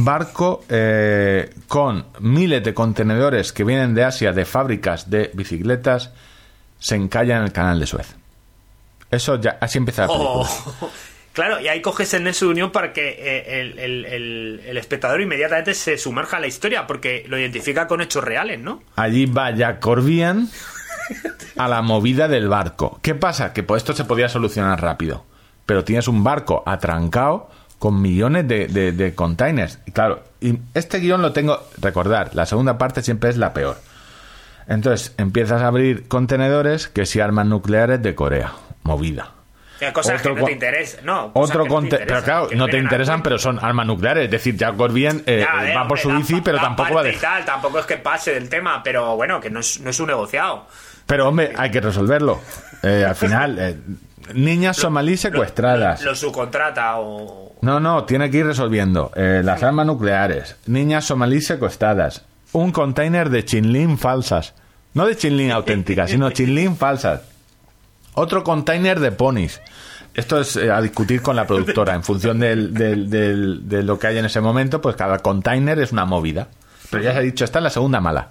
barco 0.04 0.64
eh, 0.68 1.50
con 1.68 2.06
miles 2.20 2.62
de 2.64 2.74
contenedores 2.74 3.52
que 3.52 3.64
vienen 3.64 3.94
de 3.94 4.04
Asia 4.04 4.32
de 4.32 4.44
fábricas 4.44 5.10
de 5.10 5.30
bicicletas 5.34 6.10
se 6.78 6.96
encalla 6.96 7.36
en 7.38 7.44
el 7.44 7.52
canal 7.52 7.80
de 7.80 7.86
Suez. 7.86 8.14
Eso 9.10 9.40
ya, 9.40 9.58
así 9.60 9.78
empieza 9.78 10.02
la 10.02 10.08
película. 10.08 10.30
Oh. 10.80 10.90
Claro, 11.36 11.60
y 11.60 11.68
ahí 11.68 11.82
coges 11.82 12.14
el 12.14 12.24
nexo 12.24 12.46
de 12.46 12.52
unión 12.52 12.72
para 12.72 12.94
que 12.94 13.08
eh, 13.10 13.60
el, 13.60 13.78
el- 13.78 14.04
el- 14.06 14.62
el 14.68 14.76
espectador 14.78 15.20
inmediatamente 15.20 15.74
se 15.74 15.98
sumerja 15.98 16.36
en 16.36 16.40
la 16.40 16.48
historia, 16.48 16.86
porque 16.86 17.26
lo 17.28 17.38
identifica 17.38 17.86
con 17.86 18.00
hechos 18.00 18.24
reales, 18.24 18.58
¿no? 18.58 18.82
Allí 18.96 19.26
va 19.26 19.50
Jack 19.50 19.86
Orbian 19.86 20.48
a 21.58 21.68
la 21.68 21.82
movida 21.82 22.26
del 22.26 22.48
barco. 22.48 22.98
¿Qué 23.02 23.14
pasa? 23.14 23.52
Que 23.52 23.62
pues 23.62 23.82
esto 23.82 23.92
se 23.92 24.06
podía 24.06 24.30
solucionar 24.30 24.80
rápido. 24.80 25.26
Pero 25.66 25.84
tienes 25.84 26.08
un 26.08 26.24
barco 26.24 26.62
atrancado 26.64 27.50
con 27.78 28.00
millones 28.00 28.46
de, 28.48 28.66
de- 28.68 28.92
de 28.92 29.14
containers. 29.14 29.78
Y 29.86 29.92
claro, 29.92 30.22
y 30.40 30.58
este 30.74 30.98
guion 30.98 31.22
lo 31.22 31.32
tengo, 31.32 31.60
recordar, 31.78 32.30
la 32.34 32.46
segunda 32.46 32.78
parte 32.78 33.02
siempre 33.02 33.30
es 33.30 33.36
la 33.36 33.52
peor. 33.52 33.76
Entonces 34.68 35.14
empiezas 35.18 35.62
a 35.62 35.68
abrir 35.68 36.08
contenedores 36.08 36.88
que 36.88 37.06
si 37.06 37.20
armas 37.20 37.46
nucleares 37.46 38.02
de 38.02 38.14
Corea. 38.14 38.52
Movida. 38.82 39.30
Cosas 39.92 40.20
Otro 40.20 40.34
que 40.34 40.40
no 40.40 40.46
te 40.46 40.52
interesan. 40.52 41.04
No, 41.04 41.30
Otro 41.34 41.64
que 41.64 41.68
no 41.70 41.80
te 41.82 41.88
conte- 41.88 42.04
pero 42.06 42.22
claro, 42.22 42.48
no 42.54 42.66
te 42.66 42.78
interesan, 42.78 43.22
pero 43.22 43.36
son 43.38 43.58
armas 43.62 43.86
nucleares. 43.86 44.24
Es 44.24 44.30
decir, 44.30 44.56
Jack 44.56 44.78
Orbian 44.80 45.22
eh, 45.26 45.44
Ya, 45.46 45.74
va 45.76 45.86
por 45.86 45.98
su 45.98 46.10
bici, 46.10 46.40
pero 46.40 46.58
tampoco 46.58 46.94
va 46.94 47.02
de... 47.02 47.12
tal, 47.12 47.44
tampoco 47.44 47.80
es 47.80 47.86
que 47.86 47.98
pase 47.98 48.32
del 48.32 48.48
tema, 48.48 48.82
pero 48.82 49.16
bueno, 49.16 49.38
que 49.40 49.50
no 49.50 49.60
es, 49.60 49.78
no 49.80 49.90
es 49.90 50.00
un 50.00 50.06
negociado. 50.06 50.66
Pero 51.04 51.28
hombre, 51.28 51.52
hay 51.56 51.70
que 51.70 51.80
resolverlo. 51.80 52.40
Eh, 52.82 53.04
al 53.06 53.14
final, 53.16 53.58
eh, 53.58 53.76
niñas 54.34 54.76
somalíes 54.76 55.20
secuestradas. 55.20 56.02
Lo, 56.02 56.10
lo 56.10 56.16
subcontrata 56.16 56.98
o. 56.98 57.54
No, 57.62 57.80
no, 57.80 58.04
tiene 58.04 58.30
que 58.30 58.38
ir 58.38 58.46
resolviendo. 58.46 59.10
Eh, 59.16 59.42
las 59.44 59.62
armas 59.62 59.86
nucleares, 59.86 60.56
niñas 60.66 61.04
somalíes 61.06 61.46
secuestradas, 61.46 62.24
un 62.52 62.70
container 62.72 63.30
de 63.30 63.44
chinlín 63.44 63.98
falsas. 63.98 64.54
No 64.94 65.06
de 65.06 65.16
chinlín 65.16 65.50
auténticas, 65.50 66.10
sino 66.12 66.30
chinlín 66.30 66.76
falsas. 66.76 67.22
Otro 68.14 68.42
container 68.44 68.98
de 69.00 69.12
ponis. 69.12 69.60
Esto 70.14 70.40
es 70.40 70.56
eh, 70.56 70.70
a 70.70 70.80
discutir 70.80 71.20
con 71.20 71.36
la 71.36 71.46
productora. 71.46 71.94
En 71.94 72.02
función 72.02 72.38
del- 72.38 72.72
del- 72.72 73.10
del- 73.10 73.68
de 73.68 73.82
lo 73.82 73.98
que 73.98 74.06
hay 74.06 74.18
en 74.18 74.24
ese 74.24 74.40
momento, 74.40 74.80
pues 74.80 74.96
cada 74.96 75.18
container 75.18 75.78
es 75.78 75.92
una 75.92 76.06
movida. 76.06 76.48
Pero 76.90 77.02
ya 77.02 77.12
se 77.12 77.18
ha 77.18 77.22
dicho, 77.22 77.44
esta 77.44 77.58
es 77.58 77.62
la 77.64 77.70
segunda 77.70 78.00
mala. 78.00 78.28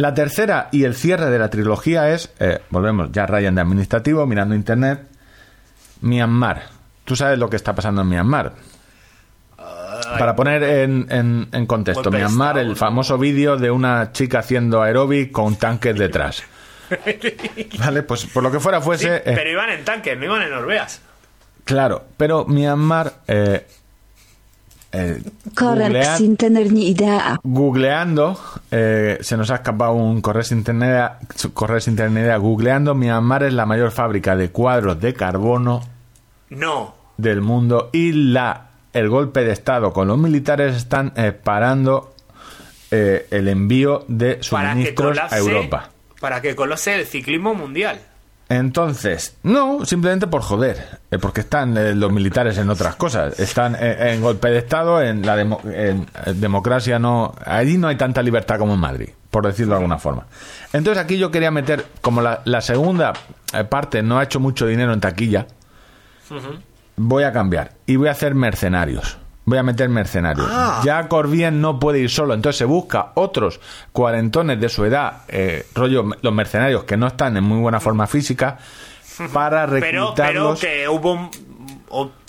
La 0.00 0.14
tercera 0.14 0.68
y 0.72 0.84
el 0.84 0.94
cierre 0.94 1.28
de 1.28 1.38
la 1.38 1.50
trilogía 1.50 2.08
es, 2.08 2.32
eh, 2.40 2.60
volvemos, 2.70 3.12
ya 3.12 3.26
Ryan 3.26 3.54
de 3.54 3.60
administrativo, 3.60 4.24
mirando 4.26 4.54
internet, 4.54 5.06
Myanmar. 6.00 6.62
Tú 7.04 7.14
sabes 7.16 7.38
lo 7.38 7.50
que 7.50 7.56
está 7.56 7.74
pasando 7.74 8.00
en 8.00 8.08
Myanmar. 8.08 8.52
Para 10.18 10.34
poner 10.34 10.62
en, 10.62 11.06
en- 11.10 11.48
en 11.52 11.66
contexto, 11.66 12.10
Myanmar, 12.10 12.56
el 12.58 12.76
famoso 12.76 13.18
vídeo 13.18 13.58
de 13.58 13.70
una 13.70 14.10
chica 14.12 14.38
haciendo 14.38 14.80
aeróbic 14.82 15.30
con 15.32 15.56
tanques 15.56 15.94
detrás. 15.98 16.42
Vale, 17.78 18.02
pues 18.02 18.24
por 18.24 18.42
lo 18.42 18.50
que 18.50 18.58
fuera 18.58 18.80
fuese... 18.80 19.16
eh, 19.16 19.22
pero 19.34 19.50
iban 19.50 19.68
en 19.68 19.84
tanques, 19.84 20.16
no 20.18 20.24
iban 20.24 20.42
en 20.42 20.52
Orbeas. 20.54 21.02
Claro, 21.64 22.06
pero 22.16 22.46
Myanmar... 22.46 23.12
eh, 23.28 23.66
eh, 24.92 25.22
Correr 25.54 25.92
googlea- 25.92 26.16
sin 26.16 26.36
tener 26.36 26.72
ni 26.72 26.88
idea. 26.88 27.38
googleando, 27.42 28.38
eh, 28.70 29.18
se 29.20 29.36
nos 29.36 29.50
ha 29.50 29.56
escapado 29.56 29.92
un 29.92 30.20
correo 30.20 30.42
sin 30.42 30.64
tener 30.64 31.10
correo 31.54 31.80
sin 31.80 31.96
tener 31.96 32.24
idea. 32.24 32.36
Googleando, 32.38 32.94
Myanmar 32.94 33.44
es 33.44 33.52
la 33.52 33.66
mayor 33.66 33.90
fábrica 33.92 34.34
de 34.36 34.50
cuadros 34.50 35.00
de 35.00 35.14
carbono 35.14 35.82
No. 36.50 36.94
del 37.16 37.40
mundo 37.40 37.90
y 37.92 38.12
la 38.12 38.66
el 38.92 39.08
golpe 39.08 39.44
de 39.44 39.52
estado 39.52 39.92
con 39.92 40.08
los 40.08 40.18
militares 40.18 40.74
están 40.74 41.12
eh, 41.14 41.30
parando 41.30 42.12
eh, 42.90 43.28
el 43.30 43.46
envío 43.46 44.04
de 44.08 44.38
suministros 44.42 45.10
colapse, 45.16 45.34
a 45.36 45.38
Europa. 45.38 45.90
Para 46.20 46.40
que 46.42 46.56
colose 46.56 46.96
el 46.98 47.06
ciclismo 47.06 47.54
mundial. 47.54 48.00
Entonces, 48.50 49.36
no, 49.44 49.86
simplemente 49.86 50.26
por 50.26 50.42
joder, 50.42 50.98
eh, 51.12 51.18
porque 51.18 51.42
están 51.42 51.76
eh, 51.78 51.94
los 51.94 52.10
militares 52.12 52.58
en 52.58 52.68
otras 52.68 52.96
cosas, 52.96 53.38
están 53.38 53.76
eh, 53.78 54.12
en 54.12 54.20
golpe 54.20 54.48
de 54.50 54.58
Estado, 54.58 55.00
en 55.00 55.24
la 55.24 55.36
demo- 55.36 55.60
en, 55.64 56.06
democracia, 56.40 56.98
no, 56.98 57.32
allí 57.46 57.78
no 57.78 57.86
hay 57.86 57.96
tanta 57.96 58.22
libertad 58.24 58.58
como 58.58 58.74
en 58.74 58.80
Madrid, 58.80 59.10
por 59.30 59.46
decirlo 59.46 59.74
de 59.74 59.76
alguna 59.76 59.98
forma. 59.98 60.26
Entonces 60.72 61.02
aquí 61.02 61.16
yo 61.16 61.30
quería 61.30 61.52
meter, 61.52 61.86
como 62.00 62.20
la, 62.22 62.42
la 62.44 62.60
segunda 62.60 63.12
parte 63.68 64.02
no 64.02 64.18
ha 64.18 64.24
hecho 64.24 64.40
mucho 64.40 64.66
dinero 64.66 64.92
en 64.92 65.00
taquilla, 65.00 65.46
voy 66.96 67.22
a 67.22 67.32
cambiar 67.32 67.74
y 67.86 67.94
voy 67.94 68.08
a 68.08 68.10
hacer 68.12 68.34
mercenarios. 68.34 69.16
Voy 69.50 69.58
a 69.58 69.62
meter 69.64 69.88
mercenarios. 69.88 70.48
Ya 70.84 71.08
Corbien 71.08 71.60
no 71.60 71.80
puede 71.80 71.98
ir 71.98 72.08
solo, 72.08 72.34
entonces 72.34 72.56
se 72.58 72.64
busca 72.64 73.10
otros 73.14 73.58
cuarentones 73.92 74.60
de 74.60 74.68
su 74.68 74.84
edad, 74.84 75.22
eh, 75.26 75.66
rollo 75.74 76.04
los 76.22 76.32
mercenarios 76.32 76.84
que 76.84 76.96
no 76.96 77.08
están 77.08 77.36
en 77.36 77.42
muy 77.42 77.58
buena 77.58 77.80
forma 77.80 78.06
física, 78.06 78.58
para 79.32 79.66
Pero, 79.66 79.80
pero 79.80 80.00
reclutarlos. 80.04 80.60
que 80.60 80.88
hubo 80.88 81.12
un- 81.14 81.30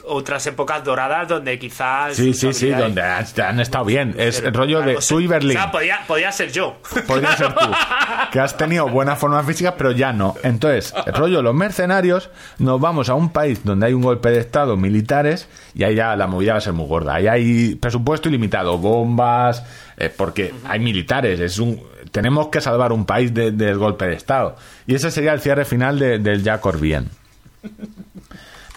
otras 0.06 0.46
épocas 0.48 0.84
doradas 0.84 1.28
donde 1.28 1.58
quizás. 1.60 2.16
Sí, 2.16 2.34
sí, 2.34 2.54
sí, 2.54 2.70
donde 2.70 3.02
han, 3.02 3.26
han 3.42 3.60
estado 3.60 3.86
bien. 3.86 4.16
Es 4.18 4.40
el 4.40 4.54
rollo 4.54 4.80
de 4.80 4.94
claro, 4.94 5.00
tú 5.08 5.20
y 5.20 5.28
Berlín. 5.28 5.58
O 5.58 5.62
sea, 5.62 5.72
podía, 5.72 6.00
podía 6.08 6.32
ser 6.32 6.52
yo. 6.52 6.78
Podría 7.08 7.36
ser 7.38 7.54
tú, 7.54 7.66
que 8.32 8.40
has 8.40 8.56
tenido 8.58 8.88
buena 8.90 9.16
forma 9.16 9.44
física, 9.44 9.76
pero 9.78 9.92
ya 9.92 10.14
no. 10.14 10.36
Entonces, 10.44 10.94
el 11.06 11.14
rollo, 11.14 11.42
los 11.42 11.54
mercenarios, 11.54 12.30
nos 12.60 12.80
vamos 12.80 13.10
a 13.10 13.14
un 13.16 13.30
país 13.32 13.64
donde 13.64 13.88
hay 13.88 13.94
un 13.94 14.02
golpe 14.02 14.30
de 14.30 14.40
Estado, 14.40 14.78
militares, 14.78 15.48
y 15.74 15.84
ahí 15.84 15.96
ya 15.96 16.16
la 16.16 16.28
movida 16.28 16.54
va 16.54 16.58
a 16.58 16.62
ser 16.62 16.74
muy 16.74 16.88
gorda. 16.88 17.16
Ahí 17.16 17.28
hay 17.28 17.76
presupuesto 17.76 18.30
ilimitado, 18.30 18.78
bombas, 18.78 19.64
eh, 19.98 20.10
porque 20.16 20.54
hay 20.66 20.80
militares, 20.80 21.40
es 21.40 21.60
un... 21.60 21.82
Tenemos 22.12 22.48
que 22.50 22.60
salvar 22.60 22.92
un 22.92 23.06
país 23.06 23.34
de- 23.34 23.52
del 23.52 23.78
golpe 23.78 24.06
de 24.06 24.16
Estado. 24.16 24.58
Y 24.86 24.96
ese 24.96 25.12
sería 25.12 25.32
el 25.34 25.40
cierre 25.40 25.64
final 25.64 25.98
de- 25.98 26.20
del 26.20 26.44
Ya 26.44 26.60
Corbien. 26.60 27.10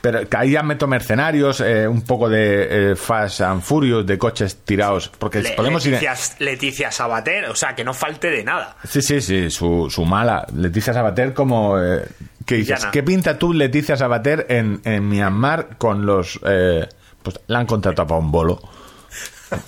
Pero 0.04 0.20
ahí 0.36 0.50
ya 0.50 0.62
meto 0.62 0.86
mercenarios, 0.86 1.62
eh, 1.62 1.88
un 1.88 2.02
poco 2.02 2.28
de 2.28 2.90
eh, 2.92 2.94
Fast 2.94 3.40
and 3.40 3.62
Furious, 3.62 4.04
de 4.04 4.18
coches 4.18 4.58
tirados, 4.62 5.08
porque 5.18 5.40
Le- 5.40 5.52
podemos 5.52 5.86
ir... 5.86 5.92
Leticia, 5.92 6.14
Leticia 6.40 6.90
Sabater, 6.92 7.46
o 7.46 7.54
sea, 7.54 7.74
que 7.74 7.84
no 7.84 7.94
falte 7.94 8.28
de 8.30 8.44
nada. 8.44 8.76
Sí, 8.86 9.00
sí, 9.00 9.22
sí, 9.22 9.48
su, 9.48 9.88
su 9.90 10.04
mala. 10.04 10.46
Leticia 10.54 10.92
Sabater 10.92 11.32
como... 11.32 11.80
eh, 11.82 12.04
¿Qué 12.44 12.56
dices? 12.56 12.84
¿Qué 12.92 13.02
pinta 13.02 13.38
tú, 13.38 13.54
Leticia 13.54 13.96
Sabater, 13.96 14.44
en, 14.50 14.82
en 14.84 15.08
Myanmar 15.08 15.78
con 15.78 16.04
los... 16.04 16.38
eh, 16.44 16.86
pues 17.22 17.40
la 17.46 17.60
han 17.60 17.66
contratado 17.66 18.06
para 18.06 18.20
un 18.20 18.30
bolo. 18.30 18.60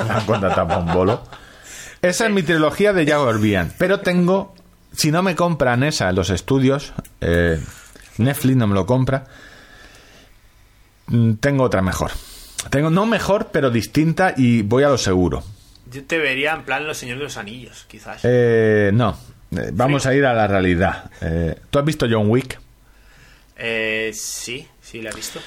La 0.06 0.18
han 0.18 0.26
contratado 0.26 0.68
para 0.68 0.80
un 0.80 0.92
bolo. 0.92 1.22
Esa 2.02 2.26
es 2.26 2.30
mi 2.30 2.42
trilogía 2.42 2.92
de 2.92 3.06
Yago 3.06 3.24
Orbian. 3.24 3.72
Pero 3.78 4.00
tengo... 4.00 4.54
Si 4.92 5.10
no 5.10 5.22
me 5.22 5.34
compran 5.34 5.82
esa 5.82 6.12
los 6.12 6.28
estudios, 6.28 6.92
eh, 7.22 7.58
Netflix 8.18 8.56
no 8.56 8.66
me 8.66 8.74
lo 8.74 8.84
compra, 8.84 9.24
tengo 11.40 11.64
otra 11.64 11.82
mejor. 11.82 12.10
Tengo, 12.70 12.90
no 12.90 13.06
mejor, 13.06 13.48
pero 13.52 13.70
distinta 13.70 14.34
y 14.36 14.62
voy 14.62 14.82
a 14.82 14.88
lo 14.88 14.98
seguro. 14.98 15.44
Yo 15.90 16.04
te 16.04 16.18
vería 16.18 16.52
en 16.54 16.62
plan 16.64 16.86
Los 16.86 16.98
Señores 16.98 17.20
de 17.20 17.24
los 17.24 17.36
Anillos, 17.36 17.84
quizás. 17.88 18.20
Eh, 18.24 18.90
no, 18.92 19.16
Eh, 19.52 19.70
vamos 19.72 20.04
a 20.06 20.14
ir 20.14 20.26
a 20.26 20.34
la 20.34 20.48
realidad. 20.48 21.10
Eh, 21.20 21.56
¿Tú 21.70 21.78
has 21.78 21.84
visto 21.84 22.06
John 22.10 22.28
Wick? 22.28 22.58
Eh, 23.56 24.10
sí, 24.12 24.66
sí, 24.82 25.00
la 25.00 25.10
he 25.10 25.14
visto. 25.14 25.40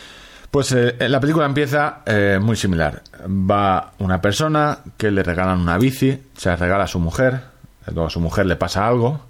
Pues 0.50 0.72
eh, 0.72 0.96
la 1.10 1.20
película 1.20 1.46
empieza 1.46 2.02
eh, 2.06 2.40
muy 2.42 2.56
similar. 2.56 3.04
Va 3.28 3.92
una 4.00 4.22
persona 4.22 4.80
que 4.98 5.12
le 5.12 5.22
regalan 5.22 5.60
una 5.60 5.78
bici, 5.78 6.18
se 6.36 6.50
la 6.50 6.56
regala 6.56 6.86
a 6.86 6.88
su 6.88 7.00
mujer, 7.00 7.42
luego 7.88 8.08
a 8.08 8.10
su 8.10 8.20
mujer 8.22 8.46
le 8.46 8.56
pasa 8.56 8.88
algo, 8.88 9.26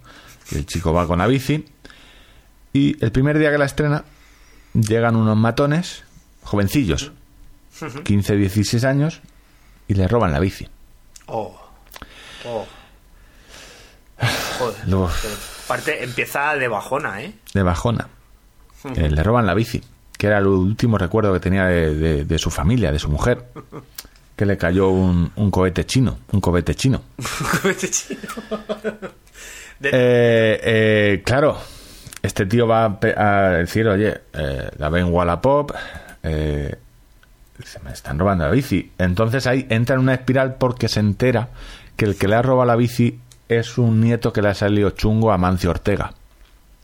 y 0.52 0.58
el 0.58 0.66
chico 0.66 0.94
va 0.94 1.08
con 1.08 1.18
la 1.20 1.28
bici, 1.28 1.66
y 2.72 3.04
el 3.04 3.12
primer 3.12 3.38
día 3.40 3.52
que 3.52 3.58
la 3.58 3.66
estrena 3.66 4.04
llegan 4.74 5.16
unos 5.18 5.36
matones, 5.36 6.04
jovencillos, 6.44 7.12
15, 8.04 8.36
16 8.36 8.84
años, 8.84 9.22
y 9.88 9.94
le 9.94 10.08
roban 10.08 10.32
la 10.32 10.40
bici. 10.40 10.68
Oh. 11.28 11.56
Oh. 12.46 12.66
Joder. 14.60 14.76
Luego, 14.88 15.10
empieza 16.02 16.56
de 16.56 16.68
bajona, 16.68 17.22
¿eh? 17.22 17.34
de 17.54 17.64
bajona. 17.64 18.08
Eh, 18.96 19.10
le 19.10 19.24
roban 19.24 19.46
la 19.46 19.54
bici, 19.54 19.82
que 20.18 20.28
era 20.28 20.38
el 20.40 20.48
último 20.48 20.98
recuerdo 20.98 21.32
que 21.34 21.40
tenía 21.40 21.66
de, 21.66 21.96
de- 21.96 22.26
de 22.26 22.40
su 22.40 22.50
familia, 22.50 22.92
de 22.92 23.00
su 23.00 23.10
mujer. 23.10 23.46
Que 24.36 24.46
le 24.46 24.58
cayó 24.58 24.90
un, 24.90 25.32
un 25.36 25.52
cohete 25.52 25.86
chino, 25.86 26.20
un 26.32 26.40
cohete 26.42 26.74
chino. 26.76 27.02
Cohete 27.62 27.90
chino. 27.90 28.20
De- 28.80 29.10
Eh, 29.82 30.60
eh, 30.62 31.24
claro, 31.26 31.58
este 32.22 32.46
tío 32.46 32.68
va 32.68 32.84
a, 32.84 33.00
pe- 33.00 33.18
a 33.18 33.50
decir, 33.60 33.88
oye, 33.88 34.20
eh, 34.34 34.70
la 34.78 34.90
ven 34.90 35.06
Wallapop, 35.06 35.72
eh, 36.24 36.76
se 37.64 37.80
me 37.80 37.92
están 37.92 38.20
robando 38.20 38.46
la 38.46 38.52
bici. 38.52 38.92
Entonces 38.98 39.48
ahí 39.48 39.66
entra 39.70 39.96
en 39.96 40.02
una 40.02 40.14
espiral 40.14 40.56
porque 40.56 40.88
se 40.88 41.00
entera 41.00 41.50
que 41.96 42.06
el 42.06 42.16
que 42.16 42.28
le 42.28 42.36
ha 42.36 42.42
robado 42.42 42.68
la 42.68 42.76
bici 42.76 43.20
es 43.48 43.78
un 43.78 44.00
nieto 44.00 44.32
que 44.32 44.42
le 44.42 44.50
ha 44.50 44.54
salido 44.54 44.92
chungo 44.92 45.32
a 45.32 45.38
Mancio 45.38 45.70
Ortega. 45.72 46.14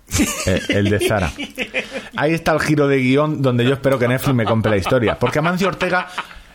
Eh, 0.45 0.62
el 0.70 0.91
de 0.91 0.99
Zara. 0.99 1.32
Ahí 2.16 2.36
está 2.36 2.53
el 2.53 2.60
giro 2.60 2.88
de 2.88 2.99
guion 2.99 3.41
donde 3.41 3.66
yo 3.66 3.74
espero 3.74 3.98
que 3.98 4.07
Netflix 4.07 4.36
me 4.36 4.45
compre 4.45 4.70
la 4.70 4.78
historia. 4.78 5.18
Porque 5.18 5.40
a 5.40 5.41
Mancio 5.41 5.68
Ortega, 5.68 6.07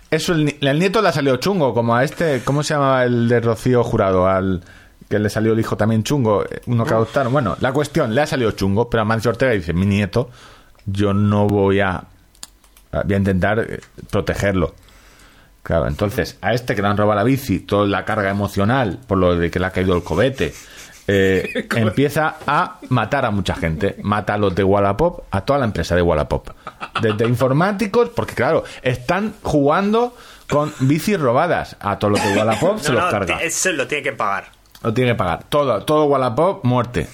eso 0.09 0.33
el, 0.33 0.57
el 0.61 0.79
nieto 0.79 1.03
le 1.03 1.09
ha 1.09 1.13
salido 1.13 1.37
chungo, 1.39 1.75
como 1.75 1.97
a 1.97 2.05
este, 2.05 2.43
¿cómo 2.45 2.63
se 2.63 2.75
llamaba 2.75 3.05
el 3.05 3.29
de 3.29 3.41
Rocío 3.41 3.83
Jurado? 3.83 4.29
Al 4.29 4.63
que 5.09 5.19
le 5.19 5.29
salió 5.29 5.53
el 5.53 5.59
hijo 5.59 5.77
también 5.77 6.05
chungo, 6.05 6.45
eh, 6.45 6.61
uno 6.67 6.85
que 6.87 6.95
adoptaron. 6.95 7.33
Bueno, 7.33 7.57
la 7.61 7.73
cuestión, 7.73 8.15
le 8.15 8.21
ha 8.21 8.27
salido 8.27 8.53
chungo, 8.53 8.89
pero 8.89 9.03
a 9.03 9.05
Mancio 9.05 9.33
Ortega 9.33 9.51
dice, 9.51 9.73
mi 9.73 9.85
nieto, 9.85 10.31
yo 10.87 11.13
no 11.13 11.49
voy 11.49 11.81
a, 11.81 12.05
voy 12.93 13.15
a 13.15 13.17
intentar 13.17 13.59
eh, 13.61 13.81
protegerlo. 14.11 14.75
Claro, 15.63 15.87
entonces 15.87 16.39
a 16.41 16.55
este 16.55 16.75
que 16.75 16.83
le 16.83 16.89
han 16.89 16.97
robado 16.97 17.19
la 17.19 17.25
bici, 17.25 17.61
toda 17.61 17.87
la 17.87 18.05
carga 18.05 18.31
emocional 18.31 18.99
por 19.07 19.19
lo 19.19 19.37
de 19.37 19.51
que 19.51 19.59
le 19.59 19.67
ha 19.67 19.71
caído 19.71 19.95
el 19.95 20.03
cobete, 20.03 20.55
eh, 21.07 21.69
empieza 21.77 22.37
a 22.47 22.79
matar 22.89 23.25
a 23.27 23.31
mucha 23.31 23.55
gente. 23.55 23.97
Mata 24.03 24.35
a 24.35 24.39
los 24.39 24.55
de 24.55 24.65
Wallapop, 24.65 25.25
a 25.31 25.43
toda 25.43 25.59
la 25.59 25.67
empresa 25.67 25.95
de 25.95 26.03
Wallapop. 26.03 26.51
Desde 27.03 27.27
informáticos, 27.27 28.11
porque 28.11 28.35
claro, 28.35 28.65
están 28.83 29.35
jugando 29.43 30.17
con 30.49 30.73
bicis 30.81 31.21
robadas. 31.21 31.77
A 31.81 31.99
todos 31.99 32.13
los 32.13 32.23
de 32.23 32.39
Wallapop 32.39 32.79
se 32.79 32.93
los 32.93 33.05
no, 33.05 33.11
carga. 33.11 33.39
eso 33.43 33.73
lo 33.73 33.87
tiene 33.87 34.03
que 34.03 34.13
pagar. 34.13 34.47
Lo 34.83 34.95
tiene 34.95 35.11
que 35.11 35.17
pagar. 35.17 35.45
Todo, 35.49 35.85
todo 35.85 36.05
Wallapop, 36.07 36.65
muerte. 36.65 37.09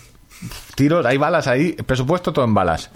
Tiros, 0.76 1.06
hay 1.06 1.16
balas 1.16 1.48
ahí, 1.48 1.72
presupuesto 1.72 2.34
todo 2.34 2.44
en 2.44 2.52
balas. 2.52 2.90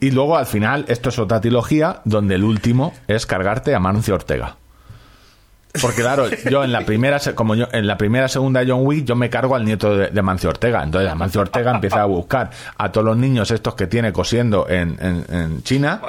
Y 0.00 0.10
luego 0.12 0.38
al 0.38 0.46
final, 0.46 0.86
esto 0.88 1.10
es 1.10 1.18
otra 1.18 1.42
trilogía 1.42 2.00
donde 2.06 2.36
el 2.36 2.42
último 2.42 2.94
es 3.06 3.26
cargarte 3.26 3.74
a 3.74 3.80
Mancio 3.80 4.14
Ortega. 4.14 4.56
Porque 5.80 6.02
claro, 6.02 6.28
yo 6.50 6.64
en 6.64 6.72
la 6.72 6.82
primera, 6.82 7.18
como 7.34 7.54
yo 7.54 7.68
en 7.72 7.86
la 7.86 7.96
primera 7.98 8.28
segunda 8.28 8.62
John 8.66 8.80
Wick, 8.86 9.04
yo 9.04 9.16
me 9.16 9.30
cargo 9.30 9.54
al 9.56 9.64
nieto 9.64 9.96
de, 9.96 10.08
de 10.08 10.22
Mancio 10.22 10.50
Ortega. 10.50 10.82
Entonces, 10.82 11.14
Mancio 11.14 11.40
Ortega 11.40 11.72
empieza 11.72 12.02
a 12.02 12.06
buscar 12.06 12.50
a 12.76 12.92
todos 12.92 13.04
los 13.04 13.16
niños 13.16 13.50
estos 13.50 13.74
que 13.74 13.86
tiene 13.86 14.12
cosiendo 14.12 14.68
en, 14.68 14.96
en- 15.00 15.24
en 15.34 15.62
China, 15.62 16.00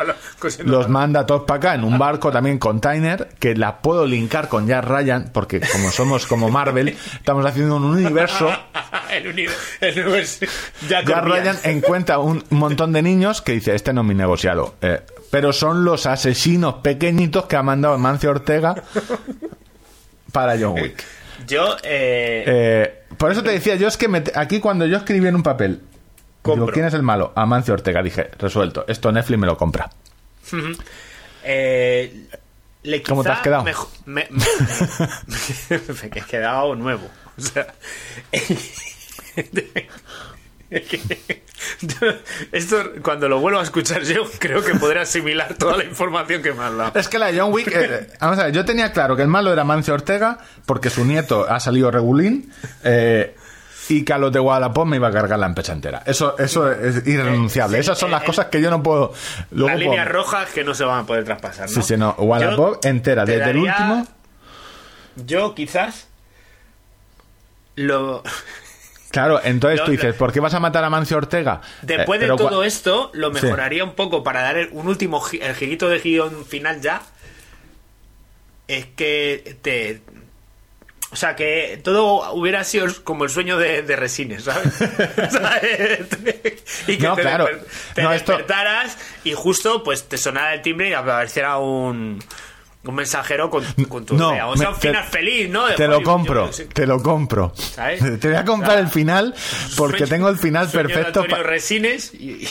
los 0.64 0.89
manda 0.89 1.26
todos 1.26 1.44
para 1.44 1.57
acá 1.57 1.76
en 1.76 1.84
un 1.84 1.98
barco 1.98 2.31
también 2.31 2.57
container 2.57 3.30
que 3.39 3.56
la 3.56 3.77
puedo 3.77 4.06
linkar 4.06 4.48
con 4.49 4.68
Jack 4.68 4.85
Ryan, 4.85 5.30
porque 5.34 5.60
como 5.60 5.89
somos 5.91 6.26
como 6.27 6.49
Marvel, 6.49 6.89
estamos 7.14 7.45
haciendo 7.45 7.76
un 7.77 7.84
universo 7.85 8.49
el, 9.11 9.27
uni- 9.27 9.45
el 9.81 9.99
universo. 9.99 10.45
Ya, 10.89 11.03
Jack 11.03 11.23
Ryan. 11.23 11.44
Ryan 11.44 11.57
encuentra 11.64 12.19
un 12.19 12.44
montón 12.49 12.94
de 12.94 13.02
niños 13.02 13.41
que 13.41 13.53
dice, 13.53 13.76
este 13.76 13.94
no 13.94 14.02
es 14.02 14.07
mi 14.07 14.15
negociado. 14.15 14.76
Eh, 14.81 15.02
pero 15.32 15.54
son 15.54 15.84
los 15.86 16.06
asesinos 16.06 16.76
pequeñitos 16.76 17.45
que 17.45 17.56
ha 17.56 17.64
mandado 17.64 17.98
Mancio 17.98 18.30
Ortega 18.32 18.76
para 20.32 20.58
John 20.60 20.74
Wick. 20.74 21.04
Yo, 21.48 21.76
eh, 21.84 22.44
Eh, 22.48 23.04
por 23.18 23.32
eso 23.32 23.44
te 23.44 23.52
decía, 23.52 23.76
yo 23.76 23.88
es 23.88 23.95
que 23.95 24.08
me- 24.08 24.24
aquí 24.36 24.60
cuando 24.60 24.86
yo 24.88 24.98
escribí 24.98 25.28
en 25.28 25.36
un 25.36 25.44
papel, 25.44 25.82
digo, 26.44 26.66
¿quién 26.68 26.86
es 26.86 26.94
el 26.95 27.04
malo? 27.04 27.32
Amancio 27.36 27.76
Ortega. 27.76 28.02
Dije, 28.02 28.32
resuelto, 28.40 28.86
esto 28.88 29.12
Netflix 29.12 29.40
me 29.40 29.45
lo 29.48 29.56
compra. 29.56 29.90
eh, 31.44 32.28
le 32.84 33.04
¿Cómo 33.04 33.24
te 33.24 33.30
has 33.30 33.41
quedado? 33.41 33.64
mejo- 33.64 33.91
me, 34.06 34.28
me- 34.32 34.40
me- 35.70 35.78
me 36.12 36.20
he 36.20 36.22
quedado 36.22 36.74
nuevo. 36.76 37.08
O 37.38 37.41
sea, 37.41 37.68
esto 42.52 42.77
cuando 43.02 43.30
lo 43.30 43.39
vuelvo 43.39 43.60
a 43.60 43.64
escuchar 43.64 44.03
yo 44.03 44.30
creo 44.39 44.64
que 44.64 44.76
podré 44.76 44.99
asimilar 45.02 45.53
toda 45.56 45.77
la 45.77 45.84
información 45.85 46.41
que 46.41 46.53
me 46.53 46.64
has 46.64 46.76
dado. 46.77 46.91
Es 46.99 47.07
que 47.07 47.18
la 47.19 47.31
de 47.31 47.39
John 47.39 47.53
Wick, 47.53 47.72
eh, 47.73 48.10
vamos 48.19 48.39
a 48.39 48.45
ver, 48.45 48.53
yo 48.53 48.65
tenía 48.65 48.91
claro 48.91 49.15
que 49.15 49.22
el 49.22 49.27
malo 49.27 49.52
era 49.53 49.64
Mancio 49.64 49.94
Ortega 49.94 50.39
porque 50.65 50.89
su 50.89 51.06
nieto 51.06 51.45
ha 51.49 51.60
salido 51.60 51.89
regulín 51.91 52.52
eh, 52.84 53.35
y 53.89 54.03
que 54.03 54.11
a 54.11 54.18
los 54.18 54.34
de 54.34 54.39
Guadalajara 54.39 54.84
me 54.85 54.98
iba 54.98 55.07
a 55.07 55.11
cargar 55.11 55.39
la 55.39 55.45
empresa 55.45 55.72
entera. 55.72 56.03
Eso, 56.06 56.38
eso 56.38 56.69
es 56.69 57.07
irrenunciable. 57.07 57.77
Eh, 57.77 57.84
sí, 57.84 57.85
Esas 57.85 57.98
son 57.98 58.11
las 58.11 58.23
cosas 58.23 58.48
que 58.48 58.61
yo 58.61 58.69
no 58.69 58.84
puedo. 58.84 59.14
Luego 59.52 59.69
Las 59.69 59.80
líneas 59.80 60.06
puedo- 60.07 60.19
rojas 60.23 60.49
que 60.49 60.65
no 60.65 60.73
se 60.73 60.84
van 60.84 60.99
a 60.99 61.06
poder 61.06 61.23
traspasar. 61.23 61.69
¿no? 61.69 61.73
Sí, 61.76 61.81
sí, 61.81 61.95
no. 61.95 62.11
Wallapop 62.18 62.84
entera, 62.85 63.23
te 63.26 63.38
desde 63.38 63.52
el 63.52 63.57
último. 63.57 64.06
Yo 65.26 65.56
quizás 65.56 66.07
lo 67.76 68.23
Claro, 69.18 69.41
entonces 69.44 69.84
tú 69.84 69.91
dices, 69.91 70.14
¿por 70.15 70.31
qué 70.31 70.39
vas 70.39 70.53
a 70.53 70.60
matar 70.60 70.84
a 70.84 70.89
Mancio 70.91 71.18
Ortega? 71.18 71.61
Después 71.81 72.22
Eh, 72.22 72.27
de 72.27 72.35
todo 72.35 72.64
esto, 72.64 73.10
lo 73.14 73.34
Sí. 73.34 73.41
mejoraría 73.41 73.84
un 73.84 73.94
poco 73.95 74.23
para 74.23 74.41
dar 74.44 74.69
un 74.72 74.88
último 74.88 75.23
el 75.31 75.56
girito 75.56 75.89
de 75.89 75.98
guion 75.99 76.45
final 76.45 76.81
ya. 76.81 77.02
Es 78.68 78.85
que 78.95 79.57
te. 79.61 80.02
O 81.11 81.15
sea, 81.15 81.35
que 81.38 81.80
todo 81.84 82.34
hubiera 82.34 82.64
sido 82.65 82.85
como 83.06 83.23
el 83.23 83.30
sueño 83.30 83.57
de, 83.57 83.81
de 83.81 83.95
Resines, 83.95 84.44
¿sabes? 84.44 84.73
Y 86.88 86.98
que 86.98 87.07
No, 87.07 87.15
te, 87.15 87.22
claro. 87.22 87.48
desper- 87.48 87.65
te 87.95 88.03
No, 88.03 88.11
esto- 88.14 88.31
despertaras 88.34 88.98
y 89.23 89.34
justo 89.34 89.84
pues 89.84 90.07
te 90.10 90.18
sonara 90.18 90.53
el 90.53 90.61
timbre 90.61 90.89
y 90.89 90.94
apareciera 90.94 91.57
un, 91.57 92.19
un 92.84 92.95
mensajero 92.95 93.49
con, 93.49 93.64
con 93.90 94.06
tu 94.06 94.16
No, 94.16 94.32
idea. 94.32 94.48
O 94.48 94.56
sea, 94.56 94.70
un 94.70 94.76
te- 94.76 94.88
final 94.90 95.04
feliz, 95.06 95.49
¿no? 95.49 95.68
De 95.68 95.74
Te 95.76 95.88
lo 95.88 96.02
compro, 96.04 96.49
yo 96.52 96.68
te 96.70 96.86
lo 96.88 97.02
compro. 97.04 97.54
¿Sabes? 97.56 97.99
Te 98.20 98.28
voy 98.30 98.38
a 98.38 98.45
comprar 98.45 98.78
el 98.80 98.88
final 98.90 99.34
porque 99.76 99.99
Sueño- 100.06 100.10
tengo 100.10 100.30
el 100.30 100.38
final 100.38 100.68
de 100.68 100.72
perfecto. 100.74 101.26
Pa- 101.30 101.44
Resines 101.44 102.14
y, 102.14 102.48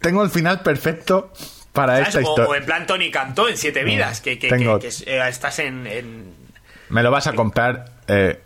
tengo 0.00 0.22
el 0.22 0.30
final 0.30 0.60
perfecto 0.62 1.32
para 1.72 1.94
¿Sabes? 1.94 2.08
esta 2.08 2.18
O, 2.18 2.22
historia. 2.22 2.50
o 2.50 2.54
en 2.54 2.64
plan 2.64 2.86
Tony 2.86 3.10
Cantó 3.10 3.48
en 3.48 3.56
Siete 3.56 3.82
Vidas, 3.84 4.20
que, 4.20 4.38
que- 4.38 4.48
Tengo- 4.48 4.78
que- 4.78 4.88
que, 4.90 5.10
eh, 5.18 5.28
estás 5.28 5.58
en, 5.60 5.86
en- 5.86 6.34
Me 6.90 7.02
lo 7.02 7.10
vas 7.10 7.26
a 7.26 7.32
comprar. 7.32 7.92
eh, 8.08 8.40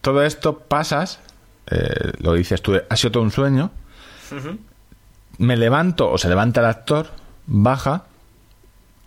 todo 0.00 0.22
esto 0.22 0.58
pasas, 0.60 1.18
eh, 1.70 2.12
lo 2.18 2.34
dices 2.34 2.62
tú, 2.62 2.80
ha 2.88 2.96
sido 2.96 3.12
todo 3.12 3.22
un 3.22 3.30
sueño. 3.32 3.70
Me 5.38 5.56
levanto, 5.56 6.10
o 6.10 6.18
se 6.18 6.28
levanta 6.28 6.60
el 6.60 6.66
actor, 6.66 7.10
baja, 7.46 8.04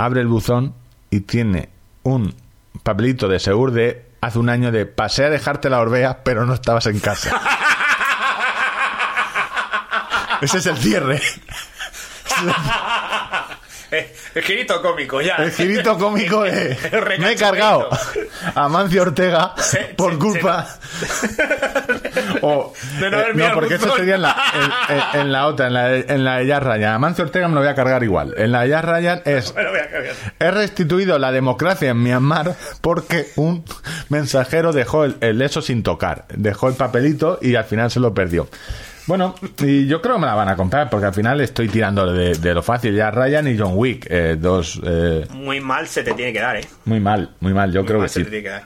abre 0.05 0.21
el 0.21 0.27
buzón 0.27 0.73
y 1.11 1.21
tiene 1.21 1.69
un 2.03 2.35
papelito 2.83 3.27
de 3.27 3.39
Segur 3.39 3.71
de 3.71 4.05
hace 4.19 4.39
un 4.39 4.49
año 4.49 4.71
de 4.71 4.87
pasé 4.87 5.25
a 5.25 5.29
dejarte 5.29 5.69
la 5.69 5.79
orbea, 5.79 6.23
pero 6.23 6.43
no 6.45 6.55
estabas 6.55 6.87
en 6.87 6.99
casa. 6.99 7.39
Ese 10.41 10.57
es 10.57 10.65
el 10.65 10.77
cierre. 10.77 11.21
El 14.35 14.41
girito 14.43 14.81
cómico, 14.81 15.21
ya. 15.21 15.35
El 15.35 15.51
girito 15.51 15.97
cómico 15.97 16.43
de... 16.43 16.77
Me 17.19 17.31
he 17.33 17.35
cargado 17.35 17.89
a 18.55 18.67
Mancio 18.69 19.01
Ortega 19.03 19.53
por 19.97 20.17
culpa... 20.17 20.67
o, 22.41 22.73
De 22.99 23.09
no 23.11 23.19
eh, 23.19 23.51
porque 23.53 23.75
eso 23.75 23.95
sería 23.95 24.15
en 24.15 24.21
la, 24.21 24.35
en, 24.89 24.95
en- 24.95 25.21
en 25.21 25.31
la 25.31 25.47
otra, 25.47 25.67
en 25.67 25.73
la, 25.73 25.95
en 25.95 26.23
la 26.23 26.37
de 26.37 26.47
Jazz 26.47 26.63
Ryan. 26.63 26.93
A 26.93 26.99
Mancio 26.99 27.23
Ortega 27.25 27.47
me 27.47 27.55
lo 27.55 27.61
voy 27.61 27.69
a 27.69 27.75
cargar 27.75 28.03
igual. 28.03 28.33
En 28.37 28.51
la 28.51 28.61
de 28.61 28.69
Jazz 28.69 28.85
Ryan 28.85 29.21
es... 29.25 29.53
Bueno, 29.53 29.69
voy 29.71 29.79
a. 29.79 30.45
He 30.45 30.51
restituido 30.51 31.19
la 31.19 31.31
democracia 31.31 31.89
en 31.91 32.01
Myanmar 32.01 32.55
porque 32.81 33.27
un 33.35 33.63
mensajero 34.09 34.71
dejó 34.73 35.03
el, 35.05 35.17
el 35.21 35.41
eso 35.41 35.61
sin 35.61 35.83
tocar. 35.83 36.25
Dejó 36.29 36.69
el 36.69 36.75
papelito 36.75 37.39
y 37.41 37.55
al 37.55 37.65
final 37.65 37.91
se 37.91 37.99
lo 37.99 38.13
perdió. 38.13 38.47
Bueno, 39.07 39.35
y 39.59 39.87
yo 39.87 40.01
creo 40.01 40.15
que 40.15 40.21
me 40.21 40.27
la 40.27 40.35
van 40.35 40.49
a 40.49 40.55
comprar 40.55 40.89
porque 40.89 41.07
al 41.07 41.13
final 41.13 41.41
estoy 41.41 41.67
tirando 41.67 42.11
de, 42.13 42.35
de 42.35 42.53
lo 42.53 42.61
fácil. 42.61 42.95
Ya 42.95 43.11
Ryan 43.11 43.47
y 43.47 43.57
John 43.57 43.73
Wick, 43.75 44.07
eh, 44.09 44.35
dos... 44.39 44.79
eh, 44.85 45.25
Muy 45.31 45.59
mal 45.59 45.87
se 45.87 46.03
te 46.03 46.13
tiene 46.13 46.31
que 46.31 46.39
dar, 46.39 46.57
¿eh? 46.57 46.65
muy 46.85 46.99
mal, 46.99 47.35
muy 47.39 47.53
mal. 47.53 47.71
Yo 47.73 47.81
Muy 47.81 47.87
creo 47.87 47.99
mal 47.99 48.07
que 48.07 48.13
se 48.13 48.19
sí. 48.19 48.23
te 48.25 48.29
tiene 48.29 48.43
que 48.43 48.49
dar. 48.49 48.63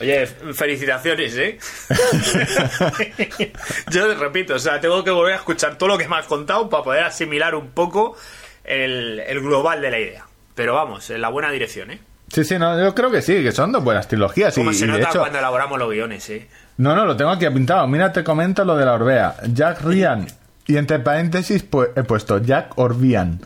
Oye, 0.00 0.26
felicitaciones, 0.26 1.36
¿eh? 1.36 1.58
Yo 3.90 4.14
repito, 4.14 4.54
o 4.54 4.58
sea, 4.58 4.80
tengo 4.80 5.02
que 5.02 5.10
volver 5.10 5.32
a 5.34 5.36
escuchar 5.36 5.76
todo 5.78 5.88
lo 5.90 5.98
que 5.98 6.08
me 6.08 6.16
has 6.16 6.26
contado 6.26 6.68
para 6.68 6.82
poder 6.84 7.02
asimilar 7.04 7.54
un 7.54 7.70
poco 7.70 8.16
el, 8.64 9.20
el 9.20 9.40
global 9.40 9.80
de 9.80 9.90
la 9.90 9.98
idea. 9.98 10.24
Pero 10.54 10.74
vamos, 10.74 11.10
en 11.10 11.20
la 11.20 11.28
buena 11.28 11.50
dirección, 11.50 11.90
¿eh? 11.90 11.98
Sí, 12.32 12.42
sí, 12.44 12.58
no, 12.58 12.78
yo 12.80 12.94
creo 12.94 13.10
que 13.10 13.22
sí, 13.22 13.42
que 13.42 13.52
son 13.52 13.70
dos 13.72 13.84
buenas 13.84 14.08
trilogías. 14.08 14.56
Y, 14.56 14.60
Como 14.60 14.72
se 14.72 14.86
y 14.86 14.88
de 14.90 15.02
hecho, 15.02 15.20
cuando 15.20 15.38
elaboramos 15.38 15.78
los 15.78 15.90
guiones, 15.90 16.28
¿eh? 16.30 16.48
no, 16.78 16.94
no, 16.96 17.04
lo 17.04 17.16
tengo 17.16 17.30
aquí 17.30 17.44
apuntado. 17.44 17.86
Mira, 17.86 18.12
te 18.12 18.24
comento 18.24 18.64
lo 18.64 18.76
de 18.76 18.84
la 18.84 18.94
Orbea. 18.94 19.36
Jack 19.52 19.82
Ryan. 19.82 20.26
Y 20.66 20.76
entre 20.78 20.98
paréntesis 20.98 21.62
pues, 21.62 21.90
he 21.94 22.02
puesto 22.02 22.38
Jack 22.38 22.72
Orbian. 22.78 23.40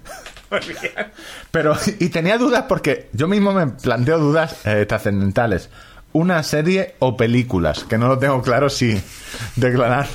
Pero, 1.51 1.77
y 1.99 2.09
tenía 2.09 2.39
dudas 2.39 2.65
porque 2.69 3.09
yo 3.13 3.29
mismo 3.29 3.53
me 3.53 3.67
planteo 3.67 4.19
dudas 4.19 4.65
eh, 4.65 4.87
trascendentales. 4.87 5.69
Una 6.13 6.43
serie 6.43 6.95
o 7.01 7.17
películas, 7.17 7.85
que 7.85 7.99
no 7.99 8.09
lo 8.09 8.19
tengo 8.19 8.41
claro 8.43 8.71
si 8.71 8.99
declarar. 9.57 10.07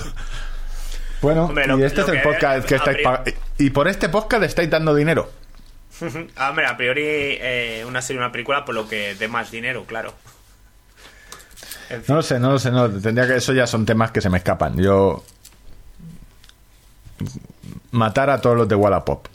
Bueno, 1.21 1.45
Hombre, 1.45 1.67
lo- 1.67 1.77
y 1.77 1.83
este 1.83 2.01
es 2.01 2.07
el 2.07 2.15
que- 2.15 2.27
podcast 2.27 2.67
que 2.67 2.73
a 2.75 2.77
estáis 2.77 2.97
pri- 2.97 3.05
pag- 3.05 3.33
Y 3.59 3.69
por 3.69 3.87
este 3.87 4.09
podcast 4.09 4.43
estáis 4.43 4.69
dando 4.69 4.95
dinero. 4.95 5.29
Ah, 6.35 6.49
Hombre, 6.49 6.65
a 6.65 6.75
priori 6.75 7.03
eh, 7.05 7.83
una 7.87 8.01
serie, 8.01 8.19
una 8.19 8.31
película, 8.31 8.65
por 8.65 8.75
lo 8.75 8.87
que 8.87 9.15
dé 9.15 9.27
más 9.27 9.51
dinero, 9.51 9.85
claro. 9.85 10.13
No 12.07 12.15
lo 12.15 12.21
sé, 12.23 12.39
no 12.39 12.51
lo 12.51 12.59
sé, 12.59 12.71
no. 12.71 12.89
Tendría 12.89 13.27
que 13.27 13.35
eso 13.35 13.53
ya 13.53 13.67
son 13.67 13.85
temas 13.85 14.11
que 14.11 14.21
se 14.21 14.29
me 14.29 14.37
escapan. 14.37 14.75
Yo 14.77 15.23
matar 17.91 18.29
a 18.29 18.41
todos 18.41 18.57
los 18.57 18.67
de 18.67 18.75
Wallapop. 18.75 19.27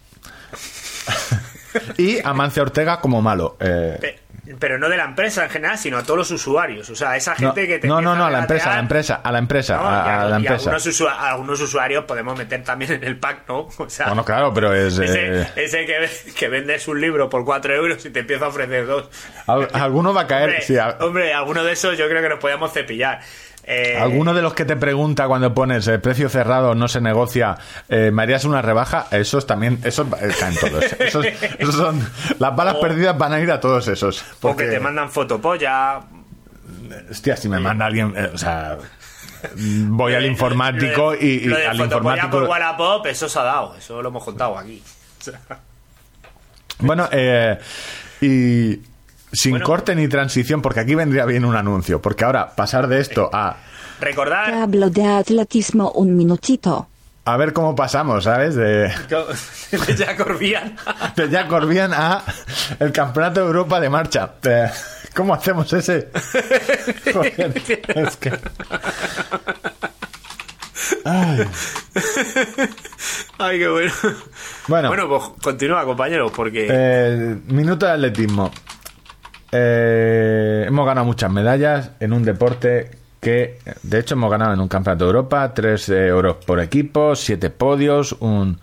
y 1.98 2.18
a 2.24 2.32
Mancia 2.34 2.62
Ortega 2.62 3.00
como 3.00 3.22
malo. 3.22 3.56
Eh, 3.60 4.18
Pero 4.58 4.78
no 4.78 4.88
de 4.88 4.96
la 4.96 5.04
empresa 5.04 5.44
en 5.44 5.50
general, 5.50 5.76
sino 5.78 5.98
a 5.98 6.02
todos 6.02 6.18
los 6.18 6.30
usuarios. 6.30 6.88
O 6.90 6.94
sea, 6.96 7.16
esa 7.16 7.32
no, 7.32 7.36
gente 7.52 7.66
que 7.66 7.78
te. 7.78 7.86
no, 7.88 8.00
no, 8.00 8.14
no, 8.14 8.26
a 8.26 8.30
la 8.30 8.40
empresa, 8.40 8.70
a 8.72 8.74
la 8.74 8.80
empresa, 8.80 9.14
a 9.22 9.32
la 9.32 9.38
empresa, 9.38 9.76
¿no? 9.76 9.88
a, 9.88 10.24
la 10.24 10.30
y 10.40 10.46
empresa. 10.46 10.70
algunos, 10.70 10.86
usua- 10.86 11.16
algunos 11.18 11.60
usuarios 11.60 12.04
podemos 12.04 12.36
meter 12.38 12.62
también 12.64 12.92
en 12.92 13.04
el 13.04 13.18
pack, 13.18 13.48
¿no? 13.48 13.68
O 13.78 13.88
sea, 13.90 14.06
Bueno, 14.06 14.24
claro, 14.24 14.52
pero 14.54 14.74
es... 14.74 14.98
ese, 14.98 15.40
eh, 15.42 15.46
ese 15.56 15.84
que, 15.86 16.08
que 16.34 16.48
vendes 16.48 16.88
un 16.88 17.00
libro 17.00 17.28
por 17.28 17.44
4 17.44 17.74
euros 17.74 18.04
y 18.06 18.10
te 18.10 18.20
empieza 18.20 18.46
a 18.46 18.48
ofrecer 18.48 18.86
dos. 18.86 19.08
al- 19.46 19.68
alguno 19.72 20.14
va 20.14 20.22
a 20.22 20.26
caer... 20.26 20.48
Hombre, 20.50 20.62
sí, 20.62 20.76
hombre, 21.00 21.34
alguno 21.34 21.64
de 21.64 21.72
esos 21.72 21.96
yo 21.98 22.08
creo 22.08 22.22
que 22.22 22.28
nos 22.28 22.38
podíamos 22.38 22.72
cepillar. 22.72 23.20
Eh, 23.70 23.98
Alguno 24.00 24.32
de 24.32 24.40
los 24.40 24.54
que 24.54 24.64
te 24.64 24.76
pregunta 24.76 25.26
cuando 25.28 25.52
pones 25.52 25.86
el 25.88 26.00
precio 26.00 26.30
cerrado 26.30 26.74
no 26.74 26.88
se 26.88 27.02
negocia, 27.02 27.58
eh, 27.90 28.10
¿me 28.10 28.22
harías 28.22 28.44
una 28.46 28.62
rebaja? 28.62 29.08
Esos 29.10 29.46
también, 29.46 29.78
esos 29.84 30.06
eh, 30.22 30.30
caen 30.40 30.54
todos. 30.56 30.84
Esos, 31.00 31.26
esos 31.58 31.74
son, 31.74 32.00
las 32.38 32.56
balas 32.56 32.76
O- 32.76 32.80
perdidas 32.80 33.18
van 33.18 33.34
a 33.34 33.40
ir 33.40 33.50
a 33.50 33.60
todos 33.60 33.86
esos. 33.88 34.24
Porque, 34.40 34.64
que 34.64 34.70
te 34.70 34.80
mandan 34.80 35.10
fotopolla. 35.10 36.00
hostia, 37.10 37.36
si 37.36 37.50
me 37.50 37.60
manda 37.60 37.84
alguien, 37.84 38.14
eh, 38.16 38.30
o 38.32 38.38
sea, 38.38 38.78
voy 39.54 40.14
al 40.14 40.24
informático 40.24 41.10
de- 41.12 41.18
y, 41.26 41.28
y 41.28 41.44
lo 41.44 41.56
de 41.58 41.66
al 41.66 41.78
informático. 41.78 42.30
por 42.30 42.44
Wallapop, 42.44 43.04
eso 43.06 43.28
se 43.28 43.38
ha 43.38 43.42
dado. 43.42 43.76
Eso 43.76 44.00
lo 44.00 44.08
hemos 44.08 44.24
contado 44.24 44.56
aquí. 44.56 44.82
Bueno, 46.80 47.08
eh, 47.12 47.58
y 48.22 48.76
sin 49.32 49.52
Bueno. 49.52 49.66
corte 49.66 49.94
ni 49.94 50.08
transición, 50.08 50.62
porque 50.62 50.80
aquí 50.80 50.94
vendría 50.94 51.24
bien 51.26 51.44
un 51.44 51.56
anuncio, 51.56 52.00
porque 52.00 52.24
ahora 52.24 52.54
pasar 52.54 52.88
de 52.88 53.00
esto 53.00 53.30
a 53.32 53.56
recordar. 54.00 54.46
Te 54.52 54.58
hablo 54.58 54.90
de 54.90 55.04
atletismo 55.06 55.90
un 55.92 56.16
minutito. 56.16 56.88
a 57.24 57.36
ver 57.36 57.52
cómo 57.52 57.74
pasamos, 57.76 58.24
¿sabes? 58.24 58.54
De, 58.54 58.88
de 59.86 59.96
Jack 59.96 60.20
Orbian. 60.20 60.76
de 61.14 61.28
Jack 61.28 61.46
Corbian 61.48 61.92
a 61.92 62.22
el 62.80 62.90
Campeonato 62.92 63.40
de 63.40 63.46
Europa 63.46 63.78
de 63.80 63.90
marcha. 63.90 64.30
Eh, 64.44 64.70
¿Cómo 65.14 65.34
hacemos 65.34 65.70
ese? 65.72 66.08
Joder, 67.12 67.52
es 67.96 68.16
que... 68.16 68.38
Ay. 71.04 71.46
Ay, 73.38 73.58
qué 73.58 73.68
bueno. 73.68 73.92
Bueno, 74.68 74.88
Bueno, 74.88 75.08
pues 75.08 75.22
continúa, 75.42 75.84
compañeros, 75.84 76.30
porque. 76.34 76.66
eh, 76.70 77.36
minuto 77.46 77.86
de 77.86 77.92
atletismo. 77.92 78.50
Eh, 79.52 80.64
hemos 80.66 80.86
ganado 80.86 81.06
muchas 81.06 81.30
medallas 81.30 81.90
en 82.00 82.12
un 82.12 82.24
deporte 82.24 82.90
que 83.20 83.58
de 83.82 83.98
hecho 83.98 84.14
hemos 84.14 84.30
ganado 84.30 84.52
en 84.52 84.60
un 84.60 84.68
campeonato 84.68 85.04
de 85.04 85.08
Europa 85.10 85.52
3 85.54 85.88
euros 85.90 86.36
por 86.44 86.60
equipo, 86.60 87.16
7 87.16 87.50
podios, 87.50 88.12
un, 88.20 88.60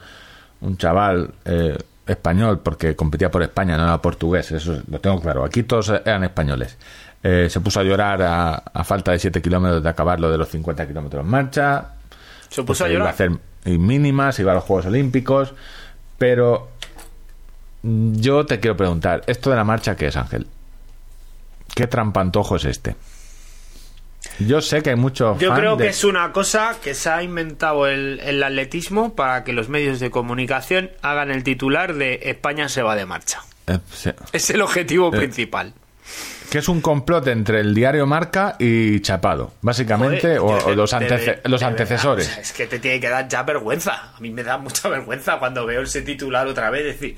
un 0.62 0.78
chaval 0.78 1.32
eh, 1.44 1.78
español, 2.08 2.60
porque 2.60 2.96
competía 2.96 3.30
por 3.32 3.42
España, 3.44 3.78
no 3.78 3.84
era 3.84 4.02
portugués, 4.02 4.52
eso 4.52 4.82
lo 4.90 5.00
tengo 5.00 5.20
claro. 5.20 5.44
Aquí 5.44 5.64
todos 5.64 5.90
eran 5.90 6.24
españoles. 6.24 6.78
Eh, 7.24 7.48
se 7.50 7.60
puso 7.60 7.80
a 7.80 7.84
llorar 7.84 8.22
a, 8.22 8.54
a 8.56 8.84
falta 8.84 9.12
de 9.12 9.20
7 9.20 9.42
kilómetros 9.42 9.82
de 9.82 9.90
acabar 9.90 10.20
lo 10.20 10.30
de 10.30 10.38
los 10.38 10.48
50 10.50 10.88
kilómetros 10.88 11.24
en 11.26 11.30
marcha. 11.32 11.86
Se 12.50 12.64
puso 12.64 12.84
a 12.86 12.88
Porque 12.88 12.94
iba 12.94 13.00
llorar. 13.00 13.14
hacer 13.14 13.32
mínimas, 13.66 14.40
iba 14.40 14.52
a 14.52 14.56
los 14.56 14.64
Juegos 14.64 14.86
Olímpicos, 14.86 15.54
pero 16.20 16.70
yo 17.82 18.46
te 18.46 18.60
quiero 18.60 18.78
preguntar, 18.78 19.24
¿esto 19.28 19.50
de 19.50 19.56
la 19.56 19.64
marcha 19.64 19.96
qué 19.96 20.08
es, 20.08 20.16
Ángel? 20.18 20.48
¿Qué 21.74 21.88
trampantojo 21.88 22.56
es 22.58 22.66
este? 22.66 22.96
Yo 24.40 24.60
sé 24.62 24.82
que 24.82 24.90
hay 24.90 24.96
muchos 24.96 25.40
Yo 25.40 25.54
creo 25.54 25.76
de- 25.76 25.84
que 25.86 25.90
es 25.92 26.04
una 26.04 26.32
cosa 26.32 26.76
que 26.84 26.94
se 26.96 27.10
ha 27.10 27.22
inventado 27.24 27.88
el, 27.88 28.20
el 28.22 28.42
atletismo 28.44 29.16
para 29.16 29.44
que 29.44 29.54
los 29.54 29.70
medios 29.70 30.00
de 30.00 30.10
comunicación 30.12 30.92
hagan 31.02 31.32
el 31.32 31.44
titular 31.44 31.94
de 31.94 32.20
España 32.24 32.68
se 32.68 32.82
va 32.82 32.96
de 32.96 33.06
marcha. 33.06 33.42
eh, 33.68 33.80
sí. 33.94 34.12
Es 34.34 34.50
el 34.50 34.62
objetivo 34.62 35.14
Eh, 35.14 35.18
principal. 35.18 35.74
que 36.50 36.58
es 36.60 36.68
un 36.70 36.82
complot 36.82 37.28
entre 37.28 37.60
el 37.60 37.74
diario 37.76 38.06
Marca 38.08 38.56
y 38.60 39.00
Chapado, 39.02 39.54
básicamente, 39.62 40.38
Joder, 40.38 40.64
o, 40.66 40.76
los, 40.76 40.92
de- 40.92 40.98
antece- 40.98 41.42
de- 41.44 41.50
los 41.50 41.60
de 41.62 41.66
antecesores. 41.68 42.28
verdad, 42.28 42.42
o 42.42 42.44
sea, 42.46 42.52
es 42.52 42.58
que 42.58 42.68
te 42.68 42.80
tiene 42.80 43.00
que 43.00 43.10
dar 43.10 43.28
ya 43.28 43.44
vergüenza. 43.44 44.14
A 44.16 44.20
mí 44.20 44.32
me 44.32 44.44
da 44.44 44.58
mucha 44.58 44.90
vergüenza 44.90 45.38
cuando 45.40 45.66
veo 45.66 45.82
ese 45.84 46.02
titular 46.02 46.46
otra 46.48 46.70
vez 46.72 46.84
decir, 46.84 47.16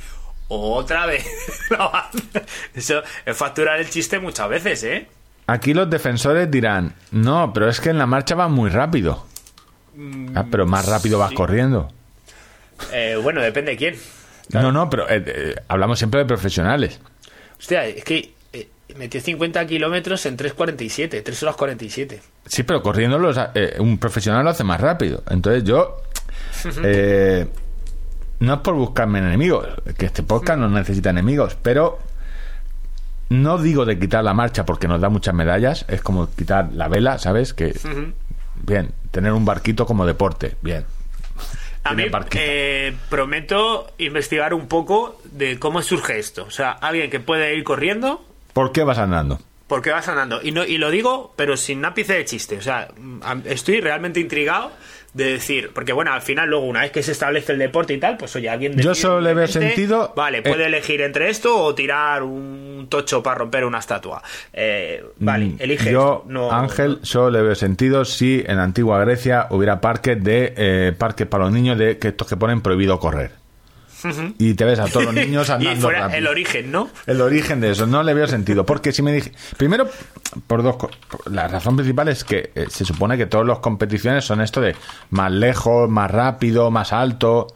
otra 0.48 1.06
vez. 1.06 1.26
Eso 2.74 3.02
es 3.26 3.38
facturar 3.38 3.80
el 3.80 3.90
chiste 3.90 4.20
muchas 4.20 4.50
veces, 4.50 4.84
¿eh? 4.84 5.08
Aquí 5.48 5.74
los 5.74 5.90
defensores 5.90 6.52
dirán, 6.52 6.94
no, 7.12 7.54
pero 7.54 7.70
es 7.70 7.80
que 7.80 7.90
en 7.90 7.98
la 7.98 8.06
marcha 8.06 8.36
va 8.36 8.48
muy 8.50 8.70
rápido. 8.70 9.26
Ah, 10.36 10.46
pero 10.52 10.66
más 10.66 10.86
rápido 10.86 11.18
vas 11.18 11.30
sí. 11.30 11.36
corriendo. 11.36 11.92
Eh, 12.92 13.18
Bueno, 13.22 13.42
depende 13.42 13.72
de 13.72 13.78
quién. 13.78 13.96
No, 14.50 14.72
no, 14.72 14.90
pero 14.90 15.10
eh, 15.10 15.24
eh, 15.26 15.56
hablamos 15.68 15.98
siempre 15.98 16.20
de 16.20 16.26
profesionales. 16.26 17.00
Hostia, 17.58 17.86
es 17.86 18.04
que 18.04 18.34
eh, 18.54 18.70
metió 18.96 19.20
50 19.20 19.66
kilómetros 19.66 20.26
en 20.26 20.38
3.47, 20.38 21.24
3 21.24 21.44
horas 21.44 21.56
47. 21.56 22.22
Sí, 22.46 22.64
pero 22.64 22.82
corriendo 22.82 23.18
los, 23.18 23.38
un 23.80 23.98
profesional 23.98 24.44
lo 24.44 24.52
hace 24.52 24.64
más 24.64 24.80
rápido. 24.80 25.24
Entonces 25.30 25.64
yo... 25.64 26.02
no 28.40 28.56
es 28.56 28.60
por 28.60 28.76
buscarme 28.76 29.20
enemigos, 29.20 29.68
que 29.98 30.06
este 30.06 30.24
podcast 30.24 30.60
no 30.60 30.70
necesita 30.70 31.10
enemigos, 31.10 31.58
pero 31.62 32.00
no 33.30 33.58
digo 33.58 33.86
de 33.86 34.00
quitar 34.00 34.24
la 34.24 34.34
marcha 34.34 34.66
porque 34.66 34.88
nos 34.88 35.02
da 35.02 35.10
muchas 35.10 35.34
medallas, 35.34 35.86
es 35.88 36.02
como 36.02 36.30
quitar 36.34 36.72
la 36.74 36.88
vela, 36.88 37.18
¿sabes? 37.18 37.54
Que 37.54 37.74
bien, 38.56 38.92
tener 39.12 39.34
un 39.34 39.46
barquito 39.46 39.86
como 39.86 40.06
deporte, 40.06 40.56
bien. 40.62 40.86
A 41.84 41.94
mí 41.94 42.04
eh, 42.34 42.94
prometo 43.10 43.94
investigar 43.98 44.54
un 44.54 44.68
poco 44.68 45.22
de 45.32 45.58
cómo 45.58 45.82
surge 45.82 46.20
esto. 46.20 46.44
O 46.44 46.52
sea, 46.52 46.72
alguien 46.72 47.10
que 47.10 47.22
puede 47.22 47.56
ir 47.56 47.64
corriendo 47.64 48.26
¿Por 48.52 48.74
qué 48.74 48.84
vas 48.84 48.98
andando? 48.98 49.40
porque 49.68 49.92
vas 49.92 50.08
andando. 50.08 50.40
Y, 50.42 50.52
no, 50.52 50.66
y 50.66 50.78
lo 50.78 50.90
digo, 50.90 51.34
pero 51.36 51.58
sin 51.58 51.84
ápice 51.86 52.14
de 52.14 52.26
chiste. 52.26 52.58
O 52.58 52.62
sea, 52.62 52.88
estoy 53.46 53.82
realmente 53.82 54.20
intrigado 54.20 54.72
de 55.18 55.34
decir, 55.34 55.72
porque 55.74 55.92
bueno, 55.92 56.14
al 56.14 56.22
final 56.22 56.50
luego 56.50 56.66
una 56.66 56.82
vez 56.82 56.92
que 56.92 57.04
se 57.04 57.12
establece 57.12 57.52
el 57.54 57.60
deporte 57.60 57.94
y 57.94 57.98
tal, 58.00 58.18
pues 58.18 58.36
oye, 58.36 58.50
alguien... 58.50 58.78
Yo 58.78 58.94
solo 58.96 59.20
le 59.20 59.34
veo 59.34 59.48
sentido, 59.48 60.14
Vale, 60.16 60.40
eh, 60.40 60.42
puede 60.44 60.68
elegir 60.68 61.02
entre 61.02 61.30
esto 61.30 61.58
o 61.58 61.74
tirar 61.76 62.24
un 62.24 62.88
tocho 62.90 63.22
para 63.24 63.40
romper 63.40 63.66
una 63.66 63.80
estatua. 63.80 64.22
Eh, 64.54 65.04
vale, 65.18 65.48
Mm, 65.48 65.56
elige 65.60 65.92
Yo, 65.92 66.24
esto. 66.24 66.32
No, 66.32 66.52
Ángel, 66.52 67.00
solo 67.02 67.32
le 67.32 67.42
veo 67.42 67.56
sentido 67.56 68.06
si 68.06 68.44
en 68.46 68.58
la 68.58 68.64
antigua 68.64 69.00
Grecia 69.00 69.48
hubiera 69.50 69.82
parques 69.82 70.24
de 70.24 70.54
eh, 70.56 70.94
parques 70.98 71.28
para 71.28 71.46
los 71.46 71.54
niños 71.54 71.78
de 71.78 71.98
que 71.98 72.10
estos 72.10 72.28
que 72.28 72.38
ponen 72.38 72.62
prohibido 72.62 73.00
correr. 73.00 73.32
Y 74.38 74.54
te 74.54 74.66
ves 74.66 74.80
a 74.80 74.86
todos 74.86 75.06
los 75.06 75.14
niños 75.26 75.50
y 75.50 75.52
andando 75.52 75.82
fuera 75.82 76.00
rápido. 76.02 76.18
el 76.20 76.28
origen, 76.28 76.72
¿no? 76.72 76.90
El 77.06 77.22
origen 77.22 77.60
de 77.62 77.72
eso, 77.72 77.88
no 77.88 78.04
le 78.04 78.14
veo 78.14 78.28
sentido. 78.28 78.66
Porque 78.66 78.92
si 78.92 79.02
me 79.02 79.12
dije. 79.12 79.32
Primero, 79.58 79.90
por 80.48 80.62
dos 80.64 80.76
co- 80.78 80.90
La 81.32 81.48
razón 81.48 81.76
principal 81.76 82.08
es 82.10 82.24
que 82.24 82.52
eh, 82.56 82.66
se 82.70 82.86
supone 82.86 83.18
que 83.18 83.26
todas 83.26 83.48
las 83.48 83.60
competiciones 83.60 84.26
son 84.26 84.42
esto 84.42 84.62
de 84.62 84.76
más 85.10 85.32
lejos, 85.32 85.90
más 85.90 86.12
rápido, 86.12 86.70
más 86.72 86.94
alto. 86.94 87.48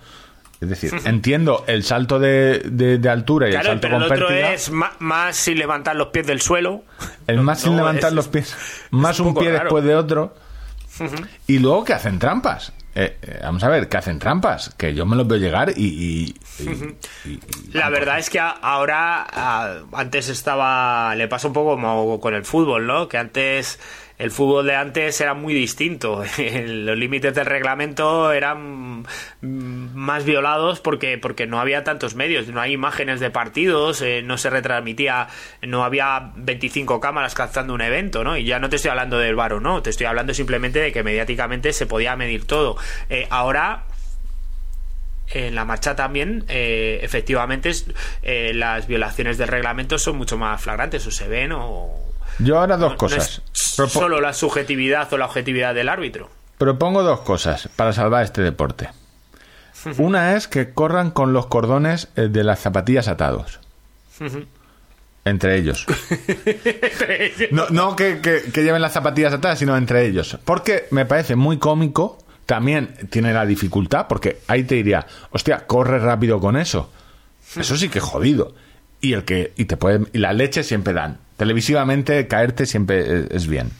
Es 0.59 0.69
decir, 0.69 0.93
entiendo 1.05 1.63
el 1.68 1.84
salto 1.84 2.19
de, 2.19 2.61
de- 2.65 2.99
de 2.99 3.09
altura 3.09 3.47
y 3.49 3.53
el 3.53 3.63
salto 3.63 3.81
pero 3.81 3.97
el 3.97 4.03
otro 4.03 4.30
es 4.30 4.69
ma- 4.69 4.91
más, 4.99 5.35
sin 5.35 5.57
levantar 5.57 5.95
los 5.95 6.09
pies 6.09 6.27
del 6.27 6.39
suelo. 6.39 6.84
El 7.26 7.41
más 7.41 7.61
sin 7.61 7.76
levantar 7.76 8.09
es- 8.09 8.15
los 8.15 8.27
pies, 8.27 8.55
más 8.91 9.19
un 9.19 9.34
pie 9.34 9.49
raro. 9.51 9.63
después 9.63 9.84
de 9.84 9.95
otro. 9.95 10.35
Y 11.47 11.57
luego 11.59 11.84
que 11.84 11.93
hacen 11.93 12.19
trampas. 12.19 12.73
Eh, 12.93 13.18
eh, 13.22 13.39
vamos 13.43 13.63
a 13.63 13.69
ver, 13.69 13.88
que 13.88 13.97
hacen 13.97 14.19
trampas. 14.19 14.73
Que 14.77 14.93
yo 14.93 15.05
me 15.05 15.15
los 15.15 15.27
veo 15.27 15.38
llegar 15.38 15.72
y. 15.76 15.85
y- 15.85 16.35
y- 17.26 17.30
y- 17.30 17.39
La 17.73 17.89
verdad 17.89 18.19
es 18.19 18.30
que 18.30 18.39
ahora, 18.39 19.81
antes 19.93 20.27
estaba, 20.30 21.15
le 21.15 21.27
pasa 21.27 21.47
un 21.47 21.53
poco 21.53 21.72
como 21.76 22.19
con 22.19 22.34
el 22.34 22.43
fútbol, 22.43 22.85
¿no? 22.88 23.07
Que 23.07 23.18
antes, 23.18 23.80
el 24.22 24.31
fútbol 24.31 24.68
de 24.68 24.76
antes 24.76 25.19
era 25.19 25.34
muy 25.34 25.53
distinto. 25.53 26.23
Los 26.38 26.98
límites 26.98 27.34
del 27.34 27.45
reglamento 27.45 28.31
eran 28.31 29.02
mm, 29.02 29.95
más 29.95 30.26
violados 30.26 30.80
porque, 30.80 31.18
porque 31.18 31.48
no 31.48 31.60
había 31.60 31.84
tantos 31.84 32.15
medios, 32.15 32.48
no 32.48 32.61
hay 32.61 32.73
imágenes 32.73 33.19
de 33.19 33.31
partidos, 33.31 34.02
eh, 34.02 34.22
no 34.22 34.38
se 34.38 34.49
retransmitía, 34.49 35.27
no 35.61 35.84
había 35.84 36.31
25 36.35 36.99
cámaras 36.99 37.34
captando 37.34 37.73
un 37.73 37.81
evento, 37.81 38.23
¿no? 38.23 38.38
Y 38.38 38.45
ya 38.45 38.60
no 38.60 38.69
te 38.69 38.76
estoy 38.76 38.91
hablando 38.91 39.18
del 39.18 39.35
varo, 39.35 39.60
¿no? 39.60 39.81
Te 39.81 39.89
estoy 39.89 40.06
hablando 40.06 40.34
simplemente 40.34 40.80
de 40.80 40.91
que 40.91 41.03
mediáticamente 41.03 41.73
se 41.73 41.85
podía 41.88 42.15
medir 42.15 42.45
todo. 42.45 42.77
Eh, 43.10 43.27
ahora 43.30 43.85
en 45.34 45.56
la 45.56 45.65
marcha 45.65 45.95
también, 45.95 46.45
eh, 46.48 46.99
efectivamente, 47.02 47.72
eh, 48.22 48.52
las 48.53 48.88
violaciones 48.88 49.38
del 49.38 49.48
reglamento 49.48 49.98
son 49.98 50.18
mucho 50.18 50.38
más 50.38 50.61
flagrantes, 50.61 51.06
o 51.07 51.11
se 51.11 51.27
ven, 51.27 51.52
o. 51.53 52.10
Yo 52.43 52.59
ahora 52.59 52.77
dos 52.77 52.89
no- 52.89 52.93
no 52.93 52.97
cosas. 52.97 53.41
es 53.53 53.91
solo 53.91 54.19
la 54.22 54.34
subjetividad 54.34 55.11
o 55.13 55.18
la 55.18 55.26
objetividad 55.26 55.73
del 55.76 55.89
árbitro. 55.89 56.30
Propongo 56.57 57.03
dos 57.03 57.22
cosas 57.22 57.69
para 57.76 57.93
salvar 57.93 58.23
este 58.23 58.41
deporte. 58.41 58.89
Una 59.97 60.35
es 60.35 60.47
que 60.47 60.73
corran 60.73 61.09
con 61.11 61.34
los 61.34 61.47
cordones 61.47 62.09
eh, 62.15 62.27
de 62.30 62.43
las 62.43 62.59
zapatillas 62.59 63.07
atados. 63.07 63.59
Entre 65.26 65.57
ellos. 65.57 65.85
No, 67.51 67.68
no 67.69 67.95
que, 67.95 68.19
que- 68.22 68.43
que 68.51 68.63
lleven 68.63 68.81
las 68.81 68.93
zapatillas 68.93 69.34
atadas, 69.34 69.59
sino 69.59 69.76
entre 69.77 70.05
ellos. 70.05 70.38
Porque 70.45 70.85
me 70.91 71.05
parece 71.05 71.35
muy 71.35 71.57
cómico. 71.57 72.18
También 72.45 72.93
tiene 73.09 73.34
la 73.34 73.45
dificultad, 73.45 74.07
porque 74.09 74.39
ahí 74.47 74.63
te 74.63 74.76
diría, 74.76 75.05
hostia, 75.31 75.65
corre 75.68 75.99
rápido 75.99 76.39
con 76.39 76.57
eso. 76.57 76.91
Eso 77.55 77.77
sí 77.77 77.88
que 77.89 77.99
es 77.99 78.03
jodido. 78.03 78.53
Y 78.99 79.13
el 79.13 79.23
que 79.23 79.53
y 79.55 79.65
te 79.65 79.77
puede 79.77 80.05
y 80.13 80.18
la 80.18 80.34
leche 80.34 80.63
siempre 80.63 80.93
dan. 80.93 81.19
Televisivamente 81.41 82.27
caerte 82.27 82.68
siempre 82.68 82.99
es, 83.01 83.31
es 83.31 83.47
bien. 83.47 83.72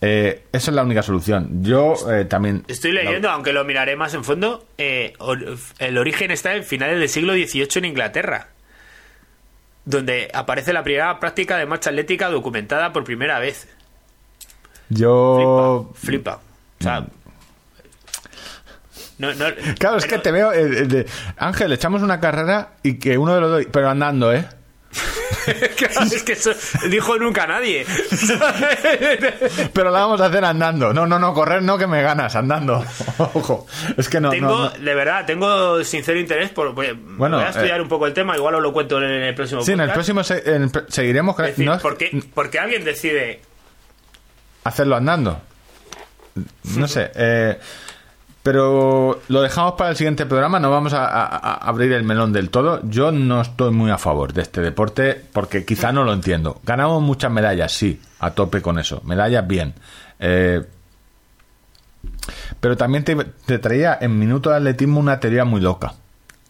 Eh, 0.00 0.44
esa 0.52 0.70
es 0.70 0.74
la 0.76 0.84
única 0.84 1.02
solución. 1.02 1.64
Yo 1.64 1.96
eh, 2.12 2.26
también 2.26 2.62
Estoy 2.68 2.92
leyendo, 2.92 3.28
aunque 3.28 3.52
lo 3.52 3.64
miraré 3.64 3.96
más 3.96 4.14
en 4.14 4.22
fondo, 4.22 4.64
eh, 4.78 5.14
el 5.80 5.98
origen 5.98 6.30
está 6.30 6.54
en 6.54 6.62
finales 6.62 7.00
del 7.00 7.08
siglo 7.08 7.32
XVIII 7.32 7.66
en 7.74 7.84
Inglaterra, 7.86 8.46
donde 9.84 10.30
aparece 10.32 10.72
la 10.72 10.84
primera 10.84 11.18
práctica 11.18 11.56
de 11.56 11.66
marcha 11.66 11.90
atlética 11.90 12.28
documentada 12.30 12.92
por 12.92 13.02
primera 13.02 13.40
vez. 13.40 13.66
yo 14.90 15.90
Flipa. 15.96 16.40
O 16.78 16.82
sea. 16.84 17.04
No, 19.18 19.34
no- 19.34 19.46
Claro, 19.76 19.96
es 19.96 20.06
que 20.06 20.18
te 20.18 20.30
veo 20.30 20.52
eh, 20.52 20.60
eh, 20.82 20.84
de, 20.84 21.06
Ángel, 21.36 21.72
echamos 21.72 22.00
una 22.02 22.20
carrera 22.20 22.74
y 22.84 23.00
que 23.00 23.18
uno 23.18 23.34
de 23.34 23.40
los 23.40 23.50
dos, 23.50 23.66
pero 23.72 23.90
andando, 23.90 24.32
¿eh? 24.32 24.46
Es 26.12 26.22
que 26.22 26.32
eso 26.32 26.52
dijo 26.88 27.16
nunca 27.18 27.46
nadie. 27.46 27.84
Pero 29.72 29.90
la 29.90 30.00
vamos 30.00 30.20
a 30.20 30.26
hacer 30.26 30.44
andando. 30.44 30.92
No, 30.92 31.06
no, 31.06 31.18
no, 31.18 31.32
correr 31.34 31.62
no 31.62 31.78
que 31.78 31.86
me 31.86 32.02
ganas, 32.02 32.36
andando. 32.36 32.84
Ojo. 33.18 33.66
Es 33.96 34.08
que 34.08 34.20
no, 34.20 34.30
tengo, 34.30 34.48
no, 34.48 34.62
no. 34.64 34.70
de 34.70 34.94
verdad, 34.94 35.24
tengo 35.26 35.82
sincero 35.84 36.18
interés 36.18 36.50
por. 36.50 36.72
Voy, 36.74 36.92
Bueno, 36.92 37.36
voy 37.38 37.46
a 37.46 37.50
estudiar 37.50 37.78
eh, 37.78 37.82
un 37.82 37.88
poco 37.88 38.06
el 38.06 38.12
tema, 38.12 38.36
igual 38.36 38.54
os 38.56 38.62
lo 38.62 38.72
cuento 38.72 38.98
en 38.98 39.04
el 39.10 39.34
próximo 39.34 39.62
Sí, 39.62 39.72
en 39.72 39.80
el 39.80 39.92
próximo 39.92 40.22
se- 40.22 40.54
en 40.54 40.70
seguiremos 40.88 41.38
Es 41.40 41.46
decir, 41.46 41.66
no 41.66 41.74
es- 41.74 41.82
¿por, 41.82 41.96
qué, 41.96 42.22
por 42.34 42.50
qué 42.50 42.58
alguien 42.58 42.84
decide 42.84 43.40
hacerlo 44.64 44.96
andando. 44.96 45.40
No 46.76 46.86
sé, 46.88 47.10
eh, 47.14 47.58
pero 48.42 49.20
lo 49.28 49.42
dejamos 49.42 49.74
para 49.74 49.90
el 49.90 49.96
siguiente 49.96 50.26
programa. 50.26 50.58
No 50.58 50.70
vamos 50.70 50.92
a, 50.94 51.54
abrir 51.54 51.92
el 51.92 52.02
melón 52.02 52.32
del 52.32 52.50
todo. 52.50 52.80
Yo 52.84 53.12
no 53.12 53.40
estoy 53.40 53.70
muy 53.70 53.90
a 53.90 53.98
favor 53.98 54.32
de 54.32 54.42
este 54.42 54.60
deporte 54.60 55.20
porque 55.32 55.64
quizá 55.64 55.92
no 55.92 56.04
lo 56.04 56.12
entiendo. 56.12 56.60
Ganamos 56.64 57.02
muchas 57.02 57.30
medallas, 57.30 57.72
sí, 57.72 58.00
a 58.18 58.32
tope 58.32 58.60
con 58.60 58.78
eso. 58.78 59.00
Medallas 59.04 59.46
bien. 59.46 59.74
Eh, 60.18 60.62
pero 62.60 62.76
también 62.76 63.04
te, 63.04 63.16
te 63.46 63.58
traía 63.58 63.96
en 64.00 64.18
Minuto 64.18 64.50
de 64.50 64.56
Atletismo 64.56 64.98
una 64.98 65.20
teoría 65.20 65.44
muy 65.44 65.60
loca. 65.60 65.94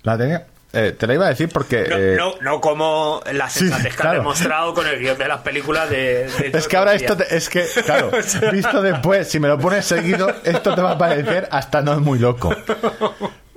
La 0.03 0.17
teoría 0.17 0.47
eh, 0.73 0.93
te 0.99 1.07
la 1.07 1.15
iba 1.15 1.27
a 1.27 1.29
decir 1.31 1.49
porque... 1.51 1.87
No, 1.89 1.97
eh, 1.97 2.17
no, 2.17 2.35
no 2.41 2.61
como 2.61 3.21
la 3.33 3.49
sí, 3.51 3.61
sensatez 3.61 3.93
que 3.95 3.97
claro. 4.03 4.11
han 4.11 4.17
demostrado 4.19 4.75
con 4.75 4.87
el 4.87 4.99
guion 4.99 5.19
de 5.19 5.29
las 5.29 5.41
películas 5.43 5.91
de... 5.91 6.29
de 6.31 6.51
Es 6.55 6.67
que 6.69 6.77
ahora 6.77 6.95
esto, 6.95 7.17
te- 7.17 7.37
es 7.37 7.49
que, 7.49 7.65
claro, 7.85 8.11
visto 8.53 8.81
después, 8.83 9.29
si 9.29 9.39
me 9.39 9.49
lo 9.49 9.59
pones 9.59 9.85
seguido, 9.85 10.29
esto 10.45 10.75
te 10.75 10.81
va 10.81 10.93
a 10.93 10.99
parecer 10.99 11.49
hasta 11.51 11.83
no 11.83 11.93
es 11.93 11.99
muy 12.01 12.19
loco. 12.19 12.55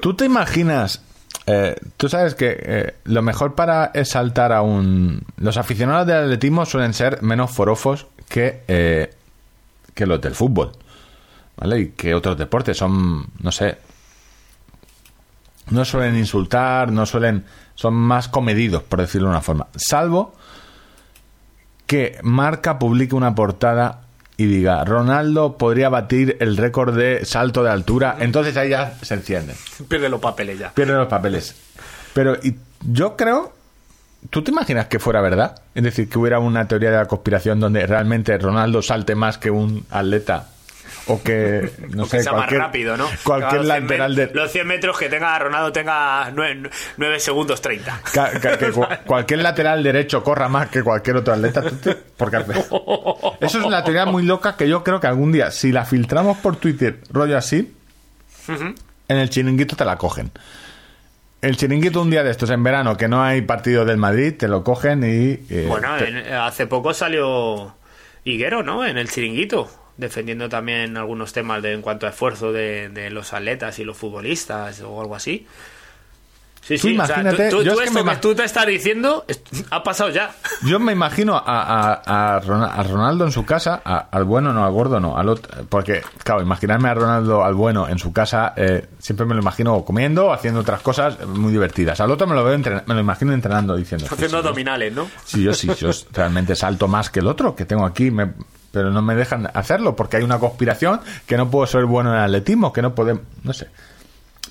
¿Tú 0.02 0.14
te 0.16 0.26
imaginas? 0.26 1.02
eh, 1.48 1.76
Tú 1.98 2.10
sabes 2.10 2.36
que 2.36 2.58
eh, 2.60 2.96
lo 3.06 3.22
mejor 3.22 3.56
para 3.56 3.92
exaltar 3.94 4.52
a 4.52 4.62
un... 4.62 5.22
Los 5.38 5.58
aficionados 5.58 6.08
del 6.08 6.24
atletismo 6.26 6.66
suelen 6.66 6.94
ser 6.94 7.22
menos 7.22 7.52
forofos 7.52 8.08
que, 8.28 8.62
eh, 8.68 9.14
que 9.94 10.06
los 10.06 10.20
del 10.20 10.36
fútbol, 10.36 10.72
¿vale? 11.56 11.80
Y 11.80 11.88
que 11.92 12.14
otros 12.14 12.38
deportes 12.38 12.76
son, 12.78 13.26
no 13.40 13.52
sé... 13.52 13.78
No 15.70 15.84
suelen 15.86 16.16
insultar, 16.18 16.92
no 16.92 17.06
suelen... 17.06 17.46
Son 17.76 17.94
más 17.94 18.28
comedidos, 18.30 18.84
por 18.84 19.02
decirlo 19.02 19.28
de 19.28 19.32
una 19.32 19.42
forma. 19.42 19.68
Salvo 19.76 20.34
que 21.86 22.18
Marca 22.24 22.80
publique 22.80 23.16
una 23.16 23.36
portada 23.36 24.02
y 24.38 24.46
diga 24.46 24.84
Ronaldo 24.84 25.58
podría 25.58 25.90
batir 25.90 26.38
el 26.40 26.58
récord 26.58 26.96
de 26.98 27.26
salto 27.26 27.64
de 27.64 27.70
altura, 27.72 28.18
entonces 28.20 28.58
ahí 28.58 28.70
ya 28.70 28.98
se 29.02 29.14
encienden, 29.14 29.56
Pierde 29.88 30.10
los 30.10 30.20
papeles 30.20 30.60
ya. 30.60 30.72
pierden 30.74 30.98
los 30.98 31.08
papeles. 31.08 31.56
Pero 32.14 32.36
y 32.42 32.56
yo 32.82 33.16
creo, 33.16 33.54
¿tú 34.30 34.42
te 34.44 34.52
imaginas 34.52 34.88
que 34.88 35.00
fuera 35.00 35.22
verdad? 35.22 35.62
Es 35.74 35.84
decir, 35.84 36.10
que 36.10 36.18
hubiera 36.18 36.40
una 36.40 36.68
teoría 36.68 36.92
de 36.92 36.98
la 36.98 37.06
conspiración 37.08 37.60
donde 37.60 37.86
realmente 37.86 38.38
Ronaldo 38.38 38.82
salte 38.82 39.16
más 39.16 39.38
que 39.38 39.52
un 39.52 39.86
atleta 39.90 40.48
o 41.08 41.22
que 41.22 41.70
no 41.94 42.04
O 42.04 42.06
que 42.10 42.18
sé, 42.18 42.24
sea 42.24 42.32
cualquier, 42.34 42.60
más 42.60 42.68
rápido, 42.68 42.98
¿no? 42.98 43.08
cualquier 43.24 43.62
Los 43.64 43.68
100 43.68 43.84
lateral 43.84 44.16
de 44.16 44.32
Los 44.34 44.52
100 44.52 44.68
metros 44.68 44.98
que 44.98 45.10
tenga 45.10 45.38
Ronaldo 45.40 45.72
tenga 45.72 46.32
9, 46.32 46.70
segundos 47.20 47.62
30. 47.62 48.02
Ca- 48.14 48.40
ca- 48.40 48.58
que 48.58 48.72
cu- 48.72 48.86
cualquier 49.06 49.42
lateral 49.42 49.84
derecho 49.84 50.24
corra 50.24 50.48
más 50.50 50.70
que 50.70 50.82
cualquier 50.84 51.18
otro 51.18 51.34
atleta. 51.34 51.62
¿tú 51.62 51.76
te- 51.78 51.96
Porque 51.96 52.38
eso 53.42 53.60
es 53.60 53.66
una 53.66 53.84
teoría 53.84 54.06
muy 54.06 54.24
loca 54.24 54.56
que 54.58 54.68
yo 54.68 54.84
creo 54.84 55.00
que 55.00 55.08
algún 55.08 55.32
día, 55.32 55.52
si 55.52 55.72
la 55.72 55.86
filtramos 55.86 56.38
por 56.38 56.56
Twitter, 56.58 57.00
rollo 57.12 57.38
así, 57.38 57.74
en 58.48 59.18
el 59.18 59.30
chiringuito 59.30 59.76
te 59.76 59.86
la 59.86 59.98
cogen. 59.98 60.32
El 61.42 61.58
chiringuito 61.58 62.02
un 62.02 62.10
día 62.10 62.24
de 62.24 62.32
estos 62.32 62.50
en 62.50 62.64
verano, 62.64 62.98
que 62.98 63.08
no 63.08 63.22
hay 63.24 63.42
partido 63.44 63.86
del 63.86 63.98
Madrid, 63.98 64.34
te 64.38 64.48
lo 64.48 64.64
cogen 64.64 65.04
y... 65.04 65.40
eh, 65.54 65.66
Bueno, 65.68 65.96
te- 65.98 66.08
en- 66.08 66.34
hace 66.34 66.66
poco 66.66 66.94
salió 66.94 67.76
Higuero, 68.24 68.64
¿no? 68.64 68.84
En 68.86 68.98
el 68.98 69.10
chiringuito, 69.10 69.70
defendiendo 69.98 70.50
también 70.50 70.98
algunos 70.98 71.32
temas 71.34 71.62
de, 71.64 71.74
en 71.74 71.82
cuanto 71.82 72.06
a 72.06 72.10
esfuerzo 72.10 72.52
de, 72.52 72.90
de 72.90 73.10
los 73.10 73.34
atletas 73.34 73.80
y 73.80 73.84
los 73.84 73.96
futbolistas 73.98 74.82
o 74.82 75.00
algo 75.02 75.16
así. 75.16 75.48
Sí, 76.62 76.78
Tú 76.80 76.88
sí, 76.88 76.98
o 76.98 77.06
sea, 77.06 77.20
imagínate, 77.22 77.50
tú, 77.52 77.58
tú- 77.60 77.64
yo 77.64 77.74
tú 77.76 77.80
es 77.82 77.84
que 77.84 77.84
esto 77.90 78.04
me 78.04 78.12
que 78.12 78.18
imag- 78.18 78.22
tú 78.22 78.34
te 78.34 78.44
estás 78.44 78.66
diciendo 78.66 79.24
es- 79.28 79.40
ha 79.70 79.84
pasado 79.84 80.10
ya. 80.10 80.32
Yo 80.64 80.80
me 80.80 80.94
imagino 80.94 81.36
a, 81.36 81.44
a- 81.46 82.36
a 82.38 82.40
Ron- 82.40 82.64
a 82.64 82.82
Ronaldo 82.82 83.24
en 83.26 83.32
su 83.32 83.46
casa, 83.46 83.84
a- 83.86 84.08
al 84.12 84.24
bueno 84.24 84.52
no, 84.52 84.66
al 84.66 84.72
gordo 84.72 85.00
no, 85.00 85.16
al 85.16 85.30
otro, 85.30 85.64
porque, 85.70 86.02
claro, 86.24 86.42
imaginarme 86.42 86.90
a 86.90 86.96
Ronaldo 86.96 87.44
al 87.46 87.54
bueno 87.54 87.88
en 87.88 88.00
su 88.00 88.12
casa, 88.12 88.54
eh, 88.58 88.84
siempre 88.98 89.28
me 89.28 89.36
lo 89.36 89.42
imagino 89.42 89.86
comiendo 89.86 90.26
o 90.26 90.34
haciendo 90.34 90.62
otras 90.62 90.82
cosas 90.82 91.24
muy 91.28 91.52
divertidas. 91.52 92.00
Al 92.02 92.10
otro 92.10 92.26
me 92.26 92.34
lo 92.34 92.44
veo 92.44 92.58
me 92.58 92.94
lo 92.96 93.00
imagino 93.00 93.32
entrenando 93.32 93.76
diciendo. 93.76 94.08
Haciendo 94.08 94.26
"Sí, 94.26 94.26
sí, 94.26 94.32
yo- 94.32 94.38
abdominales, 94.40 94.92
¿no? 94.92 95.08
Sí, 95.24 95.44
yo 95.44 95.54
sí, 95.54 95.70
yo 95.78 95.92
realmente 96.14 96.56
salto 96.56 96.88
más 96.88 97.12
que 97.12 97.20
el 97.20 97.28
otro 97.28 97.56
que 97.56 97.66
tengo 97.66 97.86
aquí, 97.86 98.10
me- 98.10 98.32
pero 98.76 98.92
no 98.92 99.02
me 99.02 99.16
dejan 99.16 99.50
hacerlo 99.54 99.96
porque 99.96 100.18
hay 100.18 100.24
una 100.24 100.38
conspiración 100.38 101.00
que 101.26 101.38
no 101.38 101.50
puedo 101.50 101.66
ser 101.66 101.86
bueno 101.86 102.14
en 102.14 102.20
atletismo, 102.20 102.72
que 102.74 102.82
no 102.84 102.94
podemos, 102.94 103.24
no 103.44 103.54
sé. 103.54 103.68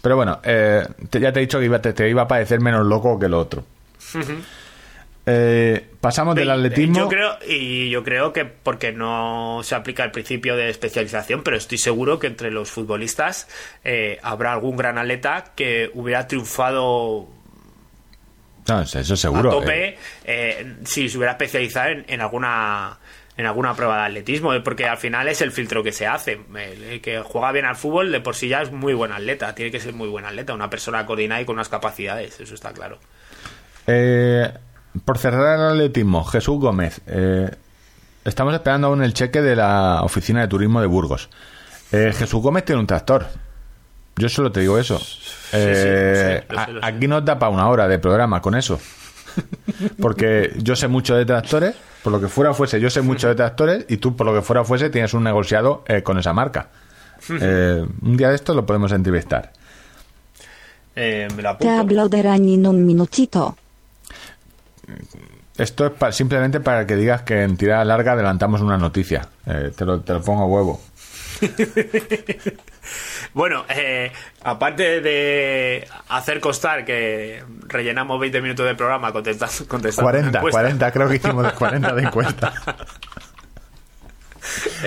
Pero 0.03 0.17
bueno, 0.17 0.41
eh, 0.43 0.85
te- 1.11 1.21
ya 1.21 1.33
te 1.33 1.39
he 1.39 1.43
dicho 1.43 1.59
que 1.61 1.67
iba, 1.67 1.81
te, 1.81 1.93
te 1.93 2.09
iba 2.11 2.23
a 2.23 2.29
parecer 2.29 2.61
menos 2.61 2.85
loco 2.87 3.19
que 3.19 3.27
el 3.27 3.35
otro. 3.35 3.65
Eh, 5.27 5.87
pasamos 6.01 6.35
del 6.35 6.49
Y- 6.49 6.51
atletismo. 6.51 6.97
Yo 6.99 7.09
creo, 7.09 7.39
y 7.49 7.89
yo 7.89 8.05
creo 8.05 8.33
que 8.33 8.45
porque 8.45 8.93
no 8.93 9.61
se 9.63 9.75
aplica 9.75 10.05
el 10.05 10.11
principio 10.11 10.55
de 10.57 10.69
especialización, 10.69 11.43
pero 11.43 11.57
estoy 11.57 11.79
seguro 11.79 12.19
que 12.19 12.27
entre 12.27 12.51
los 12.51 12.71
futbolistas 12.71 13.49
eh, 13.85 14.19
habrá 14.23 14.53
algún 14.53 14.77
gran 14.77 14.99
atleta 14.99 15.53
que 15.57 15.91
hubiera 15.95 16.27
triunfado 16.29 17.27
No, 18.69 18.83
eso 18.83 19.17
seguro. 19.17 19.49
a 19.51 19.53
tope 19.55 19.89
eh. 19.89 19.99
eh, 20.25 20.77
si 20.85 21.09
se 21.09 21.17
hubiera 21.17 21.33
especializado 21.33 21.89
en, 21.89 22.05
en 22.07 22.21
alguna 22.21 22.99
en 23.37 23.47
alguna 23.47 23.75
prueba 23.75 23.97
de 23.99 24.03
atletismo, 24.07 24.55
eh, 24.55 24.61
porque 24.61 24.87
al 24.87 24.97
final 24.99 25.27
es 25.29 25.41
el 25.41 25.51
filtro 25.51 25.83
que 25.83 25.93
se 25.93 26.07
hace. 26.07 26.41
El, 26.57 27.01
que 27.01 27.21
juega 27.21 27.51
bien 27.53 27.65
al 27.65 27.77
fútbol 27.77 28.13
de 28.13 28.21
por 28.21 28.37
sí 28.37 28.49
ya 28.49 28.63
es 28.63 28.71
muy 28.71 28.95
buen 28.95 29.11
atleta, 29.13 29.55
tiene 29.55 29.71
que 29.73 29.81
ser 29.81 29.93
muy 29.95 30.09
buen 30.09 30.25
atleta, 30.25 30.55
una 30.55 30.71
persona 30.71 31.05
coordinada 31.07 31.41
y 31.41 31.45
con 31.45 31.55
unas 31.57 31.69
capacidades, 31.69 32.39
eso 32.41 32.55
está 32.55 32.73
claro. 32.73 32.99
Eh, 33.87 34.53
por 35.05 35.19
cerrar 35.19 35.59
el 35.59 35.67
atletismo, 35.77 36.25
Jesús 36.25 36.59
Gómez. 36.61 37.01
eh, 37.07 37.51
estamos 38.25 38.55
esperando 38.55 38.87
aún 38.87 39.03
el 39.03 39.13
cheque 39.13 39.43
de 39.43 39.57
la 39.57 40.01
oficina 40.03 40.41
de 40.43 40.49
turismo 40.49 40.81
de 40.81 40.87
Burgos. 40.87 41.29
Eh, 41.93 42.13
Jesús 42.17 42.41
Gómez 42.43 42.65
tiene 42.65 42.81
un 42.81 42.87
tractor. 42.87 43.27
Yo 44.17 44.29
solo 44.29 44.53
te 44.53 44.61
digo 44.61 44.79
eso. 44.79 44.95
Lo 44.95 45.01
sé, 45.01 45.59
lo 45.69 45.75
sé, 45.75 46.45
lo 46.49 46.59
a- 46.61 46.67
sé. 46.67 46.73
Aquí 46.83 47.09
nos 47.09 47.25
da 47.25 47.39
para 47.39 47.51
una 47.51 47.69
hora 47.69 47.89
de 47.89 47.99
programa 47.99 48.41
con 48.41 48.55
eso. 48.55 48.81
Porque 50.01 50.53
yo 50.63 50.77
sé 50.77 50.89
mucho 50.89 51.15
de 51.17 51.25
tractores, 51.25 51.75
por 52.03 52.13
lo 52.13 52.21
que 52.21 52.29
fuera 52.29 52.53
fuese, 52.55 52.81
yo 52.81 52.91
sé 52.91 53.01
mucho 53.03 53.29
de 53.29 53.35
tractores 53.35 53.87
y 53.89 53.97
tú, 53.97 54.15
por 54.17 54.27
lo 54.27 54.35
que 54.35 54.43
fuera 54.43 54.65
fuese, 54.65 54.91
tienes 54.91 55.15
un 55.15 55.25
negociado 55.25 55.85
eh, 55.89 56.03
con 56.03 56.19
esa 56.19 56.33
marca. 56.33 56.69
Eh, 57.41 57.83
un 58.03 58.17
día 58.19 58.29
de 58.29 58.35
esto 58.35 58.53
lo 58.53 58.67
podemos 58.67 58.93
entrevistar. 58.93 59.51
Eh, 60.95 61.27
me 61.35 61.43
Te 61.57 61.69
hablo 61.71 62.07
de 62.11 62.21
en 62.21 62.67
un 62.67 62.85
minutito. 62.85 63.57
Esto 65.57 65.87
es 65.87 65.93
pa- 65.93 66.13
simplemente 66.13 66.61
para 66.61 66.87
que 66.87 66.97
digas 66.97 67.23
que 67.23 67.43
en 67.43 67.57
tirada 67.57 67.83
larga 67.85 68.13
adelantamos 68.13 68.61
una 68.61 68.77
noticia. 68.77 69.27
Eh, 69.47 69.73
te, 69.75 69.87
lo, 69.87 70.01
te 70.01 70.13
lo 70.13 70.21
pongo 70.21 70.43
a 70.43 70.47
huevo. 70.47 70.81
Bueno, 73.33 73.65
eh, 73.69 74.13
aparte 74.43 75.01
de 75.01 75.89
hacer 76.09 76.41
constar 76.41 76.85
que 76.85 77.43
rellenamos 77.67 78.21
20 78.21 78.41
minutos 78.41 78.67
de 78.67 78.75
programa 78.75 79.13
contestando, 79.13 79.67
contestando 79.69 80.11
una 80.11 80.19
40, 80.21 80.39
encuesta, 80.39 80.61
40, 80.61 80.93
creo 80.93 81.09
que 81.09 81.17
hicimos 81.17 81.53
40 81.59 81.95
de 81.95 82.03
encuesta. 82.03 82.53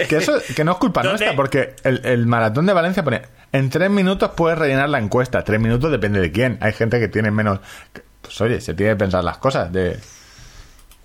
que 0.07 0.17
eso 0.17 0.37
que 0.55 0.63
no 0.63 0.73
es 0.73 0.77
culpa 0.77 1.01
¿Dónde? 1.01 1.17
nuestra, 1.25 1.35
porque 1.35 1.75
el, 1.83 2.05
el 2.05 2.25
maratón 2.27 2.65
de 2.65 2.73
Valencia 2.73 3.03
pone 3.03 3.21
en 3.51 3.69
tres 3.69 3.89
minutos 3.89 4.31
puedes 4.35 4.57
rellenar 4.59 4.89
la 4.89 4.99
encuesta. 4.99 5.43
Tres 5.43 5.59
minutos 5.59 5.91
depende 5.91 6.19
de 6.19 6.31
quién. 6.31 6.57
Hay 6.61 6.73
gente 6.73 6.99
que 6.99 7.07
tiene 7.07 7.31
menos. 7.31 7.59
Pues 8.21 8.39
oye, 8.41 8.59
se 8.61 8.73
tiene 8.73 8.93
que 8.93 8.97
pensar 8.97 9.23
las 9.23 9.37
cosas. 9.37 9.71
de 9.71 9.97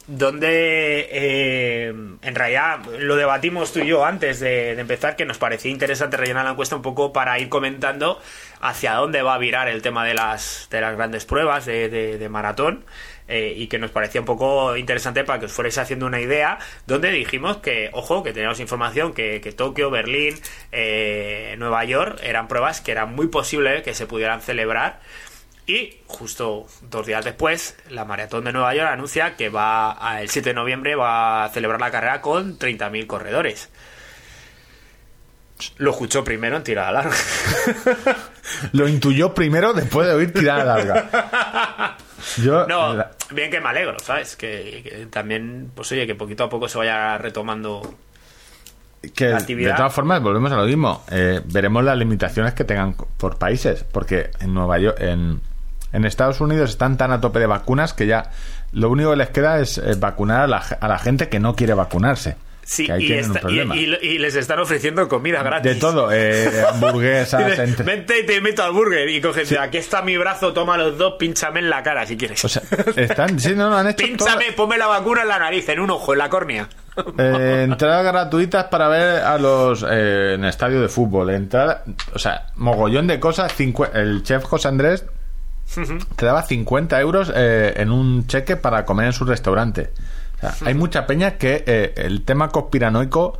donde 0.06 1.08
eh, 1.12 1.86
en 1.88 2.34
realidad 2.34 2.80
lo 2.98 3.16
debatimos 3.16 3.72
tú 3.72 3.80
y 3.80 3.86
yo 3.86 4.04
antes 4.04 4.40
de, 4.40 4.72
empezar, 4.72 5.16
que 5.16 5.24
nos 5.24 5.38
parecía 5.38 5.70
interesante 5.70 6.16
rellenar 6.16 6.44
la 6.44 6.50
encuesta 6.52 6.76
un 6.76 6.82
poco 6.82 7.12
para 7.12 7.38
ir 7.38 7.48
comentando 7.48 8.20
hacia 8.60 8.94
dónde 8.94 9.22
va 9.22 9.34
a 9.34 9.38
virar 9.38 9.68
el 9.68 9.80
tema 9.82 10.04
de 10.04 10.14
las, 10.14 10.68
de 10.70 10.80
las 10.80 10.96
grandes 10.96 11.24
pruebas 11.24 11.66
de, 11.66 11.88
de- 11.88 12.18
de 12.18 12.28
maratón. 12.28 12.84
eh, 13.28 13.54
y 13.56 13.68
que 13.68 13.78
nos 13.78 13.90
parecía 13.92 14.20
un 14.20 14.26
poco 14.26 14.76
interesante 14.76 15.24
para 15.24 15.38
que 15.38 15.46
os 15.46 15.52
fuerais 15.52 15.78
haciendo 15.78 16.06
una 16.06 16.20
idea, 16.20 16.58
donde 16.86 17.10
dijimos 17.10 17.58
que, 17.58 17.88
ojo, 17.92 18.22
que 18.22 18.32
teníamos 18.32 18.60
información 18.60 19.14
que, 19.14 19.40
que 19.40 19.52
Tokio, 19.52 19.90
Berlín, 19.90 20.38
eh, 20.72 21.54
Nueva 21.58 21.84
York 21.84 22.18
eran 22.22 22.48
pruebas 22.48 22.80
que 22.80 22.90
era 22.92 23.06
muy 23.06 23.28
posible 23.28 23.82
que 23.82 23.94
se 23.94 24.06
pudieran 24.06 24.42
celebrar 24.42 25.00
y 25.66 25.98
justo 26.06 26.66
dos 26.82 27.06
días 27.06 27.24
después, 27.24 27.76
la 27.88 28.04
Maratón 28.04 28.44
de 28.44 28.52
Nueva 28.52 28.74
York 28.74 28.88
anuncia 28.90 29.36
que 29.36 29.48
va 29.48 29.92
a- 29.98 30.20
el 30.22 30.28
7 30.28 30.50
de 30.50 30.54
noviembre 30.54 30.94
va 30.96 31.44
a 31.44 31.48
celebrar 31.50 31.80
la 31.80 31.90
carrera 31.90 32.20
con 32.20 32.58
30.000 32.58 33.06
corredores. 33.06 33.68
Lo 35.76 35.92
escuchó 35.92 36.24
primero 36.24 36.56
en 36.56 36.64
tirada 36.64 36.90
larga. 36.90 37.14
Lo 38.72 38.88
intuyó 38.88 39.32
primero 39.32 39.72
después 39.72 40.08
de 40.08 40.14
oír 40.14 40.32
tirada 40.32 40.64
larga. 40.64 41.96
Yo, 42.38 42.66
No, 42.66 42.94
la- 42.94 43.12
bien 43.30 43.50
que 43.50 43.60
me 43.60 43.68
alegro, 43.68 43.96
¿sabes? 44.00 44.34
Que, 44.34 44.80
que 44.82 45.06
también, 45.06 45.70
pues 45.74 45.92
oye, 45.92 46.06
que 46.06 46.16
poquito 46.16 46.42
a 46.44 46.48
poco 46.48 46.68
se 46.68 46.78
vaya 46.78 47.16
retomando. 47.18 47.94
que 49.14 49.26
la 49.26 49.30
de 49.30 49.36
actividad. 49.36 49.76
todas 49.76 49.92
formas 49.94 50.20
volvemos 50.20 50.50
a 50.50 50.56
lo 50.56 50.64
mismo. 50.64 51.04
Eh, 51.12 51.40
veremos 51.44 51.84
las 51.84 51.96
limitaciones 51.96 52.54
que 52.54 52.64
tengan 52.64 52.94
por 52.94 53.38
países, 53.38 53.84
porque 53.84 54.30
en 54.40 54.54
Nueva 54.54 54.78
York, 54.78 54.96
en, 55.00 55.40
en 55.92 56.04
Estados 56.04 56.40
Unidos 56.40 56.70
están 56.70 56.96
tan 56.96 57.12
a 57.12 57.20
tope 57.20 57.38
de 57.38 57.46
vacunas 57.46 57.92
que 57.94 58.06
ya 58.06 58.30
lo 58.72 58.90
único 58.90 59.10
que 59.10 59.16
les 59.16 59.30
queda 59.30 59.60
es 59.60 59.78
eh, 59.78 59.94
vacunar 59.98 60.42
a 60.42 60.46
la, 60.46 60.58
a 60.80 60.88
la 60.88 60.98
gente 60.98 61.28
que 61.28 61.40
no 61.40 61.54
quiere 61.54 61.74
vacunarse. 61.74 62.36
Sí, 62.64 62.86
y, 62.98 63.12
esta- 63.12 63.38
y- 63.40 63.42
problema. 63.42 63.76
y- 63.76 63.98
y 64.00 64.18
les 64.18 64.36
están 64.36 64.60
ofreciendo 64.60 65.08
comida 65.08 65.42
gratis. 65.42 65.74
de 65.74 65.80
todo, 65.80 66.10
eh, 66.12 66.48
hamburguesas, 66.72 67.58
entre- 67.58 67.84
Vente 67.84 68.20
y 68.20 68.24
te 68.26 68.36
invito 68.36 68.62
al 68.62 68.72
burger 68.72 69.08
y 69.08 69.20
coges, 69.20 69.52
aquí 69.58 69.78
está 69.78 70.00
mi 70.00 70.16
brazo, 70.16 70.52
toma 70.52 70.76
los 70.78 70.96
dos, 70.96 71.14
pínchame 71.18 71.58
en 71.58 71.68
la 71.68 71.82
cara 71.82 72.06
si 72.06 72.16
quieres. 72.16 72.42
O 72.44 72.48
sea, 72.48 72.62
están, 72.96 73.38
sí, 73.40 73.54
no, 73.56 73.68
no, 73.68 73.76
han 73.78 73.88
hecho 73.88 74.06
todo- 74.16 74.26
Pínchame, 74.28 74.52
ponme 74.52 74.78
la 74.78 74.86
vacuna 74.86 75.22
en 75.22 75.28
la 75.28 75.40
nariz, 75.40 75.68
en 75.70 75.80
un 75.80 75.90
ojo, 75.90 76.12
en 76.12 76.18
la 76.18 76.30
córnea. 76.30 76.68
Eh, 77.18 77.62
entradas 77.64 78.04
gratuitas 78.04 78.66
para 78.66 78.86
ver 78.86 79.22
a 79.24 79.38
los 79.38 79.82
eh, 79.90 80.34
en 80.34 80.44
estadio 80.44 80.80
de 80.82 80.88
fútbol. 80.88 81.30
Entrada, 81.30 81.82
o 82.14 82.18
sea, 82.18 82.48
mogollón 82.56 83.06
de 83.06 83.18
cosas. 83.18 83.58
cincu- 83.58 83.88
el 83.94 84.22
chef 84.22 84.44
José 84.44 84.68
Andrés 84.68 85.04
te 86.16 86.26
daba 86.26 86.42
50 86.42 87.00
euros 87.00 87.32
eh, 87.34 87.74
en 87.76 87.90
un 87.90 88.26
cheque 88.26 88.56
para 88.56 88.84
comer 88.84 89.06
en 89.06 89.12
su 89.12 89.24
restaurante. 89.24 89.90
O 90.36 90.40
sea, 90.40 90.54
hay 90.66 90.74
mucha 90.74 91.06
peña 91.06 91.32
que 91.38 91.62
eh, 91.66 91.92
el 91.96 92.22
tema 92.24 92.48
conspiranoico 92.48 93.38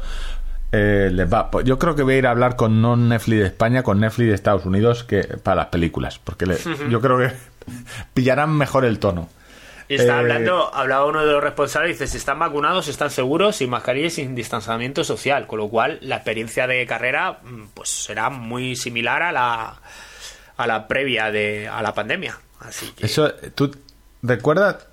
eh, 0.70 1.10
les 1.12 1.30
va. 1.32 1.50
Pues 1.50 1.64
Yo 1.66 1.78
creo 1.78 1.94
que 1.94 2.02
voy 2.02 2.14
a 2.14 2.18
ir 2.18 2.26
a 2.26 2.30
hablar 2.30 2.56
con 2.56 2.80
no 2.80 2.96
Netflix 2.96 3.40
de 3.40 3.46
España, 3.46 3.82
con 3.82 4.00
Netflix 4.00 4.28
de 4.28 4.34
Estados 4.34 4.64
Unidos 4.64 5.04
que 5.04 5.22
para 5.42 5.56
las 5.56 5.66
películas, 5.66 6.18
porque 6.18 6.46
le- 6.46 6.58
yo 6.88 7.00
creo 7.00 7.18
que 7.18 7.32
pillarán 8.14 8.56
mejor 8.56 8.84
el 8.84 8.98
tono. 8.98 9.28
Y 9.88 9.96
está 9.96 10.20
hablando, 10.20 10.74
hablaba 10.74 11.04
uno 11.04 11.26
de 11.26 11.32
los 11.32 11.42
responsables 11.42 11.90
y 11.90 11.92
dice, 11.94 12.06
si 12.06 12.16
están 12.16 12.38
vacunados, 12.38 12.88
están 12.88 13.10
seguros, 13.10 13.56
sin 13.56 13.68
mascarilla 13.68 14.06
y 14.06 14.10
sin 14.10 14.34
distanciamiento 14.34 15.04
social, 15.04 15.46
con 15.46 15.58
lo 15.58 15.68
cual 15.68 15.98
la 16.00 16.16
experiencia 16.16 16.66
de 16.66 16.86
carrera 16.86 17.40
mm, 17.42 17.64
pues 17.74 17.90
será 17.90 18.30
muy 18.30 18.74
similar 18.76 19.22
a 19.22 19.32
la 19.32 19.74
a 20.62 20.66
la 20.66 20.88
previa 20.88 21.30
de 21.30 21.68
a 21.68 21.82
la 21.82 21.92
pandemia. 21.94 22.38
Así 22.60 22.90
que 22.92 23.06
Eso, 23.06 23.32
¿tú 23.54 23.70
recuerdas 24.22 24.86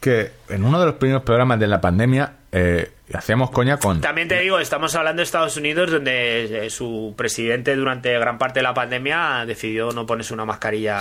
que 0.00 0.32
en 0.48 0.64
uno 0.64 0.78
de 0.80 0.86
los 0.86 0.94
primeros 0.96 1.22
programas 1.22 1.58
de 1.58 1.66
la 1.66 1.80
pandemia 1.80 2.32
eh, 2.52 2.90
hacíamos 3.12 3.50
coña 3.50 3.78
con... 3.78 4.00
También 4.00 4.28
te 4.28 4.40
digo, 4.40 4.58
estamos 4.58 4.94
hablando 4.94 5.20
de 5.20 5.24
Estados 5.24 5.56
Unidos, 5.56 5.90
donde 5.90 6.66
eh, 6.66 6.70
su 6.70 7.14
presidente 7.16 7.74
durante 7.76 8.12
gran 8.18 8.38
parte 8.38 8.60
de 8.60 8.64
la 8.64 8.74
pandemia 8.74 9.44
decidió 9.46 9.90
no 9.92 10.06
ponerse 10.06 10.34
una 10.34 10.44
mascarilla 10.44 11.00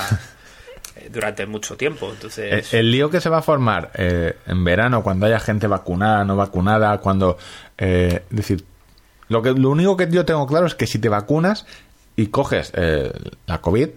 eh, 0.96 1.10
durante 1.12 1.46
mucho 1.46 1.76
tiempo. 1.76 2.08
Eh, 2.08 2.14
Entonces, 2.14 2.74
El 2.74 2.92
lío 2.92 3.10
que 3.10 3.20
se 3.22 3.30
va 3.30 3.40
a 3.40 3.42
formar 3.42 3.92
eh, 3.96 4.36
en 4.48 4.64
verano, 4.64 5.04
cuando 5.04 5.26
haya 5.26 5.40
gente 5.40 5.68
vacunada, 5.68 6.24
no 6.24 6.36
vacunada, 6.36 6.98
cuando... 7.00 7.38
eh, 7.78 8.24
es 8.30 8.36
decir, 8.36 8.64
lo, 9.28 9.42
que, 9.42 9.52
lo 9.52 9.70
único 9.70 9.98
que 9.98 10.08
yo 10.10 10.26
tengo 10.26 10.46
claro 10.48 10.66
es 10.68 10.76
que 10.76 10.86
si 10.88 11.00
te 11.00 11.10
vacunas 11.10 11.66
y 12.16 12.28
coges 12.28 12.72
eh, 12.76 13.12
la 13.48 13.60
COVID, 13.62 13.90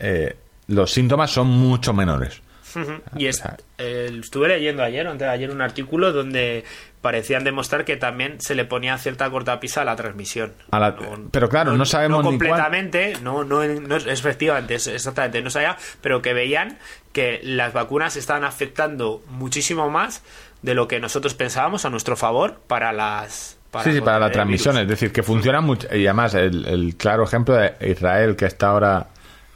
eh, 0.00 0.36
los 0.68 0.90
síntomas 0.92 1.30
son 1.30 1.48
mucho 1.48 1.92
menores. 1.92 2.40
Ujú. 2.74 3.00
Y 3.18 3.26
es- 3.26 3.42
eh, 3.78 4.10
estuve 4.20 4.48
leyendo 4.48 4.82
ayer, 4.82 5.06
antes 5.06 5.26
de 5.26 5.32
ayer, 5.32 5.50
un 5.50 5.60
artículo 5.60 6.10
donde 6.12 6.64
parecían 7.02 7.44
demostrar 7.44 7.84
que 7.84 7.96
también 7.96 8.40
se 8.40 8.54
le 8.54 8.64
ponía 8.64 8.96
cierta 8.96 9.28
cortapisa 9.28 9.82
a 9.82 9.84
la 9.84 9.96
transmisión. 9.96 10.54
A 10.70 10.78
la- 10.78 10.96
pero 11.30 11.48
claro, 11.50 11.76
no 11.76 11.84
sabemos 11.84 12.24
no 12.24 12.30
ni 12.30 12.38
cuán- 12.38 12.48
completamente, 12.50 13.14
no, 13.22 13.44
no, 13.44 13.62
no 13.64 13.96
es 13.96 14.06
efectivamente, 14.06 14.76
es 14.76 14.86
exactamente, 14.86 15.42
no 15.42 15.50
sabía, 15.50 15.76
pero 16.00 16.22
que 16.22 16.32
veían 16.32 16.78
que 17.12 17.40
las 17.42 17.72
vacunas 17.74 18.16
estaban 18.16 18.44
afectando 18.44 19.22
muchísimo 19.28 19.90
más 19.90 20.22
de 20.62 20.74
lo 20.74 20.86
que 20.88 21.00
nosotros 21.00 21.34
pensábamos 21.34 21.84
a 21.84 21.90
nuestro 21.90 22.16
favor 22.16 22.60
para 22.68 22.92
las 22.92 23.58
sí, 23.84 23.92
sí, 23.92 24.00
para 24.00 24.18
la 24.18 24.30
transmisión. 24.30 24.78
Es 24.78 24.88
decir, 24.88 25.12
que 25.12 25.22
funciona 25.22 25.60
mucho. 25.60 25.88
Y 25.94 26.06
además, 26.06 26.34
el, 26.34 26.66
el 26.66 26.96
claro 26.96 27.24
ejemplo 27.24 27.54
de 27.54 27.74
Israel, 27.80 28.36
que 28.36 28.46
está 28.46 28.68
ahora 28.68 29.06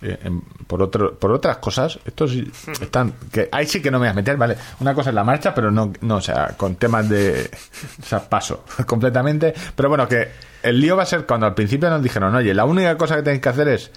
eh, 0.03 0.19
por 0.67 0.83
otro, 0.83 1.19
por 1.19 1.33
otras 1.33 1.57
cosas, 1.57 1.99
estos 2.05 2.33
sí 2.33 2.51
están. 2.81 3.15
que 3.33 3.49
Ahí 3.51 3.67
sí 3.67 3.81
que 3.81 3.91
no 3.91 3.99
me 3.99 4.07
voy 4.07 4.11
a 4.11 4.15
meter, 4.15 4.37
¿vale? 4.37 4.57
Una 4.81 4.95
cosa 4.95 5.11
es 5.11 5.15
la 5.15 5.25
marcha, 5.25 5.55
pero 5.55 5.71
no, 5.71 5.93
no 6.03 6.17
o 6.17 6.21
sea, 6.21 6.55
con 6.57 6.77
temas 6.77 7.09
de. 7.09 7.51
O 8.03 8.05
sea, 8.05 8.29
paso 8.29 8.65
completamente. 8.87 9.55
Pero 9.75 9.89
bueno, 9.89 10.07
que 10.07 10.29
el 10.63 10.81
lío 10.81 10.97
va 10.97 11.05
a 11.05 11.07
ser 11.07 11.25
cuando 11.25 11.47
al 11.47 11.55
principio 11.55 11.89
nos 11.89 12.03
dijeron, 12.03 12.35
oye, 12.35 12.53
la 12.53 12.65
única 12.65 12.97
cosa 12.97 13.17
que 13.17 13.23
tenéis 13.23 13.41
que 13.41 13.49
hacer 13.49 13.69
es 13.69 13.91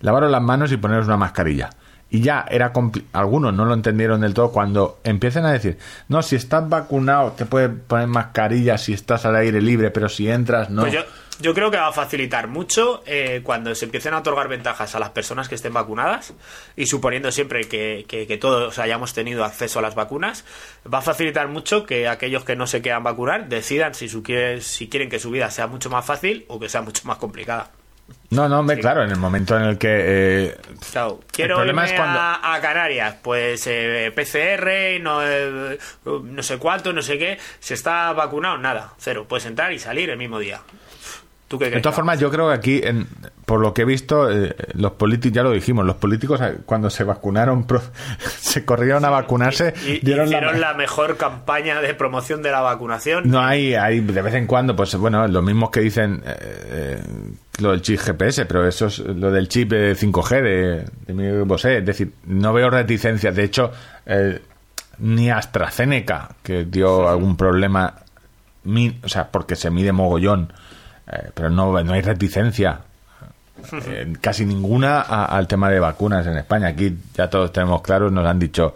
lavaros 0.00 0.30
las 0.30 0.42
manos 0.42 0.72
y 0.72 0.76
poneros 0.76 1.06
una 1.06 1.16
mascarilla. 1.16 1.70
Y 2.08 2.20
ya 2.20 2.46
era 2.48 2.72
algunos 3.12 3.52
no 3.52 3.64
lo 3.64 3.74
entendieron 3.74 4.20
del 4.20 4.32
todo 4.32 4.52
cuando 4.52 5.00
empiecen 5.02 5.44
a 5.44 5.50
decir, 5.52 5.76
no, 6.08 6.22
si 6.22 6.36
estás 6.36 6.68
vacunado 6.68 7.32
te 7.32 7.46
puedes 7.46 7.68
poner 7.68 8.06
mascarilla 8.06 8.78
si 8.78 8.92
estás 8.92 9.24
al 9.26 9.34
aire 9.34 9.60
libre, 9.60 9.90
pero 9.90 10.08
si 10.08 10.30
entras 10.30 10.70
no. 10.70 10.82
Pues 10.82 10.92
yo, 10.94 11.00
yo 11.40 11.52
creo 11.52 11.68
que 11.72 11.78
va 11.78 11.88
a 11.88 11.92
facilitar 11.92 12.46
mucho 12.46 13.02
eh, 13.06 13.40
cuando 13.42 13.74
se 13.74 13.86
empiecen 13.86 14.14
a 14.14 14.18
otorgar 14.18 14.46
ventajas 14.46 14.94
a 14.94 15.00
las 15.00 15.10
personas 15.10 15.48
que 15.48 15.56
estén 15.56 15.72
vacunadas 15.72 16.32
y 16.76 16.86
suponiendo 16.86 17.32
siempre 17.32 17.62
que, 17.62 18.04
que- 18.06 18.36
todos 18.38 18.78
hayamos 18.78 19.12
tenido 19.12 19.44
acceso 19.44 19.80
a 19.80 19.82
las 19.82 19.96
vacunas, 19.96 20.44
va 20.92 20.98
a 20.98 21.02
facilitar 21.02 21.48
mucho 21.48 21.86
que 21.86 22.06
aquellos 22.06 22.44
que 22.44 22.54
no 22.54 22.68
se 22.68 22.82
quieran 22.82 23.02
vacunar 23.02 23.48
decidan 23.48 23.94
si, 23.94 24.08
su 24.08 24.22
si 24.60 24.88
quieren 24.88 25.08
que 25.10 25.18
su 25.18 25.30
vida 25.32 25.50
sea 25.50 25.66
mucho 25.66 25.90
más 25.90 26.04
fácil 26.06 26.44
o 26.46 26.60
que 26.60 26.68
sea 26.68 26.82
mucho 26.82 27.02
más 27.08 27.16
complicada. 27.18 27.72
No, 28.30 28.48
no, 28.48 28.58
hombre, 28.58 28.78
claro, 28.80 29.04
en 29.04 29.10
el 29.10 29.16
momento 29.18 29.56
en 29.56 29.62
el 29.64 29.78
que... 29.78 29.88
eh, 29.90 30.56
Claro, 30.92 31.20
quiero 31.30 31.56
problema 31.56 31.82
irme 31.84 31.94
es 31.94 32.00
cuando- 32.00 32.18
a, 32.20 32.54
a 32.54 32.60
Canarias, 32.60 33.16
pues 33.22 33.64
eh, 33.68 34.12
PCR, 34.14 35.00
no, 35.00 35.20
eh, 35.24 35.78
no 36.04 36.42
sé 36.42 36.58
cuánto, 36.58 36.92
no 36.92 37.02
sé 37.02 37.18
qué, 37.18 37.38
se 37.60 37.74
está 37.74 38.12
vacunado, 38.12 38.58
nada, 38.58 38.92
cero, 38.98 39.26
puedes 39.28 39.46
entrar 39.46 39.72
y 39.72 39.78
salir 39.78 40.10
el 40.10 40.18
mismo 40.18 40.38
día. 40.40 40.60
¿Tú 41.48 41.58
qué 41.58 41.66
crees? 41.66 41.74
de 41.76 41.80
todas 41.80 41.94
formas, 41.94 42.18
yo 42.18 42.30
creo 42.30 42.48
que 42.48 42.54
aquí, 42.54 42.80
en- 42.82 43.06
por 43.44 43.60
lo 43.60 43.72
que 43.72 43.82
he 43.82 43.84
visto, 43.84 44.28
eh, 44.30 44.56
los 44.74 44.92
políticos, 44.92 45.34
ya 45.36 45.42
lo 45.44 45.52
dijimos, 45.52 45.86
los 45.86 45.94
políticos 45.96 46.40
eh, 46.42 46.56
cuando 46.66 46.90
se 46.90 47.04
vacunaron, 47.04 47.64
pro- 47.68 47.80
se 48.40 48.64
corrieron 48.64 49.04
a 49.04 49.10
vacunarse, 49.10 49.72
Y- 49.86 50.00
dieron 50.04 50.26
hicieron 50.26 50.60
la... 50.60 50.74
mejor 50.74 51.16
campaña 51.16 51.80
de 51.80 51.94
promoción 51.94 52.42
de 52.42 52.50
la 52.50 52.60
vacunación. 52.62 53.30
No 53.30 53.40
hay, 53.40 53.74
hay 53.74 54.00
de 54.00 54.22
vez 54.22 54.34
en 54.34 54.46
cuando, 54.48 54.74
pues 54.74 54.96
bueno, 54.96 55.28
los 55.28 55.42
mismos 55.44 55.70
que 55.70 55.80
dicen 55.80 56.22
eh, 56.26 57.00
lo 57.60 57.70
del 57.70 57.80
chip 57.82 58.00
GPS, 58.00 58.44
pero 58.46 58.66
eso 58.66 58.86
es 58.86 58.98
lo 58.98 59.30
del 59.30 59.48
chip 59.48 59.72
eh, 59.72 59.94
5G 59.94 60.42
de, 60.42 60.84
de 61.06 61.12
mi 61.14 61.44
Bosé. 61.44 61.78
Es 61.78 61.86
decir, 61.86 62.12
no 62.26 62.52
veo 62.52 62.68
reticencias. 62.70 63.34
De 63.36 63.44
hecho, 63.44 63.70
ni 64.98 65.30
AstraZeneca, 65.30 66.30
que 66.42 66.64
dio 66.64 67.08
algún 67.08 67.36
problema, 67.36 67.94
mi- 68.64 68.98
o 69.04 69.08
sea, 69.08 69.30
porque 69.30 69.54
se 69.56 69.70
mide 69.70 69.92
mogollón, 69.92 70.52
eh, 71.10 71.30
pero 71.34 71.50
no, 71.50 71.82
no 71.82 71.92
hay 71.92 72.00
reticencia. 72.02 72.80
eh, 73.86 74.12
casi 74.20 74.44
ninguna 74.44 75.00
a- 75.00 75.24
al 75.24 75.46
tema 75.48 75.70
de 75.70 75.80
vacunas 75.80 76.26
en 76.26 76.36
España. 76.36 76.68
Aquí 76.68 76.94
ya 77.14 77.30
todos 77.30 77.52
tenemos 77.52 77.80
claros, 77.82 78.12
nos 78.12 78.26
han 78.26 78.38
dicho, 78.38 78.74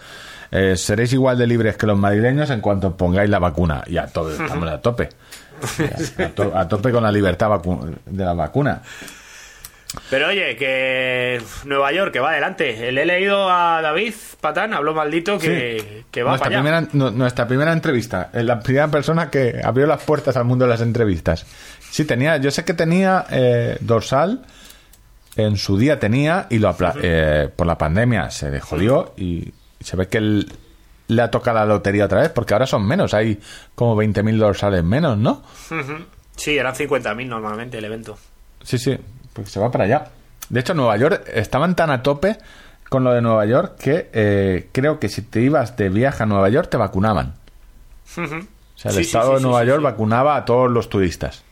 eh, 0.50 0.74
seréis 0.76 1.12
igual 1.12 1.36
de 1.36 1.46
libres 1.46 1.76
que 1.76 1.86
los 1.86 1.98
madrileños 1.98 2.48
en 2.50 2.60
cuanto 2.60 2.96
pongáis 2.96 3.28
la 3.28 3.38
vacuna. 3.38 3.82
Y 3.86 3.98
a 3.98 4.06
todos 4.06 4.40
estamos 4.40 4.68
a 4.68 4.80
tope. 4.80 5.10
A, 6.18 6.28
to- 6.30 6.56
a 6.56 6.66
tope 6.66 6.90
con 6.90 7.02
la 7.02 7.12
libertad 7.12 7.50
de 8.06 8.24
la 8.24 8.32
vacuna. 8.32 8.80
Pero 10.08 10.28
oye, 10.28 10.54
que 10.56 11.42
Nueva 11.64 11.90
York, 11.92 12.12
que 12.12 12.20
va 12.20 12.30
adelante. 12.30 12.92
Le 12.92 13.02
he 13.02 13.06
leído 13.06 13.50
a 13.50 13.82
David 13.82 14.14
Patán, 14.40 14.72
habló 14.72 14.94
maldito, 14.94 15.36
que, 15.36 16.04
que 16.12 16.22
va 16.22 16.30
nuestra, 16.30 16.48
para 16.48 16.60
allá. 16.60 16.80
primera, 16.86 16.88
nu- 16.92 17.10
nuestra 17.18 17.46
primera 17.48 17.72
entrevista, 17.72 18.30
eh, 18.32 18.44
la 18.44 18.60
primera 18.60 18.86
persona 18.88 19.28
que 19.30 19.60
abrió 19.62 19.86
las 19.88 20.00
puertas 20.02 20.36
al 20.36 20.44
mundo 20.44 20.64
de 20.64 20.70
las 20.70 20.80
entrevistas. 20.80 21.44
Sí, 21.90 22.04
tenía, 22.04 22.36
yo 22.36 22.50
sé 22.50 22.64
que 22.64 22.74
tenía 22.74 23.26
eh, 23.30 23.76
dorsal, 23.80 24.44
en 25.36 25.56
su 25.56 25.76
día 25.78 25.98
tenía, 25.98 26.46
y 26.50 26.58
lo 26.58 26.68
apla- 26.68 26.94
eh, 27.02 27.48
por 27.54 27.66
la 27.66 27.76
pandemia 27.78 28.30
se 28.30 28.50
le 28.50 28.60
jodió 28.60 29.12
y 29.16 29.52
se 29.80 29.96
ve 29.96 30.08
que 30.08 30.18
él 30.18 30.52
le 31.08 31.22
ha 31.22 31.30
tocado 31.30 31.58
la 31.58 31.64
lotería 31.66 32.04
otra 32.04 32.20
vez, 32.20 32.30
porque 32.30 32.54
ahora 32.54 32.66
son 32.66 32.86
menos, 32.86 33.14
hay 33.14 33.40
como 33.74 33.96
20.000 33.96 34.38
dorsales 34.38 34.84
menos, 34.84 35.18
¿no? 35.18 35.42
Sí, 36.36 36.56
eran 36.56 36.74
50.000 36.74 37.26
normalmente 37.26 37.78
el 37.78 37.84
evento. 37.84 38.16
Sí, 38.62 38.78
sí, 38.78 38.96
porque 39.32 39.50
se 39.50 39.58
va 39.60 39.70
para 39.70 39.84
allá. 39.84 40.08
De 40.48 40.60
hecho, 40.60 40.74
Nueva 40.74 40.96
York 40.96 41.24
estaban 41.34 41.74
tan 41.74 41.90
a 41.90 42.02
tope 42.02 42.38
con 42.88 43.04
lo 43.04 43.12
de 43.12 43.20
Nueva 43.22 43.46
York 43.46 43.76
que 43.78 44.10
eh, 44.12 44.68
creo 44.72 44.98
que 45.00 45.08
si 45.08 45.22
te 45.22 45.40
ibas 45.40 45.76
de 45.76 45.88
viaje 45.88 46.22
a 46.22 46.26
Nueva 46.26 46.48
York 46.48 46.68
te 46.70 46.76
vacunaban. 46.76 47.34
O 48.16 48.26
sea, 48.76 48.90
el 48.90 48.96
Sí, 48.96 49.00
estado 49.02 49.30
sí, 49.30 49.34
de 49.36 49.40
Nueva 49.42 49.64
York 49.64 49.82
vacunaba 49.82 50.36
a 50.36 50.44
todos 50.44 50.70
los 50.70 50.88
turistas. 50.88 51.42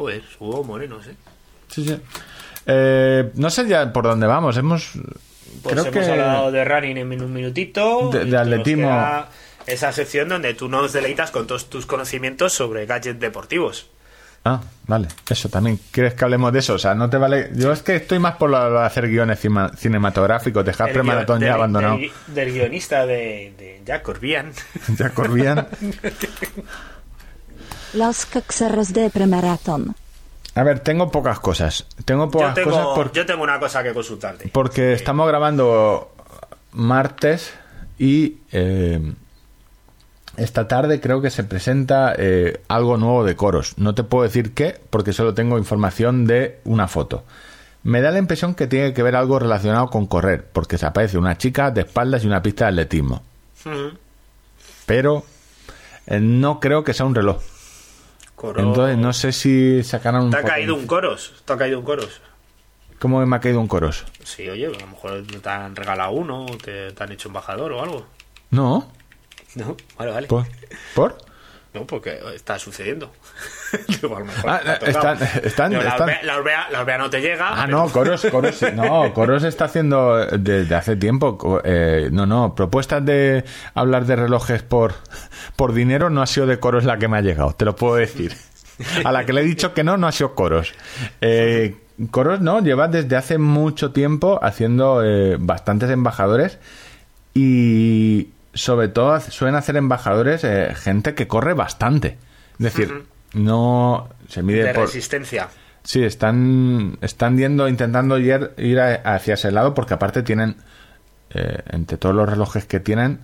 Joder, 0.00 0.22
hubo 0.38 0.64
morenos, 0.64 1.06
¿eh? 1.08 1.14
Sí, 1.68 1.84
sí. 1.86 2.00
Eh, 2.64 3.30
no 3.34 3.50
sé 3.50 3.68
ya 3.68 3.92
por 3.92 4.04
dónde 4.04 4.26
vamos. 4.26 4.56
Hemos. 4.56 4.92
Pues 5.62 5.74
creo 5.74 5.84
hemos 5.84 6.04
que. 6.06 6.10
hablado 6.10 6.50
de 6.50 6.64
running 6.64 6.96
en 6.96 7.22
un 7.22 7.30
minutito. 7.34 8.08
De- 8.10 8.24
de 8.24 8.38
atletismo. 8.38 8.90
Esa 9.66 9.92
sección 9.92 10.30
donde 10.30 10.54
tú 10.54 10.70
nos 10.70 10.94
deleitas 10.94 11.30
con 11.30 11.46
todos 11.46 11.68
tus 11.68 11.84
conocimientos 11.84 12.54
sobre 12.54 12.86
gadgets 12.86 13.20
deportivos. 13.20 13.88
Ah, 14.46 14.62
vale. 14.86 15.08
Eso 15.28 15.50
también. 15.50 15.78
¿Quieres 15.90 16.14
que 16.14 16.24
hablemos 16.24 16.50
de 16.50 16.60
eso? 16.60 16.72
O 16.74 16.78
sea, 16.78 16.94
no 16.94 17.10
te 17.10 17.18
vale. 17.18 17.50
Yo 17.54 17.70
es 17.70 17.82
que 17.82 17.96
estoy 17.96 18.18
más 18.18 18.36
por 18.36 18.48
lo 18.48 18.70
de 18.72 18.86
hacer 18.86 19.06
guiones 19.06 19.38
cima- 19.38 19.70
cinematográficos, 19.76 20.64
dejar 20.64 20.88
El 20.88 20.94
premaratón 20.94 21.40
ya 21.42 21.52
abandonado. 21.52 21.98
Del, 21.98 22.10
del 22.28 22.52
guionista 22.54 23.04
de, 23.04 23.52
de 23.58 23.82
Jack 23.84 24.00
Corbian. 24.00 24.50
ya 24.98 25.10
corrían. 25.10 25.68
Los 27.94 28.26
Coxeros 28.26 28.92
de 28.92 29.10
Premaraton. 29.10 29.94
A 30.54 30.62
ver, 30.62 30.80
tengo 30.80 31.10
pocas 31.10 31.40
cosas. 31.40 31.86
Tengo 32.04 32.26
Yo 32.26 32.30
pocas 32.30 32.58
cosas 32.58 32.86
porque. 32.94 33.18
yo 33.18 33.26
tengo 33.26 33.42
una 33.42 33.58
cosa 33.60 33.82
que 33.82 33.92
consultarte. 33.92 34.50
Porque 34.52 34.92
estamos 34.92 35.26
grabando 35.28 36.12
martes 36.72 37.52
y 37.98 38.38
eh, 38.52 39.14
esta 40.36 40.68
tarde 40.68 41.00
creo 41.00 41.20
que 41.20 41.30
se 41.30 41.44
presenta 41.44 42.14
eh, 42.16 42.62
algo 42.68 42.96
nuevo 42.96 43.24
de 43.24 43.36
coros. 43.36 43.74
No 43.76 43.94
te 43.94 44.04
puedo 44.04 44.24
decir 44.24 44.54
qué 44.54 44.80
porque 44.90 45.12
solo 45.12 45.34
tengo 45.34 45.58
información 45.58 46.26
de 46.26 46.60
una 46.64 46.88
foto. 46.88 47.24
Me 47.82 48.00
da 48.00 48.10
la 48.10 48.18
impresión 48.18 48.54
que 48.54 48.66
tiene 48.66 48.92
que 48.92 49.02
ver 49.02 49.16
algo 49.16 49.38
relacionado 49.38 49.88
con 49.88 50.06
correr, 50.06 50.46
porque 50.52 50.76
se 50.76 50.84
aparece 50.84 51.16
una 51.16 51.38
chica 51.38 51.70
de 51.70 51.82
espaldas 51.82 52.24
y 52.24 52.26
una 52.26 52.42
pista 52.42 52.66
de 52.66 52.70
atletismo. 52.70 53.22
Pero 54.84 55.24
eh, 56.06 56.20
no 56.20 56.60
creo 56.60 56.84
que 56.84 56.92
sea 56.92 57.06
un 57.06 57.14
reloj. 57.14 57.40
Entonces 58.48 58.96
no 58.98 59.12
sé 59.12 59.32
si 59.32 59.82
sacarán 59.82 60.22
un... 60.24 60.30
Te 60.30 60.36
ha 60.38 60.40
poco- 60.40 60.52
caído 60.52 60.74
un 60.74 60.86
coros. 60.86 61.34
Te 61.44 61.52
ha 61.52 61.56
caído 61.56 61.78
un 61.78 61.84
coros. 61.84 62.20
¿Cómo 62.98 63.24
me 63.24 63.36
ha 63.36 63.40
caído 63.40 63.60
un 63.60 63.68
coros? 63.68 64.04
Sí, 64.24 64.48
oye, 64.48 64.66
a 64.66 64.70
lo 64.70 64.86
mejor 64.86 65.22
te 65.26 65.48
han 65.48 65.74
regalado 65.76 66.12
uno, 66.12 66.46
te, 66.62 66.92
te 66.92 67.02
han 67.02 67.12
hecho 67.12 67.28
embajador 67.28 67.72
o 67.72 67.82
algo. 67.82 68.06
No. 68.50 68.90
No, 69.54 69.76
vale, 69.98 70.12
vale. 70.12 70.26
¿Por? 70.26 70.46
¿Por? 70.94 71.18
No, 71.74 71.86
porque 71.86 72.18
está 72.34 72.58
sucediendo. 72.58 73.10
Digo, 73.88 74.16
a 74.16 74.20
lo 74.20 74.24
mejor 74.26 74.50
Ah, 74.50 74.60
están- 74.86 75.18
están- 75.44 75.70
Digo, 75.70 75.82
la, 75.82 75.90
están- 75.90 76.02
Orbea, 76.08 76.22
la, 76.24 76.36
Orbea, 76.38 76.66
la 76.70 76.80
Orbea 76.80 76.98
no 76.98 77.10
te 77.10 77.20
llega. 77.20 77.48
Ah, 77.50 77.62
pero- 77.66 77.78
no, 77.78 77.88
Coros, 77.90 78.26
Coros, 78.30 78.62
no, 78.74 79.12
Coros 79.14 79.44
está 79.44 79.66
haciendo 79.66 80.16
desde 80.26 80.74
hace 80.74 80.96
tiempo, 80.96 81.60
eh, 81.64 82.08
no, 82.12 82.26
no, 82.26 82.54
propuestas 82.54 83.04
de 83.04 83.44
hablar 83.74 84.06
de 84.06 84.16
relojes 84.16 84.62
por, 84.62 84.94
por 85.56 85.72
dinero 85.72 86.10
no 86.10 86.22
ha 86.22 86.26
sido 86.26 86.46
de 86.46 86.58
Coros 86.58 86.84
la 86.84 86.98
que 86.98 87.08
me 87.08 87.18
ha 87.18 87.20
llegado, 87.20 87.52
te 87.52 87.64
lo 87.64 87.76
puedo 87.76 87.96
decir. 87.96 88.34
A 89.04 89.12
la 89.12 89.26
que 89.26 89.32
le 89.34 89.42
he 89.42 89.44
dicho 89.44 89.74
que 89.74 89.84
no, 89.84 89.96
no 89.98 90.06
ha 90.06 90.12
sido 90.12 90.34
Coros. 90.34 90.72
Eh, 91.20 91.76
Coros 92.10 92.40
no, 92.40 92.60
lleva 92.62 92.88
desde 92.88 93.14
hace 93.16 93.36
mucho 93.36 93.92
tiempo 93.92 94.40
haciendo 94.42 95.02
eh, 95.04 95.36
bastantes 95.38 95.90
embajadores 95.90 96.58
y 97.34 98.30
sobre 98.54 98.88
todo 98.88 99.20
suelen 99.20 99.54
hacer 99.56 99.76
embajadores 99.76 100.42
eh, 100.44 100.74
gente 100.74 101.14
que 101.14 101.28
corre 101.28 101.54
bastante. 101.54 102.16
Es 102.58 102.64
decir, 102.64 103.04
no 103.34 104.08
se 104.28 104.42
mide 104.42 104.64
de 104.64 104.74
por... 104.74 104.84
resistencia. 104.86 105.48
Sí, 105.82 106.04
están, 106.04 106.98
están 107.00 107.38
yendo, 107.38 107.66
intentando 107.68 108.18
ir, 108.18 108.50
ir 108.58 108.78
a- 108.80 108.96
hacia 109.14 109.34
ese 109.34 109.50
lado 109.50 109.72
porque 109.74 109.94
aparte 109.94 110.22
tienen, 110.22 110.56
eh, 111.30 111.58
entre 111.70 111.96
todos 111.96 112.14
los 112.14 112.28
relojes 112.28 112.66
que 112.66 112.80
tienen, 112.80 113.20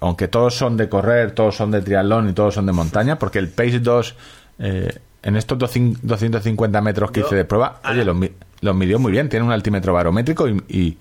aunque 0.00 0.28
todos 0.28 0.54
son 0.56 0.76
de 0.76 0.88
correr, 0.88 1.32
todos 1.32 1.56
son 1.56 1.70
de 1.70 1.80
triatlón 1.82 2.28
y 2.28 2.32
todos 2.32 2.54
son 2.54 2.66
de 2.66 2.72
montaña, 2.72 3.18
porque 3.18 3.38
el 3.38 3.48
Pace 3.48 3.80
2, 3.80 4.14
eh, 4.60 4.98
en 5.22 5.36
estos 5.36 5.58
200 5.58 6.00
250 6.02 6.80
metros 6.80 7.10
que 7.10 7.20
Yo- 7.20 7.26
hice 7.26 7.36
de 7.36 7.44
prueba, 7.44 7.80
oye, 7.88 8.04
los, 8.04 8.14
mi- 8.16 8.30
los 8.60 8.74
midió 8.76 8.98
muy 8.98 9.12
bien, 9.12 9.28
tiene 9.28 9.44
un 9.44 9.52
altímetro 9.52 9.92
barométrico 9.92 10.48
y, 10.48 10.62
y, 10.68 10.98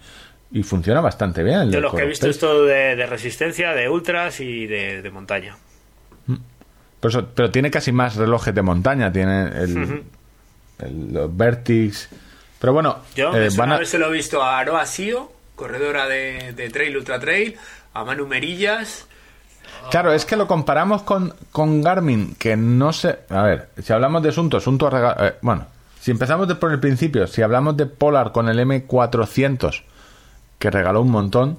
y 0.51 0.63
funciona 0.63 1.01
bastante 1.01 1.43
bien. 1.43 1.61
el 1.61 1.72
del 1.72 1.81
los 1.84 1.93
que 1.93 2.01
he 2.01 2.05
visto 2.07 2.27
esto 2.27 2.65
de, 2.65 2.95
de 2.95 3.05
resistencia, 3.05 3.73
de 3.73 3.89
ultras 3.89 4.39
y 4.39 4.65
de, 4.68 5.01
de 5.01 5.11
montaña. 5.11 5.55
Por 7.02 7.11
eso- 7.11 7.28
pero 7.36 7.52
tiene 7.52 7.69
casi 7.69 7.91
más 7.91 8.15
relojes 8.15 8.56
de 8.56 8.61
montaña, 8.61 9.11
tiene 9.11 9.48
el, 9.48 10.03
el- 10.80 11.14
los 11.14 11.36
Vertix. 11.36 12.07
Pero 12.60 12.72
bueno, 12.73 12.99
Yo 13.15 13.36
eh, 13.36 13.49
van 13.57 13.72
a- 13.73 13.76
habérselo 13.76 14.10
visto 14.11 14.41
a 14.41 14.60
Aroa 14.60 14.86
Sio, 14.86 15.32
corredora 15.56 16.07
de, 16.07 16.53
de 16.53 16.69
trail, 16.69 16.95
ultra 16.95 17.19
trail, 17.19 17.57
a 17.94 18.06
Manu 18.06 18.28
Merillas. 18.28 19.06
Claro, 19.90 20.14
es 20.14 20.26
que 20.26 20.36
lo 20.36 20.48
comparamos 20.48 21.02
con, 21.02 21.34
con 21.52 21.82
Garmin, 21.82 22.36
que 22.36 22.56
no 22.56 22.94
sé... 22.94 23.19
A 23.30 23.41
ver, 23.44 23.69
si 23.82 23.91
hablamos 23.91 24.22
de 24.22 24.32
Sunto, 24.32 24.60
Sunto 24.60 24.86
ha 24.88 24.90
rega- 24.91 25.15
eh, 25.28 25.34
bueno, 25.41 25.65
si 25.99 26.11
empezamos 26.11 26.48
de 26.48 26.56
por 26.56 26.72
el 26.72 26.80
principio, 26.80 27.26
si 27.26 27.41
hablamos 27.41 27.76
de 27.78 27.88
Polar 27.88 28.32
con 28.32 28.48
el 28.48 28.60
M400, 28.60 29.82
que 30.60 30.69
regaló 30.69 31.02
un 31.02 31.10
montón, 31.10 31.57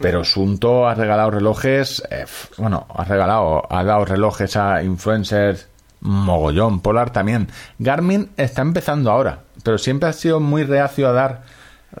pero 0.00 0.24
Sunto 0.24 0.88
ha 0.88 0.94
regalado 0.94 1.30
relojes... 1.30 2.02
eh, 2.10 2.26
bueno, 2.56 2.86
ha 2.94 3.04
regalado, 3.04 3.62
ha 3.70 3.84
dado 3.84 4.04
relojes 4.04 4.56
a 4.56 4.82
influencers 4.82 5.68
mogollón, 6.00 6.80
Polar 6.80 7.10
también. 7.10 7.48
Garmin 7.78 8.30
está 8.36 8.62
empezando 8.62 9.10
ahora, 9.10 9.40
pero 9.64 9.78
siempre 9.78 10.08
ha 10.08 10.12
sido 10.12 10.40
muy 10.40 10.64
reacio 10.64 11.08
a 11.08 11.12
dar 11.12 11.42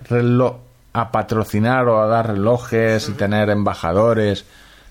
reloj 0.08 0.56
a 0.92 1.12
patrocinar 1.12 1.86
o 1.88 2.00
a 2.00 2.06
dar 2.06 2.28
relojes 2.28 3.08
y 3.08 3.12
tener 3.12 3.50
embajadores. 3.50 4.44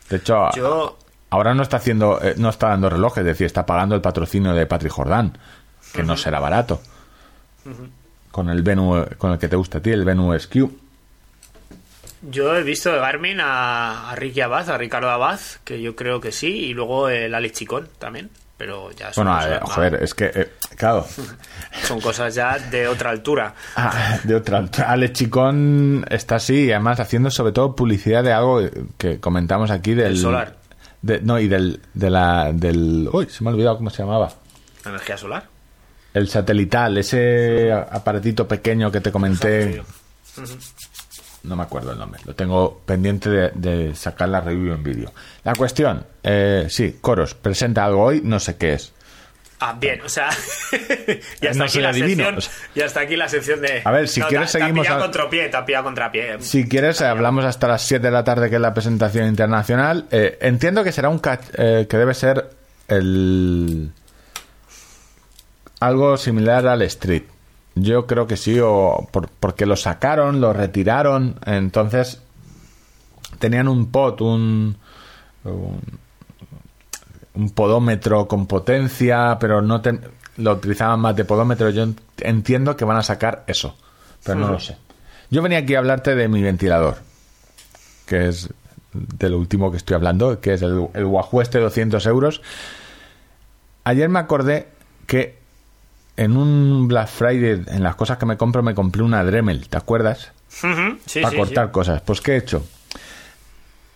De 0.10 0.18
hecho, 0.18 0.52
Yo, 0.56 0.98
ahora 1.30 1.54
no 1.54 1.64
está 1.64 1.78
haciendo, 1.78 2.20
eh, 2.22 2.36
no 2.38 2.50
está 2.50 2.70
dando 2.70 2.90
relojes, 2.90 3.20
es 3.20 3.26
decir, 3.26 3.48
está 3.48 3.66
pagando 3.66 3.96
el 3.96 4.02
patrocinio 4.02 4.54
de 4.54 4.66
Patrick 4.66 4.92
Jordan, 4.92 5.38
que 5.94 6.04
no 6.04 6.16
será 6.16 6.40
barato. 6.40 6.80
Con 8.32 8.50
el 8.50 8.62
Venu, 8.62 9.06
con 9.18 9.34
el 9.34 9.40
que 9.40 9.50
te 9.50 9.56
gusta 9.56 9.80
a 9.80 9.82
ti, 9.82 9.92
el 9.92 10.06
Venu 10.06 10.38
SQ. 10.38 10.56
Yo 12.22 12.56
he 12.56 12.64
visto 12.64 12.92
de 12.92 13.00
Garmin 13.00 13.40
a, 13.42 14.12
a 14.12 14.16
Ricky 14.16 14.42
Abad, 14.42 14.70
a 14.70 14.78
Ricardo 14.78 15.10
Abad, 15.10 15.40
que 15.64 15.82
yo 15.82 15.96
creo 15.96 16.20
que 16.22 16.32
sí, 16.32 16.48
y 16.48 16.74
luego 16.74 17.10
el 17.10 17.34
Alex 17.36 17.58
Chicón 17.60 17.88
también. 18.00 18.30
Pero 18.58 18.90
ya 18.92 19.14
son, 19.14 19.28
Bueno, 19.28 19.40
eh, 19.48 19.60
joder, 19.62 20.00
es 20.02 20.16
que, 20.16 20.32
eh, 20.34 20.52
claro, 20.76 21.06
son 21.84 22.02
cosas 22.02 22.34
ya 22.34 22.58
de 22.58 22.88
otra 22.88 23.12
altura. 23.12 23.54
Ah, 23.76 24.18
de 24.24 24.34
otra. 24.34 24.66
Alex 24.88 25.14
Chicón 25.14 26.04
está 26.10 26.38
así, 26.38 26.66
y 26.66 26.72
además 26.72 27.00
haciendo 27.00 27.30
sobre 27.30 27.52
todo 27.52 27.76
publicidad 27.76 28.24
de 28.24 28.34
algo 28.34 28.62
que 28.98 29.20
comentamos 29.20 29.70
aquí 29.70 29.94
del. 29.94 30.14
El 30.14 30.18
solar. 30.18 30.56
de- 31.04 31.22
no, 31.22 31.40
y 31.40 31.48
del. 31.48 31.82
De 31.94 32.10
la, 32.10 32.52
del. 32.52 33.08
Uy, 33.14 33.28
se 33.30 33.44
me 33.44 33.52
ha 33.52 33.54
olvidado 33.54 33.78
cómo 33.78 33.92
se 33.92 34.02
llamaba. 34.02 34.32
Energía 34.84 35.18
solar. 35.18 35.44
El 36.16 36.28
satelital, 36.28 36.98
ese 36.98 37.72
aparatito 37.72 38.48
pequeño 38.48 38.92
que 38.92 39.02
te 39.02 39.12
comenté. 39.12 39.84
No 41.44 41.56
me 41.56 41.64
acuerdo 41.64 41.92
el 41.94 42.00
nombre. 42.00 42.20
Lo 42.26 42.36
tengo 42.36 42.82
pendiente 42.86 43.30
de, 43.30 43.52
de 43.54 43.96
sacar 43.96 44.30
la 44.30 44.42
review 44.42 44.74
en 44.74 44.84
vídeo. 44.84 45.14
La 45.44 45.54
cuestión, 45.56 46.06
eh, 46.24 46.68
sí, 46.70 46.98
Coros, 47.00 47.36
presenta 47.36 47.86
algo 47.86 48.04
hoy, 48.04 48.22
no 48.24 48.40
sé 48.40 48.58
qué 48.58 48.74
es. 48.74 48.94
Ah, 49.60 49.76
bien, 49.80 50.02
o 50.02 50.10
sea, 50.10 50.30
ya 51.42 51.50
está 51.50 51.58
No 51.58 51.64
aquí 51.66 51.80
la 51.80 51.90
adivino, 51.90 52.24
sección. 52.26 52.38
o 52.38 52.42
sea. 52.42 52.54
Ya 52.76 52.86
está 52.86 53.00
aquí 53.02 53.16
la 53.16 53.28
sección 53.28 53.60
de. 53.62 53.82
A 53.84 53.92
ver, 53.92 54.08
si 54.08 54.22
quieres 54.22 54.52
seguimos 54.52 54.82
pillado 54.86 55.00
a- 55.00 55.06
contra 55.06 55.30
pie, 55.32 55.50
pillado 55.66 55.84
contra 55.86 56.12
pie. 56.12 56.36
Si 56.42 56.68
quieres, 56.68 57.02
hablamos 57.02 57.44
hasta 57.46 57.68
las 57.68 57.82
7 57.82 58.06
de 58.06 58.12
la 58.12 58.24
tarde, 58.24 58.50
que 58.50 58.56
es 58.58 58.62
la 58.62 58.74
presentación 58.76 59.28
internacional. 59.28 60.06
Eh, 60.12 60.38
entiendo 60.42 60.84
que 60.84 60.92
será 60.92 61.10
un 61.10 61.20
eh, 61.58 61.88
que 61.90 61.98
debe 61.98 62.14
ser 62.14 62.50
el 62.88 63.92
algo 65.80 66.18
similar 66.18 66.68
al 66.68 66.82
Street. 66.84 67.24
Yo 67.82 68.06
creo 68.08 68.28
que 68.28 68.38
sí, 68.38 68.60
o 68.62 69.08
por- 69.12 69.30
porque 69.30 69.66
lo 69.66 69.76
sacaron, 69.76 70.40
lo 70.42 70.54
retiraron, 70.54 71.40
entonces 71.46 72.22
tenían 73.40 73.68
un 73.68 73.92
pot, 73.92 74.22
un, 74.22 74.78
un, 75.44 75.82
un 77.36 77.50
podómetro 77.52 78.28
con 78.28 78.48
potencia, 78.48 79.38
pero 79.40 79.62
no 79.62 79.82
ten- 79.82 80.02
lo 80.38 80.54
utilizaban 80.54 81.00
más 81.00 81.16
de 81.16 81.26
podómetro. 81.26 81.70
Yo 81.70 81.86
ent- 81.86 81.98
entiendo 82.20 82.76
que 82.78 82.86
van 82.86 82.98
a 82.98 83.04
sacar 83.04 83.44
eso, 83.48 83.76
pero 84.24 84.40
no 84.40 84.52
lo 84.54 84.60
sé. 84.60 84.78
Yo 85.30 85.42
venía 85.42 85.60
aquí 85.60 85.76
a 85.76 85.80
hablarte 85.80 86.16
de 86.16 86.28
mi 86.28 86.42
ventilador, 86.42 86.98
que 88.06 88.28
es 88.30 88.50
de 88.94 89.30
lo 89.30 89.38
último 89.38 89.70
que 89.72 89.78
estoy 89.78 89.96
hablando, 89.96 90.40
que 90.40 90.54
es 90.54 90.62
el, 90.62 90.88
el 90.94 91.06
Wahoo 91.06 91.42
este 91.42 91.60
200 91.60 92.06
euros. 92.06 92.42
Ayer 93.84 94.10
me 94.10 94.20
acordé 94.20 94.68
que 95.06 95.38
en 96.18 96.36
un 96.36 96.88
Black 96.88 97.08
Friday, 97.08 97.64
en 97.68 97.84
las 97.84 97.96
cosas 97.96 98.18
que 98.18 98.26
me 98.26 98.36
compro, 98.36 98.64
me 98.64 98.76
compré 98.76 99.04
una 99.04 99.24
Dremel, 99.24 99.70
¿te 99.70 99.78
acuerdas? 99.78 100.32
Ujú, 100.64 100.98
sí, 101.06 101.22
para 101.22 101.32
sí, 101.32 101.38
cortar 101.38 101.68
sí. 101.68 101.72
cosas. 101.72 102.02
Pues, 102.02 102.22
¿qué 102.22 102.34
he 102.34 102.38
hecho? 102.38 102.66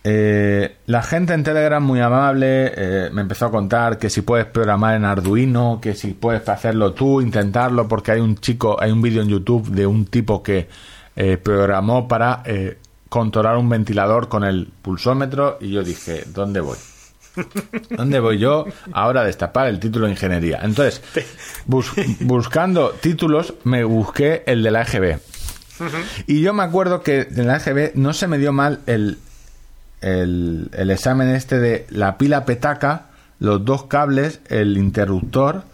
Eh, 0.04 0.78
la 0.86 1.02
gente 1.02 1.32
en 1.32 1.44
Telegram 1.44 1.82
muy 1.82 2.00
amable 2.00 2.72
eh, 2.74 3.10
me 3.12 3.22
empezó 3.22 3.46
a 3.46 3.50
contar 3.52 3.98
que 3.98 4.10
si 4.10 4.22
puedes 4.22 4.46
programar 4.46 4.96
en 4.96 5.04
Arduino, 5.04 5.78
que 5.80 5.94
si 5.94 6.12
puedes 6.12 6.48
hacerlo 6.48 6.92
tú, 6.92 7.20
intentarlo, 7.20 7.86
porque 7.86 8.12
hay 8.12 8.20
un 8.20 8.36
chico, 8.36 8.76
hay 8.80 8.90
un 8.90 9.00
vídeo 9.00 9.22
en 9.22 9.28
YouTube 9.28 9.70
de 9.70 9.86
un 9.86 10.06
tipo 10.06 10.42
que 10.42 10.68
eh, 11.14 11.36
programó 11.36 12.08
para 12.08 12.42
eh, 12.44 12.78
controlar 13.08 13.56
un 13.56 13.68
ventilador 13.68 14.28
con 14.28 14.42
el 14.42 14.72
pulsómetro 14.82 15.58
y 15.60 15.70
yo 15.70 15.84
dije, 15.84 16.24
¿dónde 16.26 16.60
voy? 16.60 16.78
¿Dónde 17.90 18.20
voy 18.20 18.38
yo 18.38 18.66
ahora 18.92 19.22
a 19.22 19.24
destapar 19.24 19.66
el 19.68 19.78
título 19.80 20.06
de 20.06 20.12
ingeniería? 20.12 20.60
Entonces, 20.62 21.02
bus- 21.66 21.92
buscando 22.20 22.90
títulos, 22.90 23.54
me 23.64 23.84
busqué 23.84 24.42
el 24.46 24.62
de 24.62 24.70
la 24.70 24.82
EGB. 24.82 25.18
Y 26.26 26.40
yo 26.42 26.52
me 26.52 26.62
acuerdo 26.62 27.02
que 27.02 27.20
en 27.34 27.46
la 27.46 27.56
EGB 27.56 27.92
no 27.94 28.12
se 28.12 28.28
me 28.28 28.38
dio 28.38 28.52
mal 28.52 28.80
el, 28.86 29.18
el, 30.00 30.70
el 30.72 30.90
examen 30.90 31.28
este 31.28 31.58
de 31.58 31.86
la 31.90 32.18
pila 32.18 32.44
petaca, 32.44 33.06
los 33.38 33.64
dos 33.64 33.84
cables, 33.84 34.40
el 34.48 34.76
interruptor 34.78 35.64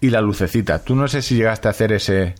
y 0.00 0.10
la 0.10 0.20
lucecita. 0.20 0.82
Tú 0.82 0.94
no 0.94 1.08
sé 1.08 1.22
si 1.22 1.36
llegaste 1.36 1.68
a 1.68 1.70
hacer 1.70 1.92
ese 1.92 2.34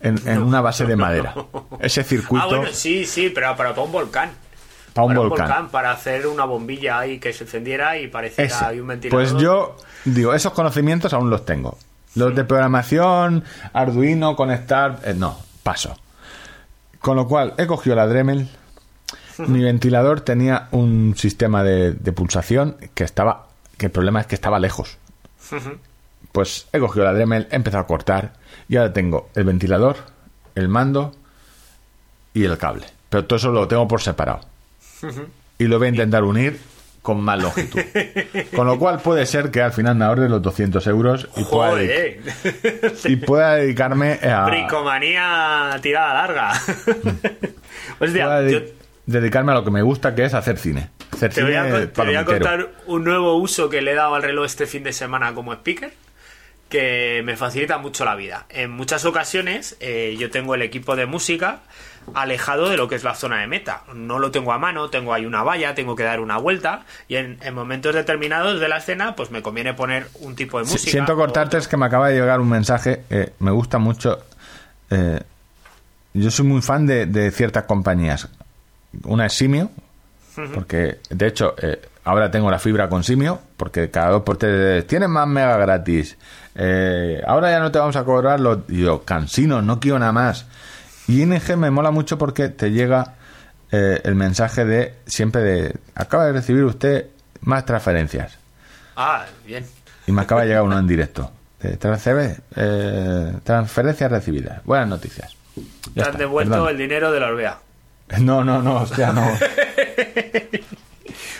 en, 0.00 0.16
en 0.26 0.42
una 0.42 0.60
base 0.60 0.86
de 0.86 0.96
madera. 0.96 1.34
Ese 1.80 2.02
circuito 2.04 2.44
Ah, 2.44 2.48
bueno, 2.48 2.68
sí, 2.72 3.04
sí, 3.06 3.30
pero 3.34 3.54
para 3.56 3.72
un 3.72 3.92
volcán. 3.92 4.30
Para 4.94 5.06
un 5.06 5.14
volcán. 5.14 5.68
Para 5.68 5.90
hacer 5.90 6.26
una 6.26 6.44
bombilla 6.44 7.00
ahí 7.00 7.18
que 7.18 7.32
se 7.32 7.44
encendiera 7.44 7.98
y 7.98 8.06
pareciera 8.06 8.68
ahí 8.68 8.80
un 8.80 8.86
ventilador. 8.86 9.28
Pues 9.28 9.42
yo 9.42 9.76
digo, 10.04 10.32
esos 10.32 10.52
conocimientos 10.52 11.12
aún 11.12 11.28
los 11.28 11.44
tengo. 11.44 11.76
Los 12.14 12.34
de 12.34 12.44
programación, 12.44 13.42
Arduino, 13.72 14.36
conectar, 14.36 15.00
eh, 15.04 15.14
no, 15.14 15.36
paso. 15.64 15.98
Con 17.00 17.16
lo 17.16 17.26
cual, 17.26 17.54
he 17.58 17.66
cogido 17.66 17.96
la 17.96 18.06
Dremel. 18.06 18.48
Mi 19.38 19.64
ventilador 19.64 20.20
tenía 20.20 20.68
un 20.70 21.16
sistema 21.16 21.64
de, 21.64 21.92
de 21.92 22.12
pulsación 22.12 22.76
que 22.94 23.02
estaba, 23.02 23.48
que 23.76 23.86
el 23.86 23.92
problema 23.92 24.20
es 24.20 24.28
que 24.28 24.36
estaba 24.36 24.60
lejos. 24.60 24.96
Pues 26.30 26.68
he 26.72 26.78
cogido 26.78 27.04
la 27.04 27.12
Dremel, 27.12 27.48
he 27.50 27.56
empezado 27.56 27.82
a 27.82 27.86
cortar 27.88 28.34
y 28.68 28.76
ahora 28.76 28.92
tengo 28.92 29.28
el 29.34 29.44
ventilador, 29.44 29.96
el 30.54 30.68
mando 30.68 31.12
y 32.32 32.44
el 32.44 32.56
cable. 32.58 32.86
Pero 33.08 33.24
todo 33.24 33.36
eso 33.38 33.50
lo 33.50 33.66
tengo 33.66 33.88
por 33.88 34.00
separado. 34.00 34.53
Y 35.58 35.68
lo 35.68 35.78
voy 35.78 35.86
a 35.86 35.90
intentar 35.90 36.24
unir 36.24 36.58
con 37.00 37.20
más 37.20 37.40
longitud. 37.40 37.80
Con 38.56 38.66
lo 38.66 38.76
cual 38.76 38.98
puede 38.98 39.24
ser 39.24 39.52
que 39.52 39.62
al 39.62 39.72
final 39.72 39.94
me 39.94 40.04
ahorre 40.04 40.28
los 40.28 40.42
200 40.42 40.84
euros 40.88 41.28
y 41.36 41.44
pueda, 41.44 41.80
y 43.04 43.16
pueda 43.16 43.54
dedicarme 43.54 44.14
a... 44.14 44.46
Bricomanía 44.46 45.78
tirada 45.80 46.14
larga. 46.14 46.52
Hostia, 48.00 48.24
pueda 48.24 48.50
yo 48.50 48.60
dedicarme 49.06 49.52
a 49.52 49.56
lo 49.56 49.64
que 49.64 49.70
me 49.70 49.82
gusta, 49.82 50.14
que 50.14 50.24
es 50.24 50.34
hacer 50.34 50.58
cine. 50.58 50.90
Hacer 51.12 51.32
te 51.32 51.42
voy, 51.42 51.54
a, 51.54 51.92
te 51.92 52.02
voy 52.02 52.14
a 52.14 52.24
contar 52.24 52.70
un 52.86 53.04
nuevo 53.04 53.36
uso 53.36 53.68
que 53.68 53.82
le 53.82 53.92
he 53.92 53.94
dado 53.94 54.14
al 54.14 54.22
reloj 54.22 54.46
este 54.46 54.66
fin 54.66 54.82
de 54.82 54.92
semana 54.92 55.34
como 55.34 55.52
speaker 55.52 55.92
que 56.68 57.22
me 57.24 57.36
facilita 57.36 57.78
mucho 57.78 58.04
la 58.04 58.16
vida. 58.16 58.46
En 58.48 58.70
muchas 58.70 59.04
ocasiones 59.04 59.76
eh, 59.80 60.16
yo 60.18 60.30
tengo 60.30 60.54
el 60.54 60.62
equipo 60.62 60.96
de 60.96 61.06
música 61.06 61.60
alejado 62.12 62.68
de 62.68 62.76
lo 62.76 62.88
que 62.88 62.94
es 62.96 63.04
la 63.04 63.14
zona 63.14 63.40
de 63.40 63.46
meta. 63.46 63.82
No 63.94 64.18
lo 64.18 64.30
tengo 64.30 64.52
a 64.52 64.58
mano, 64.58 64.90
tengo 64.90 65.14
ahí 65.14 65.24
una 65.26 65.42
valla, 65.42 65.74
tengo 65.74 65.96
que 65.96 66.02
dar 66.02 66.20
una 66.20 66.36
vuelta 66.38 66.82
y 67.08 67.16
en, 67.16 67.38
en 67.42 67.54
momentos 67.54 67.94
determinados 67.94 68.60
de 68.60 68.68
la 68.68 68.76
escena 68.78 69.16
pues 69.16 69.30
me 69.30 69.42
conviene 69.42 69.74
poner 69.74 70.08
un 70.20 70.34
tipo 70.36 70.58
de 70.58 70.66
Si- 70.66 70.72
música. 70.72 70.90
Siento 70.90 71.14
o- 71.14 71.16
cortarte, 71.16 71.56
es 71.56 71.66
que 71.68 71.76
me 71.76 71.86
acaba 71.86 72.08
de 72.08 72.14
llegar 72.20 72.40
un 72.40 72.48
mensaje. 72.50 73.04
eh, 73.10 73.32
me 73.38 73.50
gusta 73.50 73.78
mucho. 73.78 74.22
eh, 74.90 75.20
yo 76.12 76.30
soy 76.30 76.46
muy 76.46 76.62
fan 76.62 76.86
de, 76.86 77.06
de 77.06 77.30
ciertas 77.30 77.64
compañías. 77.64 78.28
Una 79.04 79.26
es 79.26 79.32
Simio, 79.32 79.70
porque 80.54 80.98
de 81.10 81.26
hecho 81.26 81.54
eh, 81.60 81.80
ahora 82.04 82.30
tengo 82.30 82.50
la 82.50 82.58
fibra 82.58 82.88
con 82.88 83.02
Simio, 83.02 83.40
porque 83.56 83.90
cada 83.90 84.10
dos 84.10 84.22
por 84.22 84.36
tres 84.36 84.86
tienes 84.86 85.08
más 85.08 85.26
mega 85.26 85.56
gratis. 85.56 86.16
Eh, 86.54 87.20
ahora 87.26 87.50
ya 87.50 87.58
no 87.60 87.72
te 87.72 87.78
vamos 87.80 87.96
a 87.96 88.04
cobrar 88.04 88.38
los. 88.38 88.66
yo, 88.68 89.04
cansino, 89.04 89.62
no 89.62 89.80
quiero 89.80 89.98
nada 89.98 90.12
más. 90.12 90.46
Y 91.08 91.22
ING 91.22 91.56
me 91.56 91.70
mola 91.70 91.90
mucho 91.90 92.16
porque 92.18 92.48
te 92.48 92.70
llega 92.70 93.14
eh, 93.70 94.00
el 94.04 94.14
mensaje 94.14 94.64
de 94.64 94.94
siempre 95.06 95.42
de. 95.42 95.76
Acaba 95.94 96.26
de 96.26 96.32
recibir 96.32 96.64
usted 96.64 97.06
más 97.42 97.64
transferencias. 97.66 98.38
Ah, 98.96 99.24
bien. 99.46 99.66
Y 100.06 100.12
me 100.12 100.22
acaba 100.22 100.42
de 100.42 100.48
llegar 100.48 100.62
uno 100.62 100.78
en 100.78 100.86
directo. 100.86 101.30
Eh, 101.62 101.78
transfer- 101.80 102.40
eh, 102.56 103.32
transferencias 103.42 104.10
recibidas. 104.10 104.62
Buenas 104.64 104.88
noticias. 104.88 105.34
Te 105.54 105.60
Ya 105.94 106.02
han 106.04 106.08
está, 106.10 106.18
devuelto 106.18 106.52
perdón. 106.52 106.68
el 106.70 106.78
dinero 106.78 107.10
de 107.12 107.20
la 107.20 107.26
Orbea. 107.28 107.58
No, 108.20 108.44
no, 108.44 108.60
no, 108.62 108.76
hostia, 108.82 109.12
no. 109.12 109.26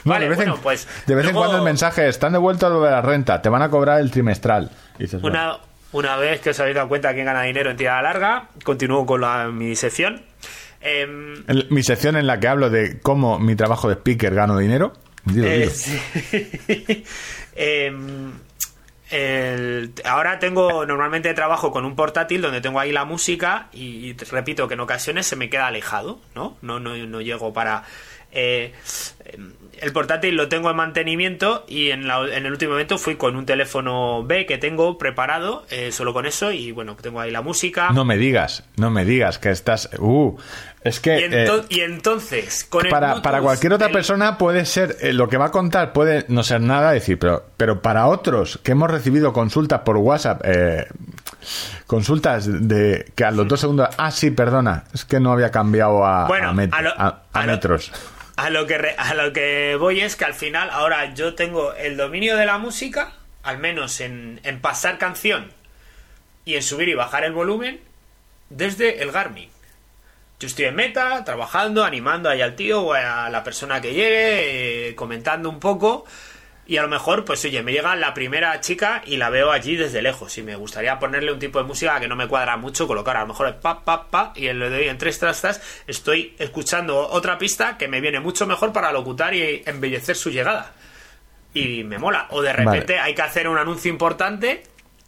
No, 0.05 0.12
Vale, 0.12 0.24
de 0.24 0.28
vez, 0.28 0.36
bueno, 0.36 0.55
en, 0.57 0.61
pues, 0.61 0.86
de 1.07 1.15
vez 1.15 1.27
en 1.28 1.35
cuando 1.35 1.57
el 1.57 1.62
mensaje 1.62 2.03
es, 2.05 2.16
están 2.16 2.32
devuelto 2.35 2.69
lo 2.69 2.82
de 2.82 2.91
la 2.91 3.01
renta, 3.01 3.41
te 3.41 3.49
van 3.49 3.62
a 3.62 3.70
cobrar 3.70 4.01
el 4.01 4.11
trimestral. 4.11 4.70
Bueno, 5.23 5.59
Una, 5.94 6.16
vez 6.16 6.40
que 6.40 6.50
os 6.50 6.60
habéis 6.60 6.74
dado 6.76 6.88
cuenta 6.88 7.14
quién 7.14 7.24
gana 7.26 7.42
dinero 7.42 7.70
en 7.70 7.76
tirada 7.76 8.02
larga, 8.02 8.48
continúo 8.64 9.06
con 9.06 9.20
la, 9.20 9.48
mi 9.48 9.74
sección. 9.76 10.22
El- 10.80 11.66
mi 11.70 11.82
sección 11.82 12.16
en 12.16 12.26
la 12.26 12.38
que 12.38 12.48
hablo 12.48 12.68
de 12.68 13.00
cómo 13.00 13.38
mi 13.38 13.56
trabajo 13.56 13.88
de 13.88 13.94
speaker 13.94 14.34
gano 14.34 14.58
dinero. 14.58 14.92
Eh, 15.34 15.70
sí. 15.70 17.04
Em, 17.56 18.32
el- 19.10 19.92
ahora 20.04 20.38
tengo, 20.40 20.84
normalmente 20.84 21.32
trabajo 21.34 21.70
con 21.70 21.84
un 21.84 21.94
portátil 21.94 22.42
donde 22.42 22.60
tengo 22.60 22.80
ahí 22.80 22.90
la 22.92 23.04
música 23.04 23.68
y, 23.72 24.08
y 24.08 24.12
repito 24.30 24.66
que 24.66 24.74
en 24.74 24.80
ocasiones 24.80 25.26
se 25.26 25.36
me 25.36 25.48
queda 25.48 25.68
alejado, 25.68 26.18
¿no? 26.34 26.56
No, 26.62 26.80
no, 26.80 26.96
no 26.96 27.20
llego 27.20 27.52
para... 27.52 27.84
eh, 28.35 28.73
em, 29.27 29.52
el 29.81 29.93
portátil 29.93 30.35
lo 30.36 30.48
tengo 30.48 30.70
en 30.70 30.77
mantenimiento 30.77 31.65
y 31.69 31.90
en, 31.90 32.06
la- 32.06 32.20
en 32.35 32.47
el 32.47 32.52
último 32.52 32.73
momento 32.73 32.97
fui 32.97 33.16
con 33.16 33.36
un 33.36 33.44
teléfono 33.44 34.23
B 34.24 34.47
que 34.47 34.56
tengo 34.56 34.97
preparado, 34.98 35.66
eh, 35.70 35.90
solo 35.93 36.12
con 36.15 36.27
eso 36.27 36.52
y 36.52 36.70
bueno, 36.73 36.97
tengo 37.01 37.20
ahí 37.20 37.31
la 37.31 37.43
música. 37.43 37.90
No 37.90 38.05
me 38.05 38.16
digas, 38.16 38.65
no 38.77 38.90
me 38.90 39.05
digas 39.05 39.39
que 39.39 39.51
estás... 39.51 39.90
Uh, 39.98 40.36
es 40.85 41.01
que... 41.01 41.19
y, 41.19 41.24
eh, 41.24 41.51
y 41.70 41.81
entonces, 41.81 42.65
con 42.65 42.85
el 42.86 42.90
para, 42.90 43.06
Bluetooth, 43.09 43.23
para 43.24 43.40
cualquier 43.40 43.73
otra 43.73 43.89
el- 43.89 43.93
persona 43.93 44.39
puede 44.39 44.65
ser, 44.65 44.97
eh, 45.01 45.12
lo 45.12 45.28
que 45.28 45.39
va 45.39 45.47
a 45.47 45.51
contar 45.51 45.93
puede 45.93 46.24
no 46.28 46.43
ser 46.44 46.61
nada, 46.61 46.93
decir, 46.93 47.19
pero, 47.19 47.44
pero 47.56 47.82
para 47.82 48.06
otros 48.06 48.61
que 48.62 48.73
hemos 48.73 48.90
recibido 48.90 49.32
consultas 49.32 49.81
por 49.81 49.97
WhatsApp, 49.97 50.43
eh, 50.44 50.86
consultas 51.86 52.47
de 52.69 53.06
que 53.15 53.24
a 53.24 53.31
los 53.31 53.47
dos 53.48 53.61
segundos, 53.61 53.89
ah, 53.98 54.11
sí, 54.11 54.31
perdona, 54.31 54.85
es 54.94 55.05
que 55.05 55.20
no 55.20 55.32
había 55.32 55.51
cambiado 55.51 56.05
a, 56.05 56.27
Bueno, 56.27 56.51
a, 56.51 56.52
met- 56.52 56.70
a 56.73 56.82
lo- 56.82 56.90
a- 56.90 57.23
a 57.32 57.40
a 57.40 57.47
lo- 57.47 57.52
metros. 57.52 57.90
A 58.36 58.51
lo, 58.51 58.66
que 58.66 58.78
re- 58.78 58.97
a 58.98 59.15
lo 59.15 59.32
que 59.32 59.77
voy 59.78 60.01
es 60.01 60.16
que 60.16 60.24
al 60.24 60.35
final 60.35 60.69
ahora 60.70 61.15
yo 61.15 61.35
tengo 61.35 61.73
el 61.74 61.97
dominio 61.97 62.36
de 62.36 62.47
la 62.47 62.59
música, 62.59 63.12
al 63.44 63.59
menos 63.59 64.01
en, 64.01 64.40
en 64.43 64.61
pasar 64.61 64.98
canción 64.98 65.52
y 66.44 66.56
en 66.56 66.62
subir 66.62 66.89
y 66.89 66.94
bajar 66.94 67.24
el 67.24 67.32
volumen, 67.32 67.81
desde 68.51 69.02
el 69.02 69.12
Garmin. 69.12 69.51
Yo 70.40 70.48
estoy 70.48 70.65
en 70.65 70.74
meta, 70.74 71.23
trabajando, 71.24 71.85
animando 71.85 72.28
ahí 72.28 72.43
al 72.43 72.56
tío 72.56 72.82
o 72.82 72.93
a 72.93 73.31
la 73.31 73.44
persona 73.44 73.81
que 73.81 73.94
llegue, 73.94 74.89
eh, 74.89 74.94
comentando 74.97 75.48
un 75.48 75.61
poco. 75.61 76.05
Y 76.66 76.78
a 76.78 76.82
lo 76.82 76.89
mejor, 76.89 77.27
pues 77.27 77.45
oye, 77.45 77.62
me 77.62 77.73
llega 77.73 77.95
la 77.95 78.15
primera 78.15 78.59
chica 78.61 79.03
y 79.05 79.19
la 79.19 79.28
veo 79.28 79.51
allí 79.53 79.77
desde 79.77 80.01
lejos. 80.01 80.39
Y 80.39 80.43
me 80.43 80.57
gustaría 80.57 80.99
ponerle 80.99 81.31
un 81.31 81.39
tipo 81.39 81.59
de 81.59 81.65
música 81.66 82.01
que 82.01 82.09
no 82.09 82.16
me 82.16 82.27
cuadra 82.27 82.57
mucho, 82.57 82.86
colocar 82.86 83.16
a 83.19 83.20
lo 83.20 83.27
mejor 83.27 83.49
el 83.49 83.55
pa, 83.57 83.85
pa, 83.85 84.09
pa, 84.09 84.32
y 84.35 84.51
le 84.51 84.70
doy 84.70 84.89
en 84.89 84.97
tres 84.97 85.19
trastas. 85.19 85.61
Estoy 85.86 86.35
escuchando 86.39 86.99
otra 87.09 87.36
pista 87.36 87.77
que 87.77 87.86
me 87.86 88.01
viene 88.01 88.19
mucho 88.20 88.47
mejor 88.47 88.73
para 88.73 88.91
locutar 88.93 89.35
y 89.35 89.62
embellecer 89.66 90.16
su 90.16 90.31
llegada. 90.31 90.73
Y 91.53 91.85
me 91.85 91.99
mola. 91.99 92.28
O 92.31 92.41
de 92.41 92.53
repente 92.53 92.99
hay 92.99 93.15
que 93.15 93.23
hacer 93.23 93.47
un 93.47 93.59
anuncio 93.59 93.91
importante. 93.91 94.62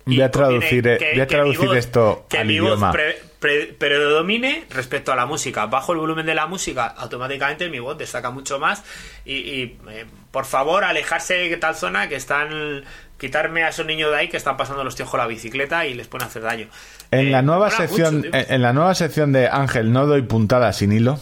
y 0.04 0.16
Voy 0.16 0.22
a 0.22 0.30
conviene 0.30 0.58
traducir, 0.60 0.86
eh, 0.86 1.10
voy 1.14 1.20
a 1.20 1.26
traducir 1.26 1.68
voz- 1.68 1.76
esto 1.78 2.26
que 2.28 2.38
al 2.38 2.46
mi 2.46 2.52
idioma. 2.52 2.88
voz 2.88 2.94
pre- 2.96 3.18
pre- 3.40 3.66
predomine 3.72 4.64
respecto 4.70 5.10
a 5.12 5.16
la 5.16 5.26
música. 5.26 5.66
Bajo 5.66 5.92
el 5.94 5.98
volumen 5.98 6.26
de 6.26 6.34
la 6.34 6.46
música, 6.46 6.86
automáticamente 6.86 7.68
mi 7.68 7.80
voz 7.80 7.98
destaca 7.98 8.30
mucho 8.30 8.58
más. 8.60 8.84
Y, 9.24 9.34
y, 9.34 9.78
eh, 9.90 10.06
por 10.36 10.44
favor, 10.44 10.84
alejarse 10.84 11.32
de 11.32 11.56
tal 11.56 11.74
zona 11.74 12.08
que 12.10 12.16
están. 12.16 12.84
Quitarme 13.16 13.62
a 13.64 13.70
esos 13.70 13.86
niños 13.86 14.10
de 14.10 14.18
ahí 14.18 14.28
que 14.28 14.36
están 14.36 14.58
pasando 14.58 14.84
los 14.84 14.94
tíos 14.94 15.08
con 15.08 15.18
la 15.18 15.26
bicicleta 15.26 15.86
y 15.86 15.94
les 15.94 16.06
pueden 16.08 16.26
hacer 16.26 16.42
daño. 16.42 16.66
En 17.10 17.28
Eh, 17.28 17.30
la 17.30 17.40
nueva 17.40 17.68
mola 17.68 17.76
sección, 17.78 18.16
mucho, 18.18 18.30
tío. 18.30 18.38
en, 18.40 18.46
en 18.52 18.60
la 18.60 18.74
nueva 18.74 18.94
sección 18.94 19.32
de 19.32 19.48
Ángel 19.48 19.90
no 19.94 20.04
doy 20.06 20.20
puntada 20.20 20.70
sin 20.74 20.92
hilo. 20.92 21.18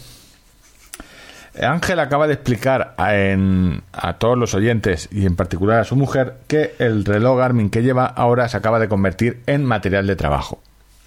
Ángel 1.62 2.00
acaba 2.00 2.26
de 2.26 2.34
explicar 2.34 2.94
a, 2.98 3.14
en- 3.14 3.82
a 3.92 4.14
todos 4.14 4.36
los 4.36 4.54
oyentes 4.54 5.08
y 5.12 5.24
en 5.26 5.36
particular 5.36 5.78
a 5.78 5.84
su 5.84 5.94
mujer 5.94 6.34
que 6.48 6.74
el 6.80 7.04
reloj 7.04 7.38
Garmin 7.38 7.70
que 7.70 7.82
lleva 7.84 8.06
ahora 8.06 8.48
se 8.48 8.56
acaba 8.56 8.80
de 8.80 8.88
convertir 8.88 9.40
en 9.46 9.64
material 9.64 10.08
de 10.08 10.16
trabajo. 10.16 10.60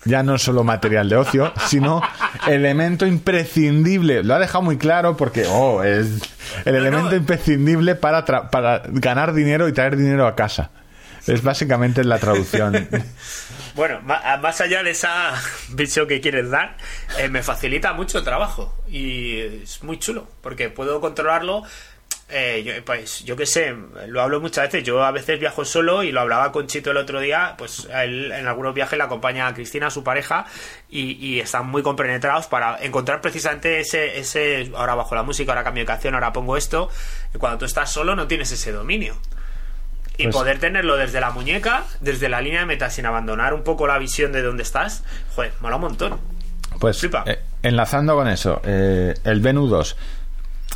Ya 0.07 0.23
no 0.23 0.37
solo 0.37 0.63
material 0.63 1.09
de 1.09 1.17
ocio, 1.17 1.53
sino 1.67 2.01
elemento 2.47 3.05
imprescindible. 3.05 4.23
Lo 4.23 4.35
ha 4.35 4.39
dejado 4.39 4.61
muy 4.63 4.77
claro 4.77 5.17
porque 5.17 5.45
oh, 5.47 5.83
es 5.83 6.07
el 6.65 6.73
No, 6.73 6.79
elemento 6.79 7.09
no. 7.11 7.15
imprescindible 7.17 7.95
para, 7.95 8.25
tra- 8.25 8.49
para 8.49 8.83
ganar 8.87 9.33
dinero 9.33 9.67
y 9.67 9.73
traer 9.73 9.97
dinero 9.97 10.25
a 10.27 10.35
casa. 10.35 10.71
Es 11.27 11.43
básicamente 11.43 12.03
la 12.03 12.19
traducción. 12.19 12.87
Bueno, 13.75 13.99
más 14.01 14.59
allá 14.59 14.81
de 14.81 14.89
esa 14.89 15.33
visión 15.69 16.07
que 16.07 16.19
quieres 16.19 16.49
dar, 16.49 16.77
eh, 17.19 17.29
me 17.29 17.43
facilita 17.43 17.93
mucho 17.93 18.17
el 18.17 18.23
trabajo 18.23 18.75
y 18.89 19.37
es 19.39 19.83
muy 19.83 19.99
chulo 19.99 20.27
porque 20.41 20.69
puedo 20.69 20.99
controlarlo. 20.99 21.61
Eh, 22.29 22.63
yo, 22.65 22.83
pues 22.85 23.23
yo 23.23 23.35
qué 23.35 23.45
sé, 23.45 23.73
lo 24.07 24.21
hablo 24.21 24.41
muchas 24.41 24.65
veces. 24.65 24.83
Yo 24.83 25.03
a 25.03 25.11
veces 25.11 25.39
viajo 25.39 25.63
solo 25.63 26.03
y 26.03 26.11
lo 26.11 26.19
hablaba 26.21 26.51
con 26.51 26.67
Chito 26.67 26.91
el 26.91 26.97
otro 26.97 27.19
día. 27.21 27.55
Pues 27.57 27.87
él 27.93 28.31
en 28.31 28.47
algunos 28.47 28.73
viajes 28.73 28.97
le 28.97 29.03
acompaña 29.05 29.47
a 29.47 29.53
Cristina, 29.53 29.89
su 29.89 30.03
pareja, 30.03 30.45
y, 30.89 31.11
y 31.25 31.39
están 31.39 31.67
muy 31.67 31.83
compenetrados 31.83 32.47
para 32.47 32.77
encontrar 32.83 33.21
precisamente 33.21 33.79
ese, 33.79 34.19
ese. 34.19 34.71
Ahora 34.75 34.95
bajo 34.95 35.15
la 35.15 35.23
música, 35.23 35.51
ahora 35.51 35.63
cambio 35.63 35.83
de 35.83 35.87
canción, 35.87 36.13
ahora 36.15 36.33
pongo 36.33 36.57
esto. 36.57 36.89
Y 37.33 37.37
cuando 37.37 37.59
tú 37.59 37.65
estás 37.65 37.91
solo 37.91 38.15
no 38.15 38.27
tienes 38.27 38.51
ese 38.51 38.71
dominio. 38.71 39.15
Y 40.19 40.23
Pues- 40.23 40.35
poder 40.35 40.59
tenerlo 40.59 40.97
desde 40.97 41.21
la 41.21 41.29
muñeca, 41.29 41.83
desde 42.01 42.27
la 42.27 42.41
línea 42.41 42.61
de 42.61 42.65
meta, 42.65 42.89
sin 42.89 43.05
abandonar 43.05 43.53
un 43.53 43.63
poco 43.63 43.85
la 43.87 43.99
visión 43.99 44.31
de 44.31 44.41
dónde 44.41 44.63
estás, 44.63 45.03
joder, 45.35 45.53
mola 45.61 45.75
un 45.75 45.81
montón. 45.83 46.19
Pues 46.79 46.99
Flipa. 46.99 47.23
eh, 47.27 47.39
enlazando 47.63 48.15
con 48.15 48.27
eso, 48.27 48.59
eh, 48.63 49.13
el 49.23 49.39
Venue 49.41 49.67
2. 49.69 49.95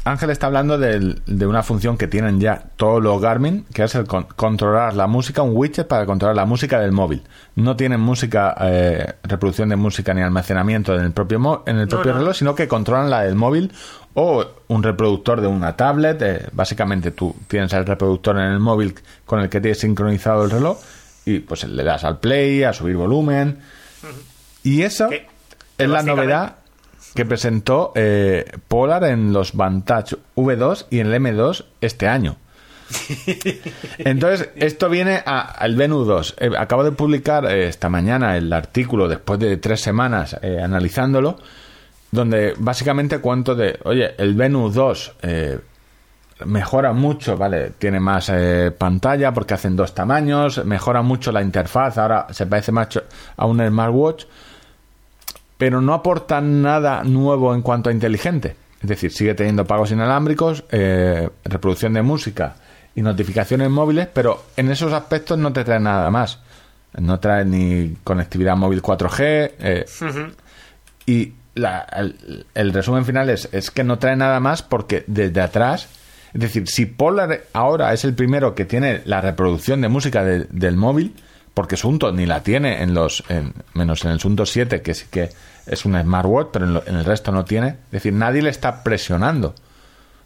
Ángel 0.04 0.32
está 0.32 0.48
hablando 0.48 0.80
del- 0.80 1.22
de 1.28 1.46
una 1.46 1.62
función 1.62 1.96
que 1.96 2.08
tienen 2.08 2.40
ya 2.40 2.64
todos 2.76 3.04
los 3.04 3.22
Garmin, 3.22 3.66
que 3.72 3.84
es 3.84 3.94
el 3.94 4.06
con- 4.08 4.24
controlar 4.36 4.96
la 4.96 5.06
música, 5.06 5.44
un 5.44 5.56
widget 5.56 5.88
para 5.88 6.08
controlar 6.08 6.36
la 6.36 6.46
música 6.46 6.80
del 6.80 6.92
móvil. 6.92 7.22
No 7.56 7.76
tienen 7.76 8.00
música, 8.00 8.56
eh, 8.62 9.14
reproducción 9.24 9.70
de 9.70 9.76
música 9.76 10.12
ni 10.16 10.22
almacenamiento 10.22 10.96
en 10.96 11.02
el 11.06 11.12
propio, 11.12 11.64
en 11.68 11.78
el 11.78 11.88
propio 11.88 12.14
no. 12.14 12.18
reloj, 12.20 12.36
sino 12.36 12.56
que 12.56 12.68
controlan 12.68 13.12
la 13.12 13.22
del 13.22 13.36
móvil 13.36 13.72
o 14.16 14.44
un 14.70 14.82
reproductor 14.82 15.40
de 15.40 15.48
una 15.48 15.78
tablet. 15.78 16.20
eh, 16.24 16.48
básicamente 16.52 17.12
tú 17.12 17.36
tienes 17.48 17.72
el 17.74 17.86
reproductor 17.86 18.38
en 18.38 18.46
el 18.46 18.60
móvil 18.60 18.96
con 19.26 19.40
el 19.40 19.50
que 19.50 19.62
tienes 19.62 19.80
sincronizado 19.82 20.46
el 20.46 20.50
reloj 20.50 20.80
y 21.26 21.40
pues 21.40 21.64
le 21.66 21.84
das 21.84 22.04
al 22.06 22.18
play, 22.20 22.64
a 22.64 22.74
subir 22.74 22.96
volumen. 22.96 23.60
Y 24.64 24.82
eso 24.82 25.10
es 25.78 25.90
la 25.90 26.02
novedad 26.16 26.56
que 27.14 27.26
presentó 27.26 27.92
eh, 27.96 28.46
Polar 28.68 29.04
en 29.06 29.34
los 29.34 29.54
Vantage 29.54 30.16
V2 30.36 30.86
y 30.90 31.00
en 31.00 31.08
el 31.12 31.22
M2 31.22 31.66
este 31.82 32.08
año. 32.08 32.38
Entonces, 34.00 34.50
esto 34.56 34.90
viene 34.90 35.22
a- 35.26 35.42
al 35.42 35.76
Venue 35.76 36.06
2. 36.06 36.36
Eh, 36.40 36.50
acabo 36.58 36.84
de 36.84 36.92
publicar 36.92 37.46
eh, 37.46 37.68
esta 37.68 37.90
mañana 37.90 38.38
el 38.38 38.52
artículo, 38.52 39.08
después 39.08 39.40
de 39.40 39.58
tres 39.58 39.82
semanas 39.82 40.36
eh, 40.42 40.60
analizándolo, 40.62 41.38
donde 42.12 42.54
básicamente 42.58 43.20
cuento 43.20 43.56
de, 43.56 43.80
oye, 43.84 44.14
el 44.18 44.34
Venue 44.36 44.70
2 44.72 45.14
eh, 45.22 45.60
mejora 46.46 46.92
mucho, 46.94 47.38
¿vale? 47.38 47.72
Tiene 47.78 48.00
más 48.00 48.30
eh, 48.30 48.72
pantalla 48.78 49.34
porque 49.34 49.54
hacen 49.54 49.76
dos 49.76 49.94
tamaños, 49.94 50.66
mejora 50.66 51.02
mucho 51.02 51.32
la 51.32 51.42
interfaz, 51.42 51.98
ahora 51.98 52.28
se 52.32 52.46
parece 52.48 52.72
más 52.72 52.88
a 53.38 53.46
un 53.46 53.66
smartwatch, 53.66 54.26
pero 55.62 55.80
no 55.80 55.94
aporta 55.94 56.42
nada 56.42 57.04
nuevo 57.04 57.54
en 57.54 57.62
cuanto 57.62 57.92
a 57.92 57.94
inteligente. 57.94 58.56
Es 58.82 58.90
decir, 58.90 59.12
sigue 59.12 59.36
teniendo 59.36 59.64
pagos 59.66 59.92
inalámbricos, 59.92 60.64
eh, 60.72 61.30
reproducción 61.44 61.94
de 61.94 62.02
música 62.02 62.56
y 62.96 63.04
notificaciones 63.04 63.70
móviles, 63.70 64.08
pero 64.12 64.42
en 64.58 64.72
esos 64.72 64.92
aspectos 64.92 65.38
no 65.38 65.54
te 65.54 65.64
trae 65.64 65.80
nada 65.80 66.10
más. 66.10 66.40
No 66.98 67.20
trae 67.20 67.46
ni 67.46 67.96
conectividad 68.04 68.56
móvil 68.58 68.82
4G 68.82 69.52
eh, 69.60 69.86
y 71.06 71.34
la- 71.54 71.86
el, 71.96 72.48
el 72.56 72.74
resumen 72.74 73.06
final 73.06 73.30
es, 73.30 73.48
es 73.52 73.70
que 73.70 73.84
no 73.84 74.00
trae 74.00 74.16
nada 74.16 74.40
más 74.40 74.64
porque 74.64 75.04
desde 75.06 75.42
atrás, 75.42 75.90
es 76.34 76.42
decir, 76.42 76.68
si 76.68 76.88
Polar 76.88 77.42
ahora 77.54 77.94
es 77.94 78.04
el 78.04 78.16
primero 78.16 78.56
que 78.56 78.66
tiene 78.66 79.04
la 79.06 79.22
reproducción 79.22 79.80
de 79.82 79.90
música 79.90 80.24
de- 80.24 80.46
del 80.50 80.76
móvil, 80.76 81.14
porque 81.54 81.76
Sunto 81.78 82.12
ni 82.12 82.26
la 82.26 82.42
tiene 82.42 82.82
en 82.82 82.96
los, 82.96 83.24
en- 83.30 83.54
menos 83.76 84.04
en 84.06 84.12
el 84.12 84.20
Sunto 84.20 84.46
7, 84.48 84.82
que 84.82 84.94
sí 84.96 85.06
que 85.12 85.30
es 85.66 85.86
un 85.86 86.00
smartwatch, 86.02 86.48
pero 86.52 86.66
en, 86.66 86.74
lo- 86.74 86.84
en 86.88 86.96
el 86.96 87.06
resto 87.06 87.32
no 87.32 87.46
tiene, 87.46 87.68
es 87.86 87.92
decir, 87.92 88.14
nadie 88.14 88.42
le 88.42 88.50
está 88.50 88.84
presionando 88.84 89.54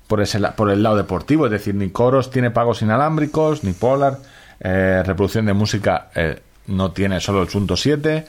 por, 0.08 0.22
ese, 0.22 0.40
por 0.56 0.70
el 0.70 0.84
lado 0.84 0.98
deportivo, 0.98 1.46
es 1.46 1.52
decir, 1.52 1.76
ni 1.76 1.90
Coros 1.90 2.30
tiene 2.32 2.52
pagos 2.52 2.82
inalámbricos, 2.82 3.64
ni 3.64 3.74
Polar, 3.74 4.18
eh, 4.60 5.04
reproducción 5.06 5.46
de 5.46 5.54
música 5.54 6.10
eh, 6.16 6.42
no 6.68 6.92
tiene 6.92 7.20
solo 7.20 7.42
el 7.42 7.50
Sunto 7.50 7.76
7, 7.76 8.26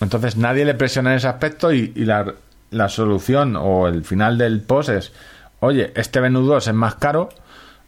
entonces 0.00 0.36
nadie 0.36 0.64
le 0.64 0.74
presiona 0.74 1.10
en 1.12 1.16
ese 1.18 1.28
aspecto 1.28 1.72
y, 1.72 1.92
y 1.94 2.04
la, 2.04 2.34
la 2.70 2.88
solución 2.88 3.56
o 3.56 3.88
el 3.88 4.04
final 4.04 4.36
del 4.38 4.60
post 4.62 4.88
es, 4.90 5.12
oye, 5.60 5.92
este 5.96 6.20
Venus 6.20 6.46
2 6.46 6.68
es 6.68 6.74
más 6.74 6.96
caro, 6.96 7.28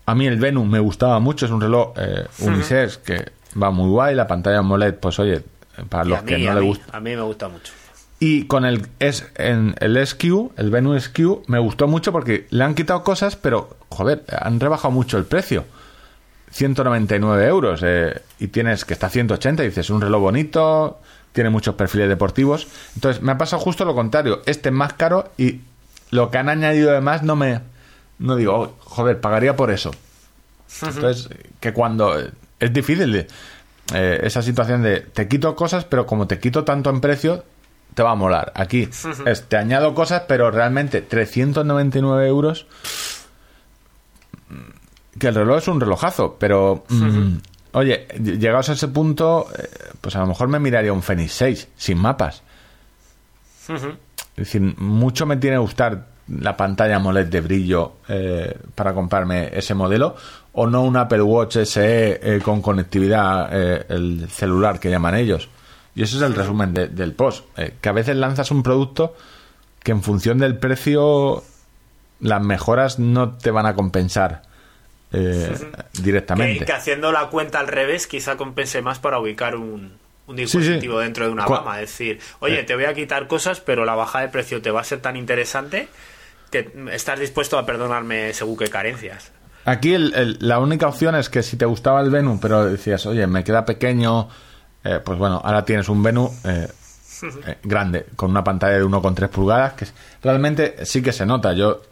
a 0.07 0.15
mí 0.15 0.27
el 0.27 0.39
Venus 0.39 0.67
me 0.67 0.79
gustaba 0.81 1.19
mucho, 1.21 1.47
es 1.47 1.53
un 1.53 1.61
reloj 1.61 1.93
eh, 1.97 2.27
unisex 2.41 2.99
que 2.99 3.33
va 3.61 3.71
muy 3.71 3.91
guay, 3.91 4.15
la 4.15 4.27
pantalla 4.27 4.59
AMOLED, 4.59 4.95
pues 4.95 5.19
oye, 5.19 5.43
para 5.89 6.05
Y 6.05 6.09
los 6.09 6.23
que 6.23 6.39
no 6.39 6.55
le 6.55 6.61
gusta. 6.61 6.97
a 6.97 7.01
mí 7.01 7.15
me 7.15 7.23
gusta 7.23 7.49
mucho. 7.49 7.73
Y 8.21 8.45
con 8.47 8.65
el, 8.65 8.89
es, 8.99 9.27
en 9.37 9.75
el 9.81 10.05
SQ, 10.05 10.25
el 10.57 10.71
Venus 10.71 11.05
SQ, 11.05 11.47
me 11.49 11.59
gustó 11.61 11.87
mucho 11.87 12.11
porque 12.11 12.47
le 12.51 12.65
han 12.65 12.75
quitado 12.75 13.05
cosas, 13.05 13.37
pero, 13.37 13.77
joder, 13.91 14.25
han 14.41 14.59
rebajado 14.59 14.91
mucho 14.91 15.19
el 15.19 15.25
precio. 15.25 15.65
199 16.51 17.47
euros 17.47 17.81
eh, 17.85 18.23
y 18.39 18.49
tienes 18.49 18.85
que 18.85 18.95
está 18.95 19.07
a 19.09 19.11
180 19.11 19.63
y 19.63 19.67
dices, 19.67 19.87
es 19.87 19.91
un 19.91 20.01
reloj 20.01 20.21
bonito, 20.23 20.99
tiene 21.33 21.51
muchos 21.51 21.75
perfiles 21.75 22.09
deportivos. 22.09 22.67
Entonces, 22.95 23.23
me 23.23 23.33
ha 23.33 23.39
pasado 23.39 23.61
justo 23.63 23.85
lo 23.85 23.95
contrario. 23.95 24.43
Este 24.47 24.71
es 24.71 24.75
más 24.75 24.95
caro 24.95 25.31
y 25.37 25.61
lo 26.11 26.31
que 26.31 26.39
han 26.39 26.49
añadido 26.49 26.91
además 26.91 27.23
no 27.23 27.37
me... 27.37 27.61
No 28.19 28.35
digo, 28.35 28.55
"Oh, 28.59 28.75
joder, 28.81 29.21
pagaría 29.21 29.55
por 29.55 29.71
eso. 29.71 29.93
Entonces, 30.97 31.29
que 31.61 31.73
cuando... 31.73 32.19
eh, 32.19 32.31
Es 32.59 32.73
difícil 32.73 33.13
de- 33.13 33.29
eh, 33.95 34.21
esa 34.25 34.43
situación 34.43 34.83
de 34.83 35.01
te 35.01 35.29
quito 35.29 35.55
cosas, 35.55 35.85
pero 35.85 36.05
como 36.07 36.27
te 36.27 36.39
quito 36.41 36.65
tanto 36.65 36.91
en 36.91 37.01
precio, 37.01 37.45
te 37.99 38.05
va 38.05 38.13
a 38.13 38.15
molar. 38.15 38.53
Aquí 38.55 38.89
es, 39.27 39.49
te 39.49 39.57
añado 39.57 39.93
cosas, 39.93 40.23
pero 40.29 40.53
realmente 40.53 41.03
399 41.03 42.29
euros. 42.29 42.65
Que 45.19 45.27
el 45.29 45.35
reloj 45.35 45.59
es 45.59 45.67
un 45.69 45.81
relojazo, 45.81 46.37
pero. 46.39 46.85
mm, 46.89 47.39
Oye, 47.73 48.07
ll- 48.15 48.39
llegados 48.39 48.69
a 48.69 48.75
ese 48.75 48.87
punto, 48.89 49.49
eh, 49.59 49.69
pues 50.01 50.15
a 50.17 50.21
lo 50.21 50.27
mejor 50.29 50.47
me 50.49 50.61
miraría 50.61 50.93
un 50.93 51.03
Fenix 51.03 51.33
6 51.33 51.69
sin 51.77 51.99
mapas. 51.99 52.43
Es 54.37 54.37
decir, 54.37 54.63
mucho 54.79 55.27
me 55.27 55.37
tiene 55.37 55.57
que 55.57 55.61
gustar 55.61 56.07
la 56.29 56.57
pantalla 56.57 56.97
AMOLED 56.97 57.27
de 57.27 57.41
brillo 57.41 57.93
eh, 58.09 58.57
para 58.75 58.95
comprarme 58.95 59.51
ese 59.53 59.75
modelo 59.75 60.15
o 60.53 60.67
no 60.69 60.83
un 60.83 60.97
Apple 60.97 61.23
Watch 61.23 61.57
SE 61.65 62.21
eh, 62.23 62.41
con 62.43 62.63
conectividad, 62.63 63.49
eh, 63.53 63.85
el 63.89 64.29
celular 64.31 64.79
que 64.79 64.89
llaman 64.91 65.17
ellos. 65.17 65.49
Y 65.99 66.03
ese 66.05 66.17
es 66.17 66.23
el 66.23 66.35
resumen 66.35 66.73
de- 66.75 66.89
del 66.89 67.13
post. 67.13 67.45
eh, 67.59 67.75
que 67.81 67.89
a 67.89 67.93
veces 67.93 68.15
lanzas 68.17 68.51
un 68.51 68.63
producto 68.63 69.17
que 69.83 69.91
en 69.93 70.03
función 70.03 70.39
del 70.39 70.57
precio 70.57 71.43
las 72.21 72.43
mejoras 72.43 72.99
no 72.99 73.37
te 73.37 73.51
van 73.51 73.67
a 73.67 73.75
compensar 73.75 74.43
eh, 75.13 75.51
directamente. 76.01 76.61
Que, 76.61 76.65
que 76.67 76.73
haciendo 76.73 77.11
la 77.13 77.29
cuenta 77.31 77.59
al 77.61 77.67
revés 77.69 78.07
quizá 78.07 78.37
compense 78.37 78.83
más 78.83 78.99
para 78.99 79.19
ubicar 79.19 79.57
un, 79.57 79.95
un 80.27 80.37
dispositivo 80.37 80.99
sí. 80.99 81.05
dentro 81.05 81.25
de 81.27 81.33
una 81.33 81.47
gama. 81.47 81.81
Es 81.81 81.91
decir, 81.91 82.21
oye, 82.41 82.63
te 82.65 82.75
voy 82.75 82.85
a 82.85 82.95
quitar 82.95 83.27
cosas, 83.27 83.61
pero 83.61 83.85
la 83.85 83.95
bajada 83.95 84.27
de 84.27 84.31
precio 84.33 84.61
te 84.63 84.71
va 84.71 84.83
a 84.83 84.85
ser 84.85 85.01
tan 85.01 85.17
interesante 85.17 85.89
que 86.51 86.71
estás 86.93 87.19
dispuesto 87.19 87.59
a 87.59 87.67
perdonarme 87.67 88.33
según 88.35 88.57
qué 88.57 88.69
carencias. 88.69 89.33
Aquí 89.65 89.95
el- 89.95 90.15
el- 90.15 90.37
la 90.41 90.59
única 90.61 90.87
opción 90.87 91.15
es 91.15 91.29
que 91.29 91.43
si 91.43 91.57
te 91.57 91.65
gustaba 91.67 92.01
el 92.03 92.11
Venus, 92.11 92.39
pero 92.41 92.65
decías, 92.67 93.05
oye, 93.07 93.27
me 93.27 93.45
queda 93.45 93.65
pequeño, 93.65 94.29
eh, 94.85 95.01
pues 95.05 95.19
bueno, 95.19 95.41
ahora 95.45 95.65
tienes 95.65 95.89
un 95.89 96.03
Venus 96.03 96.31
eh, 96.45 96.69
eh, 97.47 97.57
grande, 97.63 98.07
con 98.17 98.31
una 98.31 98.45
pantalla 98.45 98.79
de 98.79 98.85
1,3 98.85 99.29
pulgadas, 99.29 99.73
que 99.75 99.87
realmente 100.23 100.85
sí 100.87 101.03
que 101.03 101.13
se 101.13 101.27
nota. 101.27 101.53
Yo, 101.53 101.83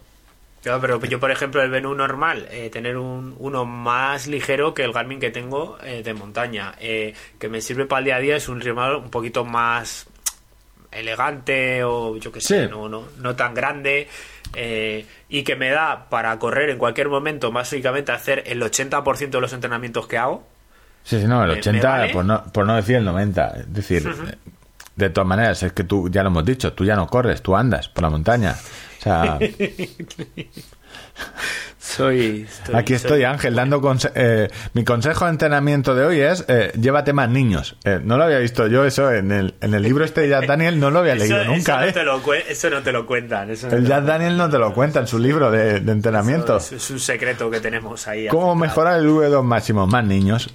pero 0.63 1.01
yo, 1.05 1.21
por 1.21 1.31
ejemplo, 1.31 1.63
el 1.63 1.71
Venus 1.71 1.97
normal, 1.97 2.49
eh, 2.51 2.71
tener 2.71 2.97
un, 2.97 3.37
uno 3.39 3.65
más 3.65 4.27
ligero 4.27 4.75
que 4.75 4.83
el 4.83 4.93
Garmin 4.93 5.21
que 5.21 5.31
tengo 5.31 5.79
eh, 5.83 6.03
de 6.03 6.13
montaña, 6.15 6.75
que 6.79 7.15
me 7.49 7.61
sirve 7.61 7.87
para 7.87 8.01
el 8.01 8.05
día 8.07 8.17
a 8.17 8.21
día, 8.21 8.37
es 8.37 8.49
un 8.49 8.61
rival 8.61 8.97
un 8.97 9.11
poquito 9.11 9.45
más 9.45 10.07
elegante 10.91 11.85
o 11.85 12.17
yo 12.17 12.33
que 12.33 12.41
sé, 12.41 12.65
Sí. 12.65 12.71
no, 12.71 12.89
no, 12.89 13.05
no 13.19 13.37
tan 13.37 13.55
grande. 13.55 14.09
eh, 14.55 15.05
y 15.29 15.43
que 15.43 15.57
me 15.57 15.71
da 15.71 16.09
para 16.09 16.39
correr 16.39 16.71
en 16.71 16.79
cualquier 16.79 17.09
momento, 17.09 17.51
básicamente 17.53 18.13
hacer 18.13 18.45
el 18.47 18.63
80% 18.63 19.29
de 19.31 19.41
los 19.41 19.53
entrenamientos 19.53 20.07
que 20.07 20.17
hago. 20.19 20.47
Sí, 21.07 21.21
sí, 21.21 21.27
no, 21.27 21.43
el 21.43 21.49
¿Me- 21.49 21.55
me 21.55 21.59
80, 21.61 21.89
vale? 21.89 22.13
por, 22.13 22.25
no, 22.25 22.45
por 22.53 22.67
no 22.67 22.75
decir 22.77 22.97
el 22.97 23.05
90. 23.05 23.47
Es 23.61 23.73
decir, 23.73 24.07
de 24.97 25.11
todas 25.11 25.29
maneras, 25.29 25.63
es 25.63 25.73
que 25.73 25.85
tú, 25.85 26.11
ya 26.11 26.23
lo 26.23 26.29
hemos 26.29 26.45
dicho, 26.45 26.73
tú 26.73 26.85
ya 26.85 26.97
no 26.97 27.07
corres, 27.07 27.41
tú 27.43 27.57
andas 27.57 27.89
por 27.89 28.03
la 28.03 28.11
montaña. 28.11 28.55
O 28.99 29.03
sea, 29.03 29.39
Soy. 31.79 32.47
Aquí 32.75 32.95
estoy, 32.95 33.23
Ángel, 33.25 33.55
dando 33.55 33.81
conse- 33.81 34.11
eh, 34.15 34.49
mi 34.75 34.85
consejo 34.85 35.25
de 35.27 35.31
entrenamiento 35.31 35.95
de 35.95 36.05
hoy 36.05 36.21
es 36.21 36.45
eh, 36.49 36.73
llévate 36.79 37.13
más 37.13 37.31
niños. 37.31 37.77
Eh, 37.85 38.01
no 38.03 38.17
lo 38.19 38.25
había 38.25 38.39
visto 38.39 38.67
yo 38.67 38.85
eso 38.85 39.13
en 39.13 39.31
el, 39.31 39.55
en 39.61 39.73
el 39.73 39.83
libro 39.83 40.05
este 40.05 40.23
de 40.23 40.29
Jack 40.31 40.47
Daniel, 40.47 40.81
no 40.81 40.91
lo 40.91 40.99
había 40.99 41.15
leído 41.15 41.45
nunca. 41.45 41.81
no 41.81 41.87
eh. 41.87 41.93
te 41.93 42.03
lo, 42.03 42.21
eso 42.35 42.71
no 42.71 42.83
te 42.83 42.91
lo 42.93 43.07
cuentan. 43.07 43.51
Eso 43.51 43.69
no 43.69 43.77
El 43.77 43.87
Jack 43.87 44.05
Daniel 44.05 44.37
no 44.37 44.51
te 44.51 44.59
lo 44.59 44.75
cuenta 44.75 44.99
en 45.01 45.07
su 45.07 45.19
libro 45.19 45.51
de, 45.51 45.81
de 45.81 45.93
entrenamiento. 45.93 46.57
eso 46.57 46.75
es 46.77 46.91
un 46.91 46.99
secreto 47.01 47.49
que 47.51 47.61
tenemos 47.61 48.07
ahí. 48.09 48.27
¿Cómo 48.29 48.55
mejorar 48.57 48.99
el 48.99 49.07
V2 49.07 49.43
máximo? 49.45 49.87
Más 49.87 50.05
niños. 50.05 50.53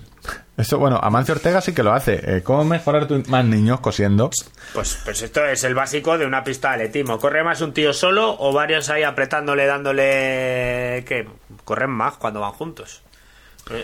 Eso, 0.61 0.77
bueno, 0.77 0.99
Amancio 1.01 1.33
Ortega 1.33 1.59
sí 1.61 1.73
que 1.73 1.81
lo 1.83 1.91
hace. 1.93 2.21
Eh, 2.37 2.43
¿Cómo 2.43 2.63
mejorar 2.63 3.07
tu- 3.07 3.23
más 3.27 3.43
niños 3.45 3.79
cosiendo? 3.79 4.29
Pues, 4.73 4.99
pues 5.03 5.21
esto 5.21 5.43
es 5.45 5.63
el 5.63 5.73
básico 5.75 6.17
de 6.17 6.25
una 6.25 6.43
pista 6.43 6.69
de 6.69 6.75
atletismo. 6.75 7.19
¿Corre 7.19 7.43
más 7.43 7.61
un 7.61 7.73
tío 7.73 7.93
solo 7.93 8.35
o 8.39 8.53
varios 8.53 8.89
ahí 8.89 9.03
apretándole, 9.03 9.65
dándole... 9.65 11.03
que 11.07 11.27
Corren 11.63 11.89
más 11.89 12.15
cuando 12.17 12.39
van 12.41 12.51
juntos. 12.51 13.01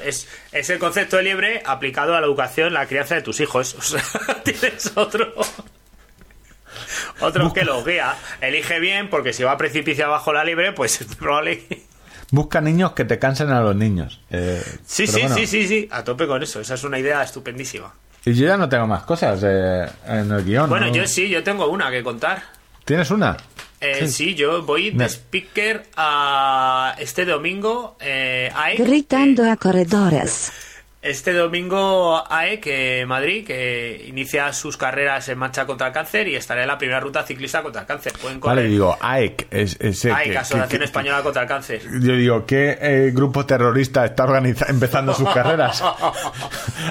Es, 0.03 0.27
es 0.51 0.69
el 0.69 0.79
concepto 0.79 1.17
de 1.17 1.23
liebre 1.23 1.63
aplicado 1.65 2.15
a 2.15 2.19
la 2.21 2.27
educación, 2.27 2.73
la 2.73 2.85
crianza 2.85 3.15
de 3.15 3.21
tus 3.21 3.39
hijos. 3.39 3.73
O 3.79 3.81
sea, 3.81 4.01
tienes 4.43 4.91
otro... 4.95 5.33
Otro 7.21 7.51
que 7.53 7.63
lo 7.63 7.83
guía. 7.83 8.15
Elige 8.41 8.79
bien, 8.79 9.09
porque 9.09 9.33
si 9.33 9.43
va 9.43 9.53
a 9.53 9.57
precipicio 9.57 10.05
abajo 10.05 10.31
la 10.33 10.43
liebre, 10.43 10.73
pues 10.73 11.01
es 11.01 11.15
probable 11.15 11.65
que... 11.65 11.81
Busca 12.31 12.59
niños 12.61 12.91
que 12.93 13.05
te 13.05 13.19
cansen 13.19 13.49
a 13.49 13.61
los 13.61 13.75
niños. 13.75 14.19
Eh, 14.29 14.61
Sí, 14.85 15.07
sí, 15.07 15.21
bueno. 15.21 15.35
sí, 15.35 15.47
sí, 15.47 15.67
sí. 15.67 15.87
A 15.91 16.03
tope 16.03 16.27
con 16.27 16.43
eso. 16.43 16.59
Esa 16.59 16.73
es 16.73 16.83
una 16.83 16.99
idea 16.99 17.23
estupendísima. 17.23 17.93
Y 18.25 18.33
yo 18.33 18.47
ya 18.47 18.57
no 18.57 18.67
tengo 18.67 18.87
más 18.87 19.03
cosas 19.03 19.39
eh, 19.43 19.87
en 20.05 20.31
el 20.31 20.43
guion. 20.43 20.69
Bueno, 20.69 20.87
¿no? 20.87 20.93
yo 20.93 21.07
sí, 21.07 21.29
yo 21.29 21.41
tengo 21.43 21.67
una 21.69 21.89
que 21.89 22.03
contar. 22.03 22.43
¿Tienes 22.83 23.09
una? 23.11 23.37
Eh, 23.79 24.07
sí. 24.07 24.33
yo 24.33 24.63
voy 24.63 24.89
de 24.89 25.05
speaker 25.05 25.85
a 25.95 26.95
este 26.97 27.25
domingo 27.25 27.95
eh. 27.99 28.51
Gritando 28.77 29.49
a 29.49 29.55
corredores. 29.55 30.51
Este 30.99 31.31
domingo 31.31 32.23
AEC 32.27 32.63
eh, 32.67 33.05
Madrid, 33.07 33.45
que 33.45 34.03
inicia 34.07 34.51
sus 34.51 34.77
carreras 34.77 35.29
en 35.29 35.37
marcha 35.37 35.65
contra 35.67 35.87
el 35.87 35.93
cáncer 35.93 36.27
y 36.27 36.35
estará 36.35 36.63
en 36.63 36.67
la 36.67 36.77
primera 36.77 36.99
ruta 36.99 37.21
ciclista 37.23 37.61
contra 37.61 37.81
el 37.81 37.87
cáncer. 37.87 38.13
Pueden 38.19 38.39
correr. 38.39 38.55
Vale, 38.57 38.67
digo, 38.67 38.97
AEC. 38.99 39.47
Es, 39.51 39.77
ese 39.79 40.11
AEC, 40.11 40.31
que- 40.31 40.37
Asociación 40.39 40.69
que- 40.69 40.77
que- 40.79 40.83
Española 40.85 41.21
contra 41.21 41.43
el 41.43 41.47
Cáncer. 41.47 41.81
Yo 42.01 42.13
digo, 42.13 42.45
¿qué 42.47 42.77
eh, 42.81 43.11
grupo 43.13 43.45
terrorista 43.45 44.05
está 44.05 44.25
empezando 44.69 45.13
sus 45.13 45.29
carreras? 45.31 45.81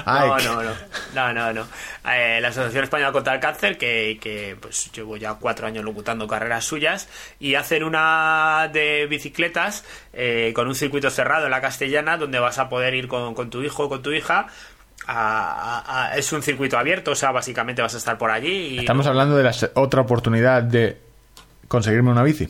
No, 0.05 0.11
AEC. 0.35 0.43
no, 0.45 0.63
no, 0.63 0.71
no, 1.13 1.33
no, 1.33 1.53
no. 1.53 1.67
Eh, 2.09 2.39
la 2.41 2.49
Asociación 2.49 2.83
Española 2.85 3.11
contra 3.11 3.33
el 3.33 3.39
Cáncer, 3.39 3.77
que, 3.77 4.17
que 4.21 4.55
pues 4.59 4.91
llevo 4.93 5.17
ya 5.17 5.33
cuatro 5.35 5.67
años 5.67 5.83
locutando 5.83 6.27
carreras 6.27 6.63
suyas, 6.63 7.09
y 7.39 7.55
hacen 7.55 7.83
una 7.83 8.69
de 8.71 9.07
bicicletas 9.07 9.83
eh, 10.13 10.51
con 10.55 10.67
un 10.67 10.75
circuito 10.75 11.09
cerrado 11.09 11.45
en 11.45 11.51
la 11.51 11.59
castellana, 11.61 12.17
donde 12.17 12.39
vas 12.39 12.59
a 12.59 12.69
poder 12.69 12.93
ir 12.93 13.07
con, 13.07 13.33
con 13.35 13.49
tu 13.49 13.61
hijo 13.63 13.83
o 13.85 13.89
con 13.89 14.01
tu 14.01 14.11
hija. 14.11 14.47
a- 15.09 15.83
a- 15.85 16.07
a- 16.11 16.17
es 16.17 16.33
un 16.33 16.41
circuito 16.43 16.77
abierto, 16.77 17.11
o 17.11 17.15
sea, 17.15 17.31
básicamente 17.31 17.81
vas 17.81 17.93
a 17.93 17.97
estar 17.97 18.17
por 18.17 18.29
allí. 18.31 18.75
Y 18.75 18.79
Estamos 18.79 19.07
hablando 19.07 19.37
de 19.37 19.43
la 19.43 19.51
otra 19.75 20.01
oportunidad 20.01 20.63
de 20.63 20.97
conseguirme 21.69 22.09
una 22.11 22.23
bici. 22.23 22.49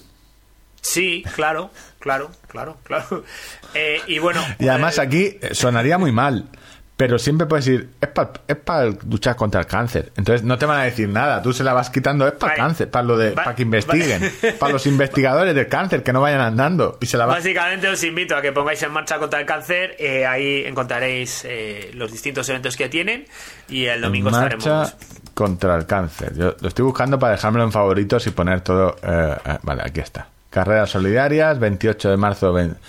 Sí, 0.81 1.23
claro, 1.35 1.69
claro, 1.99 2.31
claro, 2.47 2.77
claro. 2.83 3.23
Eh, 3.73 4.01
y 4.07 4.19
bueno. 4.19 4.41
Y 4.59 4.67
además 4.69 4.97
eh, 4.97 5.01
aquí 5.01 5.37
sonaría 5.51 5.97
muy 5.97 6.11
mal. 6.11 6.45
Pero 6.97 7.19
siempre 7.19 7.45
puedes 7.45 7.63
decir, 7.65 7.91
es 8.01 8.07
para 8.09 8.31
es 8.47 8.55
pa 8.55 8.85
luchar 9.07 9.35
contra 9.35 9.61
el 9.61 9.67
cáncer. 9.67 10.11
Entonces 10.17 10.43
no 10.43 10.57
te 10.57 10.65
van 10.65 10.79
a 10.79 10.83
decir 10.83 11.07
nada. 11.07 11.43
Tú 11.43 11.53
se 11.53 11.63
la 11.63 11.71
vas 11.73 11.91
quitando, 11.91 12.25
es 12.27 12.33
para 12.33 12.53
el 12.53 12.57
cáncer, 12.57 12.89
para 12.89 13.03
lo 13.03 13.15
de, 13.17 13.31
para 13.33 13.53
que 13.53 13.61
investiguen. 13.61 14.33
Para 14.59 14.73
los 14.73 14.87
investigadores 14.87 15.53
del 15.53 15.67
cáncer, 15.67 16.01
que 16.01 16.11
no 16.11 16.21
vayan 16.21 16.41
andando. 16.41 16.97
Y 16.99 17.05
se 17.05 17.17
la 17.17 17.27
vas 17.27 17.35
Básicamente 17.35 17.87
os 17.87 18.03
invito 18.03 18.35
a 18.35 18.41
que 18.41 18.51
pongáis 18.51 18.81
en 18.81 18.91
marcha 18.91 19.19
contra 19.19 19.39
el 19.39 19.45
cáncer. 19.45 19.95
eh, 19.99 20.25
ahí 20.25 20.63
encontraréis 20.65 21.45
eh, 21.45 21.91
los 21.93 22.11
distintos 22.11 22.49
eventos 22.49 22.75
que 22.75 22.89
tienen. 22.89 23.25
Y 23.69 23.85
el 23.85 24.01
domingo 24.01 24.29
en 24.29 24.35
marcha 24.35 24.57
estaremos. 24.57 24.95
contra 25.35 25.75
el 25.75 25.85
cáncer. 25.85 26.33
Yo 26.35 26.55
lo 26.59 26.67
estoy 26.67 26.83
buscando 26.83 27.19
para 27.19 27.33
dejármelo 27.33 27.63
en 27.65 27.71
favoritos 27.71 28.25
y 28.25 28.31
poner 28.31 28.61
todo. 28.61 28.95
eh, 29.03 29.35
eh, 29.45 29.57
vale, 29.61 29.83
aquí 29.85 29.99
está. 29.99 30.29
Carreras 30.49 30.89
solidarias, 30.89 31.59
28 31.59 32.09
de 32.09 32.17
marzo, 32.17 32.51
20 32.53 32.79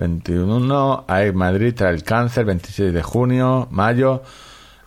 21. 0.00 1.04
AEC 1.06 1.34
Madrid 1.34 1.74
trae 1.74 1.92
el 1.92 2.02
cáncer, 2.02 2.46
26 2.46 2.92
de 2.92 3.02
junio, 3.02 3.68
mayo. 3.70 4.22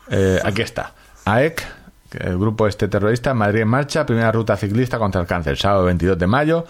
Eh, 0.10 0.40
aquí 0.44 0.64
está. 0.64 0.94
AEC, 1.24 1.64
el 2.20 2.38
grupo 2.38 2.68
este 2.68 2.88
terrorista, 2.88 3.34
Madrid 3.34 3.62
en 3.62 3.68
marcha, 3.68 4.06
primera 4.06 4.32
ruta 4.32 4.58
ciclista 4.58 4.98
contra 4.98 5.22
el 5.22 5.28
cáncer, 5.28 5.56
sábado 5.58 5.86
22 5.86 6.18
de 6.18 6.28
mayo, 6.28 6.66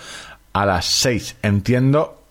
a 0.52 0.65
las 0.65 0.86
6. 0.86 1.38
Entiendo, 1.41 2.22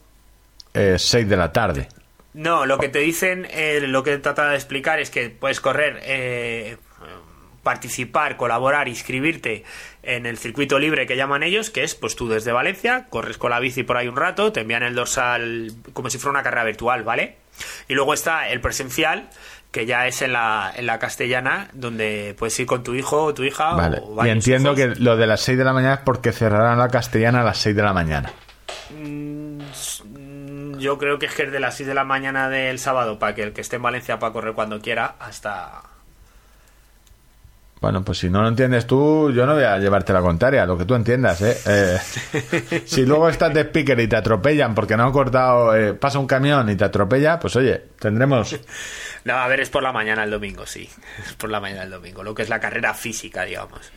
eh, 0.75 0.97
6 0.99 1.29
de 1.29 1.37
la 1.37 1.51
tarde. 1.51 1.89
No, 2.35 2.67
lo 2.67 2.79
que 2.79 2.89
te 2.89 2.99
dicen, 2.99 3.47
eh, 3.51 3.81
lo 3.81 4.03
que 4.03 4.15
he 4.15 4.19
tratado 4.19 4.51
de 4.51 4.57
explicar 4.57 5.01
es 5.01 5.11
que 5.11 5.31
puedes 5.31 5.61
correr, 5.61 6.01
eh, 6.03 6.77
participar, 7.63 8.37
colaborar, 8.37 8.89
inscribirte 8.89 9.65
en 10.03 10.27
el 10.27 10.37
circuito 10.39 10.79
libre 10.79 11.07
que 11.07 11.17
llaman 11.17 11.43
ellos, 11.43 11.71
que 11.71 11.85
es 11.85 11.95
pues 11.95 12.17
tú 12.17 12.29
desde 12.29 12.53
Valencia, 12.53 13.07
corres 13.09 13.39
con 13.39 13.51
la 13.51 13.61
bici 13.61 13.83
por 13.85 13.97
ahí 13.97 14.09
un 14.09 14.17
rato, 14.17 14.53
te 14.53 14.61
envían 14.63 14.83
el 14.83 14.95
dorsal 14.95 15.73
como 15.93 16.11
si 16.11 16.19
fuera 16.19 16.33
una 16.33 16.43
carrera 16.43 16.65
virtual, 16.65 17.03
¿vale? 17.05 17.37
Y 17.89 17.95
luego 17.95 18.15
está 18.15 18.49
el 18.49 18.61
presencial, 18.61 19.29
que 19.71 19.87
ya 19.87 20.07
es 20.07 20.21
en 20.23 20.33
la, 20.33 20.73
en 20.75 20.87
la 20.87 20.99
castellana, 20.99 21.69
donde 21.73 22.35
puedes 22.39 22.59
ir 22.61 22.67
con 22.67 22.83
tu 22.83 22.95
hijo 22.95 23.23
o 23.25 23.35
tu 23.35 23.45
hija. 23.45 23.75
Vale. 23.75 24.01
o 24.03 24.25
Y 24.27 24.31
entiendo 24.31 24.73
hijos. 24.73 24.95
que 24.97 25.01
lo 25.01 25.17
de 25.17 25.27
las 25.27 25.41
6 25.43 25.57
de 25.59 25.65
la 25.65 25.73
mañana 25.73 25.95
es 25.95 26.01
porque 26.01 26.33
cerrarán 26.33 26.79
la 26.79 26.89
castellana 26.89 27.43
a 27.43 27.45
las 27.45 27.59
6 27.59 27.77
de 27.77 27.83
la 27.83 27.93
mañana. 27.93 28.33
Mm, 28.91 30.79
Yo 30.79 30.99
creo 30.99 31.19
que 31.19 31.27
es 31.27 31.35
que 31.35 31.45
es 31.45 31.53
de 31.53 31.61
las 31.61 31.77
6 31.77 31.87
de 31.87 31.95
la 31.95 32.05
mañana 32.05 32.49
del 32.49 32.79
sábado 32.79 33.19
para 33.19 33.35
que 33.35 33.43
el 33.45 33.53
que 33.53 33.61
esté 33.61 33.77
en 33.77 33.83
Valencia 33.83 34.19
para 34.19 34.33
correr 34.33 34.53
cuando 34.55 34.81
quiera 34.81 35.15
hasta 35.21 35.83
Bueno, 37.83 38.05
pues 38.05 38.19
si 38.19 38.31
no 38.31 38.43
lo 38.43 38.49
entiendes 38.49 38.87
tú, 38.87 39.33
yo 39.33 39.45
no 39.45 39.55
voy 39.55 39.65
a 39.65 39.77
llevarte 39.77 40.13
la 40.13 40.21
contraria, 40.21 40.65
lo 40.65 40.79
que 40.79 40.85
tú 40.85 40.95
entiendas, 40.95 41.43
¿eh? 41.43 41.59
Eh, 41.67 42.83
si 42.87 43.05
luego 43.05 43.29
estás 43.29 43.53
de 43.53 43.63
speaker 43.63 43.99
y 43.99 44.07
te 44.07 44.15
atropellan 44.15 44.73
porque 44.73 44.97
no 44.97 45.03
han 45.03 45.11
cortado, 45.11 45.75
eh, 45.75 45.93
pasa 45.93 46.21
un 46.21 46.29
camión 46.29 46.71
y 46.71 46.77
te 46.77 46.85
atropella, 46.85 47.41
pues 47.41 47.57
oye, 47.57 47.83
tendremos... 47.99 48.57
No, 49.25 49.35
a 49.35 49.47
ver, 49.47 49.61
es 49.61 49.71
por 49.71 49.85
la 49.85 49.93
mañana 49.93 50.25
el 50.25 50.31
domingo, 50.31 50.67
sí. 50.67 50.89
Es 51.25 51.35
por 51.35 51.49
la 51.49 51.61
mañana 51.61 51.85
el 51.85 51.91
domingo, 51.91 52.25
lo 52.25 52.35
que 52.35 52.43
es 52.43 52.49
la 52.49 52.59
carrera 52.59 52.93
física, 52.93 53.45
digamos. 53.45 53.93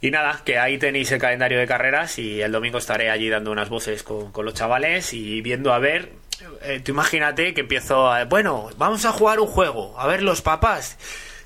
Y 0.00 0.10
nada, 0.10 0.40
que 0.44 0.58
ahí 0.58 0.78
tenéis 0.78 1.12
el 1.12 1.18
calendario 1.18 1.58
de 1.58 1.66
carreras 1.66 2.18
y 2.18 2.40
el 2.40 2.50
domingo 2.50 2.78
estaré 2.78 3.10
allí 3.10 3.28
dando 3.28 3.50
unas 3.50 3.68
voces 3.68 4.02
con, 4.02 4.32
con 4.32 4.46
los 4.46 4.54
chavales 4.54 5.12
y 5.12 5.42
viendo 5.42 5.74
a 5.74 5.78
ver. 5.78 6.12
eh, 6.62 6.80
tú 6.82 6.92
imagínate 6.92 7.52
que 7.52 7.60
empiezo 7.62 8.10
a. 8.10 8.24
Bueno, 8.24 8.70
vamos 8.78 9.04
a 9.04 9.12
jugar 9.12 9.40
un 9.40 9.46
juego. 9.46 9.98
A 10.00 10.06
ver, 10.06 10.22
los 10.22 10.40
papás. 10.40 10.96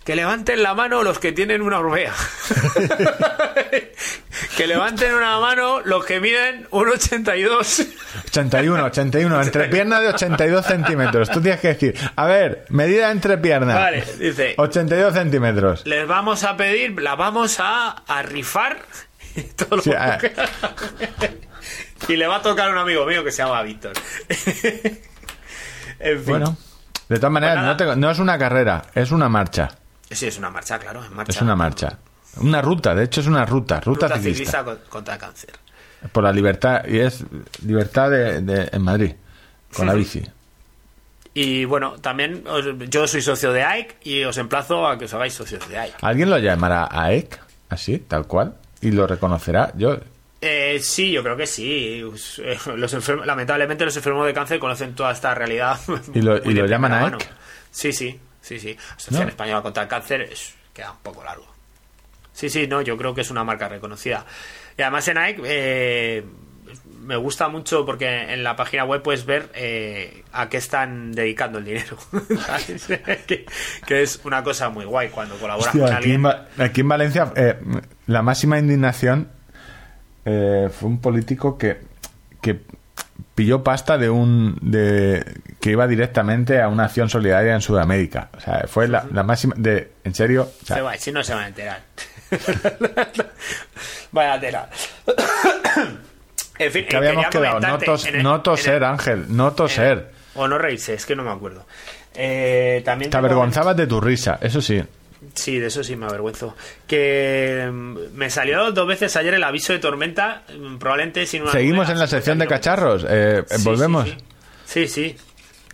Que 0.09 0.17
levanten 0.17 0.63
la 0.63 0.73
mano 0.73 1.03
los 1.03 1.19
que 1.19 1.33
tienen 1.33 1.61
una 1.61 1.81
Orbea. 1.81 2.15
que 4.57 4.67
levanten 4.67 5.15
una 5.15 5.39
mano 5.39 5.81
los 5.85 6.03
que 6.07 6.19
miden 6.19 6.67
un 6.71 6.89
82. 6.89 7.87
81, 8.29 8.85
81, 8.87 9.43
entrepierna 9.43 10.01
de 10.01 10.09
82 10.09 10.65
centímetros. 10.65 11.29
Tú 11.31 11.43
tienes 11.43 11.61
que 11.61 11.69
decir, 11.69 11.95
a 12.17 12.25
ver, 12.25 12.65
medida 12.71 13.11
entrepierna. 13.11 13.75
Vale, 13.75 14.03
dice. 14.19 14.55
82 14.57 15.13
centímetros. 15.13 15.87
Les 15.87 16.09
vamos 16.09 16.43
a 16.43 16.57
pedir, 16.57 16.99
la 17.03 17.15
vamos 17.15 17.61
a, 17.61 17.91
a 18.07 18.23
rifar. 18.23 18.79
y 19.37 19.43
todo 19.43 19.77
lo 19.77 19.83
Sí, 19.83 19.91
que- 19.91 19.97
ah. 19.99 20.19
y 22.09 22.17
le 22.17 22.27
va 22.27 22.37
a 22.37 22.43
tocar 22.43 22.71
a 22.71 22.73
un 22.73 22.79
amigo 22.79 23.05
mío 23.05 23.23
que 23.23 23.31
se 23.31 23.43
llama 23.43 23.63
Víctor. 23.63 23.93
en 26.01 26.17
fin. 26.17 26.25
Bueno, 26.25 26.57
de 27.11 27.17
todas 27.17 27.31
maneras, 27.31 27.57
Pues 27.57 27.63
nada. 27.63 27.75
no, 27.75 27.77
te- 27.95 28.01
no 28.01 28.11
es 28.11 28.19
una 28.19 28.39
carrera, 28.39 28.85
es 28.95 29.11
una 29.11 29.29
marcha. 29.29 29.69
Sí, 30.11 30.27
es 30.27 30.39
una 30.39 30.51
marcha, 30.51 30.79
claro, 30.79 31.05
en 31.05 31.15
marcha. 31.15 31.33
Es 31.33 31.43
una 31.43 31.55
marcha. 31.57 31.99
Una 32.41 32.63
ruta, 32.63 32.95
de 32.95 33.05
hecho 33.05 33.21
es 33.21 33.27
una 33.27 33.45
ruta, 33.45 33.81
ruta, 33.81 34.07
Ruta 34.07 34.17
ciclista. 34.19 34.63
ciclista 34.63 34.65
con- 34.65 34.79
contra 34.89 35.15
el 35.15 35.21
cáncer. 35.21 35.51
Por 36.13 36.23
la 36.25 36.33
libertad, 36.33 36.83
y 36.87 36.99
es 37.01 37.25
libertad 37.65 38.11
de, 38.11 38.41
de- 38.41 38.69
en 38.73 38.83
Madrid, 38.83 39.13
con 39.75 39.87
la 39.87 39.95
bici. 39.95 40.23
Y 41.35 41.65
bueno, 41.65 41.97
también 42.01 42.45
os- 42.49 42.67
yo 42.89 43.07
soy 43.07 43.21
socio 43.23 43.53
de 43.53 43.63
AIC 43.65 43.97
y 44.05 44.25
os 44.25 44.37
emplazo 44.39 44.87
a 44.87 44.99
que 44.99 45.05
os 45.07 45.15
hagáis 45.15 45.35
socios 45.35 45.69
de 45.69 45.79
AIC. 45.79 45.95
¿Alguien 46.03 46.31
lo 46.31 46.39
llamará 46.39 46.89
AEC? 46.91 47.39
Así, 47.69 47.99
tal 47.99 48.27
cual. 48.27 48.55
Y 48.81 48.91
lo 48.93 49.07
reconocerá. 49.07 49.73
Yo, 49.77 49.99
Eh, 50.41 50.79
sí, 50.81 51.11
yo 51.11 51.23
creo 51.25 51.37
que 51.37 51.47
sí. 51.49 52.01
Eh, 52.39 52.59
Los 52.77 52.95
enfermos- 52.95 53.27
lamentablemente 53.27 53.85
los 53.85 53.97
enfermos 53.97 54.25
de 54.27 54.33
cáncer 54.33 54.61
conocen 54.61 54.95
toda 54.95 55.11
esta 55.13 55.35
realidad. 55.35 55.79
¿Y 56.15 56.23
lo- 56.23 56.37
y 56.45 56.55
lo 56.55 56.67
llaman 56.67 56.93
AEC? 56.93 57.03
mano. 57.03 57.19
Sí, 57.73 57.93
sí, 57.93 58.19
sí, 58.49 58.59
sí. 58.61 58.77
Asociación 58.97 59.25
No. 59.25 59.29
Española 59.31 59.63
contra 59.63 59.83
el 59.85 59.89
Cáncer 59.89 60.23
es- 60.23 60.55
queda 60.73 60.93
un 60.93 60.99
poco 60.99 61.23
largo. 61.25 61.47
Sí, 62.33 62.49
sí, 62.49 62.67
no, 62.69 62.81
yo 62.83 62.97
creo 62.97 63.15
que 63.15 63.21
es 63.23 63.31
una 63.31 63.43
marca 63.45 63.69
reconocida. 63.69 64.25
Y 64.77 64.83
además 64.83 65.09
en 65.09 65.19
AEC 65.19 65.41
eh, 65.45 66.25
me 67.03 67.17
gusta 67.17 67.49
mucho 67.49 67.85
porque 67.85 68.33
en 68.33 68.45
la 68.45 68.55
página 68.55 68.85
web 68.85 69.03
puedes 69.03 69.25
ver 69.27 69.51
eh, 69.55 70.23
a 70.33 70.49
qué 70.49 70.59
están 70.59 71.11
dedicando 71.13 71.59
el 71.59 71.65
dinero. 71.65 71.97
Que, 73.27 73.45
que 73.87 74.03
es 74.03 74.21
una 74.25 74.43
cosa 74.45 74.69
muy 74.69 74.85
guay 74.85 75.09
cuando 75.09 75.35
colaboras 75.37 75.69
Hostia, 75.75 75.87
con 75.87 75.97
aquí, 75.97 76.13
en, 76.13 76.27
alguien. 76.27 76.47
Aquí 76.59 76.81
en 76.83 76.89
Valencia, 76.89 77.33
eh, 77.35 77.57
la 78.07 78.23
máxima 78.23 78.59
indignación 78.59 79.31
fue 80.25 80.89
un 80.89 81.01
político 81.01 81.57
que, 81.57 81.79
que 82.43 82.61
pilló 83.35 83.63
pasta 83.63 83.99
de 83.99 84.11
un 84.11 84.59
de 84.61 85.25
que 85.61 85.71
iba 85.71 85.87
directamente 85.87 86.61
a 86.61 86.69
una 86.69 86.85
acción 86.85 87.09
solidaria 87.09 87.55
en 87.55 87.61
Sudamérica. 87.61 88.31
O 88.37 88.41
sea, 88.41 88.65
fue 88.69 88.89
la, 88.89 89.07
la 89.13 89.23
máxima 89.23 89.55
de 89.57 89.93
en 90.05 90.15
serio. 90.15 90.51
o 90.63 90.67
sea, 90.67 90.77
Se 90.77 90.83
va, 90.83 90.97
si 90.97 91.13
no 91.13 91.23
se 91.23 91.35
van 91.35 91.45
a 91.45 91.49
enterar. 91.49 91.81
Vaya 94.13 94.41
tela. 94.41 94.69
en 96.59 96.73
fin, 96.73 96.87
que 96.89 96.97
habíamos 96.97 97.27
quedado. 97.29 97.61
No, 97.61 97.79
tos- 97.79 98.07
el- 98.07 98.23
no 98.23 98.41
toser, 98.43 98.75
el- 98.77 98.85
Ángel, 98.85 99.25
no 99.29 99.53
toser. 99.53 100.11
O 100.35 100.47
no 100.49 100.59
reírse, 100.59 100.95
es 100.95 101.05
que 101.07 101.17
no 101.17 101.23
me 101.25 101.31
acuerdo. 101.31 101.67
Eh, 102.15 102.83
también 102.85 103.11
Te 103.11 103.17
avergonzabas 103.17 103.77
de 103.77 103.87
tu 103.87 104.01
risa, 104.01 104.39
eso 104.41 104.61
sí. 104.61 104.83
Sí, 105.35 105.59
de 105.59 105.67
eso 105.67 105.83
sí 105.83 105.97
me 105.97 106.07
avergüenzo. 106.07 106.57
Que 106.87 107.69
mm, 107.73 107.97
me 108.15 108.31
salió 108.31 108.71
dos 108.73 108.87
veces 108.87 109.17
ayer 109.17 109.35
el 109.35 109.45
aviso 109.45 109.73
de 109.73 109.79
tormenta, 109.81 110.45
mm, 110.57 110.77
probablemente 110.79 111.27
sin 111.27 111.43
una 111.43 111.53
Seguimos 111.53 111.89
en 111.89 111.99
la 111.99 112.07
50 112.07 112.09
sección 112.09 112.39
de 112.39 112.47
cacharros. 112.47 113.05
eh, 113.05 113.39
eh, 113.41 113.45
Sí, 113.59 113.65
volvemos. 113.65 114.09
Sí, 114.65 114.87
sí. 114.87 114.89
sí. 114.89 115.17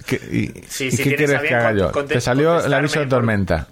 ¿Qué, 0.06 0.16
y, 0.16 0.62
Sí, 0.68 0.88
y 0.92 0.96
qué 0.96 1.16
quieres 1.16 1.40
que 1.42 1.54
haga 1.54 1.72
yo? 1.72 1.90
Te 2.04 2.20
salió 2.20 2.64
el 2.64 2.72
aviso 2.74 2.98
de 3.00 3.06
por- 3.06 3.10
tormenta. 3.18 3.68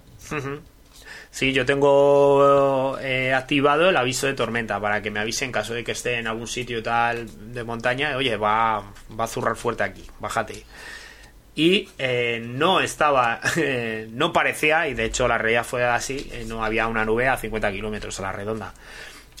Sí, 1.31 1.51
yo 1.51 1.65
tengo 1.65 2.97
eh, 3.01 3.33
activado 3.33 3.89
el 3.89 3.97
aviso 3.97 4.27
de 4.27 4.33
tormenta 4.33 4.79
para 4.79 5.01
que 5.01 5.09
me 5.09 5.19
avise 5.19 5.45
en 5.45 5.51
caso 5.51 5.73
de 5.73 5.83
que 5.83 5.91
esté 5.93 6.19
en 6.19 6.27
algún 6.27 6.47
sitio 6.47 6.83
tal 6.83 7.25
de 7.53 7.63
montaña. 7.63 8.15
Oye, 8.17 8.37
va, 8.37 8.83
va 9.19 9.23
a 9.23 9.27
zurrar 9.27 9.55
fuerte 9.55 9.81
aquí, 9.83 10.05
bájate. 10.19 10.63
Y 11.55 11.89
eh, 11.99 12.41
no 12.43 12.79
estaba, 12.79 13.39
eh, 13.57 14.07
no 14.11 14.33
parecía, 14.33 14.87
y 14.87 14.93
de 14.95 15.05
hecho 15.05 15.27
la 15.27 15.37
realidad 15.37 15.63
fue 15.65 15.85
así, 15.85 16.29
eh, 16.31 16.45
no 16.47 16.63
había 16.65 16.87
una 16.87 17.05
nube 17.05 17.27
a 17.27 17.37
50 17.37 17.71
kilómetros 17.71 18.19
a 18.19 18.23
la 18.23 18.31
redonda. 18.31 18.73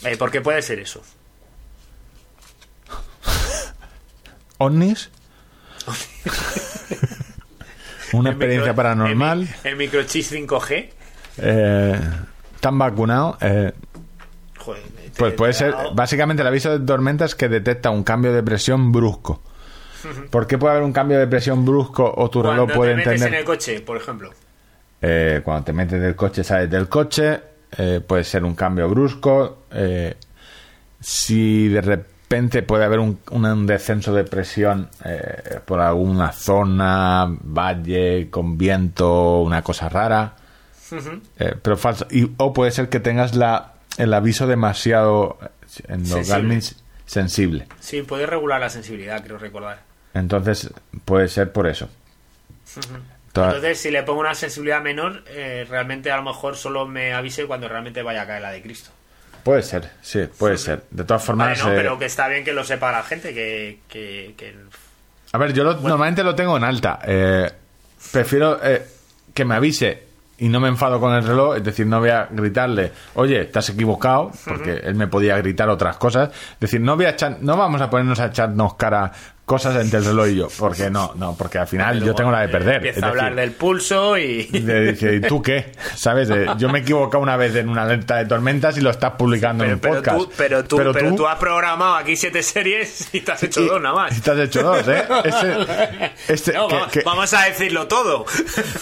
Eh, 0.03 0.15
¿Por 0.17 0.29
qué 0.31 0.41
puede 0.41 0.61
ser 0.61 0.79
eso? 0.79 1.01
¿Ovnis? 4.57 5.09
Una 8.13 8.29
El 8.29 8.35
experiencia 8.35 8.71
micro- 8.73 8.75
paranormal. 8.75 9.41
El, 9.63 9.71
el 9.71 9.75
microchip 9.75 10.23
5G. 10.23 10.89
eh, 11.37 11.99
¿Están 12.55 12.77
vacunados? 12.77 13.37
Eh, 13.41 13.73
Joder, 14.59 14.83
te- 14.83 15.09
pues 15.17 15.33
puede 15.33 15.53
ser. 15.53 15.71
dado- 15.71 15.95
Básicamente, 15.95 16.41
el 16.41 16.47
aviso 16.47 16.77
de 16.77 16.85
tormenta 16.85 17.25
es 17.25 17.33
que 17.35 17.49
detecta 17.49 17.89
un 17.89 18.03
cambio 18.03 18.31
de 18.31 18.43
presión 18.43 18.91
brusco. 18.91 19.41
¿Por 20.29 20.47
qué 20.47 20.57
puede 20.57 20.73
haber 20.73 20.83
un 20.83 20.93
cambio 20.93 21.19
de 21.19 21.27
presión 21.27 21.65
brusco 21.65 22.13
o 22.15 22.29
tu 22.29 22.41
reloj 22.43 22.71
puede 22.73 22.91
te 22.91 22.97
metes 22.97 23.13
entender? 23.13 23.33
en 23.33 23.39
el 23.39 23.45
coche, 23.45 23.79
por 23.81 23.97
ejemplo. 23.97 24.31
Eh, 25.01 25.41
cuando 25.43 25.65
te 25.65 25.73
metes 25.73 26.01
del 26.01 26.15
coche, 26.15 26.43
sales 26.43 26.69
del 26.69 26.87
coche, 26.87 27.39
eh, 27.77 28.01
puede 28.05 28.23
ser 28.23 28.43
un 28.43 28.55
cambio 28.55 28.89
brusco. 28.89 29.63
eh, 29.71 30.15
si 30.99 31.67
de 31.67 31.81
repente 31.81 32.63
puede 32.63 32.85
haber 32.85 32.99
un, 32.99 33.19
un 33.31 33.67
descenso 33.67 34.13
de 34.13 34.23
presión 34.23 34.89
eh, 35.03 35.59
por 35.65 35.81
alguna 35.81 36.31
zona, 36.31 37.27
valle, 37.41 38.29
con 38.29 38.57
viento, 38.57 39.41
una 39.41 39.61
cosa 39.61 39.89
rara. 39.89 40.35
Pero 41.61 41.75
falso. 41.75 42.07
Y, 42.11 42.31
o 42.37 42.53
puede 42.53 42.71
ser 42.71 42.87
que 42.87 42.99
tengas 42.99 43.35
la, 43.35 43.73
el 43.97 44.13
aviso 44.13 44.47
demasiado. 44.47 45.37
En 45.87 46.01
los 46.01 46.09
Sensible. 46.09 46.29
Garmin 46.29 46.61
sensible. 47.05 47.67
Sí, 47.79 48.01
puede 48.03 48.27
regular 48.27 48.61
la 48.61 48.69
sensibilidad, 48.69 49.23
creo 49.23 49.37
recordar. 49.39 49.81
Entonces 50.13 50.69
puede 51.05 51.27
ser 51.27 51.51
por 51.51 51.67
eso. 51.67 51.89
Entonces, 53.27 53.79
si 53.79 53.89
le 53.89 54.03
pongo 54.03 54.19
una 54.19 54.35
sensibilidad 54.35 54.81
menor, 54.81 55.23
eh, 55.27 55.65
realmente 55.67 56.11
a 56.11 56.17
lo 56.17 56.23
mejor 56.23 56.55
solo 56.55 56.85
me 56.85 57.13
avise 57.13 57.45
cuando 57.45 57.67
realmente 57.67 58.03
vaya 58.03 58.21
a 58.23 58.27
caer 58.27 58.41
la 58.43 58.51
de 58.51 58.61
Cristo. 58.61 58.91
Puede 59.43 59.63
ser, 59.63 59.89
sí, 60.01 60.21
puede 60.37 60.57
ser. 60.57 60.83
De 60.91 61.03
todas 61.03 61.25
Vale, 61.27 61.55
formas, 61.55 61.59
no, 61.65 61.71
eh, 61.71 61.75
pero 61.75 61.97
que 61.99 62.05
está 62.05 62.27
bien 62.27 62.43
que 62.45 62.53
lo 62.53 62.63
sepa 62.63 62.91
la 62.91 63.03
gente, 63.03 63.33
que... 63.33 63.79
que, 63.89 64.35
que- 64.37 64.55
a 65.33 65.37
ver, 65.39 65.51
yo 65.51 65.63
lo- 65.63 65.73
normalmente 65.79 66.23
lo 66.23 66.35
tengo 66.35 66.55
en 66.57 66.63
alta. 66.63 66.99
Eh, 67.05 67.51
prefiero 68.11 68.59
que 69.33 69.43
me 69.45 69.55
avise 69.55 70.03
y 70.37 70.47
no 70.47 70.59
me 70.59 70.67
enfado 70.67 70.99
con 70.99 71.13
el 71.13 71.25
reloj, 71.25 71.57
es 71.57 71.63
decir, 71.63 71.87
no 71.87 71.99
voy 71.99 72.09
a 72.11 72.27
gritarle, 72.29 72.91
oye, 73.15 73.49
has 73.53 73.69
equivocado, 73.69 74.31
porque 74.45 74.73
él 74.83 74.93
me 74.95 75.07
podía 75.07 75.35
gritar 75.37 75.69
otras 75.69 75.97
cosas. 75.97 76.29
Es 76.53 76.59
decir, 76.59 76.81
no 76.81 76.95
voy 76.95 77.05
a 77.05 77.09
echar, 77.11 77.37
no 77.41 77.57
vamos 77.57 77.81
a 77.81 77.89
ponernos 77.89 78.19
a 78.19 78.27
echarnos 78.27 78.75
cara 78.75 79.11
cosas 79.45 79.75
entre 79.75 79.99
el 79.99 80.05
reloj 80.05 80.27
y 80.29 80.35
yo, 80.37 80.47
porque 80.57 80.89
no, 80.89 81.11
no, 81.15 81.35
porque 81.37 81.57
al 81.59 81.67
final 81.67 82.01
yo 82.01 82.15
tengo 82.15 82.31
la 82.31 82.39
de 82.39 82.45
eh, 82.45 82.49
perder. 82.49 82.75
Empieza 82.77 83.05
a 83.05 83.09
hablar 83.09 83.35
del 83.35 83.51
pulso 83.51 84.17
y... 84.17 84.47
Le 84.47 84.91
dice, 84.93 85.15
¿y 85.15 85.21
tú 85.21 85.41
qué? 85.41 85.73
¿Sabes? 85.95 86.29
Eh, 86.29 86.45
yo 86.57 86.69
me 86.69 86.79
he 86.79 86.81
equivocado 86.81 87.21
una 87.21 87.35
vez 87.35 87.53
en 87.55 87.67
una 87.67 87.83
alerta 87.83 88.15
de 88.17 88.25
tormentas 88.25 88.77
y 88.77 88.81
lo 88.81 88.89
estás 88.89 89.11
publicando 89.11 89.65
en 89.65 89.79
Pero, 89.79 89.95
un 89.95 90.01
pero 90.01 90.13
podcast. 90.13 90.17
tú, 90.17 90.31
pero, 90.37 90.63
tú, 90.63 90.77
pero, 90.93 91.15
tú 91.15 91.27
has 91.27 91.37
programado 91.37 91.95
aquí 91.95 92.15
siete 92.15 92.41
series 92.41 93.09
y 93.13 93.19
te 93.19 93.31
has 93.33 93.43
hecho 93.43 93.61
y- 93.61 93.67
dos 93.67 93.81
nada 93.81 93.95
más. 93.95 94.17
y 94.17 94.21
te 94.21 94.31
has 94.31 94.39
hecho 94.39 94.63
dos, 94.63 94.87
¿eh? 94.87 95.03
Ese- 95.25 96.11
este- 96.29 96.53
No, 96.53 96.67
que- 96.69 96.75
vamos, 96.75 96.91
que- 96.91 97.01
vamos 97.01 97.33
a 97.33 97.41
decirlo 97.45 97.87
todo. 97.87 98.25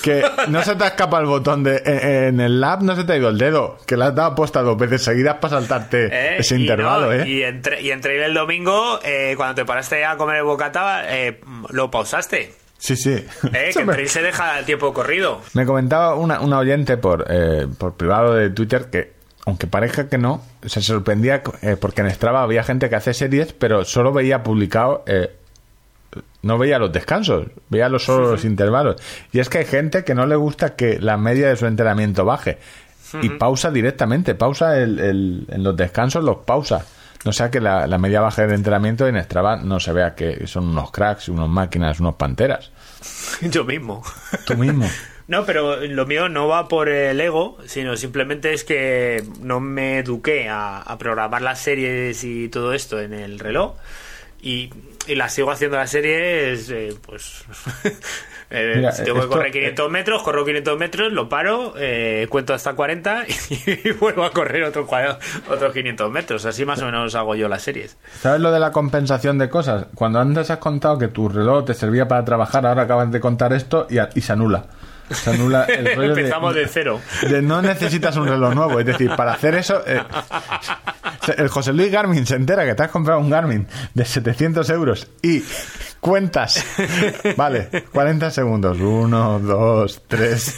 que 0.03 0.23
no 0.47 0.61
se 0.63 0.75
te 0.75 0.85
escapa 0.85 1.19
el 1.19 1.25
botón 1.25 1.63
de 1.63 1.81
en, 1.85 2.35
en 2.35 2.39
el 2.39 2.61
lab 2.61 2.83
no 2.83 2.95
se 2.95 3.03
te 3.03 3.13
ha 3.13 3.17
ido 3.17 3.29
el 3.29 3.37
dedo 3.37 3.77
que 3.87 3.97
le 3.97 4.05
has 4.05 4.15
dado 4.15 4.31
aposta 4.31 4.61
dos 4.61 4.77
veces 4.77 5.03
seguidas 5.03 5.37
para 5.41 5.55
saltarte 5.59 6.05
¿Eh? 6.11 6.37
ese 6.37 6.55
Y 6.57 6.61
intervalo 6.61 7.07
no, 7.07 7.13
eh 7.13 7.27
Y 7.27 7.43
entre, 7.43 7.81
y 7.81 7.91
entre 7.91 8.23
el 8.23 8.33
domingo, 8.33 8.99
eh, 9.03 9.33
cuando 9.37 9.55
te 9.55 9.65
paraste 9.65 10.05
a 10.05 10.17
comer 10.17 10.37
el 10.37 10.43
bocata, 10.51 11.03
eh, 11.17 11.39
lo 11.69 11.89
pausaste. 11.91 12.53
sí 12.77 12.95
sí 12.95 13.11
¿eh? 13.53 13.71
Que 13.73 14.07
se 14.07 14.21
deja 14.21 14.59
el 14.59 14.65
tiempo 14.65 14.93
corrido. 14.93 15.41
me 15.53 15.65
comentaba 15.65 16.15
una, 16.15 16.39
una 16.41 16.59
oyente 16.59 16.97
por 16.97 17.25
eh, 17.29 17.67
por 17.77 17.93
privado 17.95 18.33
de 18.35 18.49
Twitter 18.49 18.89
que 18.89 19.13
aunque 19.45 19.65
parezca 19.67 20.07
que 20.07 20.17
no 20.19 20.43
se 20.65 20.81
sorprendía 20.81 21.41
eh, 21.63 21.75
porque 21.79 22.01
en 22.01 22.11
Strava 22.11 22.43
había 22.43 22.63
gente 22.63 22.89
que 22.89 22.95
hace 22.95 23.13
series 23.13 23.53
pero 23.53 23.83
solo 23.85 24.11
veía 24.13 24.43
publicado 24.43 25.03
eh, 25.07 25.35
no 26.43 26.57
veía 26.57 26.77
los 26.79 26.91
descansos, 26.91 27.47
veía 27.69 27.87
los 27.87 28.03
solo 28.03 28.31
los 28.31 28.43
intervalos. 28.45 28.95
Y 29.31 29.39
es 29.39 29.47
que 29.47 29.59
hay 29.59 29.65
gente 29.65 30.03
que 30.03 30.13
no 30.15 30.25
le 30.25 30.35
gusta 30.35 30.75
que 30.75 30.99
la 30.99 31.15
media 31.15 31.47
de 31.49 31.55
su 31.55 31.67
entrenamiento 31.67 32.25
baje. 32.25 32.57
Y 33.21 33.29
pausa 33.29 33.69
directamente, 33.71 34.35
pausa 34.35 34.77
el, 34.77 34.99
el- 34.99 35.45
en 35.49 35.63
los 35.63 35.75
descansos, 35.77 36.23
los 36.23 36.37
pausa. 36.45 36.85
No 37.23 37.31
sea 37.31 37.51
que 37.51 37.59
la, 37.59 37.85
la 37.87 37.97
media 37.97 38.21
baje 38.21 38.47
de 38.47 38.55
entrenamiento 38.55 39.07
en 39.07 39.21
Strava 39.23 39.57
no 39.57 39.79
se 39.79 39.93
vea 39.93 40.15
que 40.15 40.47
son 40.47 40.69
unos 40.69 40.91
cracks, 40.91 41.29
unos 41.29 41.49
máquinas, 41.49 41.99
unos 41.99 42.15
panteras. 42.15 42.71
Yo 43.41 43.63
mismo. 43.63 44.03
Tú 44.45 44.55
mismo. 44.55 44.87
No, 45.27 45.45
pero 45.45 45.77
lo 45.77 46.05
mío 46.05 46.27
no 46.27 46.49
va 46.49 46.67
por 46.67 46.89
el 46.89 47.21
ego, 47.21 47.57
sino 47.65 47.95
simplemente 47.95 48.51
es 48.51 48.65
que 48.65 49.23
no 49.39 49.61
me 49.61 49.99
eduqué 49.99 50.49
a, 50.49 50.81
a 50.81 50.97
programar 50.97 51.41
las 51.41 51.59
series 51.59 52.21
y 52.25 52.49
todo 52.49 52.73
esto 52.73 52.99
en 52.99 53.13
el 53.13 53.39
reloj. 53.39 53.75
Y, 54.41 54.69
y 55.07 55.15
las 55.15 55.33
sigo 55.33 55.51
haciendo 55.51 55.77
las 55.77 55.89
series, 55.89 56.69
eh, 56.69 56.95
pues. 57.05 57.43
eh, 58.49 58.73
Mira, 58.75 58.91
si 58.91 59.03
tengo 59.03 59.21
que 59.21 59.27
correr 59.27 59.51
500 59.51 59.91
metros, 59.91 60.23
corro 60.23 60.45
500 60.45 60.79
metros, 60.79 61.13
lo 61.13 61.29
paro, 61.29 61.73
eh, 61.77 62.27
cuento 62.29 62.53
hasta 62.53 62.73
40 62.73 63.25
y, 63.49 63.91
vuelvo 63.99 64.23
a 64.23 64.31
correr 64.31 64.63
otros 64.63 64.89
otros 65.49 65.73
500 65.73 66.11
metros. 66.11 66.45
Así 66.45 66.65
más 66.65 66.81
o 66.81 66.85
menos 66.85 67.13
hago 67.15 67.35
yo 67.35 67.47
las 67.47 67.61
series. 67.61 67.97
¿Sabes 68.19 68.41
lo 68.41 68.51
de 68.51 68.59
la 68.59 68.71
compensación 68.71 69.37
de 69.37 69.49
cosas? 69.49 69.87
Cuando 69.95 70.19
antes 70.19 70.49
has 70.49 70.59
contado 70.59 70.97
que 70.97 71.07
tu 71.07 71.29
reloj 71.29 71.65
te 71.65 71.73
servía 71.73 72.07
para 72.07 72.25
trabajar, 72.25 72.65
ahora 72.65 72.83
acabas 72.83 73.11
de 73.11 73.19
contar 73.19 73.53
esto 73.53 73.87
y 73.89 74.21
se 74.21 74.33
anula. 74.33 74.65
Se 75.13 75.29
anula 75.31 75.65
el 75.65 75.95
rollo 75.95 76.15
de- 76.15 76.21
Empezamos 76.21 76.55
de 76.55 76.67
cero. 76.67 77.01
de 77.29 77.41
no 77.41 77.61
necesitas 77.61 78.15
un 78.17 78.27
reloj 78.27 78.53
nuevo. 78.53 78.79
Es 78.79 78.85
decir, 78.85 79.11
para 79.15 79.33
hacer 79.33 79.55
eso, 79.55 79.81
eh, 79.85 80.01
el 81.37 81.47
José 81.49 81.73
Luis 81.73 81.91
Garmin 81.91 82.25
se 82.25 82.35
entera 82.35 82.65
que 82.65 82.75
te 82.75 82.83
has 82.83 82.91
comprado 82.91 83.19
un 83.19 83.29
Garmin 83.29 83.67
de 83.93 84.05
700 84.05 84.69
euros 84.69 85.07
y 85.21 85.43
cuentas, 85.99 86.65
vale, 87.37 87.69
40 87.91 88.31
segundos, 88.31 88.77
1, 88.79 89.39
2, 89.39 90.01
3. 90.07 90.57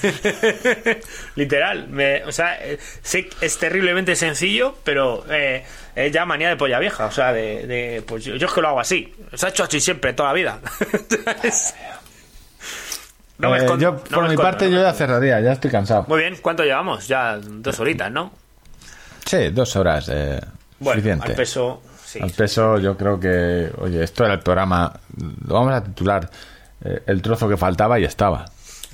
Literal, 1.35 1.87
me- 1.89 2.23
o 2.23 2.31
sea, 2.31 2.55
eh, 2.63 2.77
sé 3.01 3.27
que 3.27 3.45
es 3.45 3.57
terriblemente 3.57 4.15
sencillo, 4.15 4.75
pero 4.83 5.25
eh, 5.29 5.63
es 5.95 6.11
ya 6.13 6.25
manía 6.25 6.49
de 6.49 6.55
polla 6.55 6.79
vieja, 6.79 7.05
o 7.07 7.11
sea, 7.11 7.33
de, 7.33 7.67
de- 7.67 8.01
pues 8.05 8.23
yo, 8.23 8.35
yo 8.35 8.47
es 8.47 8.53
que 8.53 8.61
lo 8.61 8.69
hago 8.69 8.79
así, 8.79 9.13
se 9.33 9.45
ha 9.45 9.49
hecho 9.49 9.63
así 9.65 9.79
siempre, 9.81 10.13
toda 10.13 10.29
la 10.29 10.35
vida. 10.35 10.59
No 13.39 13.55
Eh, 13.55 13.65
yo, 13.79 13.91
no 13.91 14.17
por 14.17 14.29
mi 14.29 14.37
parte, 14.37 14.65
no 14.69 14.75
yo 14.77 14.81
ya 14.83 14.93
cerraría, 14.93 15.39
ya 15.41 15.53
estoy 15.53 15.71
cansado. 15.71 16.05
Muy 16.07 16.19
bien, 16.19 16.37
¿cuánto 16.41 16.63
llevamos? 16.63 17.07
Ya 17.07 17.37
dos 17.37 17.79
horitas, 17.79 18.11
¿no? 18.11 18.31
Sí, 19.25 19.49
dos 19.49 19.75
horas, 19.75 20.07
eh, 20.09 20.39
Bueno, 20.79 20.99
suficiente. 21.01 21.27
al 21.31 21.35
peso, 21.35 21.81
sí. 22.05 22.19
Al 22.21 22.29
peso, 22.31 22.77
yo 22.77 22.95
creo 22.95 23.19
que, 23.19 23.71
oye, 23.79 24.03
esto 24.03 24.23
era 24.25 24.35
el 24.35 24.39
programa, 24.41 24.93
lo 25.47 25.53
vamos 25.55 25.73
a 25.73 25.83
titular 25.83 26.29
eh, 26.85 27.01
El 27.07 27.21
trozo 27.21 27.47
que 27.49 27.57
faltaba 27.57 27.99
y 27.99 28.03
estaba. 28.03 28.45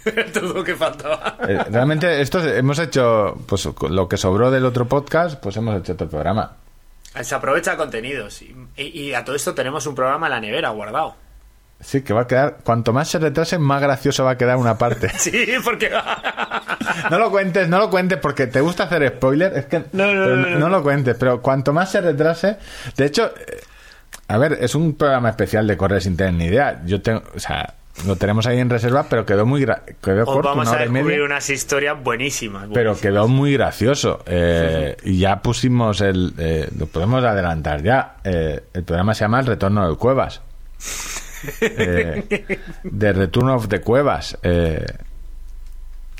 Todo 0.34 0.54
lo 0.54 0.64
que 0.64 0.76
faltaba. 0.76 1.38
Realmente, 1.70 2.22
esto 2.22 2.40
hemos 2.42 2.80
hecho, 2.80 3.36
pues 3.46 3.68
lo 3.90 4.08
que 4.08 4.16
sobró 4.18 4.50
del 4.50 4.64
otro 4.66 4.88
podcast, 4.88 5.38
pues 5.42 5.58
hemos 5.58 5.78
hecho 5.80 5.94
otro 5.94 6.08
programa. 6.08 6.54
Se 7.22 7.36
aprovecha 7.36 7.76
contenidos. 7.76 8.42
Y, 8.44 8.56
y- 8.78 8.84
y 9.02 9.14
a 9.14 9.26
todo 9.26 9.36
esto 9.36 9.54
tenemos 9.54 9.86
un 9.88 9.96
programa 9.96 10.28
en 10.28 10.32
la 10.32 10.40
nevera 10.40 10.70
guardado. 10.70 11.16
Sí, 11.82 12.02
que 12.02 12.12
va 12.14 12.22
a 12.22 12.28
quedar, 12.28 12.58
cuanto 12.64 12.92
más 12.92 13.08
se 13.08 13.20
retrase, 13.20 13.58
más 13.58 13.82
gracioso 13.82 14.26
va 14.26 14.32
a 14.32 14.38
quedar 14.38 14.58
una 14.58 14.78
parte. 14.78 15.10
Sí, 15.18 15.48
porque... 15.64 15.90
No 17.10 17.18
lo 17.20 17.32
cuentes, 17.32 17.70
no 17.70 17.78
lo 17.80 17.90
cuentes, 17.90 18.18
porque 18.20 18.48
te 18.48 18.60
gusta 18.62 18.84
hacer 18.84 19.08
spoiler. 19.08 19.54
Es 19.58 19.66
que 19.68 19.86
No, 19.94 20.14
no, 20.14 20.26
no, 20.36 20.60
no. 20.60 20.70
lo 20.70 20.84
cuentes, 20.84 21.16
pero 21.18 21.42
cuanto 21.42 21.72
más 21.72 21.92
se 21.92 22.02
retrase. 22.02 22.58
De 22.98 23.06
hecho, 23.06 23.28
eh, 23.28 23.62
a 24.28 24.38
ver, 24.38 24.58
es 24.62 24.76
un 24.76 24.96
programa 24.96 25.30
especial 25.30 25.68
de 25.68 25.78
correr 25.78 26.02
sin 26.02 26.18
tener 26.18 26.34
ni 26.34 26.46
idea. 26.46 26.82
Yo 26.86 27.02
tengo, 27.02 27.24
o 27.36 27.40
sea, 27.40 27.74
lo 28.06 28.16
tenemos 28.18 28.46
ahí 28.48 28.60
en 28.60 28.70
reserva, 28.70 29.06
pero 29.10 29.26
quedó 29.26 29.46
muy 29.46 29.64
gra- 29.64 29.82
quedó 30.04 30.26
corto, 30.26 30.50
vamos 30.50 30.68
una 30.68 30.78
a 30.78 30.82
y 30.82 30.84
descubrir 30.84 31.06
media. 31.06 31.24
unas 31.26 31.50
historias 31.50 32.04
buenísimas. 32.04 32.68
Pero 32.74 32.98
quedó 32.98 33.28
muy 33.30 33.54
gracioso. 33.54 34.22
eh, 34.26 34.98
y 35.04 35.20
ya 35.20 35.42
pusimos 35.42 36.02
el. 36.02 36.34
eh, 36.38 36.70
lo 36.78 36.88
podemos 36.88 37.24
adelantar 37.24 37.82
ya. 37.84 38.18
eh, 38.26 38.64
el 38.74 38.84
programa 38.84 39.14
se 39.14 39.22
llama 39.22 39.40
El 39.40 39.46
Retorno 39.48 39.88
del 39.88 39.98
Cuevas. 39.98 40.42
Eh, 41.62 42.60
The 42.98 43.14
Return 43.14 43.50
of 43.50 43.68
the 43.68 43.82
Cuevas. 43.82 44.38
eh, 44.44 44.86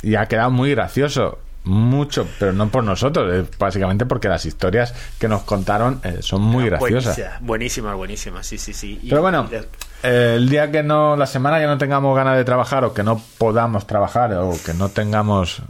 y 0.02 0.16
ha 0.16 0.26
quedado 0.28 0.50
muy 0.52 0.72
gracioso. 0.72 1.40
Mucho, 1.66 2.26
pero 2.40 2.54
no 2.54 2.70
por 2.70 2.86
nosotros, 2.86 3.32
es 3.34 3.58
básicamente 3.60 4.06
porque 4.06 4.30
las 4.30 4.46
historias 4.46 4.94
que 5.20 5.28
nos 5.28 5.42
contaron 5.44 6.00
eh, 6.06 6.20
son 6.22 6.42
muy 6.42 6.66
graciosas. 6.66 7.18
Buenísimas, 7.18 7.42
buenísimas, 7.42 7.96
buenísimas, 7.96 8.48
sí, 8.48 8.58
sí, 8.58 8.74
sí. 8.74 9.00
Y- 9.04 9.10
Pero 9.10 9.22
bueno, 9.22 9.44
de- 9.44 9.68
eh, 10.04 10.36
el 10.38 10.50
día 10.50 10.72
que 10.72 10.84
no, 10.84 11.18
la 11.18 11.28
semana 11.28 11.60
ya 11.60 11.68
no 11.68 11.78
tengamos 11.78 12.16
ganas 12.16 12.38
de 12.38 12.46
trabajar 12.46 12.86
o 12.86 12.94
que 12.94 13.04
no 13.04 13.22
podamos 13.38 13.86
trabajar 13.86 14.34
o 14.36 14.54
que 14.66 14.74
no 14.74 14.88
tengamos... 14.90 15.62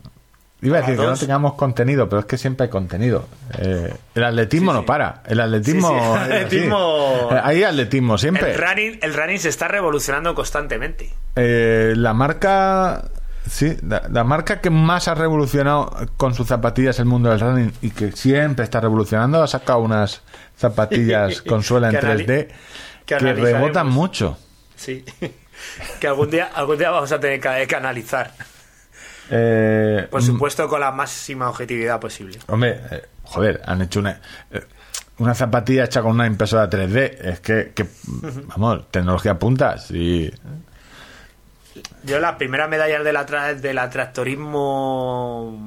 Iba 0.61 0.77
a 0.77 0.81
decir 0.81 0.97
que 0.97 1.05
no 1.05 1.15
tengamos 1.15 1.53
contenido, 1.53 2.09
pero 2.09 2.19
es 2.19 2.25
que 2.25 2.37
siempre 2.37 2.65
hay 2.65 2.69
contenido. 2.69 3.27
Eh, 3.57 3.93
el 4.15 4.23
atletismo 4.23 4.73
no 4.73 4.85
para. 4.85 5.23
El 5.25 5.39
atletismo... 5.39 5.87
Sí, 5.89 5.95
el 6.25 6.31
atletismo- 6.49 7.31
Eh, 7.31 7.41
Hay 7.43 7.63
atletismo 7.63 8.17
siempre. 8.17 8.51
el, 8.53 8.57
running, 8.57 8.99
el 9.01 9.13
running 9.13 9.39
se 9.39 9.49
está 9.49 9.67
revolucionando 9.69 10.35
constantemente. 10.35 11.13
Eh, 11.35 11.93
la 11.95 12.13
marca... 12.13 13.05
Sí, 13.49 13.77
la, 13.87 14.03
la 14.11 14.23
marca 14.25 14.59
que 14.61 14.69
más 14.69 15.07
ha 15.07 15.15
revolucionado 15.15 15.91
con 16.17 16.33
sus 16.35 16.47
zapatillas 16.47 16.99
el 16.99 17.05
mundo 17.05 17.29
del 17.29 17.39
running 17.39 17.71
y 17.81 17.89
que 17.91 18.11
siempre 18.11 18.63
está 18.65 18.79
revolucionando 18.81 19.41
ha 19.41 19.47
sacado 19.47 19.79
unas 19.79 20.21
zapatillas 20.57 21.41
con 21.47 21.63
suela 21.63 21.89
en 21.89 21.95
Que 21.99 22.05
anali- 22.05 22.25
3D 22.27 22.47
que 23.05 23.17
rebotan 23.17 23.87
mucho. 23.87 24.37
Sí. 24.75 25.03
que 25.99 26.07
algún 26.07 26.29
día, 26.29 26.49
algún 26.53 26.77
día 26.77 26.91
vamos 26.91 27.11
a 27.11 27.19
tener 27.19 27.39
que, 27.39 27.65
que 27.67 27.75
analizar. 27.75 28.33
Eh, 29.31 30.07
Por 30.09 30.23
supuesto, 30.23 30.67
con 30.67 30.79
la 30.81 30.91
máxima 30.91 31.49
objetividad 31.49 31.99
posible. 31.99 32.39
Hombre, 32.47 32.81
eh, 32.91 33.05
joder, 33.23 33.61
han 33.65 33.81
hecho 33.81 33.99
una, 33.99 34.19
eh, 34.51 34.63
una 35.19 35.35
zapatilla 35.35 35.83
hecha 35.85 36.01
con 36.01 36.11
una 36.11 36.25
impresora 36.27 36.69
3D. 36.69 37.17
Es 37.21 37.39
que, 37.39 37.71
que, 37.75 37.85
vamos, 38.47 38.89
tecnología 38.91 39.37
punta. 39.37 39.77
Sí. 39.77 40.31
Yo 42.03 42.19
las 42.19 42.35
primeras 42.37 42.69
medallas 42.69 43.03
de 43.03 43.13
la, 43.13 43.25
tra- 43.25 43.55
de 43.55 43.73
la 43.73 43.89
tractorismo 43.89 45.57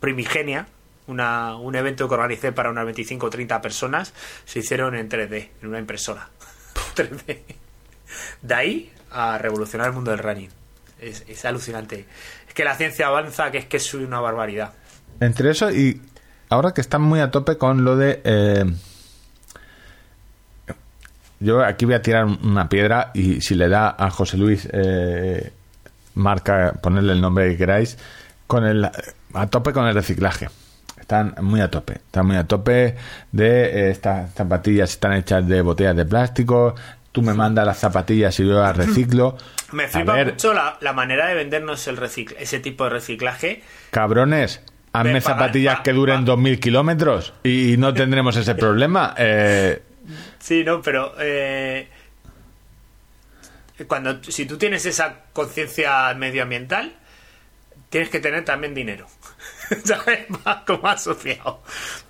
primigenia, 0.00 0.66
una, 1.06 1.56
un 1.56 1.74
evento 1.74 2.08
que 2.08 2.14
organicé 2.14 2.52
para 2.52 2.70
unas 2.70 2.84
25 2.84 3.26
o 3.26 3.30
30 3.30 3.60
personas, 3.60 4.12
se 4.44 4.60
hicieron 4.60 4.94
en 4.94 5.08
3D, 5.08 5.48
en 5.62 5.68
una 5.68 5.78
impresora. 5.78 6.28
3D. 6.96 7.38
De 8.42 8.54
ahí 8.54 8.92
a 9.10 9.38
revolucionar 9.38 9.88
el 9.88 9.92
mundo 9.92 10.10
del 10.10 10.20
running. 10.20 10.50
Es, 11.02 11.24
es 11.26 11.44
alucinante. 11.44 12.06
Es 12.48 12.54
que 12.54 12.64
la 12.64 12.74
ciencia 12.76 13.08
avanza, 13.08 13.50
que 13.50 13.58
es 13.58 13.66
que 13.66 13.78
es 13.78 13.94
una 13.94 14.20
barbaridad. 14.20 14.72
Entre 15.20 15.50
eso 15.50 15.70
y 15.70 16.00
ahora 16.48 16.72
que 16.72 16.80
están 16.80 17.02
muy 17.02 17.20
a 17.20 17.30
tope 17.30 17.58
con 17.58 17.84
lo 17.84 17.96
de... 17.96 18.20
eh, 18.24 18.64
yo 21.40 21.64
aquí 21.64 21.86
voy 21.86 21.94
a 21.94 22.02
tirar 22.02 22.24
una 22.24 22.68
piedra 22.68 23.10
y 23.14 23.40
si 23.40 23.56
le 23.56 23.68
da 23.68 23.96
a 23.98 24.10
José 24.10 24.36
Luis 24.36 24.68
eh, 24.72 25.52
marca, 26.14 26.74
ponerle 26.80 27.14
el 27.14 27.20
nombre 27.20 27.50
que 27.50 27.56
queráis, 27.56 27.98
con 28.46 28.64
el 28.64 28.84
a 28.84 29.46
tope 29.48 29.72
con 29.72 29.86
el 29.86 29.94
reciclaje. 29.94 30.48
Están 31.00 31.34
muy 31.40 31.60
a 31.60 31.68
tope, 31.68 31.94
están 31.94 32.26
muy 32.26 32.36
a 32.36 32.46
tope 32.46 32.96
de 33.32 33.64
eh, 33.64 33.90
estas 33.90 34.32
zapatillas 34.34 34.90
están 34.90 35.14
hechas 35.14 35.46
de 35.48 35.62
botellas 35.62 35.96
de 35.96 36.04
plástico. 36.04 36.74
Tú 37.12 37.20
me 37.22 37.34
mandas 37.34 37.66
las 37.66 37.78
zapatillas 37.78 38.38
y 38.40 38.46
yo 38.46 38.54
las 38.60 38.76
reciclo. 38.76 39.36
Me 39.72 39.88
flipa 39.88 40.14
ver, 40.14 40.32
mucho 40.32 40.52
la, 40.52 40.76
la 40.80 40.92
manera 40.92 41.28
de 41.28 41.34
vendernos 41.34 41.86
el 41.88 41.96
recicl 41.96 42.34
ese 42.38 42.58
tipo 42.60 42.84
de 42.84 42.90
reciclaje. 42.90 43.62
Cabrones, 43.90 44.60
hazme 44.92 45.20
zapatillas 45.22 45.76
pa- 45.76 45.82
que 45.82 45.92
duren 45.94 46.20
pa- 46.20 46.32
2000 46.32 46.60
kilómetros 46.60 47.32
y 47.42 47.76
no 47.78 47.94
tendremos 47.94 48.36
ese 48.36 48.54
problema. 48.54 49.14
Eh, 49.18 49.82
Sí, 50.40 50.62
no, 50.64 50.82
pero 50.82 51.14
eh, 51.20 51.88
cuando 53.86 54.22
si 54.24 54.46
tú 54.46 54.58
tienes 54.58 54.84
esa 54.86 55.16
conciencia 55.32 56.12
medioambiental, 56.14 56.92
tienes 57.88 58.10
que 58.10 58.20
tener 58.20 58.44
también 58.44 58.74
dinero. 58.74 59.06
¿Sabes? 59.84 60.26
Va 60.46 60.64
como 60.66 60.88
asociado. 60.88 61.62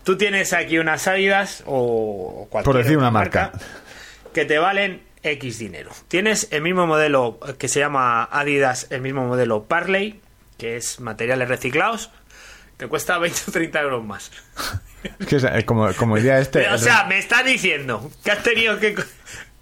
Tú 0.04 0.16
tienes 0.16 0.52
aquí 0.52 0.78
unas 0.78 1.06
Adidas 1.06 1.62
o 1.66 2.46
cualquier 2.50 2.72
Por 2.74 2.82
decir 2.82 2.98
una 2.98 3.10
marca. 3.10 3.52
Que 4.32 4.44
te 4.44 4.58
valen 4.58 5.02
X 5.22 5.58
dinero. 5.58 5.90
Tienes 6.08 6.48
el 6.50 6.62
mismo 6.62 6.86
modelo 6.86 7.38
que 7.58 7.68
se 7.68 7.80
llama 7.80 8.24
Adidas, 8.24 8.88
el 8.90 9.00
mismo 9.00 9.26
modelo 9.26 9.64
Parley, 9.64 10.20
que 10.58 10.76
es 10.76 11.00
materiales 11.00 11.48
reciclados, 11.48 12.10
te 12.76 12.88
cuesta 12.88 13.18
20 13.18 13.40
o 13.48 13.52
30 13.52 13.80
euros 13.80 14.04
más. 14.04 14.30
es 15.20 15.26
que 15.26 15.36
eh, 15.36 15.64
como, 15.64 15.92
como 15.94 16.16
diría 16.16 16.38
este. 16.38 16.68
o 16.68 16.78
sea, 16.78 17.04
me 17.04 17.18
estás 17.18 17.44
diciendo 17.44 18.10
que 18.24 18.30
has 18.30 18.42
tenido 18.42 18.78
que. 18.78 18.94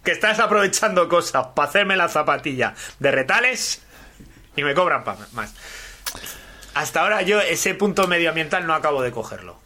que 0.02 0.12
estás 0.12 0.38
aprovechando 0.38 1.08
cosas 1.08 1.48
para 1.54 1.68
hacerme 1.68 1.94
la 1.96 2.08
zapatilla 2.08 2.74
de 2.98 3.10
retales 3.10 3.82
y 4.56 4.64
me 4.64 4.74
cobran 4.74 5.04
más. 5.32 5.54
Hasta 6.72 7.02
ahora 7.02 7.20
yo 7.22 7.40
ese 7.40 7.74
punto 7.74 8.06
medioambiental 8.06 8.66
no 8.66 8.74
acabo 8.74 9.02
de 9.02 9.10
cogerlo. 9.10 9.59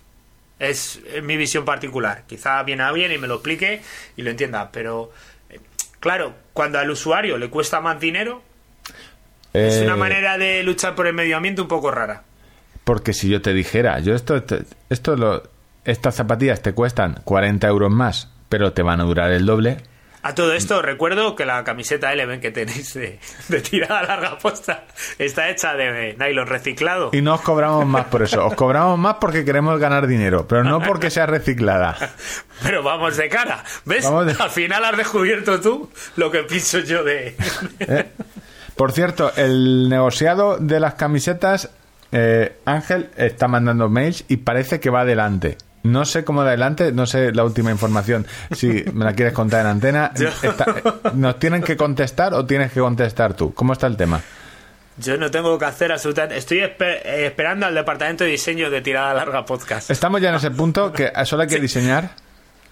Es, 0.71 1.01
mi 1.23 1.37
visión 1.37 1.65
particular. 1.65 2.25
Quizá 2.27 2.63
viene 2.63 2.83
alguien 2.83 3.13
y 3.13 3.19
me 3.19 3.27
lo 3.27 3.35
explique 3.35 3.83
y 4.17 4.23
lo 4.23 4.31
entienda, 4.31 4.71
pero 4.73 5.13
eh, 5.51 5.61
claro, 6.01 6.35
cuando 6.53 6.79
al 6.79 6.91
usuario 6.91 7.39
le 7.39 7.51
cuesta 7.51 7.81
más 7.81 8.01
dinero, 8.01 8.43
es 9.53 9.77
eh, 9.77 9.85
una 9.85 9.97
manera 9.97 10.37
de 10.39 10.63
luchar 10.63 10.95
por 10.95 11.07
el 11.07 11.15
medio 11.15 11.37
ambiente 11.37 11.63
un 11.63 11.69
poco 11.69 11.91
rara. 11.91 12.23
Porque 12.85 13.13
si 13.13 13.29
yo 13.29 13.41
te 13.41 13.55
dijera, 13.55 13.99
yo 14.01 14.15
esto, 14.15 14.43
esto 14.91 15.17
lo, 15.17 15.43
estas 15.85 16.17
zapatillas 16.17 16.63
te 16.63 16.73
cuestan 16.73 17.21
40 17.25 17.67
euros 17.69 17.91
más, 17.91 18.31
pero 18.49 18.73
te 18.73 18.83
van 18.83 19.01
a 19.01 19.05
durar 19.05 19.31
el 19.33 19.47
doble. 19.47 19.79
A 20.27 20.35
todo 20.35 20.55
esto, 20.55 20.81
recuerdo 20.83 21.37
que 21.37 21.45
la 21.45 21.63
camiseta 21.65 22.11
Eleven 22.13 22.41
que 22.41 22.51
tenéis 22.51 22.95
de, 22.95 23.21
de 23.49 23.61
tirada 23.61 24.03
larga 24.03 24.39
posta 24.39 24.85
está 25.19 25.51
hecha 25.51 25.75
de 25.75 26.17
nylon 26.19 26.47
reciclado. 26.47 27.11
Y 27.13 27.21
no 27.21 27.35
os 27.35 27.43
cobramos 27.43 27.85
más 27.87 28.07
por 28.07 28.23
eso. 28.23 28.47
Os 28.47 28.55
cobramos 28.55 28.99
más 28.99 29.17
porque 29.21 29.45
queremos 29.45 29.79
ganar 29.79 30.07
dinero, 30.07 30.49
pero 30.49 30.65
no 30.65 30.81
porque 30.81 31.11
sea 31.11 31.27
reciclada. 31.27 31.97
Pero 32.63 32.83
vamos 32.83 33.17
de 33.17 33.29
cara. 33.29 33.63
¿Ves? 33.85 34.05
De- 34.11 34.37
Al 34.39 34.51
final 34.51 34.85
has 34.85 34.97
descubierto 34.97 35.61
tú 35.61 35.91
lo 36.17 36.31
que 36.31 36.45
pienso 36.45 36.79
yo 36.79 37.05
de... 37.05 37.37
¿eh? 37.81 38.07
Por 38.77 38.93
cierto, 38.93 39.33
el 39.37 39.89
negociado 39.89 40.57
de 40.59 40.81
las 40.81 40.95
camisetas, 40.95 41.69
eh, 42.13 42.57
Ángel 42.65 43.11
está 43.17 43.47
mandando 43.49 43.89
mails 43.89 44.25
y 44.29 44.39
parece 44.39 44.81
que 44.81 44.89
va 44.89 45.03
adelante. 45.03 45.59
No 45.85 46.05
sé 46.05 46.25
cómo 46.25 46.43
de 46.43 46.49
adelante, 46.49 46.93
no 46.93 47.07
sé 47.07 47.33
la 47.33 47.45
última 47.45 47.71
información. 47.71 48.27
Si 48.53 48.85
me 48.93 49.05
la 49.05 49.13
quieres 49.13 49.33
contar 49.35 49.61
en 49.61 49.67
antena, 49.69 50.13
Está- 50.43 50.75
¿nos 51.15 51.39
tienen 51.39 51.63
que 51.63 51.77
contestar 51.77 52.35
o 52.35 52.45
tienes 52.45 52.73
que 52.73 52.81
contestar 52.81 53.35
tú? 53.35 53.55
¿Cómo 53.55 53.73
está 53.75 53.87
el 53.87 53.97
tema? 53.97 54.21
Yo 54.97 55.17
no 55.19 55.31
tengo 55.31 55.59
que 55.59 55.65
hacer 55.65 55.93
absolutamente... 55.93 56.37
Estoy 56.39 56.59
espe- 56.61 57.01
esperando 57.05 57.67
al 57.67 57.75
departamento 57.75 58.25
de 58.25 58.31
diseño 58.31 58.71
de 58.71 58.81
tirada 58.81 59.13
larga 59.13 59.45
podcast. 59.45 59.91
Estamos 59.91 60.21
ya 60.21 60.31
en 60.31 60.37
ese 60.37 60.51
punto 60.53 60.93
que 60.93 61.13
solo 61.25 61.43
hay 61.43 61.49
que 61.49 61.59
diseñar. 61.61 62.11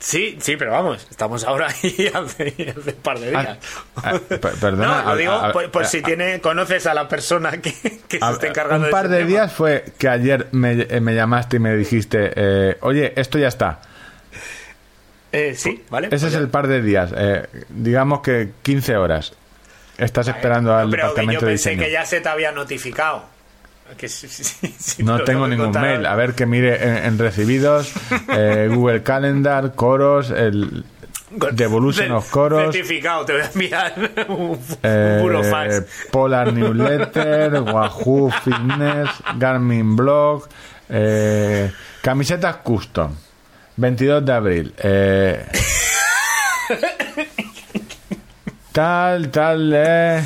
Sí, 0.04 0.36
sí, 0.40 0.56
pero 0.56 0.72
vamos, 0.72 1.06
estamos 1.10 1.44
ahora 1.44 1.68
ahí 1.68 2.10
hace, 2.14 2.48
hace 2.76 2.90
un 2.90 2.96
par 3.02 3.20
de 3.20 3.30
días. 3.30 3.58
Ah, 3.94 4.02
ah, 4.02 4.20
per- 4.28 4.40
perdona, 4.40 5.02
no, 5.04 5.10
lo 5.10 5.16
digo 5.16 5.32
a- 5.32 5.52
por, 5.52 5.70
por 5.70 5.82
a- 5.84 5.86
si 5.86 6.02
tiene, 6.02 6.40
conoces 6.40 6.86
a 6.88 6.94
la 6.94 7.06
persona 7.06 7.52
que, 7.60 7.72
que 8.08 8.18
se 8.18 8.30
está 8.32 8.48
encargando 8.48 8.86
un 8.86 8.90
par 8.90 9.08
de 9.08 9.18
tema. 9.18 9.28
días 9.28 9.52
fue 9.52 9.84
que 9.98 10.08
ayer 10.08 10.48
me, 10.50 10.72
eh, 10.90 11.00
me 11.00 11.14
llamaste 11.14 11.58
y 11.58 11.60
me 11.60 11.76
dijiste, 11.76 12.32
eh, 12.34 12.78
oye, 12.80 13.12
esto 13.14 13.38
ya 13.38 13.46
está. 13.46 13.80
Eh, 15.30 15.54
sí, 15.56 15.84
¿vale? 15.88 16.08
Ese 16.08 16.16
pues 16.16 16.22
es 16.24 16.32
ya. 16.32 16.38
el 16.40 16.48
par 16.48 16.66
de 16.66 16.82
días, 16.82 17.12
eh, 17.16 17.46
digamos 17.68 18.22
que 18.22 18.50
15 18.62 18.96
horas. 18.96 19.32
Estás 19.98 20.26
esperando 20.26 20.74
al 20.74 20.90
pero 20.90 21.14
que 21.14 21.20
departamento 21.20 21.40
yo 21.42 21.46
de 21.46 21.52
pensé 21.52 21.70
diseño. 21.70 21.86
que 21.86 21.92
ya 21.92 22.04
se 22.04 22.20
te 22.20 22.28
había 22.28 22.50
notificado. 22.50 23.24
Que 23.96 24.08
sí, 24.08 24.28
sí, 24.28 24.42
sí, 24.44 24.74
sí, 24.78 25.02
No 25.02 25.22
tengo 25.24 25.46
ningún 25.46 25.70
mail. 25.72 26.06
A 26.06 26.14
ver 26.16 26.34
que 26.34 26.46
mire 26.46 26.82
en, 26.82 27.04
en 27.04 27.18
recibidos, 27.18 27.92
eh, 28.28 28.68
Google 28.74 29.02
Calendar, 29.02 29.74
Coros, 29.74 30.30
el 30.30 30.84
Devolution 31.52 32.06
Ce- 32.08 32.12
of 32.12 32.30
Coros, 32.30 32.74
Certificado, 32.74 33.24
te 33.24 33.32
voy 33.32 33.42
a 33.42 33.46
enviar 33.52 33.94
un, 34.28 34.58
eh, 34.82 35.18
puro 35.20 35.42
fax. 35.44 35.84
Polar 36.10 36.52
Newsletter, 36.52 37.60
Wahoo 37.62 38.30
Fitness, 38.44 39.08
Garmin 39.38 39.96
Blog, 39.96 40.46
eh, 40.88 41.70
camisetas 42.02 42.56
custom. 42.56 43.14
22 43.76 44.24
de 44.24 44.32
abril. 44.32 44.74
eh, 44.78 45.46
tal, 48.72 49.30
tal, 49.30 49.72
eh, 49.74 50.22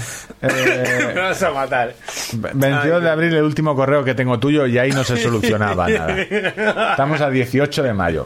eh, 0.48 1.10
Me 1.14 1.20
vas 1.20 1.42
a 1.42 1.50
matar. 1.50 1.94
22 2.32 3.02
de 3.02 3.10
abril 3.10 3.34
el 3.34 3.42
último 3.42 3.74
correo 3.74 4.04
que 4.04 4.14
tengo 4.14 4.38
tuyo 4.38 4.66
y 4.66 4.78
ahí 4.78 4.90
no 4.90 5.04
se 5.04 5.16
solucionaba 5.16 5.88
nada. 5.90 6.20
Estamos 6.90 7.20
a 7.20 7.30
18 7.30 7.82
de 7.82 7.92
mayo. 7.94 8.24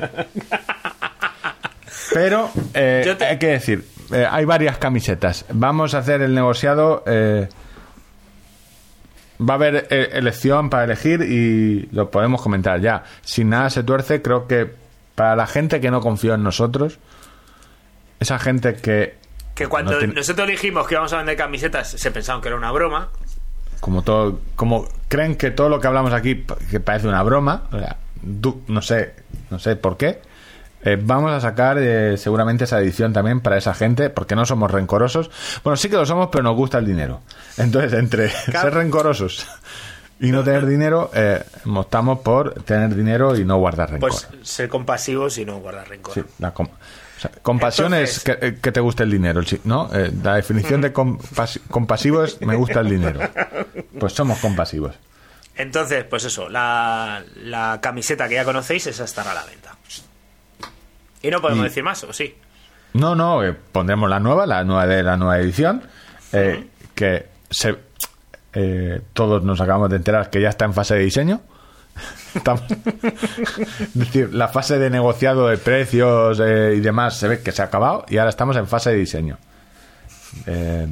Pero 2.13 2.51
eh, 2.75 3.15
te- 3.19 3.25
hay 3.25 3.39
que 3.39 3.47
decir, 3.49 3.85
eh, 4.13 4.27
hay 4.29 4.45
varias 4.45 4.79
camisetas. 4.79 5.45
Vamos 5.53 5.95
a 5.95 5.99
hacer 5.99 6.23
el 6.23 6.35
negociado. 6.35 7.03
eh, 7.07 7.49
va 9.41 9.55
a 9.55 9.57
haber 9.57 9.87
elección 9.91 10.69
para 10.69 10.85
elegir 10.85 11.23
y 11.23 11.89
lo 11.93 12.11
podemos 12.11 12.43
comentar 12.43 12.79
ya. 12.81 13.05
Si 13.23 13.43
nada 13.45 13.71
se 13.71 13.83
tuerce, 13.83 14.21
creo 14.21 14.47
que 14.47 14.71
para 15.15 15.35
la 15.35 15.47
gente 15.47 15.81
que 15.81 15.91
no 15.91 16.01
confió 16.03 16.35
en 16.35 16.43
nosotros, 16.43 16.99
esa 18.19 18.39
gente 18.39 18.75
que 18.75 19.15
Que 19.61 19.69
cuando 19.69 19.93
No 20.01 20.07
nosotros 20.15 20.49
dijimos 20.49 20.87
que 20.89 20.95
íbamos 20.95 21.13
a 21.13 21.19
vender 21.19 21.37
camisetas, 21.37 21.89
se 21.91 22.11
pensaban 22.11 22.41
que 22.41 22.49
era 22.49 22.57
una 22.57 22.73
broma. 22.73 23.11
como 23.81 24.03
todo 24.03 24.41
como 24.57 24.87
creen 25.09 25.37
que 25.37 25.51
todo 25.51 25.69
lo 25.69 25.81
que 25.81 25.87
hablamos 25.87 26.13
aquí 26.15 26.45
que 26.71 26.81
parece 26.81 27.09
una 27.09 27.23
broma 27.23 27.65
o 27.73 27.79
sea, 27.79 27.97
du- 28.23 28.63
no 28.69 28.81
sé 28.83 29.15
no 29.51 29.59
sé 29.59 29.77
por 29.77 29.97
qué 29.97 30.21
eh, 30.83 30.97
vamos 31.01 31.31
a 31.33 31.41
sacar 31.41 31.77
eh, 31.79 32.17
seguramente 32.17 32.65
esa 32.65 32.79
edición 32.81 33.13
también 33.13 33.41
para 33.41 33.59
esa 33.59 33.75
gente 33.75 34.09
porque 34.11 34.35
no 34.35 34.45
somos 34.47 34.71
rencorosos 34.71 35.31
bueno 35.65 35.77
sí 35.77 35.89
que 35.91 35.97
lo 35.97 36.05
somos 36.07 36.29
pero 36.33 36.43
nos 36.45 36.57
gusta 36.57 36.79
el 36.79 36.87
dinero 36.87 37.21
entonces 37.59 37.93
entre 37.95 38.29
ser 38.31 38.73
rencorosos 38.75 39.47
y 40.21 40.31
no 40.31 40.43
tener 40.45 40.67
dinero 40.67 41.11
eh, 41.15 41.43
optamos 41.67 42.21
por 42.21 42.63
tener 42.65 42.95
dinero 42.95 43.35
y 43.37 43.45
no 43.45 43.57
guardar 43.59 43.91
rencor 43.93 44.11
Pues 44.11 44.29
ser 44.43 44.69
compasivos 44.71 45.37
y 45.39 45.45
no 45.47 45.59
guardar 45.61 45.89
rencor. 45.89 46.13
Sí, 46.15 46.23
la 46.39 46.53
com- 46.53 46.69
o 47.21 47.23
sea, 47.23 47.31
compasión 47.43 47.93
es 47.93 48.21
que, 48.25 48.33
eh, 48.41 48.59
que 48.63 48.73
te 48.73 48.81
guste 48.81 49.03
el 49.03 49.11
dinero. 49.11 49.43
Eh, 49.43 50.11
la 50.23 50.37
definición 50.37 50.81
de 50.81 50.91
compas- 50.91 51.61
compasivo 51.71 52.25
es 52.25 52.41
me 52.41 52.57
gusta 52.57 52.81
el 52.81 52.89
dinero. 52.89 53.21
Pues 53.99 54.15
somos 54.15 54.39
compasivos. 54.39 54.95
Entonces, 55.55 56.05
pues 56.05 56.25
eso, 56.25 56.49
la, 56.49 57.23
la 57.37 57.79
camiseta 57.83 58.27
que 58.27 58.37
ya 58.37 58.45
conocéis, 58.47 58.87
esa 58.87 59.05
estará 59.05 59.33
a 59.33 59.35
la 59.35 59.45
venta. 59.45 59.77
Y 61.21 61.31
no 61.31 61.43
podemos 61.43 61.67
Y- 61.67 61.69
decir 61.69 61.83
más, 61.83 62.03
¿o 62.05 62.13
sí? 62.15 62.35
No, 62.95 63.15
no, 63.15 63.45
eh, 63.45 63.53
pondremos 63.53 64.09
la 64.09 64.19
nueva, 64.19 64.47
la 64.47 64.65
nueva 64.65 64.87
de 64.87 65.03
la 65.03 65.19
nueva 65.19 65.39
edición, 65.39 65.83
eh, 66.33 66.67
que 66.95 67.27
se, 67.51 67.77
eh, 68.55 69.03
todos 69.13 69.43
nos 69.45 69.61
acabamos 69.61 69.91
de 69.91 69.97
enterar 69.97 70.31
que 70.31 70.41
ya 70.41 70.49
está 70.49 70.65
en 70.65 70.73
fase 70.73 70.95
de 70.95 71.01
diseño. 71.03 71.43
La 74.33 74.49
fase 74.49 74.79
de 74.79 74.91
negociado 74.91 75.49
de 75.49 75.59
precios 75.59 76.41
eh, 76.41 76.75
y 76.77 76.81
demás 76.81 77.17
se 77.17 77.29
ve 77.29 77.41
que 77.41 77.53
se 77.53 77.63
ha 77.63 77.67
acabado 77.67 78.05
y 78.09 78.19
ahora 78.19 78.31
estamos 78.31 78.57
en 78.57 78.67
fase 78.67 78.91
de 78.91 78.97
diseño. 78.97 79.39
Eh, 80.47 80.87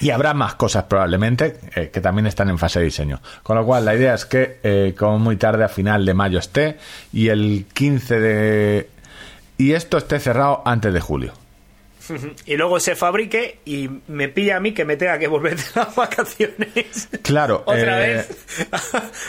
y 0.00 0.10
habrá 0.10 0.32
más 0.34 0.54
cosas 0.54 0.84
probablemente 0.84 1.58
eh, 1.74 1.90
que 1.92 2.00
también 2.00 2.26
están 2.26 2.48
en 2.50 2.58
fase 2.58 2.78
de 2.78 2.84
diseño. 2.84 3.20
Con 3.42 3.56
lo 3.56 3.66
cual, 3.66 3.84
la 3.84 3.94
idea 3.94 4.14
es 4.14 4.24
que, 4.24 4.94
como 4.98 5.18
muy 5.18 5.36
tarde 5.36 5.64
a 5.64 5.68
final 5.68 6.06
de 6.06 6.14
mayo 6.14 6.38
esté 6.38 6.78
y 7.12 7.28
el 7.28 7.66
15 7.72 8.20
de. 8.20 8.90
Y 9.56 9.72
esto 9.72 9.98
esté 9.98 10.20
cerrado 10.20 10.62
antes 10.64 10.92
de 10.92 11.00
julio. 11.00 11.32
Y 12.46 12.56
luego 12.56 12.80
se 12.80 12.96
fabrique 12.96 13.60
y 13.64 13.88
me 14.08 14.28
pilla 14.28 14.56
a 14.56 14.60
mí 14.60 14.72
que 14.72 14.84
me 14.84 14.96
tenga 14.96 15.18
que 15.18 15.28
volver 15.28 15.56
de 15.56 15.64
las 15.74 15.94
vacaciones. 15.94 17.08
Claro, 17.22 17.62
Otra 17.66 18.06
eh, 18.06 18.14
vez 18.14 18.68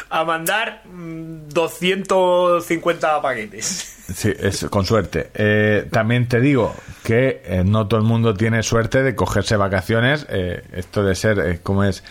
a 0.10 0.24
mandar 0.24 0.84
mm, 0.86 1.50
250 1.50 3.22
paquetes. 3.22 4.00
Sí, 4.14 4.34
es, 4.38 4.66
con 4.70 4.86
suerte. 4.86 5.30
Eh, 5.34 5.88
también 5.92 6.28
te 6.28 6.40
digo 6.40 6.76
que 7.04 7.42
eh, 7.46 7.64
no 7.66 7.88
todo 7.88 8.00
el 8.00 8.06
mundo 8.06 8.34
tiene 8.34 8.64
suerte 8.64 9.04
de 9.04 9.16
cogerse 9.16 9.56
vacaciones, 9.56 10.26
eh, 10.30 10.64
esto 10.74 11.04
de 11.04 11.16
ser, 11.16 11.62
como 11.62 11.84
es 11.84 12.04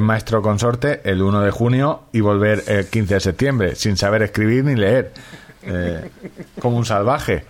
maestro 0.00 0.42
consorte, 0.42 1.00
el 1.04 1.22
1 1.22 1.42
de 1.42 1.50
junio 1.52 2.04
y 2.12 2.20
volver 2.20 2.64
el 2.66 2.86
15 2.86 3.14
de 3.14 3.20
septiembre, 3.20 3.74
sin 3.76 3.96
saber 3.96 4.22
escribir 4.22 4.64
ni 4.64 4.74
leer, 4.74 5.12
como 6.60 6.76
un 6.76 6.84
salvaje. 6.84 7.44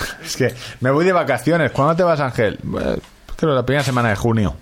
Es 0.24 0.36
que 0.36 0.54
me 0.80 0.90
voy 0.90 1.04
de 1.04 1.12
vacaciones. 1.12 1.70
¿Cuándo 1.72 1.96
te 1.96 2.02
vas, 2.02 2.20
Ángel? 2.20 2.58
Pues, 2.70 2.98
creo 3.36 3.54
la 3.54 3.64
primera 3.64 3.84
semana 3.84 4.10
de 4.10 4.16
junio. 4.16 4.56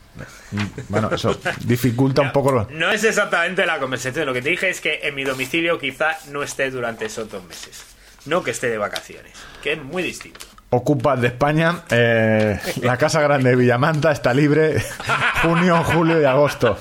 Bueno, 0.88 1.10
eso 1.12 1.36
dificulta 1.64 2.22
un 2.22 2.32
poco 2.32 2.52
los... 2.52 2.70
No 2.70 2.90
es 2.90 3.04
exactamente 3.04 3.66
la 3.66 3.78
conversación. 3.78 4.26
Lo 4.26 4.32
que 4.32 4.42
te 4.42 4.50
dije 4.50 4.70
es 4.70 4.80
que 4.80 5.00
en 5.02 5.14
mi 5.14 5.24
domicilio 5.24 5.78
quizá 5.78 6.16
no 6.30 6.42
esté 6.42 6.70
durante 6.70 7.06
esos 7.06 7.30
dos 7.30 7.44
meses. 7.44 7.84
No 8.26 8.42
que 8.42 8.52
esté 8.52 8.68
de 8.68 8.78
vacaciones. 8.78 9.32
Que 9.62 9.72
es 9.72 9.82
muy 9.82 10.02
distinto. 10.02 10.46
Ocupas 10.70 11.20
de 11.20 11.28
España, 11.28 11.82
eh, 11.90 12.58
la 12.82 12.96
Casa 12.96 13.20
Grande 13.20 13.50
de 13.50 13.56
Villamanta 13.56 14.10
está 14.10 14.34
libre 14.34 14.82
junio, 15.42 15.84
julio 15.84 16.20
y 16.20 16.24
agosto. 16.24 16.76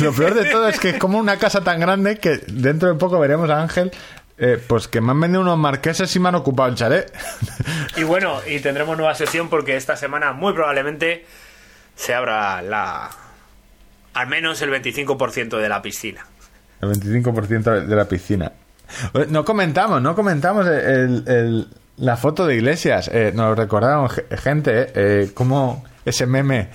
Lo 0.00 0.12
peor 0.12 0.34
de 0.34 0.50
todo 0.50 0.68
es 0.68 0.78
que 0.78 0.90
es 0.90 0.98
como 0.98 1.18
una 1.18 1.38
casa 1.38 1.62
tan 1.62 1.80
grande 1.80 2.18
que 2.18 2.40
dentro 2.46 2.88
de 2.92 2.98
poco 2.98 3.18
veremos 3.18 3.48
a 3.48 3.62
Ángel, 3.62 3.90
eh, 4.38 4.62
pues 4.66 4.88
que 4.88 5.00
me 5.00 5.12
han 5.12 5.20
vendido 5.20 5.40
unos 5.42 5.58
marqueses 5.58 6.14
y 6.16 6.20
me 6.20 6.28
han 6.28 6.34
ocupado 6.34 6.68
el 6.68 6.74
chalet. 6.74 7.12
Y 7.96 8.02
bueno, 8.02 8.40
y 8.46 8.60
tendremos 8.60 8.96
nueva 8.96 9.14
sesión 9.14 9.48
porque 9.48 9.76
esta 9.76 9.96
semana 9.96 10.32
muy 10.32 10.52
probablemente 10.52 11.24
se 11.94 12.14
abra 12.14 12.60
la... 12.62 13.10
Al 14.14 14.26
menos 14.28 14.60
el 14.62 14.70
25% 14.70 15.58
de 15.58 15.68
la 15.68 15.82
piscina. 15.82 16.24
El 16.80 16.90
25% 16.90 17.86
de 17.86 17.96
la 17.96 18.04
piscina. 18.06 18.52
No 19.28 19.44
comentamos, 19.44 20.00
no 20.02 20.14
comentamos 20.14 20.66
el- 20.66 21.24
el- 21.26 21.68
la 21.96 22.16
foto 22.16 22.46
de 22.46 22.56
Iglesias. 22.56 23.08
Eh, 23.12 23.32
nos 23.34 23.56
recordaron 23.56 24.08
ge- 24.10 24.26
gente, 24.36 24.80
eh, 24.82 24.92
eh, 24.94 25.30
cómo 25.34 25.84
ese 26.04 26.26
meme 26.26 26.68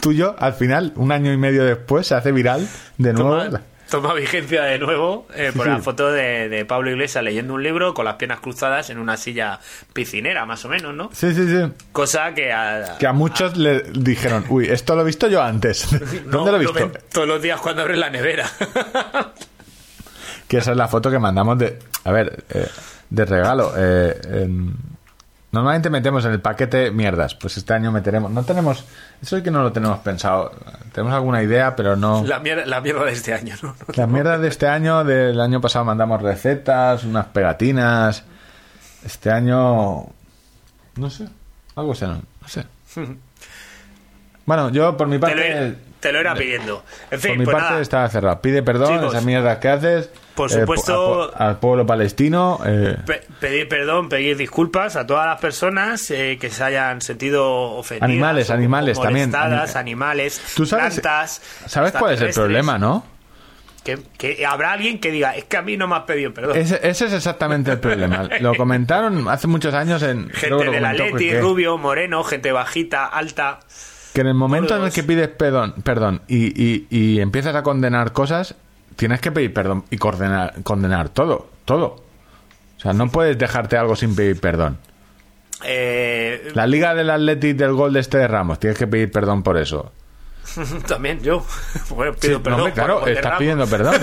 tuyo, 0.00 0.34
al 0.38 0.54
final, 0.54 0.92
un 0.96 1.12
año 1.12 1.32
y 1.32 1.36
medio 1.36 1.64
después, 1.64 2.06
se 2.06 2.14
hace 2.14 2.32
viral 2.32 2.66
de 2.98 3.12
nuevo. 3.12 3.42
Toma, 3.44 3.60
toma 3.92 4.14
vigencia 4.14 4.62
de 4.64 4.78
nuevo 4.78 5.26
eh, 5.36 5.52
por 5.54 5.66
la 5.66 5.78
foto 5.78 6.10
de, 6.10 6.48
de 6.48 6.64
Pablo 6.64 6.90
Iglesias 6.90 7.22
leyendo 7.22 7.54
un 7.54 7.62
libro 7.62 7.92
con 7.94 8.04
las 8.06 8.14
piernas 8.16 8.40
cruzadas 8.40 8.90
en 8.90 8.98
una 8.98 9.16
silla 9.16 9.60
piscinera, 9.92 10.44
más 10.46 10.64
o 10.64 10.68
menos, 10.68 10.94
¿no? 10.94 11.10
Sí, 11.12 11.32
sí, 11.34 11.46
sí. 11.46 11.70
Cosa 11.92 12.32
que 12.34 12.52
a, 12.52 12.96
Que 12.98 13.06
a 13.06 13.12
muchos 13.12 13.56
le 13.56 13.82
dijeron, 13.92 14.44
uy, 14.48 14.66
esto 14.68 14.96
lo 14.96 15.02
he 15.02 15.04
visto 15.04 15.28
yo 15.28 15.42
antes. 15.42 15.92
no, 16.26 16.38
¿Dónde 16.38 16.50
lo 16.52 16.56
he 16.56 16.60
visto? 16.60 16.74
ven 16.74 16.92
todos 17.12 17.28
los 17.28 17.40
días 17.42 17.60
cuando 17.60 17.82
abres 17.82 17.98
la 17.98 18.10
nevera. 18.10 18.48
Que 20.48 20.58
esa 20.58 20.72
es 20.72 20.76
la 20.76 20.88
foto 20.88 21.10
que 21.10 21.18
mandamos 21.18 21.58
de, 21.58 21.78
a 22.04 22.12
ver, 22.12 22.44
eh, 22.50 22.66
de 23.10 23.24
regalo. 23.24 23.72
eh, 23.76 24.18
en- 24.24 24.91
normalmente 25.52 25.90
metemos 25.90 26.24
en 26.24 26.32
el 26.32 26.40
paquete 26.40 26.90
mierdas. 26.90 27.34
Pues 27.34 27.56
este 27.56 27.72
año 27.74 27.92
meteremos. 27.92 28.30
No 28.30 28.42
tenemos. 28.42 28.84
Eso 29.22 29.36
es 29.36 29.42
que 29.42 29.50
no 29.50 29.62
lo 29.62 29.72
tenemos 29.72 29.98
pensado. 30.00 30.52
Tenemos 30.92 31.14
alguna 31.14 31.42
idea, 31.42 31.76
pero 31.76 31.94
no. 31.94 32.24
la, 32.24 32.40
mierda, 32.40 32.66
la 32.66 32.80
mierda 32.80 33.04
de 33.04 33.12
este 33.12 33.32
año, 33.34 33.54
¿no? 33.62 33.76
Las 33.94 34.08
mierdas 34.08 34.40
de 34.40 34.48
este 34.48 34.66
año, 34.66 35.04
del 35.04 35.40
año 35.40 35.60
pasado 35.60 35.84
mandamos 35.84 36.20
recetas, 36.20 37.04
unas 37.04 37.26
pegatinas. 37.26 38.24
Este 39.04 39.30
año. 39.30 40.06
No 40.96 41.10
sé. 41.10 41.28
Algo 41.76 41.94
sé, 41.94 42.06
no, 42.06 42.14
no 42.40 42.48
sé. 42.48 42.66
Bueno, 44.44 44.70
yo 44.70 44.96
por 44.96 45.06
mi 45.06 45.18
Te 45.20 45.28
lo, 45.28 45.36
parte. 45.36 45.76
te 46.00 46.12
lo 46.12 46.18
era 46.18 46.34
pidiendo. 46.34 46.82
En 47.12 47.20
fin, 47.20 47.30
Por 47.30 47.38
mi 47.38 47.44
pues 47.44 47.54
parte 47.54 47.70
nada. 47.70 47.80
estaba 47.80 48.08
cerrado. 48.08 48.40
Pide 48.40 48.62
perdón 48.64 48.96
Chicos, 48.96 49.12
esas 49.12 49.24
mierdas 49.24 49.58
que 49.58 49.68
haces. 49.68 50.10
Por 50.34 50.50
eh, 50.50 50.60
supuesto- 50.60 51.30
al 51.36 51.58
pueblo 51.58 51.86
palestino. 51.86 52.60
eh, 52.64 52.96
Pe- 53.06 53.22
pedir 53.40 53.68
perdón, 53.68 54.08
pedir 54.08 54.36
disculpas 54.36 54.96
a 54.96 55.06
todas 55.06 55.26
las 55.26 55.40
personas 55.40 56.10
eh, 56.10 56.38
que 56.40 56.50
se 56.50 56.64
hayan 56.64 57.00
sentido 57.00 57.44
ofendidas. 57.72 58.08
Animales, 58.10 58.48
o- 58.50 58.52
o 58.52 58.56
animales 58.56 59.00
también, 59.00 59.34
animales, 59.76 60.40
¿Tú 60.56 60.64
sabes, 60.66 61.00
plantas. 61.00 61.42
¿sabes 61.66 61.92
cuál 61.92 62.14
es 62.14 62.20
el 62.20 62.30
problema, 62.32 62.78
no? 62.78 63.04
Que, 63.84 63.98
que 64.16 64.46
habrá 64.46 64.72
alguien 64.74 65.00
que 65.00 65.10
diga, 65.10 65.34
es 65.34 65.42
que 65.44 65.56
a 65.56 65.62
mí 65.62 65.76
no 65.76 65.88
me 65.88 65.96
has 65.96 66.02
pedido 66.04 66.32
perdón. 66.32 66.56
Ese, 66.56 66.78
ese 66.88 67.06
es 67.06 67.12
exactamente 67.14 67.72
el 67.72 67.80
problema. 67.80 68.28
Lo 68.40 68.54
comentaron 68.54 69.26
hace 69.28 69.48
muchos 69.48 69.74
años 69.74 70.02
en... 70.04 70.30
gente 70.30 70.64
comentó 70.66 70.86
Atleti, 70.86 71.28
que- 71.30 71.40
rubio, 71.40 71.76
moreno, 71.78 72.22
gente 72.22 72.52
bajita, 72.52 73.06
alta. 73.06 73.58
Que 74.14 74.20
en 74.20 74.28
el 74.28 74.34
momento 74.34 74.76
en 74.76 74.84
el 74.84 74.92
que 74.92 75.02
pides 75.02 75.28
perdón, 75.28 75.74
perdón 75.82 76.22
y, 76.28 76.46
y- 76.62 76.86
y 76.90 77.20
empiezas 77.20 77.56
a 77.56 77.64
condenar 77.64 78.12
cosas, 78.12 78.54
tienes 79.02 79.20
que 79.20 79.32
pedir 79.32 79.52
perdón 79.52 79.84
y 79.90 79.96
condenar, 79.98 80.54
condenar 80.62 81.08
todo, 81.08 81.48
todo. 81.64 81.86
O 82.76 82.80
sea, 82.80 82.92
no 82.92 83.08
puedes 83.10 83.36
dejarte 83.36 83.76
algo 83.76 83.96
sin 83.96 84.14
pedir 84.14 84.38
perdón. 84.40 84.78
Eh, 85.64 86.52
La 86.54 86.68
liga 86.68 86.94
del 86.94 87.10
Atleti 87.10 87.52
del 87.52 87.72
gol 87.72 87.92
de 87.94 87.98
este 87.98 88.18
de 88.18 88.28
Ramos, 88.28 88.60
tienes 88.60 88.78
que 88.78 88.86
pedir 88.86 89.10
perdón 89.10 89.42
por 89.42 89.56
eso. 89.56 89.90
También 90.86 91.20
yo. 91.20 91.44
Bueno, 91.90 92.12
pido 92.14 92.36
Sí, 92.38 92.42
perdón. 92.44 92.60
hombre, 92.60 92.74
claro, 92.74 93.04
estás 93.08 93.38
pidiendo 93.38 93.66
perdón. 93.66 93.94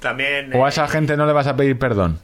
también. 0.00 0.54
O 0.54 0.64
a 0.64 0.68
eh, 0.68 0.70
esa 0.70 0.86
gente 0.88 1.16
no 1.16 1.24
le 1.24 1.32
vas 1.32 1.46
a 1.46 1.56
pedir 1.56 1.78
perdón. 1.78 2.18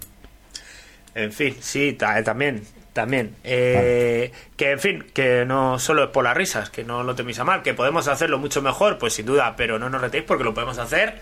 En 1.14 1.32
fin, 1.32 1.56
sí, 1.58 1.94
ta- 1.94 2.22
también, 2.22 2.62
también. 2.96 3.36
Eh, 3.44 4.32
Que, 4.56 4.72
en 4.72 4.80
fin, 4.80 5.06
que 5.14 5.44
no 5.44 5.78
solo 5.78 6.04
es 6.04 6.10
por 6.10 6.24
las 6.24 6.36
risas, 6.36 6.70
que 6.70 6.82
no 6.82 7.04
lo 7.04 7.14
teméis 7.14 7.38
a 7.38 7.44
mal, 7.44 7.62
que 7.62 7.74
podemos 7.74 8.08
hacerlo 8.08 8.38
mucho 8.38 8.62
mejor, 8.62 8.98
pues 8.98 9.12
sin 9.12 9.26
duda, 9.26 9.54
pero 9.56 9.78
no 9.78 9.88
nos 9.88 10.00
retéis 10.00 10.24
porque 10.24 10.42
lo 10.42 10.54
podemos 10.54 10.78
hacer 10.78 11.20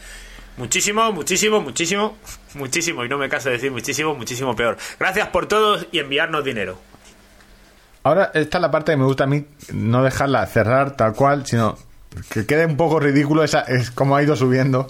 muchísimo, 0.57 1.13
muchísimo, 1.13 1.61
muchísimo, 1.61 2.17
muchísimo, 2.55 3.05
y 3.05 3.09
no 3.09 3.19
me 3.19 3.29
caso 3.29 3.49
de 3.49 3.57
decir 3.57 3.73
muchísimo, 3.73 4.15
muchísimo 4.15 4.55
peor. 4.55 4.79
Gracias 4.99 5.29
por 5.29 5.47
todo 5.47 5.85
y 5.91 5.99
enviarnos 5.99 6.45
dinero. 6.45 6.79
Ahora, 8.05 8.31
esta 8.35 8.59
es 8.59 8.63
la 8.63 8.71
parte 8.71 8.93
que 8.93 8.97
me 8.97 9.05
gusta 9.05 9.25
a 9.25 9.27
mí, 9.27 9.45
no 9.73 10.05
dejarla 10.05 10.47
cerrar 10.47 10.97
tal 10.97 11.15
cual, 11.15 11.45
sino 11.45 11.77
que 12.31 12.47
quede 12.47 12.67
un 12.67 12.77
poco 12.77 13.01
ridículo 13.01 13.43
esa, 13.43 13.63
es 13.63 13.91
como 13.91 14.15
ha 14.15 14.23
ido 14.23 14.37
subiendo. 14.37 14.89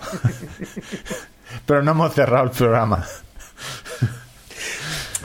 Pero 1.66 1.82
no 1.82 1.93
hemos 1.93 2.12
cerrado 2.12 2.44
el 2.44 2.51
programa. 2.51 3.06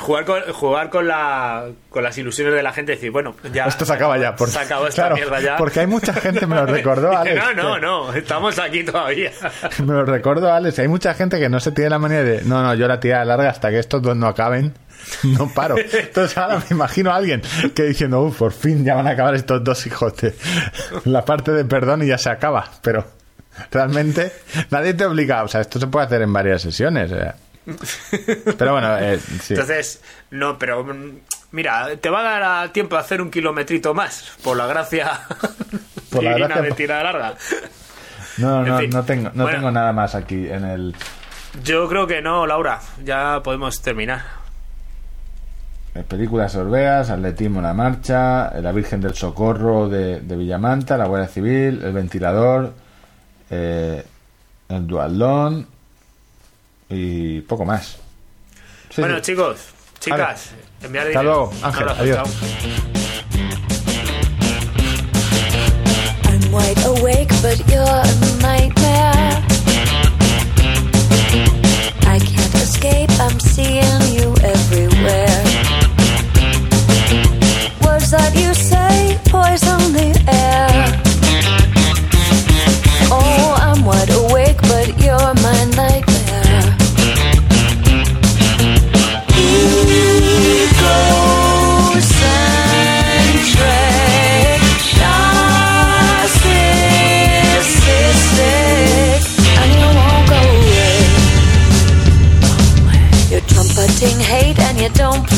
Jugar 0.10 0.26
con, 0.26 0.42
jugar 0.54 0.90
con, 0.90 1.08
la, 1.08 1.68
con 1.92 2.04
las 2.04 2.18
ilusiones 2.18 2.56
de 2.56 2.64
la 2.64 2.74
gente 2.74 2.94
y 2.94 2.96
decir, 2.96 3.12
bueno, 3.12 3.36
ya. 3.54 3.66
Esto 3.66 3.86
se 3.86 3.94
acaba 3.94 4.18
ya. 4.18 4.36
Se 4.36 4.58
acabó 4.58 4.88
esta 4.88 5.04
claro, 5.04 5.16
mierda 5.18 5.40
ya. 5.40 5.56
Porque 5.56 5.82
hay 5.82 5.86
mucha 5.86 6.14
gente, 6.14 6.48
me 6.48 6.56
lo 6.56 6.66
recordó 6.66 7.16
Alex. 7.16 7.36
no, 7.40 7.54
no, 7.54 7.76
que- 7.76 7.82
no, 7.82 8.14
estamos 8.14 8.58
aquí 8.58 8.84
todavía. 8.84 9.32
Me 9.86 9.94
lo 9.94 10.06
recordó 10.06 10.52
Alex. 10.52 10.80
Hay 10.80 10.88
mucha 10.88 11.14
gente 11.14 11.38
que 11.40 11.48
no 11.48 11.60
se 11.60 11.72
tiene 11.74 11.92
la 11.92 12.00
manía 12.00 12.24
de, 12.24 12.42
no, 12.42 12.64
no, 12.64 12.74
yo 12.74 12.88
la 12.88 13.00
tira 13.00 13.24
larga 13.24 13.50
hasta 13.52 13.70
que 13.70 13.78
estos 13.78 14.02
dos 14.02 14.16
no 14.18 14.26
acaben. 14.26 14.74
No 15.24 15.48
paro. 15.54 15.76
Entonces 15.78 16.36
ahora 16.40 16.58
me 16.58 16.66
imagino 16.72 17.12
a 17.12 17.16
alguien 17.16 17.42
que 17.76 17.84
diciendo, 17.84 18.20
uff, 18.22 18.40
por 18.40 18.52
fin 18.52 18.84
ya 18.84 18.96
van 18.96 19.06
a 19.08 19.12
acabar 19.12 19.36
estos 19.36 19.64
dos 19.64 19.86
hijos 19.86 20.16
de 20.18 20.34
la 21.06 21.24
parte 21.24 21.52
de 21.52 21.66
perdón 21.66 22.02
y 22.04 22.08
ya 22.08 22.18
se 22.18 22.32
acaba. 22.32 22.66
Pero 22.82 23.06
realmente 23.72 24.32
nadie 24.72 24.96
te 24.96 25.06
obliga. 25.06 25.44
O 25.44 25.48
sea, 25.48 25.62
esto 25.62 25.80
se 25.80 25.86
puede 25.88 26.08
hacer 26.08 26.24
en 26.24 26.34
varias 26.34 26.64
sesiones. 26.64 27.12
o 27.12 27.16
sea. 27.16 27.36
Pero 28.58 28.72
bueno, 28.74 28.98
eh, 28.98 29.20
sí. 29.20 29.54
Entonces, 29.54 30.02
no, 30.32 30.58
pero 30.58 30.84
mm, 30.84 31.20
mira, 31.52 31.96
te 31.98 32.10
va 32.10 32.20
a 32.36 32.40
dar 32.40 32.70
tiempo 32.70 32.96
a 32.96 33.00
hacer 33.00 33.22
un 33.22 33.30
kilometrito 33.32 33.94
más, 33.94 34.32
por 34.44 34.58
la 34.58 34.66
gracia, 34.68 35.22
Por 36.12 36.24
la 36.24 36.34
gracia- 36.34 36.62
de 36.62 36.72
tirada 36.72 37.04
larga. 37.04 37.34
No, 38.38 38.64
no, 38.64 38.76
en 38.76 38.82
fin. 38.84 38.90
no 38.92 39.04
tengo, 39.04 39.32
no 39.34 39.44
Bueno. 39.44 39.58
tengo 39.58 39.72
nada 39.72 39.92
más 39.94 40.16
aquí 40.16 40.48
en 40.50 40.64
el 40.66 40.96
Yo 41.64 41.88
creo 41.90 42.08
que 42.08 42.22
no, 42.22 42.46
Laura, 42.48 42.80
ya 43.04 43.42
podemos 43.44 43.82
terminar. 43.82 44.22
en 45.96 46.04
películas 46.06 46.56
Orbeas, 46.56 47.10
Atletismo 47.10 47.62
La 47.62 47.74
Marcha, 47.74 48.52
La 48.62 48.72
Virgen 48.72 49.02
del 49.02 49.14
Socorro 49.16 49.90
de, 49.90 50.22
de 50.22 50.36
Villamanta, 50.38 50.98
La 50.98 51.06
Guardia 51.08 51.28
Civil, 51.28 51.82
El 51.84 51.92
Ventilador, 51.94 52.74
eh, 53.50 54.04
El 54.70 54.88
Dualdón 54.88 55.68
y 56.90 57.42
poco 57.42 57.66
más. 57.66 57.98
Sí, 58.90 59.02
bueno, 59.02 59.18
sí. 59.18 59.22
chicos, 59.32 59.58
chicas, 60.00 60.50
enviar 60.82 61.08
Hasta 61.08 61.20
dinero. 61.20 61.24
luego, 61.24 61.54
Ángel, 61.64 61.84
abrazo, 61.84 62.02
adiós. 62.02 62.18
chao. 62.18 63.40
I'm 66.26 66.52
wide 66.52 66.84
awake, 66.86 67.30
but 67.42 67.60
you're 67.70 67.84
a 67.84 68.42
nightmare. 68.42 69.44
I 72.08 72.18
can't 72.20 72.56
escape, 72.56 73.12
I'm 73.20 73.40
seeing 73.40 74.02
you 74.14 74.34
everywhere. 74.44 75.44
Words 77.86 78.12
that 78.12 78.34
you 78.36 78.54
say 78.56 79.20
poison 79.30 79.94
the 79.94 80.24
air. 80.28 81.09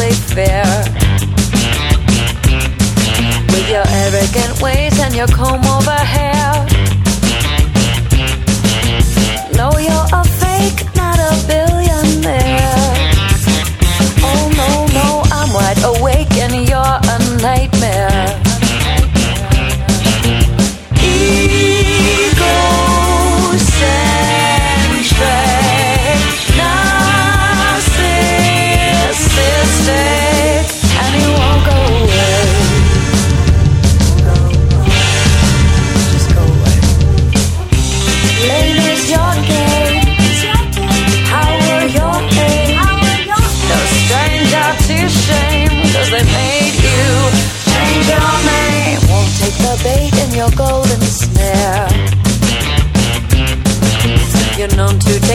Fair. 0.09 0.65
With 3.51 3.69
your 3.69 3.83
arrogant 3.87 4.61
ways 4.61 4.99
and 4.99 5.15
your 5.15 5.27
comb 5.27 5.63
over. 5.65 6.00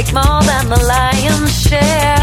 take 0.06 0.14
more 0.14 0.42
than 0.42 0.68
the 0.68 0.84
lion's 0.86 1.62
share. 1.62 2.15